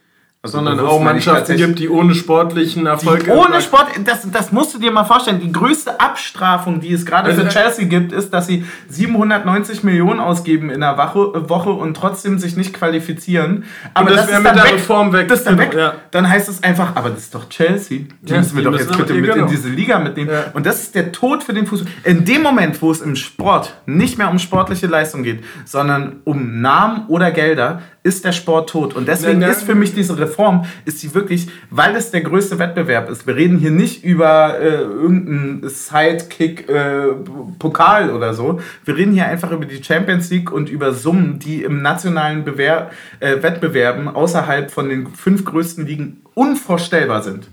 sondern 0.48 0.78
bewusst 0.78 0.94
auch 0.94 1.02
Mannschaften 1.02 1.56
gibt, 1.58 1.80
die 1.80 1.90
ohne 1.90 2.14
sportlichen 2.16 2.86
Erfolg. 2.86 3.26
die 3.26 3.30
ohne 3.32 3.62
Sport, 3.62 3.88
das, 4.06 4.30
das 4.32 4.52
musst 4.52 4.74
du 4.74 4.80
dir 4.80 4.92
mal 4.92 5.04
vorstellen. 5.04 5.40
Die 5.40 5.52
größte 5.52 6.00
Abstrafung, 6.00 6.80
die 6.80 6.94
es 6.94 7.06
gerade 7.06 7.34
für 7.34 7.42
Also, 7.46 7.60
äh, 7.60 7.62
Chelsea 7.62 7.86
gibt, 7.86 8.12
ist, 8.12 8.34
dass 8.34 8.48
sie 8.48 8.66
790 8.90 9.84
Millionen 9.84 10.20
ausgeben 10.20 10.70
in 10.70 10.82
der 10.82 10.98
Woche, 10.98 11.50
Woche 11.50 11.72
und 11.72 11.96
trotzdem 11.96 12.40
sich 12.40 12.56
nicht 12.58 12.74
qualifizieren. 12.74 13.66
Aber 13.94 14.12
das 14.12 14.28
wär 14.28 14.38
ist 14.38 14.44
mit 14.44 14.56
der 14.56 14.64
Reform 14.66 15.14
weg. 15.14 15.28
Das 15.28 15.40
ist 15.40 15.48
dann 15.48 15.58
Genau, 15.58 15.70
weg. 15.72 15.78
ja. 15.78 15.94
Dann 16.12 16.30
heißt 16.30 16.50
es 16.50 16.64
einfach, 16.64 16.96
aber 16.96 17.10
das 17.10 17.20
ist 17.20 17.36
doch 17.36 17.50
Chelsea. 17.50 18.00
Die 18.22 18.32
Ja, 18.32 18.38
müssen 18.38 18.56
wir 18.56 18.62
die 18.62 18.66
doch 18.66 18.72
müssen 18.72 18.88
jetzt 18.90 18.98
bitte 18.98 19.14
mit 19.14 19.32
genau. 19.32 19.46
in 19.46 19.52
diese 19.52 19.70
Liga 19.70 20.00
mitnehmen. 20.00 20.30
Ja. 20.32 20.46
Und 20.54 20.66
das 20.66 20.82
ist 20.84 20.96
der 20.96 21.12
Tod 21.12 21.44
für 21.44 21.54
den 21.54 21.66
Fußball. 21.68 21.92
In 22.04 22.26
dem 22.26 22.42
Moment, 22.44 22.82
wo 22.82 22.92
es 22.92 23.02
im 23.02 23.16
Sport 23.16 23.74
nicht 23.86 24.18
mehr 24.18 24.30
um 24.30 24.40
sportliche 24.40 24.88
Leistung 24.88 25.24
geht, 25.24 25.44
sondern 25.66 26.18
um 26.24 26.62
Namen 26.62 27.06
oder 27.08 27.32
Gelder, 27.32 27.82
ist 28.04 28.24
der 28.24 28.32
Sport 28.32 28.70
tot. 28.70 28.96
Und 28.96 29.08
deswegen 29.08 29.42
ist 29.42 29.64
für 29.64 29.76
mich 29.76 29.94
diese 29.94 30.18
Reform, 30.18 30.37
ist 30.86 31.00
sie 31.00 31.14
wirklich, 31.14 31.50
weil 31.70 31.96
es 31.96 32.12
der 32.12 32.22
größte 32.22 32.60
Wettbewerb 32.60 33.10
ist. 33.10 33.28
Wir 33.28 33.36
reden 33.36 33.58
hier 33.58 33.72
nicht 33.72 34.04
über 34.04 34.60
äh, 34.60 34.82
irgendeinen 34.82 35.68
Sidekick-Pokal 35.68 38.12
oder 38.12 38.34
so. 38.34 38.60
Wir 38.86 38.96
reden 38.96 39.12
hier 39.14 39.26
einfach 39.26 39.52
über 39.52 39.66
die 39.66 39.84
Champions 39.84 40.30
League 40.30 40.50
und 40.52 40.70
über 40.70 40.94
Summen, 40.94 41.40
die 41.40 41.64
im 41.64 41.82
nationalen 41.82 42.44
Bewer 42.44 42.92
äh, 43.20 43.42
Wettbewerben 43.42 44.08
außerhalb 44.08 44.70
von 44.72 44.90
den 44.90 45.08
fünf 45.08 45.44
größten 45.46 45.86
Ligen 45.86 46.22
unvorstellbar 46.34 47.24
sind. 47.24 47.48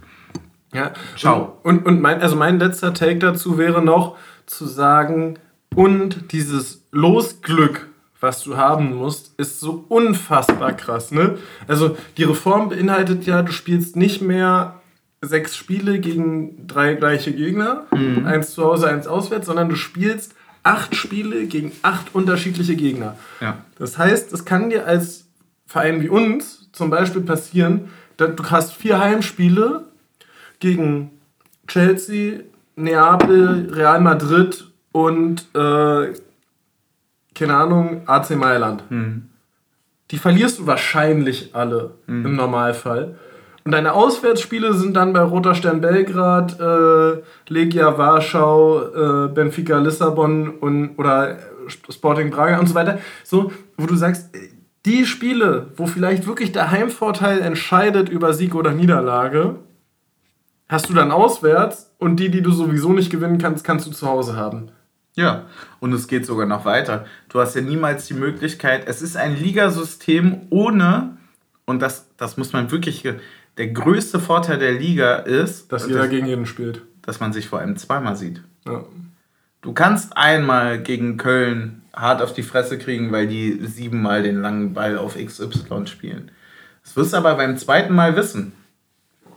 Ja. 0.73 0.93
Ciao. 1.17 1.59
Und, 1.63 1.87
und 1.87 2.03
mein, 2.03 2.21
also 2.21 2.35
mein 2.37 2.59
letzter 2.59 2.93
Take 2.95 3.21
dazu 3.21 3.59
wäre 3.59 3.81
noch 3.83 4.17
zu 4.47 4.67
sagen, 4.67 5.39
und 5.75 6.33
dieses 6.33 6.87
Losglück, 6.93 7.89
was 8.25 8.43
du 8.43 8.57
haben 8.57 8.97
musst, 8.97 9.39
ist 9.39 9.61
so 9.61 9.85
unfassbar 9.89 10.73
krass. 10.73 11.13
Ne? 11.13 11.39
Also 11.69 11.97
die 12.17 12.25
Reform 12.25 12.71
beinhaltet 12.71 13.27
ja, 13.27 13.43
du 13.43 13.53
spielst 13.53 13.95
nicht 13.95 14.23
mehr 14.23 14.81
sechs 15.21 15.57
Spiele 15.57 16.01
gegen 16.01 16.67
drei 16.67 16.95
gleiche 16.95 17.33
Gegner, 17.33 17.87
eins 18.25 18.53
zu 18.53 18.65
Hause, 18.65 18.89
eins 18.89 19.07
auswärts, 19.07 19.47
sondern 19.47 19.69
du 19.69 19.77
spielst 19.77 20.35
acht 20.63 20.97
Spiele 20.97 21.47
gegen 21.47 21.73
acht 21.83 22.15
unterschiedliche 22.15 22.75
Gegner. 22.75 23.17
Ja. 23.41 23.59
Das 23.79 23.97
heißt, 23.99 24.33
es 24.33 24.45
kann 24.45 24.71
dir 24.71 24.87
als 24.87 25.27
Verein 25.67 26.03
wie 26.03 26.09
uns 26.09 26.69
zum 26.73 26.91
Beispiel 26.91 27.23
passieren, 27.23 27.91
dass 28.17 28.35
du 28.37 28.45
hast 28.51 28.73
vier 28.75 28.99
Heimspiele 28.99 29.85
gegen 30.61 31.11
Chelsea, 31.67 32.41
Neapel, 32.77 33.71
Real 33.73 34.01
Madrid 34.01 34.67
und 34.93 35.47
äh, 35.55 36.13
keine 37.35 37.57
Ahnung, 37.57 38.03
AC 38.07 38.37
Mailand. 38.37 38.85
Die 40.11 40.19
verlierst 40.19 40.59
du 40.59 40.67
wahrscheinlich 40.67 41.55
alle 41.55 41.93
im 42.07 42.37
Normalfall. 42.37 43.17
Und 43.65 43.73
deine 43.73 43.95
Auswärtsspiele 43.95 44.75
sind 44.75 44.95
dann 44.95 45.15
bei 45.15 45.23
Roter 45.23 45.55
Stern 45.55 45.81
Belgrad, 45.81 46.61
äh, 46.61 47.23
Legia 47.49 47.97
Warschau, 47.97 48.83
äh, 49.25 49.29
Benfica 49.29 49.79
Lissabon 49.79 50.51
und, 50.51 50.99
oder 50.99 51.31
äh, 51.31 51.37
Sporting 51.91 52.31
Braga 52.31 52.59
und 52.59 52.69
so 52.69 52.75
weiter. 52.75 52.99
So, 53.25 53.53
wo 53.79 53.87
du 53.87 53.97
sagst, 53.97 54.35
äh, 54.37 54.51
die 54.85 55.07
Spiele, 55.07 55.69
wo 55.77 55.87
vielleicht 55.87 56.27
wirklich 56.27 56.53
der 56.53 56.71
Heimvorteil 56.71 57.41
entscheidet 57.41 58.11
über 58.11 58.35
Sieg 58.35 58.55
oder 58.55 58.73
Niederlage, 58.73 59.57
hast 60.69 60.91
du 60.91 60.93
dann 60.93 61.11
auswärts 61.11 61.91
und 61.99 62.17
die, 62.17 62.31
die 62.31 62.43
du 62.43 62.53
sowieso 62.53 62.93
nicht 62.93 63.11
gewinnen 63.11 63.39
kannst, 63.39 63.65
kannst 63.65 63.87
du 63.87 63.93
zu 63.93 64.07
Hause 64.07 64.37
haben. 64.37 64.73
Ja, 65.17 65.47
und 65.81 65.93
es 65.93 66.09
geht 66.09 66.27
sogar 66.27 66.47
noch 66.47 66.65
weiter. 66.65 67.07
Du 67.29 67.41
hast 67.41 67.55
ja 67.55 67.63
niemals 67.63 68.07
die 68.07 68.15
Möglichkeit, 68.15 68.89
es 68.89 69.01
ist 69.01 69.17
ein 69.17 69.37
Ligasystem 69.37 70.43
ohne, 70.51 71.17
und 71.67 71.81
das, 71.81 72.09
das 72.17 72.37
muss 72.37 72.53
man 72.53 72.71
wirklich, 72.71 73.09
der 73.57 73.69
größte 73.69 74.19
Vorteil 74.19 74.59
der 74.59 74.73
Liga 74.73 75.15
ist, 75.17 75.73
Dass 75.73 75.87
jeder 75.87 76.09
gegen 76.09 76.27
jeden 76.27 76.47
spielt. 76.47 76.83
dass 77.03 77.21
man 77.21 77.33
sich 77.33 77.49
vor 77.49 77.61
allem 77.61 77.77
zweimal 77.77 78.17
sieht. 78.17 78.43
Ja. 78.67 78.85
Du 79.63 79.73
kannst 79.73 80.17
einmal 80.17 80.83
gegen 80.83 81.17
Köln 81.17 81.83
hart 81.95 82.21
auf 82.21 82.35
die 82.35 82.43
Fresse 82.43 82.77
kriegen, 82.77 83.13
weil 83.13 83.29
die 83.29 83.61
siebenmal 83.65 84.23
den 84.23 84.43
langen 84.43 84.75
Ball 84.75 84.99
auf 84.99 85.17
XY 85.17 85.87
spielen. 85.87 86.31
Das 86.83 86.97
wirst 86.97 87.13
du 87.13 87.17
aber 87.17 87.35
beim 87.37 87.57
zweiten 87.57 87.95
Mal 87.95 88.17
wissen. 88.17 88.53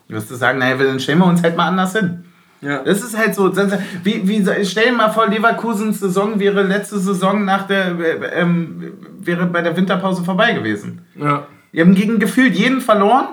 Du 0.08 0.16
wirst 0.16 0.32
du 0.32 0.36
sagen, 0.36 0.60
naja, 0.60 0.76
dann 0.76 1.00
stellen 1.00 1.20
wir 1.20 1.26
uns 1.26 1.44
halt 1.44 1.56
mal 1.56 1.68
anders 1.68 1.94
hin. 1.94 2.26
Ja. 2.62 2.84
Das 2.84 3.04
ist 3.04 3.18
halt 3.18 3.36
so. 3.36 3.56
Wie, 4.04 4.28
wie, 4.28 4.66
stell 4.66 4.88
dir 4.88 4.94
mal 4.94 5.10
vor, 5.10 5.28
Leverkusens 5.28 6.00
Saison 6.00 6.40
wäre 6.40 6.64
letzte 6.64 7.00
Saison 7.00 7.46
nach 7.46 7.68
der, 7.68 8.00
äh, 8.00 8.42
ähm, 8.42 8.94
wäre 9.20 9.46
bei 9.46 9.62
der 9.62 9.78
Winterpause 9.78 10.24
vorbei 10.24 10.54
gewesen. 10.54 11.02
ja. 11.16 11.48
Die 11.74 11.82
haben 11.82 11.94
gegen 11.94 12.18
gefühlt 12.18 12.56
jeden 12.56 12.82
verloren 12.82 13.28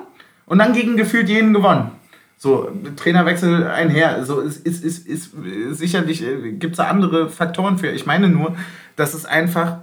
und 0.44 0.58
dann 0.58 0.72
gegen 0.72 0.96
gefühlt 0.96 1.28
jeden 1.28 1.54
gewonnen. 1.54 1.92
So, 2.36 2.70
Trainerwechsel 2.96 3.66
einher. 3.66 4.24
So, 4.24 4.40
ist, 4.40 4.66
ist, 4.66 4.84
ist, 4.84 5.06
ist 5.06 5.34
sicherlich 5.78 6.22
äh, 6.22 6.52
gibt 6.52 6.72
es 6.72 6.76
da 6.78 6.88
andere 6.88 7.30
Faktoren 7.30 7.78
für. 7.78 7.88
Ich 7.88 8.06
meine 8.06 8.28
nur, 8.28 8.56
dass 8.96 9.14
es 9.14 9.24
einfach 9.24 9.78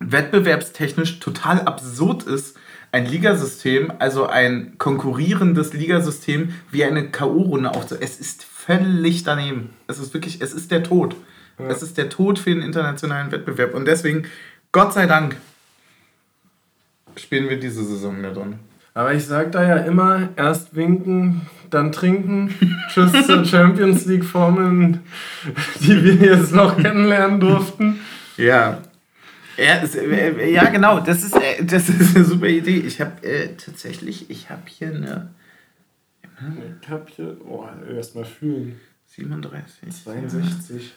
wettbewerbstechnisch 0.00 1.20
total 1.20 1.62
absurd 1.62 2.24
ist, 2.24 2.58
ein 2.94 3.06
Ligasystem, 3.06 3.92
also 3.98 4.28
ein 4.28 4.78
konkurrierendes 4.78 5.72
Ligasystem 5.72 6.54
wie 6.70 6.84
eine 6.84 7.08
K.O.-Runde 7.08 7.66
aufzunehmen. 7.66 8.04
Es 8.04 8.20
ist 8.20 8.44
völlig 8.44 9.24
daneben. 9.24 9.70
Es 9.88 9.98
ist 9.98 10.14
wirklich, 10.14 10.40
es 10.40 10.52
ist 10.52 10.70
der 10.70 10.84
Tod. 10.84 11.16
Es 11.58 11.82
ist 11.82 11.98
der 11.98 12.08
Tod 12.08 12.38
für 12.38 12.50
den 12.50 12.62
internationalen 12.62 13.32
Wettbewerb. 13.32 13.74
Und 13.74 13.86
deswegen, 13.86 14.26
Gott 14.70 14.92
sei 14.92 15.06
Dank, 15.06 15.34
spielen 17.16 17.48
wir 17.48 17.58
diese 17.58 17.84
Saison 17.84 18.22
da 18.22 18.30
drin. 18.30 18.60
Aber 18.94 19.12
ich 19.12 19.26
sag 19.26 19.50
da 19.50 19.66
ja 19.66 19.78
immer, 19.78 20.28
erst 20.36 20.76
winken, 20.76 21.48
dann 21.70 21.90
trinken. 21.90 22.54
Tschüss 22.90 23.26
zur 23.26 23.44
Champions 23.44 24.06
League 24.06 24.24
Formeln, 24.24 25.00
die 25.80 26.04
wir 26.04 26.14
jetzt 26.14 26.52
noch 26.52 26.76
kennenlernen 26.76 27.40
durften. 27.40 27.98
Ja. 28.36 28.82
Ja, 29.56 29.80
es, 29.82 29.94
äh, 29.94 30.50
ja 30.50 30.64
genau, 30.70 31.00
das 31.00 31.22
ist, 31.22 31.36
äh, 31.36 31.64
das 31.64 31.88
ist 31.88 32.16
eine 32.16 32.24
super 32.24 32.46
Idee. 32.48 32.78
Ich 32.78 33.00
habe 33.00 33.22
äh, 33.26 33.54
tatsächlich, 33.56 34.28
ich 34.30 34.50
habe 34.50 34.62
hier 34.66 34.88
eine 34.88 35.30
Ich 36.82 36.88
hab 36.90 37.08
hier, 37.10 37.36
oh, 37.46 37.66
erstmal 37.94 38.24
fühlen. 38.24 38.80
37. 39.06 39.90
62. 40.04 40.94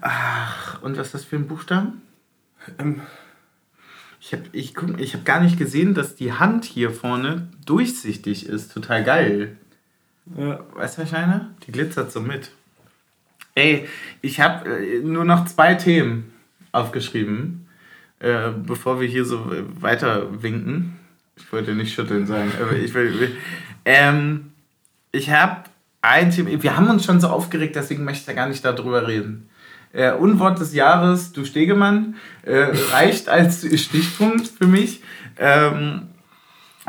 Ach, 0.00 0.82
und 0.82 0.96
was 0.96 1.08
ist 1.08 1.14
das 1.14 1.24
für 1.24 1.36
ein 1.36 1.48
Buchstaben? 1.48 2.02
Ähm, 2.78 3.00
Ich 4.20 4.32
habe 4.32 4.44
ich, 4.52 4.74
guck- 4.74 5.00
ich 5.00 5.14
hab 5.14 5.24
gar 5.24 5.40
nicht 5.40 5.58
gesehen, 5.58 5.94
dass 5.94 6.14
die 6.16 6.32
Hand 6.32 6.64
hier 6.64 6.90
vorne 6.90 7.48
durchsichtig 7.66 8.46
ist. 8.46 8.72
Total 8.72 9.02
geil. 9.04 9.56
Ja. 10.36 10.60
Weißt 10.74 10.98
du, 10.98 11.02
was 11.02 11.08
ich 11.08 11.12
meine? 11.12 11.50
Die 11.66 11.72
glitzert 11.72 12.12
so 12.12 12.20
mit. 12.20 12.50
Ey, 13.58 13.88
ich 14.22 14.40
habe 14.40 14.70
äh, 14.70 15.00
nur 15.00 15.24
noch 15.24 15.44
zwei 15.46 15.74
Themen 15.74 16.32
aufgeschrieben, 16.70 17.66
äh, 18.20 18.50
bevor 18.50 19.00
wir 19.00 19.08
hier 19.08 19.24
so 19.24 19.50
weiter 19.80 20.42
winken. 20.42 20.96
Ich 21.36 21.52
wollte 21.52 21.74
nicht 21.74 21.92
schütteln 21.92 22.24
sagen, 22.26 22.52
aber 22.60 22.76
ich 22.76 22.94
will. 22.94 23.18
will 23.18 23.36
ähm, 23.84 24.52
ich 25.10 25.30
habe 25.30 25.64
ein 26.02 26.30
Thema. 26.30 26.62
Wir 26.62 26.76
haben 26.76 26.88
uns 26.88 27.04
schon 27.04 27.20
so 27.20 27.28
aufgeregt, 27.28 27.74
deswegen 27.74 28.04
möchte 28.04 28.20
ich 28.20 28.26
da 28.26 28.32
gar 28.32 28.48
nicht 28.48 28.64
darüber 28.64 29.08
reden. 29.08 29.48
Äh, 29.92 30.12
Unwort 30.12 30.60
des 30.60 30.72
Jahres, 30.72 31.32
du 31.32 31.44
Stegemann, 31.44 32.14
äh, 32.42 32.66
reicht 32.92 33.28
als 33.28 33.66
Stichpunkt 33.80 34.46
für 34.46 34.68
mich. 34.68 35.02
Ähm, 35.36 36.02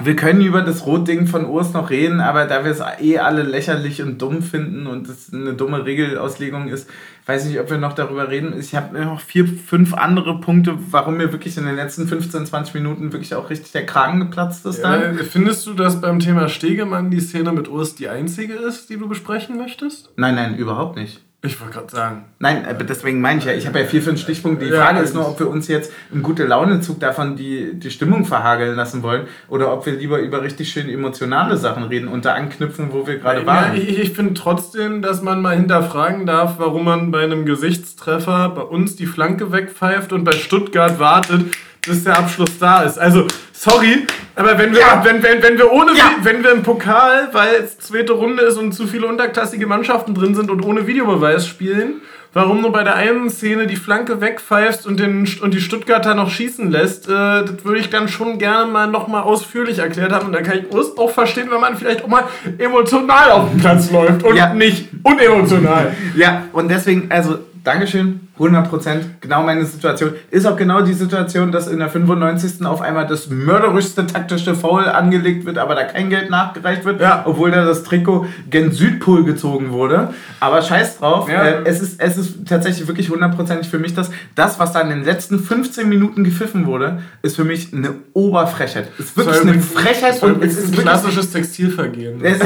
wir 0.03 0.15
können 0.15 0.41
über 0.41 0.61
das 0.61 0.85
Rotding 0.85 1.27
von 1.27 1.45
Urs 1.45 1.73
noch 1.73 1.89
reden, 1.89 2.19
aber 2.19 2.45
da 2.45 2.63
wir 2.63 2.71
es 2.71 2.81
eh 3.01 3.19
alle 3.19 3.43
lächerlich 3.43 4.01
und 4.01 4.21
dumm 4.21 4.41
finden 4.41 4.87
und 4.87 5.07
es 5.07 5.33
eine 5.33 5.53
dumme 5.53 5.85
Regelauslegung 5.85 6.67
ist, 6.67 6.89
weiß 7.25 7.45
ich 7.45 7.51
nicht, 7.51 7.59
ob 7.59 7.69
wir 7.69 7.77
noch 7.77 7.93
darüber 7.93 8.29
reden. 8.29 8.59
Ich 8.59 8.75
habe 8.75 8.99
noch 8.99 9.21
vier, 9.21 9.47
fünf 9.47 9.93
andere 9.93 10.39
Punkte, 10.39 10.77
warum 10.91 11.17
mir 11.17 11.31
wirklich 11.31 11.57
in 11.57 11.65
den 11.65 11.75
letzten 11.75 12.07
15, 12.07 12.45
20 12.45 12.73
Minuten 12.73 13.11
wirklich 13.13 13.35
auch 13.35 13.49
richtig 13.49 13.71
der 13.71 13.85
Kragen 13.85 14.19
geplatzt 14.19 14.65
ist. 14.65 14.81
Dann. 14.81 15.19
Äh, 15.19 15.23
findest 15.23 15.65
du, 15.67 15.73
dass 15.73 16.01
beim 16.01 16.19
Thema 16.19 16.49
Stegemann 16.49 17.11
die 17.11 17.19
Szene 17.19 17.51
mit 17.51 17.67
Urs 17.67 17.95
die 17.95 18.09
einzige 18.09 18.53
ist, 18.53 18.89
die 18.89 18.97
du 18.97 19.07
besprechen 19.07 19.57
möchtest? 19.57 20.09
Nein, 20.15 20.35
nein, 20.35 20.55
überhaupt 20.55 20.95
nicht. 20.95 21.21
Ich 21.41 21.61
wollte 21.61 21.75
gerade 21.75 21.89
sagen. 21.89 22.25
Nein, 22.39 22.65
aber 22.69 22.83
deswegen 22.83 23.21
meine 23.21 23.39
ich 23.39 23.45
ja, 23.45 23.53
ich 23.53 23.65
habe 23.65 23.79
ja 23.79 23.85
vier, 23.85 24.01
fünf 24.01 24.19
Stichpunkte. 24.19 24.65
Die 24.65 24.71
Ja, 24.71 24.83
Frage 24.83 24.99
ist 24.99 25.15
nur, 25.15 25.25
ob 25.25 25.39
wir 25.39 25.47
uns 25.49 25.69
jetzt 25.69 25.93
im 26.11 26.21
gute 26.21 26.43
Laune-Zug 26.45 26.99
davon 26.99 27.37
die, 27.37 27.75
die 27.79 27.91
Stimmung 27.91 28.25
verhageln 28.25 28.75
lassen 28.75 29.03
wollen 29.03 29.25
oder 29.47 29.71
ob 29.71 29.85
wir 29.85 29.93
lieber 29.93 30.19
über 30.19 30.41
richtig 30.41 30.69
schön 30.69 30.89
emotionale 30.89 31.55
Sachen 31.55 31.83
reden 31.83 32.09
und 32.09 32.25
da 32.25 32.33
anknüpfen, 32.33 32.89
wo 32.91 33.07
wir 33.07 33.19
gerade 33.19 33.39
Ja, 33.41 33.45
waren. 33.45 33.77
ich 33.77 33.97
ich 33.99 34.11
finde 34.11 34.33
trotzdem, 34.33 35.01
dass 35.01 35.21
man 35.21 35.41
mal 35.41 35.55
hinterfragen 35.55 36.25
darf, 36.25 36.55
warum 36.57 36.83
man 36.83 37.09
bei 37.11 37.23
einem 37.23 37.45
Gesichtstreffer 37.45 38.49
bei 38.49 38.61
uns 38.63 38.97
die 38.97 39.05
Flanke 39.05 39.53
wegpfeift 39.53 40.11
und 40.11 40.25
bei 40.25 40.33
Stuttgart 40.33 40.99
wartet, 40.99 41.45
bis 41.89 42.03
der 42.03 42.17
Abschluss 42.19 42.57
da 42.59 42.83
ist. 42.83 42.97
Also, 42.99 43.25
sorry, 43.51 44.05
aber 44.35 44.57
wenn 44.57 44.71
wir, 44.73 44.79
Ja. 44.79 45.01
wenn, 45.03 45.21
wenn, 45.23 45.41
wenn 45.43 45.57
wir 45.57 45.71
ohne, 45.71 45.91
Ja. 45.97 46.11
wenn 46.21 46.43
wir 46.43 46.51
im 46.51 46.63
Pokal, 46.63 47.29
weil 47.33 47.55
es 47.63 47.79
zweite 47.79 48.13
Runde 48.13 48.43
ist 48.43 48.57
und 48.57 48.71
zu 48.73 48.87
viele 48.87 49.07
unterklassige 49.07 49.65
Mannschaften 49.67 50.13
drin 50.13 50.35
sind 50.35 50.49
und 50.51 50.61
ohne 50.63 50.85
Videobeweis 50.87 51.47
spielen, 51.47 52.01
warum 52.31 52.61
nur 52.61 52.71
bei 52.71 52.83
der 52.83 52.95
einen 52.95 53.31
Szene 53.31 53.65
die 53.65 53.75
Flanke 53.75 54.21
wegpfeifst 54.21 54.85
und, 54.85 54.99
den, 54.99 55.27
und 55.41 55.51
die 55.55 55.61
Stuttgarter 55.61 56.13
noch 56.13 56.29
schießen 56.29 56.69
lässt, 56.69 57.07
äh, 57.09 57.11
das 57.11 57.63
würde 57.65 57.79
ich 57.79 57.89
dann 57.89 58.07
schon 58.07 58.37
gerne 58.37 58.71
mal 58.71 58.85
nochmal 58.87 59.23
ausführlich 59.23 59.79
erklärt 59.79 60.11
haben. 60.11 60.27
Und 60.27 60.33
da 60.33 60.41
kann 60.41 60.59
ich 60.59 60.71
Urs 60.71 60.95
auch 60.95 61.09
verstehen, 61.09 61.47
wenn 61.49 61.59
man 61.59 61.75
vielleicht 61.75 62.03
auch 62.03 62.07
mal 62.07 62.25
emotional 62.59 63.31
auf 63.31 63.49
den 63.49 63.59
Platz 63.59 63.89
läuft 63.91 64.23
und 64.23 64.35
Ja. 64.35 64.53
nicht 64.53 64.89
unemotional. 65.01 65.95
Ja, 66.15 66.43
und 66.53 66.69
deswegen, 66.69 67.07
also, 67.11 67.39
Dankeschön, 67.63 68.28
100%, 68.39 69.01
genau 69.19 69.43
meine 69.43 69.65
Situation. 69.65 70.13
Ist 70.31 70.45
auch 70.45 70.55
genau 70.55 70.81
die 70.81 70.93
Situation, 70.93 71.51
dass 71.51 71.67
in 71.67 71.79
der 71.79 71.89
95. 71.89 72.65
auf 72.65 72.81
einmal 72.81 73.05
das 73.05 73.29
mörderischste 73.29 74.07
taktische 74.07 74.55
Foul 74.55 74.85
angelegt 74.85 75.45
wird, 75.45 75.57
aber 75.57 75.75
da 75.75 75.83
kein 75.83 76.09
Geld 76.09 76.29
nachgereicht 76.29 76.85
wird, 76.85 77.01
Ja. 77.01 77.23
obwohl 77.25 77.51
da 77.51 77.65
das 77.65 77.83
Trikot 77.83 78.27
gen 78.49 78.71
Südpol 78.71 79.25
gezogen 79.25 79.71
wurde. 79.71 80.13
Aber 80.39 80.61
scheiß 80.61 80.99
drauf, 80.99 81.29
Ja. 81.29 81.43
äh, 81.43 81.63
es, 81.65 81.81
ist, 81.81 81.99
es 82.01 82.17
ist 82.17 82.47
tatsächlich 82.47 82.87
wirklich 82.87 83.09
hundertprozentig 83.09 83.69
für 83.69 83.79
mich 83.79 83.93
das, 83.93 84.09
das, 84.35 84.57
was 84.57 84.71
da 84.71 84.79
in 84.81 84.89
den 84.89 85.03
letzten 85.03 85.39
15 85.39 85.89
Minuten 85.89 86.23
gepfiffen 86.23 86.65
wurde, 86.65 87.01
ist 87.21 87.35
für 87.35 87.43
mich 87.43 87.73
eine 87.73 87.95
Oberfrechheit. 88.13 88.87
Ist 88.97 89.17
wirklich 89.17 89.41
eine 89.41 89.59
Frechheit 89.59 90.21
und 90.23 90.41
es 90.43 90.57
ist 90.57 90.73
ein 90.73 90.81
klassisches 90.81 91.31
Textilvergehen. 91.31 92.23
es, 92.23 92.39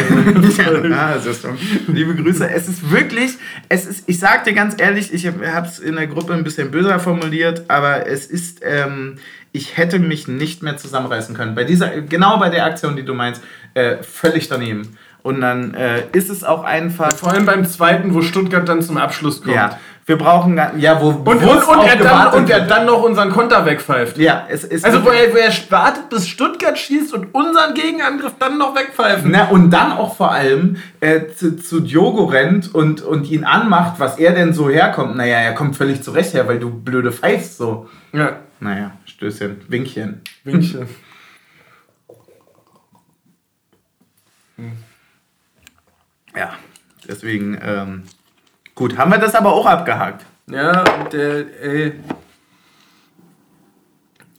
ja, 0.57 1.13
das 1.15 1.25
ist 1.25 1.41
schon. 1.41 1.57
Liebe 1.87 2.15
Grüße. 2.15 2.49
Es 2.49 2.67
ist 2.67 2.89
wirklich, 2.91 3.37
es 3.69 3.85
ist, 3.85 4.03
ich 4.07 4.19
sag 4.19 4.43
dir 4.45 4.53
ganz 4.53 4.75
ehrlich, 4.79 5.13
ich 5.13 5.27
habe 5.27 5.67
es 5.67 5.79
in 5.83 5.95
der 5.95 6.07
Gruppe 6.07 6.33
ein 6.33 6.43
bisschen 6.43 6.71
böser 6.71 6.99
formuliert, 6.99 7.65
aber 7.67 8.07
es 8.07 8.25
ist, 8.25 8.61
ähm, 8.63 9.17
ich 9.51 9.77
hätte 9.77 9.99
mich 9.99 10.27
nicht 10.27 10.63
mehr 10.63 10.77
zusammenreißen 10.77 11.35
können. 11.35 11.55
Bei 11.55 11.63
dieser, 11.63 12.01
genau 12.01 12.37
bei 12.37 12.49
der 12.49 12.65
Aktion, 12.65 12.95
die 12.95 13.03
du 13.03 13.13
meinst, 13.13 13.43
äh, 13.73 13.97
völlig 14.01 14.47
daneben. 14.47 14.97
Und 15.21 15.39
dann 15.39 15.73
äh, 15.73 16.03
ist 16.11 16.29
es 16.29 16.43
auch 16.43 16.63
einfach. 16.63 17.13
Vor 17.13 17.31
allem 17.31 17.45
beim 17.45 17.65
zweiten, 17.65 18.13
wo 18.13 18.21
Stuttgart 18.21 18.67
dann 18.67 18.81
zum 18.81 18.97
Abschluss 18.97 19.41
kommt. 19.41 19.55
Ja, 19.55 19.79
wir 20.05 20.17
brauchen, 20.17 20.57
ja, 20.57 21.01
wo 21.01 21.09
Und, 21.09 21.25
wo 21.25 21.31
und, 21.31 21.67
und, 21.67 21.87
er 21.87 21.95
dann, 21.95 22.33
und 22.33 22.49
er 22.49 22.61
dann 22.61 22.85
noch 22.85 23.03
unseren 23.03 23.31
Konter 23.31 23.65
wegpfeift. 23.65 24.17
ja, 24.17 24.45
es 24.49 24.65
ist 24.65 24.83
Also 24.83 25.05
wo 25.05 25.09
er, 25.09 25.33
wo 25.33 25.37
er 25.37 25.51
wartet, 25.69 26.09
bis 26.09 26.27
Stuttgart 26.27 26.77
schießt 26.77 27.13
und 27.13 27.33
unseren 27.33 27.73
Gegenangriff 27.73 28.33
dann 28.37 28.57
noch 28.57 28.75
wegpfeifen. 28.75 29.31
Na, 29.31 29.47
und 29.47 29.71
dann 29.71 29.93
auch 29.93 30.17
vor 30.17 30.31
allem 30.31 30.75
äh, 30.99 31.27
zu, 31.27 31.55
zu 31.55 31.79
Diogo 31.79 32.25
rennt 32.25 32.75
und, 32.75 33.01
und 33.01 33.29
ihn 33.31 33.45
anmacht, 33.45 33.99
was 33.99 34.17
er 34.19 34.33
denn 34.33 34.53
so 34.53 34.69
herkommt. 34.69 35.15
Naja, 35.15 35.37
er 35.37 35.53
kommt 35.53 35.77
völlig 35.77 36.03
zurecht 36.03 36.33
her, 36.33 36.47
weil 36.49 36.59
du 36.59 36.69
blöde 36.69 37.11
pfeifst 37.13 37.57
so. 37.57 37.89
Ja, 38.11 38.37
Naja, 38.59 38.91
Stößchen, 39.05 39.61
Winkchen. 39.69 40.21
Winkchen. 40.43 40.87
Ja, 46.35 46.53
deswegen, 47.07 47.59
ähm, 47.63 48.03
gut, 48.75 48.97
haben 48.97 49.11
wir 49.11 49.19
das 49.19 49.35
aber 49.35 49.53
auch 49.53 49.65
abgehakt. 49.65 50.25
Ja, 50.47 50.83
und 50.95 51.13
der, 51.13 51.63
ey. 51.63 51.93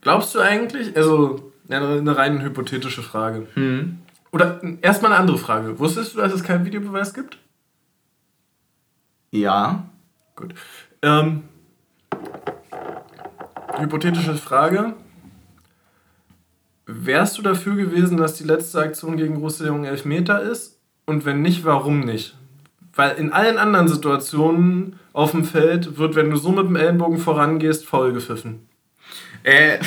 Glaubst 0.01 0.35
du 0.35 0.39
eigentlich, 0.39 0.95
also 0.95 1.51
eine 1.67 2.15
rein 2.15 2.41
hypothetische 2.43 3.01
Frage. 3.01 3.47
Oder 4.31 4.61
erstmal 4.81 5.11
eine 5.11 5.21
andere 5.21 5.37
Frage. 5.37 5.79
Wusstest 5.79 6.13
du, 6.13 6.19
dass 6.19 6.33
es 6.33 6.43
keinen 6.43 6.65
Videobeweis 6.65 7.13
gibt? 7.13 7.37
Ja. 9.31 9.85
Gut. 10.35 10.53
Ähm, 11.01 11.43
hypothetische 13.77 14.35
Frage. 14.35 14.93
Wärst 16.85 17.37
du 17.37 17.41
dafür 17.41 17.75
gewesen, 17.75 18.17
dass 18.17 18.35
die 18.35 18.43
letzte 18.43 18.79
Aktion 18.79 19.17
gegen 19.17 19.37
Roussillon 19.37 19.85
Elfmeter 19.85 20.41
ist? 20.41 20.79
Und 21.05 21.25
wenn 21.25 21.41
nicht, 21.41 21.65
warum 21.65 22.01
nicht? 22.01 22.37
Weil 22.95 23.17
in 23.17 23.33
allen 23.33 23.57
anderen 23.57 23.87
Situationen 23.87 24.99
auf 25.11 25.31
dem 25.31 25.43
Feld 25.43 25.97
wird, 25.97 26.15
wenn 26.15 26.29
du 26.29 26.37
so 26.37 26.51
mit 26.51 26.65
dem 26.65 26.75
Ellenbogen 26.75 27.17
vorangehst, 27.17 27.85
faul 27.85 28.13
gepfiffen. 28.13 28.67
Äh, 29.43 29.77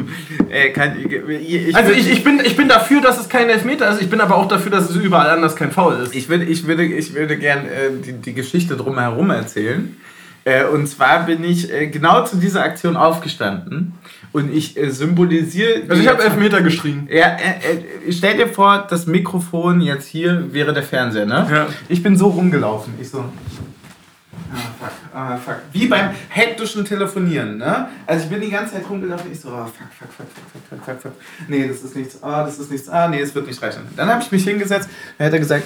äh 0.50 0.70
kann, 0.70 0.96
ich, 0.98 1.68
ich, 1.68 1.76
Also 1.76 1.92
ich, 1.92 2.10
ich, 2.10 2.24
bin, 2.24 2.40
ich 2.44 2.56
bin 2.56 2.68
dafür, 2.68 3.00
dass 3.00 3.18
es 3.20 3.28
kein 3.28 3.48
Elfmeter 3.48 3.88
ist. 3.90 4.02
Ich 4.02 4.10
bin 4.10 4.20
aber 4.20 4.36
auch 4.36 4.48
dafür, 4.48 4.70
dass 4.70 4.90
es 4.90 4.96
überall 4.96 5.30
anders 5.30 5.56
kein 5.56 5.72
Foul 5.72 5.94
ist. 5.94 6.14
Ich 6.14 6.28
würde, 6.28 6.44
ich 6.44 6.66
würde, 6.66 6.84
ich 6.84 7.14
würde 7.14 7.38
gern 7.38 7.66
äh, 7.66 7.90
die, 8.04 8.12
die 8.14 8.34
Geschichte 8.34 8.76
drumherum 8.76 9.30
erzählen. 9.30 9.96
Äh, 10.44 10.64
und 10.66 10.86
zwar 10.86 11.24
bin 11.24 11.42
ich 11.44 11.72
äh, 11.72 11.86
genau 11.86 12.24
zu 12.24 12.36
dieser 12.36 12.62
Aktion 12.62 12.96
aufgestanden 12.96 13.94
und 14.36 14.54
ich 14.54 14.76
äh, 14.76 14.90
symbolisiere. 14.90 15.84
Also 15.88 16.02
ich 16.02 16.08
habe 16.08 16.22
Elfmeter 16.22 16.60
geschrien. 16.60 17.08
Ja, 17.10 17.36
äh, 17.38 18.08
äh, 18.08 18.12
stell 18.12 18.36
dir 18.36 18.46
vor, 18.46 18.86
das 18.88 19.06
Mikrofon 19.06 19.80
jetzt 19.80 20.06
hier 20.06 20.52
wäre 20.52 20.74
der 20.74 20.82
Fernseher, 20.82 21.24
ne? 21.24 21.48
Ja. 21.50 21.66
Ich 21.88 22.02
bin 22.02 22.18
so 22.18 22.28
rumgelaufen. 22.28 22.92
Ich 23.00 23.08
so. 23.08 23.20
Ah, 23.20 24.58
fuck, 24.78 24.90
ah, 25.14 25.36
fuck. 25.38 25.56
Wie 25.72 25.86
beim 25.86 26.10
hektischen 26.28 26.84
Telefonieren, 26.84 27.56
ne? 27.56 27.88
Also 28.06 28.24
ich 28.24 28.30
bin 28.30 28.42
die 28.42 28.50
ganze 28.50 28.74
Zeit 28.74 28.88
rumgelaufen. 28.90 29.32
Ich 29.32 29.40
so, 29.40 29.48
ah, 29.48 29.64
fuck, 29.64 29.88
fuck, 29.98 30.12
fuck, 30.12 30.26
fuck, 30.26 30.62
fuck, 30.68 30.84
fuck, 30.84 31.00
fuck. 31.00 31.12
Nee, 31.48 31.66
das 31.66 31.82
ist 31.82 31.96
nichts. 31.96 32.22
Ah, 32.22 32.44
das 32.44 32.58
ist 32.58 32.70
nichts. 32.70 32.90
Ah, 32.90 33.08
nee, 33.08 33.20
es 33.20 33.34
wird 33.34 33.46
nicht 33.46 33.62
reichen. 33.62 33.84
Dann 33.96 34.10
habe 34.10 34.22
ich 34.22 34.30
mich 34.30 34.44
hingesetzt. 34.44 34.90
Dann 35.16 35.28
hat 35.28 35.32
er 35.32 35.40
gesagt, 35.40 35.64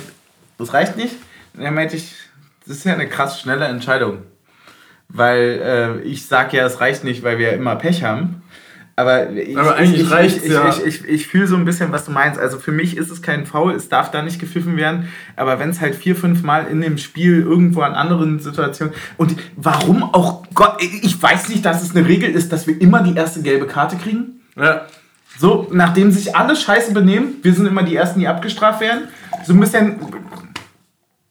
das 0.58 0.72
reicht 0.72 0.96
nicht. 0.96 1.16
Dann 1.54 1.74
meinte 1.74 1.96
ich, 1.96 2.14
das 2.68 2.76
ist 2.76 2.84
ja 2.84 2.94
eine 2.94 3.08
krass 3.08 3.40
schnelle 3.40 3.64
Entscheidung. 3.64 4.18
Weil 5.08 5.60
äh, 5.60 6.02
ich 6.02 6.28
sag 6.28 6.52
ja, 6.52 6.64
es 6.64 6.80
reicht 6.80 7.02
nicht, 7.02 7.24
weil 7.24 7.38
wir 7.38 7.48
ja 7.48 7.54
immer 7.54 7.74
Pech 7.74 8.04
haben. 8.04 8.39
Aber, 9.00 9.30
ich, 9.30 9.56
Aber 9.56 9.76
eigentlich 9.76 10.02
ich, 10.02 10.10
reicht's 10.10 10.36
ich, 10.36 10.44
ich, 10.44 10.52
ja. 10.52 10.68
Ich, 10.68 10.84
ich, 10.84 11.08
ich 11.08 11.26
fühle 11.26 11.46
so 11.46 11.56
ein 11.56 11.64
bisschen, 11.64 11.90
was 11.90 12.04
du 12.04 12.10
meinst. 12.10 12.38
Also 12.38 12.58
für 12.58 12.70
mich 12.70 12.98
ist 12.98 13.10
es 13.10 13.22
kein 13.22 13.46
Foul, 13.46 13.72
es 13.72 13.88
darf 13.88 14.10
da 14.10 14.20
nicht 14.20 14.38
gepfiffen 14.38 14.76
werden. 14.76 15.08
Aber 15.36 15.58
wenn 15.58 15.70
es 15.70 15.80
halt 15.80 15.94
vier, 15.94 16.14
fünf 16.14 16.42
Mal 16.42 16.66
in 16.66 16.82
dem 16.82 16.98
Spiel 16.98 17.40
irgendwo 17.40 17.80
an 17.80 17.94
anderen 17.94 18.40
Situationen. 18.40 18.92
Und 19.16 19.36
warum 19.56 20.02
auch 20.02 20.44
Gott, 20.52 20.82
ich 20.82 21.20
weiß 21.20 21.48
nicht, 21.48 21.64
dass 21.64 21.82
es 21.82 21.96
eine 21.96 22.06
Regel 22.06 22.28
ist, 22.28 22.52
dass 22.52 22.66
wir 22.66 22.78
immer 22.78 23.02
die 23.02 23.14
erste 23.14 23.40
gelbe 23.40 23.66
Karte 23.66 23.96
kriegen. 23.96 24.42
Ja. 24.54 24.86
So, 25.38 25.68
nachdem 25.72 26.10
sich 26.10 26.36
alle 26.36 26.54
scheiße 26.54 26.92
benehmen, 26.92 27.36
wir 27.42 27.54
sind 27.54 27.64
immer 27.64 27.82
die 27.82 27.96
Ersten, 27.96 28.20
die 28.20 28.28
abgestraft 28.28 28.82
werden. 28.82 29.08
So 29.46 29.54
ein 29.54 29.60
bisschen. 29.60 29.96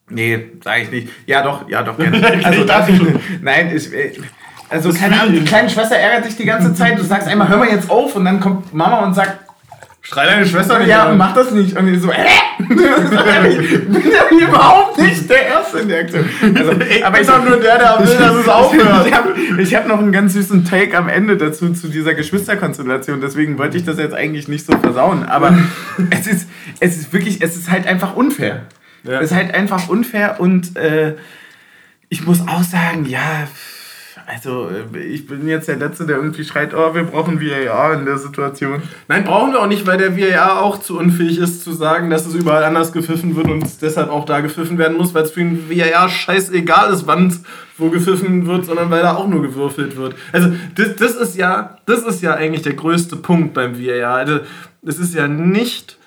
Nee, 0.10 0.54
sage 0.64 0.82
ich 0.82 0.92
nicht. 0.92 1.10
Ja, 1.28 1.44
doch, 1.44 1.70
ja, 1.70 1.84
doch. 1.84 2.00
Also, 2.44 2.64
das, 2.64 2.90
nein, 3.44 3.76
ich. 3.76 3.92
Also, 4.70 4.94
keine 4.94 5.20
Ahnung, 5.20 5.34
die 5.34 5.44
kleine 5.46 5.70
Schwester 5.70 5.96
ärgert 5.96 6.26
sich 6.26 6.38
die 6.38 6.46
ganze 6.46 6.74
Zeit. 6.76 6.98
Du 7.00 7.04
sagst 7.04 7.28
einmal, 7.28 7.48
hör 7.50 7.58
mal 7.58 7.68
jetzt 7.70 7.90
auf, 7.90 8.16
und 8.16 8.26
dann 8.26 8.40
kommt 8.40 8.74
Mama 8.74 9.00
und 9.00 9.14
sagt, 9.14 9.40
Schrei 10.02 10.26
deine 10.26 10.46
Schwester 10.46 10.80
nicht 10.80 10.88
Ja, 10.88 11.08
an. 11.08 11.18
mach 11.18 11.34
das 11.34 11.52
nicht. 11.52 11.78
Und 11.78 11.94
ich 11.94 12.02
so, 12.02 12.12
hä? 12.12 12.26
ich 12.60 13.86
bin 13.86 14.12
ja 14.12 14.48
überhaupt 14.48 14.98
nicht 14.98 15.30
der 15.30 15.46
Erste 15.46 15.80
in 15.80 15.90
der 15.90 16.00
Aktion. 16.02 16.26
Also, 16.56 16.72
aber 17.04 17.18
bin 17.18 17.28
doch 17.28 17.46
nur 17.46 17.60
der, 17.60 17.78
der 17.78 18.00
will, 18.00 18.18
dass 18.18 18.36
es 18.36 18.48
aufhört. 18.48 19.06
Ich 19.08 19.14
habe 19.14 19.34
ich 19.62 19.76
hab 19.76 19.88
noch 19.88 20.00
einen 20.00 20.12
ganz 20.14 20.34
süßen 20.34 20.64
Take 20.66 20.98
am 20.98 21.10
Ende 21.10 21.36
dazu, 21.38 21.74
zu 21.74 21.90
dieser 21.90 22.14
Geschwisterkonstellation. 22.14 23.20
Deswegen 23.22 23.58
wollte 23.58 23.78
ich 23.78 23.84
das 23.84 23.98
jetzt 23.98 24.14
eigentlich 24.16 24.48
nicht 24.48 24.66
so 24.66 24.76
versauen. 24.78 25.26
Aber 25.26 25.56
es 26.12 26.28
ist, 26.28 26.48
es 26.80 26.98
ist 26.98 27.14
wirklich, 27.14 27.42
es 27.42 27.56
ist 27.58 27.70
halt 27.70 27.86
einfach 27.86 28.16
unfair. 28.16 28.64
Ja. 29.04 29.20
Es 29.20 29.32
ist 29.32 29.38
halt 29.38 29.54
einfach 29.54 29.90
unfair 29.90 30.38
und 30.40 30.76
äh, 30.78 31.16
ich 32.08 32.26
muss 32.26 32.42
auch 32.48 32.64
sagen, 32.64 33.06
ja, 33.06 33.48
also 34.30 34.70
äh, 34.70 35.00
ich 35.00 35.26
bin 35.26 35.48
jetzt 35.48 35.68
der 35.68 35.78
Letzte, 35.78 36.06
der 36.06 36.18
irgendwie 36.18 36.44
schreit, 36.44 36.74
oh, 36.76 36.94
wir 36.94 37.04
brauchen 37.04 37.42
VAR 37.42 37.94
in 37.94 38.06
der 38.06 38.18
Situation. 38.18 38.82
Nein, 39.08 39.24
brauchen 39.24 39.54
wir 39.54 39.62
auch 39.62 39.68
nicht, 39.68 39.88
weil 39.88 39.98
der 39.98 40.16
VAR 40.18 40.62
auch 40.62 40.80
zu 40.80 41.00
unfähig 41.00 41.40
ist, 41.40 41.64
zu 41.64 41.72
sagen, 41.72 42.10
dass 42.10 42.28
es 42.28 42.36
überall 42.36 42.64
anders 42.64 42.92
gepfiffen 42.92 43.36
wird 43.36 43.48
und 43.48 43.64
es 43.64 43.80
deshalb 43.80 44.12
auch 44.12 44.26
da 44.26 44.42
gepfiffen 44.42 44.78
werden 44.78 44.98
muss, 44.98 45.14
weil 45.14 45.24
es 45.24 45.32
für 45.32 45.40
den 45.40 45.70
VAR 45.70 46.10
scheißegal 46.10 46.94
ist, 46.94 47.08
wann 47.08 47.28
es 47.28 47.42
wo 47.78 47.90
gepfiffen 47.90 48.46
wird, 48.46 48.66
sondern 48.66 48.92
weil 48.92 49.02
da 49.02 49.16
auch 49.16 49.28
nur 49.28 49.42
gewürfelt 49.42 49.96
wird. 49.96 50.14
Also 50.32 50.52
das, 50.76 50.96
das 50.98 51.16
ist 51.16 51.38
ja, 51.38 51.78
das 51.86 52.04
ist 52.04 52.22
ja 52.22 52.34
eigentlich 52.36 52.62
der 52.62 52.74
größte 52.74 53.16
Punkt 53.16 53.54
beim 53.54 53.82
VAR. 53.82 54.16
Also 54.16 54.40
es 54.86 55.00
ist 55.00 55.16
ja 55.16 55.28
nicht 55.28 55.99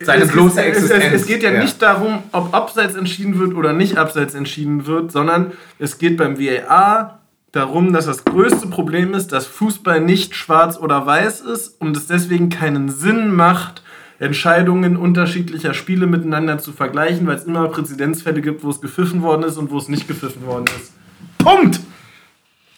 Seine 0.00 0.24
es, 0.24 0.32
bloße 0.32 0.62
es, 0.62 0.76
es, 0.76 0.90
Existenz, 0.90 1.22
es 1.22 1.26
geht 1.26 1.42
ja, 1.42 1.50
ja. 1.50 1.62
nicht 1.62 1.80
darum, 1.80 2.22
ob 2.32 2.54
abseits 2.54 2.94
entschieden 2.94 3.38
wird 3.38 3.54
oder 3.54 3.72
nicht 3.72 3.96
abseits 3.96 4.34
entschieden 4.34 4.86
wird, 4.86 5.10
sondern 5.10 5.52
es 5.78 5.98
geht 5.98 6.16
beim 6.16 6.38
VAR 6.38 7.20
darum, 7.50 7.92
dass 7.92 8.06
das 8.06 8.24
größte 8.24 8.66
Problem 8.66 9.14
ist, 9.14 9.32
dass 9.32 9.46
Fußball 9.46 10.00
nicht 10.00 10.34
schwarz 10.34 10.76
oder 10.76 11.06
weiß 11.06 11.40
ist 11.40 11.80
und 11.80 11.96
es 11.96 12.06
deswegen 12.06 12.50
keinen 12.50 12.90
Sinn 12.90 13.32
macht, 13.34 13.82
Entscheidungen 14.18 14.96
unterschiedlicher 14.96 15.74
Spiele 15.74 16.06
miteinander 16.06 16.58
zu 16.58 16.72
vergleichen, 16.72 17.26
weil 17.26 17.36
es 17.36 17.44
immer 17.44 17.68
Präzedenzfälle 17.68 18.42
gibt, 18.42 18.62
wo 18.64 18.70
es 18.70 18.80
gepfiffen 18.80 19.22
worden 19.22 19.44
ist 19.44 19.56
und 19.56 19.70
wo 19.70 19.78
es 19.78 19.88
nicht 19.88 20.06
gepfiffen 20.06 20.46
worden 20.46 20.66
ist. 20.80 20.92
Punkt! 21.38 21.80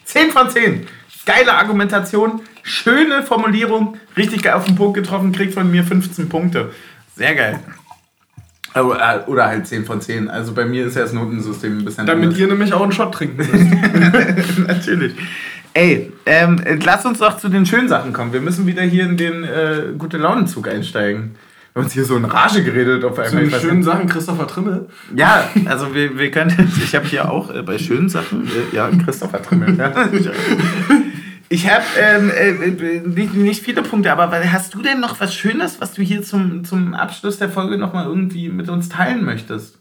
10 0.04 0.30
von 0.30 0.48
10. 0.48 0.86
Geile 1.26 1.54
Argumentation, 1.54 2.40
schöne 2.66 3.22
Formulierung, 3.22 3.96
richtig 4.16 4.42
geil 4.42 4.54
auf 4.54 4.64
den 4.64 4.74
Punkt 4.74 4.94
getroffen, 4.94 5.32
kriegt 5.32 5.54
von 5.54 5.70
mir 5.70 5.84
15 5.84 6.28
Punkte. 6.28 6.72
Sehr 7.14 7.34
geil. 7.34 7.60
Oder 8.74 9.24
oder 9.26 9.46
halt 9.46 9.66
10 9.66 9.86
von 9.86 10.00
10. 10.02 10.28
Also 10.28 10.52
bei 10.52 10.66
mir 10.66 10.84
ist 10.86 10.96
ja 10.96 11.02
das 11.02 11.14
Notensystem 11.14 11.78
ein 11.78 11.84
bisschen 11.84 12.04
Damit 12.06 12.24
anders. 12.24 12.38
ihr 12.38 12.46
nämlich 12.48 12.74
auch 12.74 12.82
einen 12.82 12.92
Shot 12.92 13.14
trinken 13.14 13.36
müsst. 13.38 14.58
Natürlich. 14.66 15.14
Ey, 15.72 16.12
ähm, 16.26 16.60
lass 16.84 17.06
uns 17.06 17.18
doch 17.18 17.38
zu 17.38 17.48
den 17.48 17.64
schönen 17.64 17.88
Sachen 17.88 18.12
kommen. 18.12 18.32
Wir 18.34 18.40
müssen 18.42 18.66
wieder 18.66 18.82
hier 18.82 19.04
in 19.04 19.16
den 19.16 19.44
äh, 19.44 19.82
gute 19.96 20.18
Launenzug 20.18 20.68
einsteigen. 20.68 21.36
Wir 21.72 21.80
haben 21.80 21.84
uns 21.84 21.92
hier 21.94 22.04
so 22.04 22.16
in 22.16 22.24
Rage 22.26 22.64
geredet 22.64 23.04
auf 23.04 23.14
Zu 23.14 23.22
einmal. 23.22 23.42
den 23.42 23.48
Ich 23.48 23.54
weiß 23.54 23.62
schönen. 23.62 23.82
Sachen 23.82 24.08
Christopher 24.08 24.46
Trimmel. 24.46 24.88
Ja, 25.14 25.48
also 25.66 25.94
wir, 25.94 26.18
wir 26.18 26.30
können. 26.30 26.70
Ich 26.82 26.94
habe 26.94 27.06
hier 27.06 27.30
auch 27.30 27.54
äh, 27.54 27.62
bei 27.62 27.78
schönen 27.78 28.08
Sachen. 28.10 28.46
Äh, 28.46 28.76
ja, 28.76 28.90
Christopher 29.04 29.42
Trimmel. 29.42 29.76
Ja. 29.78 29.92
Ich 31.48 31.70
habe 31.70 31.84
ähm, 32.00 32.30
äh, 32.30 33.00
nicht, 33.06 33.34
nicht 33.34 33.62
viele 33.62 33.82
Punkte, 33.82 34.10
aber 34.12 34.30
hast 34.52 34.74
du 34.74 34.82
denn 34.82 34.98
noch 35.00 35.20
was 35.20 35.34
Schönes, 35.34 35.80
was 35.80 35.92
du 35.92 36.02
hier 36.02 36.22
zum, 36.22 36.64
zum 36.64 36.92
Abschluss 36.94 37.38
der 37.38 37.48
Folge 37.48 37.78
nochmal 37.78 38.06
irgendwie 38.06 38.48
mit 38.48 38.68
uns 38.68 38.88
teilen 38.88 39.24
möchtest? 39.24 39.78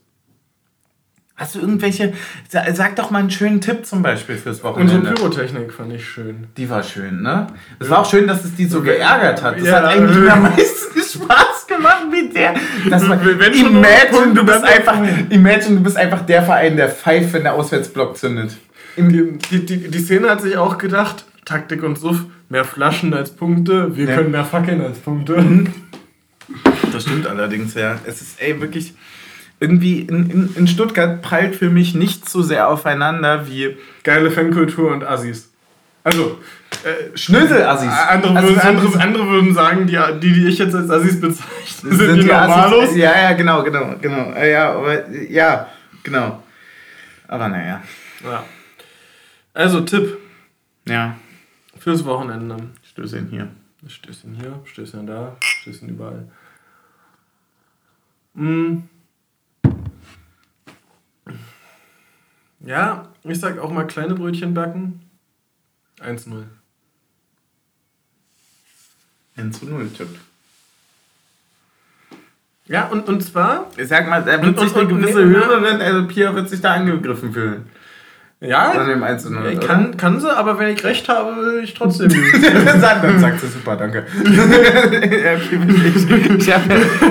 Hast 1.38 1.56
du 1.56 1.60
irgendwelche. 1.60 2.14
sa- 2.48 2.64
Sag 2.74 2.96
doch 2.96 3.10
mal 3.12 3.20
einen 3.20 3.32
schönen 3.32 3.60
Tipp 3.60 3.86
zum 3.86 4.02
Beispiel 4.02 4.38
fürs 4.38 4.62
Unsere 4.62 4.76
Wochenende. 4.76 5.12
Pyrotechnik 5.12 5.74
fand 5.74 5.92
ich 5.92 6.08
schön. 6.08 6.48
Die 6.56 6.70
war 6.70 6.82
schön, 6.82 7.22
ne? 7.24 7.48
Es 7.80 7.90
war 7.90 8.00
auch 8.00 8.10
schön, 8.10 8.26
dass 8.28 8.46
es 8.46 8.56
die 8.56 8.68
so 8.68 8.82
geärgert 8.82 9.42
hat. 9.44 9.58
Das 9.60 9.68
Ja. 9.68 9.78
hat 9.78 9.86
eigentlich 9.86 10.32
am 10.32 10.44
meisten 10.44 11.00
Spaß 11.02 11.68
gemacht, 11.68 12.04
wie 12.12 12.30
der. 12.30 12.54
Das 12.90 13.10
war, 13.10 13.20
imagine, 13.22 14.34
du 14.34 14.46
bist 14.46 14.64
einfach, 14.64 14.98
imagine, 15.30 15.76
du 15.78 15.84
bist 15.84 15.98
einfach 15.98 16.22
der 16.26 16.42
Verein, 16.44 16.78
der 16.78 16.90
pfeift, 16.90 17.34
wenn 17.34 17.44
der 17.44 17.56
Auswärtsblock 17.56 18.16
zündet. 18.18 18.56
Die, 18.96 19.38
die, 19.52 19.66
die, 19.66 19.78
die 19.90 20.00
Szene 20.00 20.30
hat 20.30 20.42
sich 20.42 20.56
auch 20.56 20.78
gedacht, 20.78 21.26
Taktik 21.46 21.84
und 21.84 21.98
Suff, 21.98 22.26
mehr 22.50 22.66
Flaschen 22.66 23.14
als 23.14 23.36
Punkte, 23.36 23.96
wir 23.96 24.10
Ja. 24.10 24.16
können 24.16 24.32
mehr 24.32 24.46
Fackeln 24.46 24.82
als 24.82 25.00
Punkte. 25.00 25.44
Das 26.92 27.04
stimmt 27.04 27.28
allerdings, 27.28 27.74
ja. 27.76 28.00
Es 28.06 28.22
ist, 28.22 28.42
ey, 28.42 28.60
wirklich. 28.62 28.94
Irgendwie 29.60 30.02
in, 30.02 30.30
in, 30.30 30.56
in 30.56 30.68
Stuttgart 30.68 31.22
prallt 31.22 31.56
für 31.56 31.70
mich 31.70 31.96
nicht 31.96 32.28
so 32.30 32.42
sehr 32.44 32.68
aufeinander 32.68 33.48
wie 33.48 33.78
Geile 34.04 34.30
Fankultur 34.30 34.92
und 34.92 35.04
Assis. 35.06 35.50
Also, 36.04 36.40
äh, 36.84 37.18
Schnöselassis. 37.18 37.90
andere, 37.90 38.36
Also 38.38 38.54
so- 38.54 38.60
andere, 38.60 39.00
andere 39.02 39.28
würden 39.30 39.54
sagen, 39.54 39.88
die, 39.88 39.98
die, 40.20 40.34
die 40.34 40.48
ich 40.48 40.58
jetzt 40.60 40.76
als 40.76 40.90
Assis 40.90 41.20
bezeichne, 41.22 41.96
sind, 41.96 42.24
die, 42.24 42.32
Assis- 42.34 42.48
Normalos. 42.48 42.96
Ja, 42.98 43.14
ja, 43.20 43.32
genau, 43.34 43.64
genau, 43.64 43.96
genau. 44.02 44.34
Äh, 44.34 44.52
Ja, 44.52 44.74
aber, 44.74 45.10
ja, 45.10 45.68
genau. 46.04 46.44
Aber 47.28 47.48
naja. 47.48 47.82
Ja. 48.24 48.44
Also, 49.54 49.82
Tipp 49.82 50.18
Ja, 50.88 51.16
fürs 51.86 52.04
Wochenende. 52.04 52.58
Stößchen 52.82 53.28
hier. 53.30 53.48
Stößchen 53.88 54.34
hier, 54.34 54.60
Stößchen 54.66 55.06
da, 55.06 55.38
Stößchen 55.40 55.88
überall. 55.90 56.32
Mm. 58.34 58.78
Ja, 62.62 63.10
ich 63.22 63.40
sag 63.40 63.60
auch 63.60 63.72
mal 63.72 63.86
kleine 63.86 64.16
Brötchen 64.16 64.56
backen. 64.56 65.02
1-0. 66.00 66.46
1 69.38 69.60
zu 69.60 69.68
0 69.68 69.88
tippt. 69.90 70.20
Ja, 72.66 72.88
und, 72.88 73.08
und 73.08 73.22
zwar, 73.22 73.70
Ich 73.78 73.88
sag 73.90 74.10
mal, 74.10 74.22
Und- 74.28 74.44
wird 74.44 74.60
sich 74.60 74.74
und- 74.76 74.78
eine 74.82 74.94
und- 74.96 75.02
gewisse 75.02 75.24
nee, 75.24 75.36
Hörerin, 75.36 75.82
also 75.82 76.08
Pia 76.08 76.34
wird 76.34 76.50
sich 76.50 76.62
da 76.62 76.74
angegriffen 76.74 77.32
fühlen. 77.32 77.70
An 78.42 78.50
ja, 78.50 78.84
dem 78.86 79.02
1 79.02 79.24
zu 79.24 79.32
0. 79.34 79.48
ich 79.48 79.58
oder? 79.58 79.66
kann, 79.68 79.98
kann 79.98 80.20
sie, 80.20 80.30
aber 80.30 80.60
wenn 80.60 80.68
ich 80.74 80.84
recht 80.84 81.08
habe, 81.10 81.36
will 81.38 81.64
ich 81.64 81.74
trotzdem. 81.74 82.10
sagt- 82.80 83.04
dann 83.04 83.20
sagt 83.20 83.40
sie 83.40 83.48
super, 83.48 83.76
danke. 83.78 84.06
Ich 86.38 86.54
habe 86.54 86.64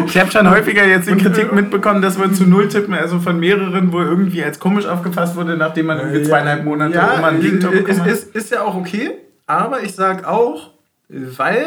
ich 0.06 0.18
hab 0.18 0.30
schon 0.32 0.50
häufiger 0.50 0.84
jetzt 0.86 1.08
die 1.08 1.16
Kritik 1.16 1.52
mitbekommen, 1.52 2.02
dass 2.02 2.18
wir 2.18 2.32
zu 2.32 2.44
Null 2.44 2.68
tippen, 2.68 2.94
also 2.94 3.18
von 3.18 3.40
mehreren, 3.40 3.92
wo 3.92 4.00
irgendwie 4.00 4.42
als 4.44 4.58
komisch 4.58 4.86
aufgefasst 4.86 5.36
wurde, 5.36 5.56
nachdem 5.56 5.86
man 5.86 5.98
irgendwie 5.98 6.22
zweieinhalb 6.22 6.64
Monate 6.64 6.94
ja, 6.94 7.14
immer 7.14 7.28
ein 7.28 7.40
Gegentor 7.40 7.72
ist, 7.72 7.84
bekommen 7.84 8.00
hat. 8.02 8.08
ist, 8.10 8.34
ist 8.36 8.50
ja 8.52 8.62
auch 8.62 8.74
okay, 8.76 9.10
aber 9.46 9.82
ich 9.82 9.94
sag 9.94 10.26
auch, 10.26 10.70
weil 11.08 11.66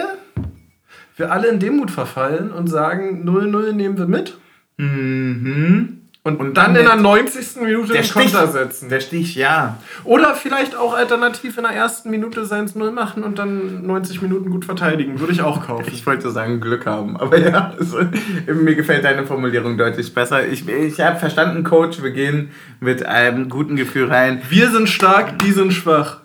wir 1.16 1.32
alle 1.32 1.48
in 1.48 1.60
Demut 1.60 1.90
verfallen 1.92 2.52
und 2.52 2.68
sagen, 2.68 3.24
0-0 3.28 3.74
nehmen 3.74 3.98
wir 3.98 4.08
mit 4.08 4.38
Mhm. 4.80 6.02
Und, 6.28 6.40
Und 6.40 6.54
dann, 6.58 6.74
dann 6.74 6.76
in 6.76 6.86
der 6.86 6.94
der- 6.96 7.02
90. 7.02 7.62
Minute 7.62 7.94
den 7.94 8.04
Stich. 8.04 8.32
Konter 8.34 8.48
setzen. 8.48 8.90
Der 8.90 9.00
Stich, 9.00 9.36
ja. 9.36 9.78
Oder 10.04 10.36
vielleicht 10.36 10.76
auch 10.76 10.94
alternativ 10.94 11.58
in 11.58 11.64
der 11.64 11.72
ersten 11.74 12.10
Minute 12.10 12.42
1-0 12.42 12.92
machen 12.92 13.24
und 13.24 13.40
dann 13.40 13.86
90 13.86 14.22
Minuten 14.22 14.50
gut 14.50 14.66
verteidigen. 14.66 15.20
Würde 15.20 15.34
ich 15.34 15.42
auch 15.42 15.66
kaufen. 15.66 15.86
Ich 15.98 16.06
wollte 16.06 16.30
sagen, 16.32 16.62
Glück 16.62 16.86
haben, 16.86 17.18
aber 17.18 17.38
ja, 17.40 17.74
also, 17.80 18.00
mir 18.54 18.76
gefällt 18.76 19.04
deine 19.04 19.26
Formulierung 19.26 19.78
deutlich 19.78 20.14
besser. 20.14 20.46
Ich, 20.48 20.68
ich 20.68 21.00
habe 21.00 21.18
verstanden, 21.18 21.64
Coach, 21.64 22.02
wir 22.04 22.12
gehen 22.12 22.52
mit 22.80 23.06
einem 23.06 23.50
guten 23.50 23.76
Gefühl 23.76 24.08
rein. 24.12 24.42
Wir 24.50 24.70
sind 24.70 24.90
stark, 24.90 25.40
die 25.40 25.52
sind 25.52 25.74
schwach. 25.74 26.22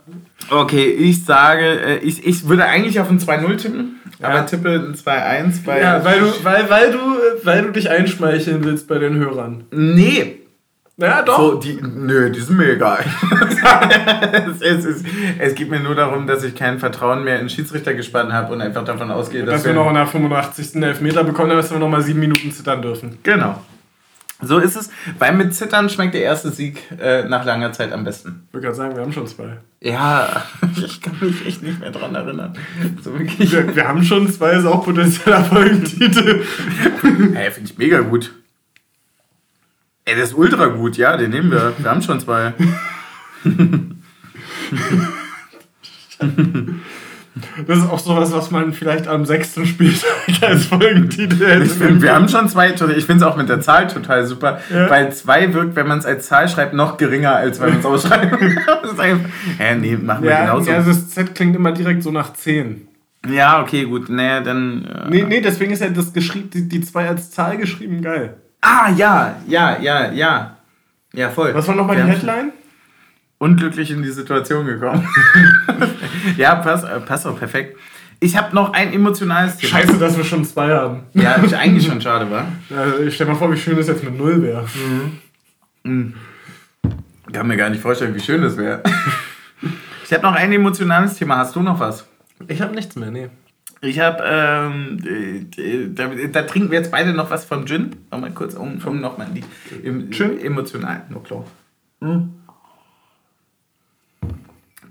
Okay, 0.51 0.85
ich 0.91 1.25
sage, 1.25 1.65
äh, 1.81 1.97
ich, 1.99 2.27
ich 2.27 2.49
würde 2.49 2.65
eigentlich 2.65 3.01
auf 3.01 3.11
ein 3.11 3.19
2-0 3.19 3.57
tippen, 3.57 4.01
Ja. 4.21 4.29
aber 4.29 4.47
tippe 4.47 4.71
ein 4.71 4.95
2-1, 4.95 5.67
weil. 5.67 5.83
Ja, 5.83 6.05
weil 6.05 6.21
du, 6.21 6.27
weil, 6.43 6.71
weil, 6.71 6.93
du, 6.93 6.99
weil 7.45 7.63
du 7.63 7.71
dich 7.73 7.91
einschmeicheln 7.91 8.65
willst 8.65 8.89
bei 8.89 8.99
den 8.99 9.17
Hörern. 9.17 9.65
Nee. 9.71 10.39
Ja, 10.99 11.23
doch. 11.23 11.39
So, 11.39 11.55
die, 11.55 11.79
nö, 11.83 12.31
die 12.31 12.41
sind 12.41 12.59
mir 12.59 12.73
egal. 12.75 13.03
es, 14.47 14.61
es, 14.61 14.85
ist, 14.85 15.07
es 15.39 15.55
geht 15.55 15.71
mir 15.71 15.81
nur 15.81 15.95
darum, 15.95 16.27
dass 16.27 16.45
ich 16.45 16.55
kein 16.55 16.79
Vertrauen 16.79 17.25
mehr 17.25 17.41
in 17.41 17.49
Schiedsrichter 17.49 17.95
gespannt 17.95 18.33
habe 18.33 18.53
und 18.53 18.61
einfach 18.61 18.85
davon 18.85 19.11
ausgehe, 19.11 19.43
dass, 19.45 19.57
dass 19.57 19.65
wir 19.65 19.73
noch 19.73 19.89
in 19.89 19.95
der 19.95 20.07
85. 20.07 20.83
Elfmeter 20.83 21.25
bekommen, 21.25 21.51
dass 21.51 21.71
wir 21.73 21.79
noch 21.79 21.89
mal 21.89 22.03
sieben 22.03 22.21
Minuten 22.21 22.53
zittern 22.53 22.83
dürfen. 22.83 23.19
Genau. 23.23 23.59
So 24.43 24.59
ist 24.59 24.77
es, 24.77 24.91
weil 25.19 25.35
mit 25.35 25.55
Zittern 25.55 25.89
schmeckt 25.89 26.15
der 26.15 26.23
erste 26.23 26.51
Sieg 26.51 26.83
äh, 27.01 27.25
nach 27.25 27.45
langer 27.45 27.73
Zeit 27.73 27.93
am 27.93 28.05
besten. 28.05 28.43
Ich 28.49 28.55
würde 28.55 28.67
gerade 28.67 28.77
sagen, 28.77 28.97
wir 28.97 29.03
haben 29.03 29.13
schon 29.13 29.27
zwei. 29.27 29.59
Ja, 29.81 30.45
ich 30.77 31.01
kann 31.01 31.17
mich 31.21 31.47
echt 31.47 31.63
nicht 31.63 31.81
mehr 31.81 31.91
dran 31.91 32.15
erinnern. 32.15 32.57
So 33.03 33.17
wirklich. 33.19 33.53
Wir, 33.53 33.75
wir 33.75 33.87
haben 33.89 34.03
schon 34.03 34.31
zwei 34.31 34.59
saupotenzielle 34.61 35.45
Folgentitel. 35.45 36.45
Hey, 37.35 37.51
finde 37.51 37.71
ich 37.71 37.79
mega 37.79 38.01
gut. 38.01 38.33
Ey, 40.05 40.17
das 40.17 40.31
ist 40.31 40.35
ultra 40.35 40.67
gut, 40.67 40.97
ja, 40.97 41.17
den 41.17 41.31
nehmen 41.31 41.51
wir. 41.51 41.73
Wir 41.79 41.91
haben 41.91 42.03
schon 42.03 42.21
zwei. 42.21 42.55
Das 47.67 47.79
ist 47.79 47.89
auch 47.91 47.99
sowas, 47.99 48.31
was 48.33 48.51
man 48.51 48.73
vielleicht 48.75 49.09
am 49.09 49.25
sechsten 49.25 49.65
Spieltag 49.65 50.05
als 50.43 50.67
Folgentitel 50.67 51.47
hätte. 51.47 51.63
Ich 51.65 51.73
find, 51.73 52.03
wir 52.03 52.15
haben 52.15 52.29
schon 52.29 52.47
zwei, 52.49 52.71
ich 52.73 52.79
finde 53.07 53.15
es 53.15 53.23
auch 53.23 53.37
mit 53.37 53.49
der 53.49 53.61
Zahl 53.63 53.87
total 53.87 54.27
super, 54.27 54.61
Ja. 54.71 54.91
weil 54.91 55.13
zwei 55.15 55.53
wirkt, 55.55 55.75
wenn 55.75 55.89
man 55.89 55.99
es 55.99 56.05
als 56.05 56.27
Zahl 56.27 56.47
schreibt, 56.49 56.75
noch 56.75 56.99
geringer, 56.99 57.35
als 57.35 57.59
wenn 57.61 57.71
man 57.71 57.79
es 57.81 57.87
ausschreibt. 57.87 58.33
Das 58.83 58.93
ist 58.93 59.01
einfach- 59.01 59.29
Hä, 59.59 59.75
nee, 59.77 59.97
machen 59.97 60.25
wir 60.25 60.31
ja, 60.33 60.41
genauso. 60.45 60.71
ja, 60.71 60.83
das 60.83 61.09
Z 61.09 61.35
klingt 61.35 61.57
immer 61.57 61.73
direkt 61.73 62.03
so 62.03 62.11
nach 62.11 62.33
10. 62.35 62.87
Ja, 63.31 63.63
okay, 63.63 63.85
gut. 63.85 64.11
Naja, 64.11 64.41
dann. 64.41 64.85
Äh, 64.85 65.09
Nee, 65.11 65.23
nee, 65.23 65.41
deswegen 65.41 65.73
ist 65.73 65.81
ja 65.81 65.89
das 65.89 66.13
geschrieben, 66.13 66.51
die, 66.53 66.69
die 66.69 66.81
zwei 66.83 67.09
als 67.09 67.31
Zahl 67.31 67.57
geschrieben, 67.57 68.03
geil. 68.03 68.35
Ah, 68.61 68.91
ja, 68.97 69.37
ja, 69.47 69.79
ja, 69.81 70.11
ja. 70.13 70.57
Ja, 71.15 71.31
voll. 71.31 71.55
Was 71.55 71.67
war 71.69 71.75
nochmal 71.77 71.97
die 71.97 72.03
Headline? 72.03 72.53
Unglücklich 73.43 73.91
in 73.91 74.05
die 74.05 74.11
Situation 74.13 74.67
gekommen. 74.67 75.05
ja, 76.37 76.55
passt, 76.55 76.85
äh, 76.85 77.01
passt 77.01 77.27
auch 77.27 77.37
perfekt. 77.37 77.77
Ich 78.21 78.37
habe 78.37 78.55
noch 78.55 78.73
ein 78.73 78.93
emotionales 78.93 79.57
Thema. 79.57 79.81
Scheiße, 79.81 79.99
dass 79.99 80.17
wir 80.17 80.23
schon 80.23 80.45
zwei 80.45 80.71
haben. 80.71 81.01
Ja, 81.13 81.33
ist 81.33 81.53
eigentlich 81.53 81.85
schon 81.85 82.01
schade, 82.01 82.31
war. 82.31 82.47
Ja, 82.71 83.01
ich 83.05 83.17
stell 83.17 83.27
mal 83.27 83.35
vor, 83.35 83.51
wie 83.51 83.57
schön 83.57 83.77
das 83.77 83.89
jetzt 83.89 84.05
mit 84.05 84.17
null 84.17 84.41
wäre. 84.41 84.65
Ich 85.83 87.33
kann 87.33 87.49
mir 87.49 87.57
gar 87.57 87.69
nicht 87.69 87.83
vorstellen, 87.83 88.15
wie 88.15 88.21
schön 88.21 88.43
das 88.43 88.57
wäre. 88.57 88.83
Ich 90.05 90.13
habe 90.13 90.25
noch 90.25 90.35
ein 90.35 90.53
emotionales 90.53 91.15
Thema. 91.15 91.39
Hast 91.39 91.57
du 91.57 91.63
noch 91.63 91.81
was? 91.81 92.07
Ich 92.47 92.61
habe 92.61 92.75
nichts 92.75 92.97
mehr, 92.97 93.11
nee. 93.11 93.31
Ich 93.81 93.99
habe, 93.99 94.23
ähm, 94.25 94.99
äh, 95.07 95.89
da, 95.89 96.11
da 96.31 96.43
trinken 96.43 96.71
wir 96.71 96.79
jetzt 96.79 96.91
beide 96.91 97.15
noch 97.15 97.31
was 97.31 97.47
von 97.47 97.67
Gin. 97.67 97.97
Nochmal 98.11 98.33
kurz, 98.33 98.53
um, 98.55 98.79
um 98.85 99.01
nochmal 99.01 99.29
die 99.35 99.43
im, 99.83 100.11
Gin? 100.11 100.39
emotional. 100.39 101.05
No 101.09 101.21
klar. 101.21 101.45
Hm. 102.03 102.42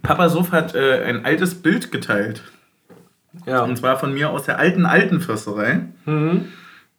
Papa 0.03 0.29
Sof 0.29 0.51
hat 0.51 0.75
äh, 0.75 1.03
ein 1.03 1.25
altes 1.25 1.55
Bild 1.61 1.91
geteilt. 1.91 2.43
Ja. 3.45 3.61
Und 3.61 3.77
zwar 3.77 3.97
von 3.97 4.13
mir 4.13 4.29
aus 4.29 4.43
der 4.43 4.59
alten, 4.59 4.85
alten 4.85 5.21
Försterei. 5.21 5.81
Mhm. 6.05 6.47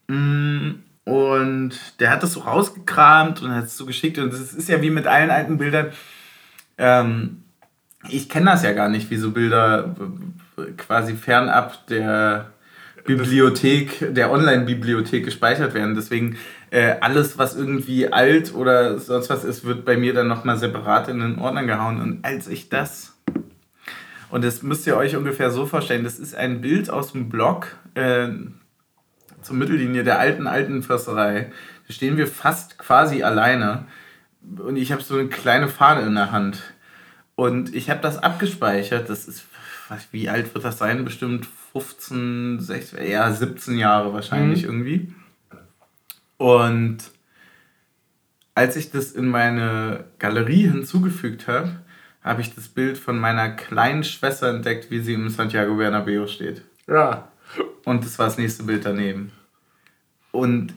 Mm, 0.09 0.83
Und 1.05 1.73
der 2.01 2.11
hat 2.11 2.23
das 2.23 2.33
so 2.33 2.41
rausgekramt 2.41 3.43
und 3.43 3.51
hat 3.55 3.65
es 3.65 3.77
so 3.77 3.87
geschickt. 3.87 4.19
Und 4.19 4.33
das 4.33 4.53
ist 4.53 4.69
ja 4.69 4.81
wie 4.81 4.91
mit 4.91 5.07
allen 5.07 5.31
alten 5.31 5.59
Bildern. 5.59 5.89
Ähm, 6.79 7.43
ich 8.09 8.29
kenne 8.29 8.47
das 8.47 8.63
ja 8.63 8.73
gar 8.73 8.89
nicht, 8.89 9.11
wie 9.11 9.17
so 9.17 9.31
Bilder 9.31 9.95
äh, 10.57 10.73
quasi 10.77 11.15
fernab 11.15 11.87
der 11.89 12.47
Bibliothek, 13.05 14.15
der 14.15 14.31
Online-Bibliothek 14.31 15.25
gespeichert 15.25 15.75
werden. 15.75 15.95
Deswegen 15.95 16.37
äh, 16.73 16.97
alles, 17.01 17.37
was 17.37 17.55
irgendwie 17.55 18.11
alt 18.11 18.55
oder 18.55 18.99
sonst 18.99 19.29
was 19.29 19.45
ist, 19.45 19.65
wird 19.65 19.85
bei 19.85 19.97
mir 19.97 20.15
dann 20.15 20.27
nochmal 20.27 20.57
separat 20.57 21.09
in 21.09 21.21
den 21.21 21.39
Ordner 21.39 21.65
gehauen. 21.65 22.01
Und 22.01 22.25
als 22.25 22.49
ich 22.49 22.71
das 22.71 23.13
und 24.31 24.43
das 24.43 24.63
müsst 24.63 24.87
ihr 24.87 24.97
euch 24.97 25.15
ungefähr 25.15 25.51
so 25.51 25.67
vorstellen, 25.67 26.05
das 26.05 26.19
ist 26.19 26.35
ein 26.35 26.63
Bild 26.63 26.89
aus 26.89 27.13
dem 27.13 27.29
Blog 27.29 27.77
äh, 27.93 28.29
zur 29.43 29.57
Mittellinie 29.57 30.05
der 30.05 30.19
alten, 30.19 30.47
alten 30.47 30.83
Försterei. 30.83 31.53
Da 31.87 31.93
stehen 31.93 32.17
wir 32.17 32.27
fast 32.27 32.79
quasi 32.79 33.23
alleine. 33.23 33.85
Und 34.59 34.77
ich 34.77 34.91
habe 34.91 35.03
so 35.03 35.19
eine 35.19 35.29
kleine 35.29 35.69
Fahne 35.69 36.07
in 36.07 36.15
der 36.15 36.33
Hand. 36.33 36.63
Und 37.35 37.75
ich 37.75 37.91
habe 37.91 38.01
das 38.01 38.17
abgespeichert. 38.17 39.11
Das 39.11 39.29
ist, 39.29 39.45
wie 40.13 40.31
alt 40.31 40.55
wird 40.55 40.65
das 40.65 40.79
sein? 40.79 41.05
Bestimmt 41.05 41.47
15, 41.75 42.61
16, 42.61 43.07
ja 43.07 43.31
17 43.31 43.77
Jahre 43.77 44.15
wahrscheinlich 44.15 44.65
irgendwie. 44.65 45.13
Und 46.43 46.99
als 48.57 48.75
ich 48.75 48.91
das 48.91 49.13
in 49.13 49.29
meine 49.29 50.07
Galerie 50.19 50.69
hinzugefügt 50.69 51.47
habe, 51.47 51.83
habe 52.21 52.41
ich 52.41 52.53
das 52.53 52.67
Bild 52.67 52.99
von 52.99 53.17
meiner 53.17 53.51
kleinen 53.51 54.03
Schwester 54.03 54.49
entdeckt, 54.49 54.91
wie 54.91 54.99
sie 54.99 55.15
im 55.15 55.29
Santiago 55.29 55.77
Bernabeo 55.77 56.27
steht. 56.27 56.63
Ja. 56.89 57.29
Und 57.85 58.05
das 58.05 58.19
war 58.19 58.27
das 58.27 58.39
nächste 58.39 58.65
Bild 58.65 58.85
daneben. 58.85 59.31
Und 60.33 60.75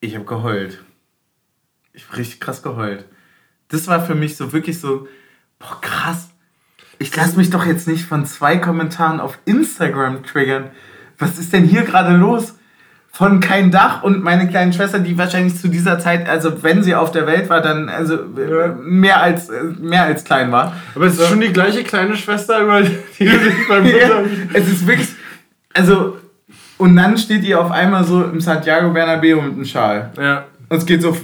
ich 0.00 0.14
habe 0.14 0.24
geheult. 0.24 0.82
Ich 1.92 2.06
habe 2.08 2.16
richtig 2.16 2.40
krass 2.40 2.62
geheult. 2.62 3.04
Das 3.68 3.88
war 3.88 4.00
für 4.06 4.14
mich 4.14 4.38
so 4.38 4.54
wirklich 4.54 4.80
so, 4.80 5.06
boah, 5.58 5.82
krass. 5.82 6.30
Ich 6.98 7.14
lasse 7.14 7.36
mich 7.36 7.50
doch 7.50 7.66
jetzt 7.66 7.86
nicht 7.86 8.06
von 8.06 8.24
zwei 8.24 8.56
Kommentaren 8.56 9.20
auf 9.20 9.38
Instagram 9.44 10.22
triggern. 10.22 10.70
Was 11.18 11.38
ist 11.38 11.52
denn 11.52 11.64
hier 11.64 11.82
gerade 11.82 12.16
los? 12.16 12.54
Von 13.16 13.38
kein 13.38 13.70
Dach 13.70 14.02
und 14.02 14.24
meine 14.24 14.48
kleine 14.48 14.72
Schwester, 14.72 14.98
die 14.98 15.16
wahrscheinlich 15.16 15.56
zu 15.56 15.68
dieser 15.68 16.00
Zeit, 16.00 16.28
also 16.28 16.64
wenn 16.64 16.82
sie 16.82 16.96
auf 16.96 17.12
der 17.12 17.28
Welt 17.28 17.48
war, 17.48 17.60
dann 17.60 17.88
also 17.88 18.14
Ja. 18.14 18.74
mehr 18.82 19.22
als 19.22 19.48
mehr 19.80 20.02
als 20.02 20.24
klein 20.24 20.50
war. 20.50 20.72
Aber 20.96 21.06
es 21.06 21.16
ist 21.18 21.28
schon 21.28 21.40
die 21.40 21.52
gleiche 21.52 21.84
kleine 21.84 22.16
Schwester, 22.16 22.60
über 22.60 22.82
die 22.82 22.88
du 23.24 23.38
dich 23.38 23.68
beim 23.68 23.86
ja, 23.86 23.94
es 24.52 24.66
ist 24.66 24.84
wirklich, 24.86 25.08
also, 25.72 26.16
und 26.76 26.96
dann 26.96 27.16
steht 27.16 27.44
ihr 27.44 27.60
auf 27.60 27.70
einmal 27.70 28.02
so 28.02 28.24
im 28.24 28.40
Santiago 28.40 28.90
Bernabeo 28.90 29.40
mit 29.40 29.52
einem 29.52 29.64
Schal. 29.64 30.10
Ja. 30.20 30.44
Und 30.68 30.78
es 30.78 30.86
geht 30.86 31.02
so 31.02 31.16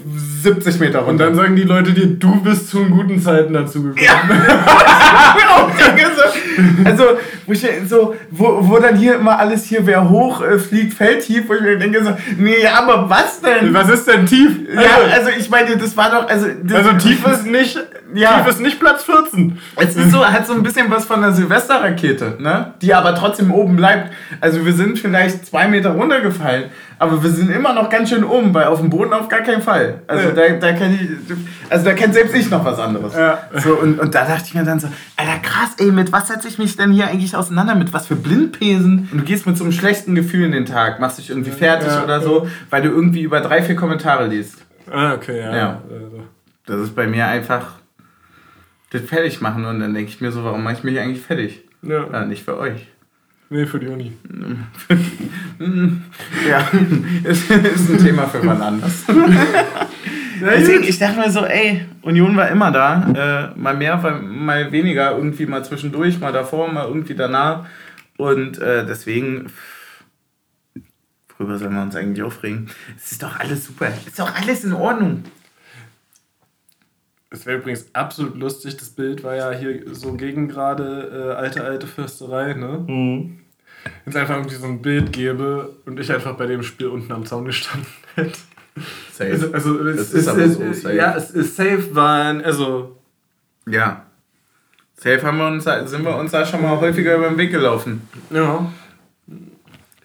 70 0.43 0.79
Meter 0.79 1.01
Und 1.01 1.07
runter. 1.09 1.25
dann 1.25 1.35
sagen 1.35 1.57
die 1.57 1.63
Leute 1.65 1.93
dir, 1.93 2.07
du 2.07 2.41
bist 2.41 2.71
zu 2.71 2.85
guten 2.87 3.21
Zeiten 3.21 3.53
dazu 3.53 3.83
gekommen. 3.83 3.99
also, 6.85 7.05
wo, 7.51 7.53
ich 7.53 7.89
so, 7.89 8.15
wo, 8.31 8.69
wo 8.69 8.79
dann 8.79 8.97
hier 8.97 9.17
immer 9.17 9.39
alles 9.39 9.65
hier, 9.65 9.85
wer 9.87 10.09
hoch 10.09 10.41
äh, 10.43 10.59
fliegt, 10.59 10.95
fällt 10.95 11.23
tief, 11.25 11.49
wo 11.49 11.55
ich 11.55 11.61
mir 11.61 11.77
denke 11.79 12.03
so, 12.05 12.17
nee, 12.37 12.67
aber 12.67 13.11
was 13.11 13.41
denn? 13.41 13.75
Was 13.75 13.89
ist 13.89 14.07
denn 14.07 14.25
tief? 14.27 14.53
Ja, 14.75 15.13
also 15.15 15.31
ich 15.37 15.51
meine, 15.51 15.77
das 15.77 15.97
war 15.97 16.11
doch, 16.11 16.29
also... 16.29 16.47
Also 16.73 16.93
tief 16.95 17.27
ist 17.27 17.47
nicht, 17.47 17.79
Ja. 18.15 18.39
tief 18.39 18.47
ist 18.49 18.61
nicht 18.61 18.79
Platz 18.81 19.03
14. 19.05 19.59
Es 19.77 19.97
ist 19.97 20.11
so, 20.13 20.25
hat 20.25 20.47
so 20.47 20.53
ein 20.55 20.63
bisschen 20.63 20.91
was 20.91 21.05
von 21.05 21.23
einer 21.23 21.33
Silvesterrakete, 21.33 22.37
ne? 22.39 22.75
Die 22.83 22.95
aber 22.95 23.15
trotzdem 23.15 23.51
oben 23.53 23.77
bleibt. 23.77 24.13
Also 24.41 24.65
wir 24.65 24.73
sind 24.73 24.99
vielleicht 24.99 25.47
zwei 25.47 25.67
Meter 25.69 25.91
runtergefallen, 25.91 26.65
aber 26.99 27.23
wir 27.23 27.31
sind 27.31 27.51
immer 27.51 27.73
noch 27.73 27.89
ganz 27.91 28.11
schön 28.11 28.25
oben, 28.25 28.53
weil 28.55 28.65
auf 28.65 28.79
dem 28.81 28.91
Boden 28.91 29.13
auf 29.13 29.29
gar 29.29 29.41
keinen 29.41 29.63
Fall. 29.63 30.03
Also 30.07 30.29
Ja. 30.29 30.35
da, 30.35 30.49
da 30.55 30.73
kenn 30.73 30.95
ich, 30.95 31.37
also 31.71 31.85
da 31.85 31.93
kennt 31.95 32.15
selbst 32.15 32.35
ich 32.35 32.51
noch 32.51 32.65
was 32.65 32.79
anderes. 32.79 33.15
Ja. 33.15 33.39
So, 33.55 33.75
und, 33.75 33.99
und 33.99 34.15
da 34.15 34.25
dachte 34.25 34.45
ich 34.47 34.55
mir 34.55 34.65
dann 34.65 34.79
so, 34.81 34.89
Alter 35.17 35.39
krass, 35.43 35.71
ey, 35.79 35.91
mit 35.91 36.13
was 36.13 36.29
setze 36.29 36.49
ich 36.49 36.59
mich 36.59 36.77
denn 36.77 36.93
hier 36.93 37.07
eigentlich 37.09 37.37
auseinander? 37.41 37.75
Mit 37.75 37.93
was 37.93 38.07
für 38.07 38.17
Blindpesen? 38.17 39.09
Und 39.11 39.19
du 39.19 39.25
gehst 39.25 39.47
mit 39.47 39.57
so 39.57 39.65
einem 39.65 39.73
schlechten 39.73 40.15
Gefühl 40.15 40.45
in 40.47 40.53
den 40.53 40.67
Tag, 40.67 41.01
machst 41.01 41.19
dich 41.19 41.31
irgendwie 41.31 41.51
fertig 41.51 41.89
Ja. 41.89 42.05
oder 42.05 42.21
so, 42.21 42.49
weil 42.71 42.83
du 42.83 42.89
irgendwie 42.89 43.23
über 43.23 43.41
drei, 43.41 43.63
vier 43.63 43.75
Kommentare 43.77 44.27
liest. 44.29 44.59
Ah, 44.91 45.15
okay, 45.15 45.39
ja. 45.39 45.57
Ja. 45.57 45.83
Also. 45.91 46.25
Das 46.67 46.81
ist 46.81 46.95
bei 46.95 47.07
mir 47.07 47.27
einfach 47.27 47.73
das 48.91 49.03
fertig 49.03 49.41
machen 49.41 49.65
und 49.65 49.81
dann 49.81 49.95
denke 49.95 50.11
ich 50.11 50.21
mir 50.21 50.33
so, 50.33 50.45
warum 50.45 50.63
mache 50.63 50.75
ich 50.75 50.85
mich 50.85 50.99
eigentlich 50.99 51.21
fertig? 51.23 51.63
Ja. 51.83 52.07
Ja, 52.13 52.25
nicht 52.25 52.45
für 52.45 52.59
euch. 52.59 52.87
Nee, 53.53 53.67
für 53.67 53.81
die 53.81 53.89
Uni. 53.89 54.13
Ja, 56.49 56.71
ist, 57.25 57.51
ist 57.51 57.91
ein 57.91 57.99
Thema 57.99 58.27
für 58.27 58.47
wann 58.47 58.63
anders. 58.63 59.05
Deswegen, 60.41 60.85
ich 60.85 60.99
dachte 60.99 61.19
mir 61.19 61.31
so, 61.31 61.45
ey, 61.45 61.85
Union 62.01 62.35
war 62.35 62.49
immer 62.49 62.71
da. 62.71 63.53
Äh, 63.55 63.59
mal 63.59 63.77
mehr, 63.77 63.97
mal 63.97 64.73
weniger, 64.73 65.15
irgendwie 65.15 65.45
mal 65.45 65.63
zwischendurch, 65.63 66.19
mal 66.19 66.33
davor, 66.33 66.73
mal 66.73 66.87
irgendwie 66.87 67.15
danach. 67.15 67.67
Und 68.17 68.59
äh, 68.59 68.87
deswegen, 68.87 69.53
worüber 71.37 71.59
sollen 71.59 71.75
wir 71.75 71.83
uns 71.83 71.97
eigentlich 71.97 72.23
aufregen? 72.23 72.71
Es 72.97 73.13
ist 73.13 73.23
doch 73.23 73.39
alles 73.39 73.67
super. 73.67 73.89
Es 73.89 74.07
ist 74.07 74.19
doch 74.19 74.35
alles 74.35 74.65
in 74.65 74.73
Ordnung. 74.73 75.25
Es 77.29 77.45
wäre 77.45 77.59
übrigens 77.59 77.95
absolut 77.95 78.37
lustig, 78.37 78.77
das 78.77 78.91
Bild 78.91 79.23
war 79.23 79.37
ja 79.37 79.53
hier 79.53 79.95
so 79.95 80.15
gegen 80.15 80.49
gerade 80.49 81.33
äh, 81.33 81.35
alte, 81.37 81.63
alte 81.63 81.87
Fürsterei, 81.87 82.55
ne? 82.55 82.85
Wenn 82.87 83.40
es 84.07 84.17
einfach 84.17 84.37
irgendwie 84.37 84.57
so 84.57 84.67
ein 84.67 84.83
Bild 84.83 85.13
gäbe 85.13 85.71
und 85.87 85.99
ich 86.01 86.13
einfach 86.13 86.35
bei 86.35 86.47
dem 86.47 86.63
Spiel 86.63 86.89
unten 86.89 87.13
am 87.13 87.25
Zaun 87.27 87.45
gestanden 87.45 87.87
hätte. 88.15 88.39
Safe. 89.13 89.31
Also, 89.31 89.53
also 89.53 89.89
es 89.89 90.01
ist, 90.01 90.15
ist 90.15 90.29
aber 90.29 90.41
es, 90.43 90.55
so 90.55 90.73
safe. 90.73 90.95
Ja, 90.95 91.15
es 91.17 91.31
ist 91.31 91.57
safe, 91.57 91.95
weil, 91.95 92.43
also, 92.45 92.97
Ja. 93.67 94.07
Safe 94.97 95.23
haben 95.23 95.39
wir 95.39 95.49
uns, 95.49 95.65
sind 95.91 96.05
wir 96.05 96.17
uns 96.17 96.31
da 96.31 96.45
schon 96.45 96.63
mal 96.63 96.79
häufiger 96.79 97.17
über 97.17 97.29
den 97.29 97.39
Weg 97.39 97.51
gelaufen. 97.51 98.03
ja. 98.31 98.71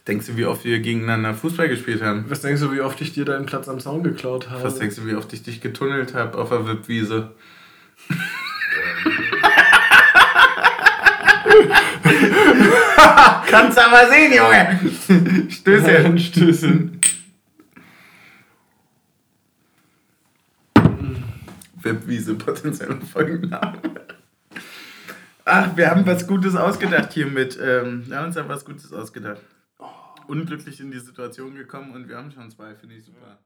Denkst 0.08 0.28
du, 0.28 0.38
wie 0.38 0.46
oft 0.46 0.64
wir 0.64 0.80
gegeneinander 0.82 1.34
Fußball 1.34 1.68
gespielt 1.68 2.04
haben? 2.04 2.26
Was 2.30 2.42
denkst 2.42 2.62
du, 2.62 2.72
wie 2.72 2.80
oft 2.80 3.02
ich 3.02 3.14
dir 3.14 3.26
deinen 3.26 3.48
Platz 3.48 3.68
am 3.68 3.80
Zaun 3.80 4.04
geklaut 4.04 4.52
habe? 4.52 4.64
Was 4.64 4.78
denkst 4.78 4.98
du, 4.98 5.08
wie 5.08 5.16
oft 5.16 5.34
ich 5.34 5.42
dich 5.42 5.62
getunnelt 5.62 6.14
habe 6.14 6.38
auf 6.38 6.50
der 6.50 6.68
Wippwiese? 6.68 7.32
Kannst 13.48 13.80
aber 13.80 14.10
sehen, 14.10 14.34
Junge! 14.34 15.50
Stößchen. 15.50 16.20
Stößchen. 16.20 17.02
Webwiese, 21.76 22.36
potenzieller 22.36 22.98
Folgenname. 23.02 23.80
Ach, 25.46 25.78
wir 25.78 25.92
haben 25.92 26.06
was 26.08 26.26
Gutes 26.28 26.56
ausgedacht 26.56 27.14
hiermit. 27.14 27.60
Ähm, 27.62 28.04
wir 28.08 28.18
haben 28.18 28.26
uns 28.26 28.36
ja 28.36 28.50
was 28.50 28.66
Gutes 28.66 28.92
ausgedacht. 28.92 29.42
Unglücklich 30.28 30.80
in 30.80 30.90
die 30.90 31.00
Situation 31.00 31.54
gekommen 31.54 31.92
und 31.92 32.10
wir 32.10 32.18
haben 32.18 32.32
schon 32.32 32.50
zwei, 32.50 32.74
finde 32.74 32.96
ich 32.96 33.06
super. 33.06 33.38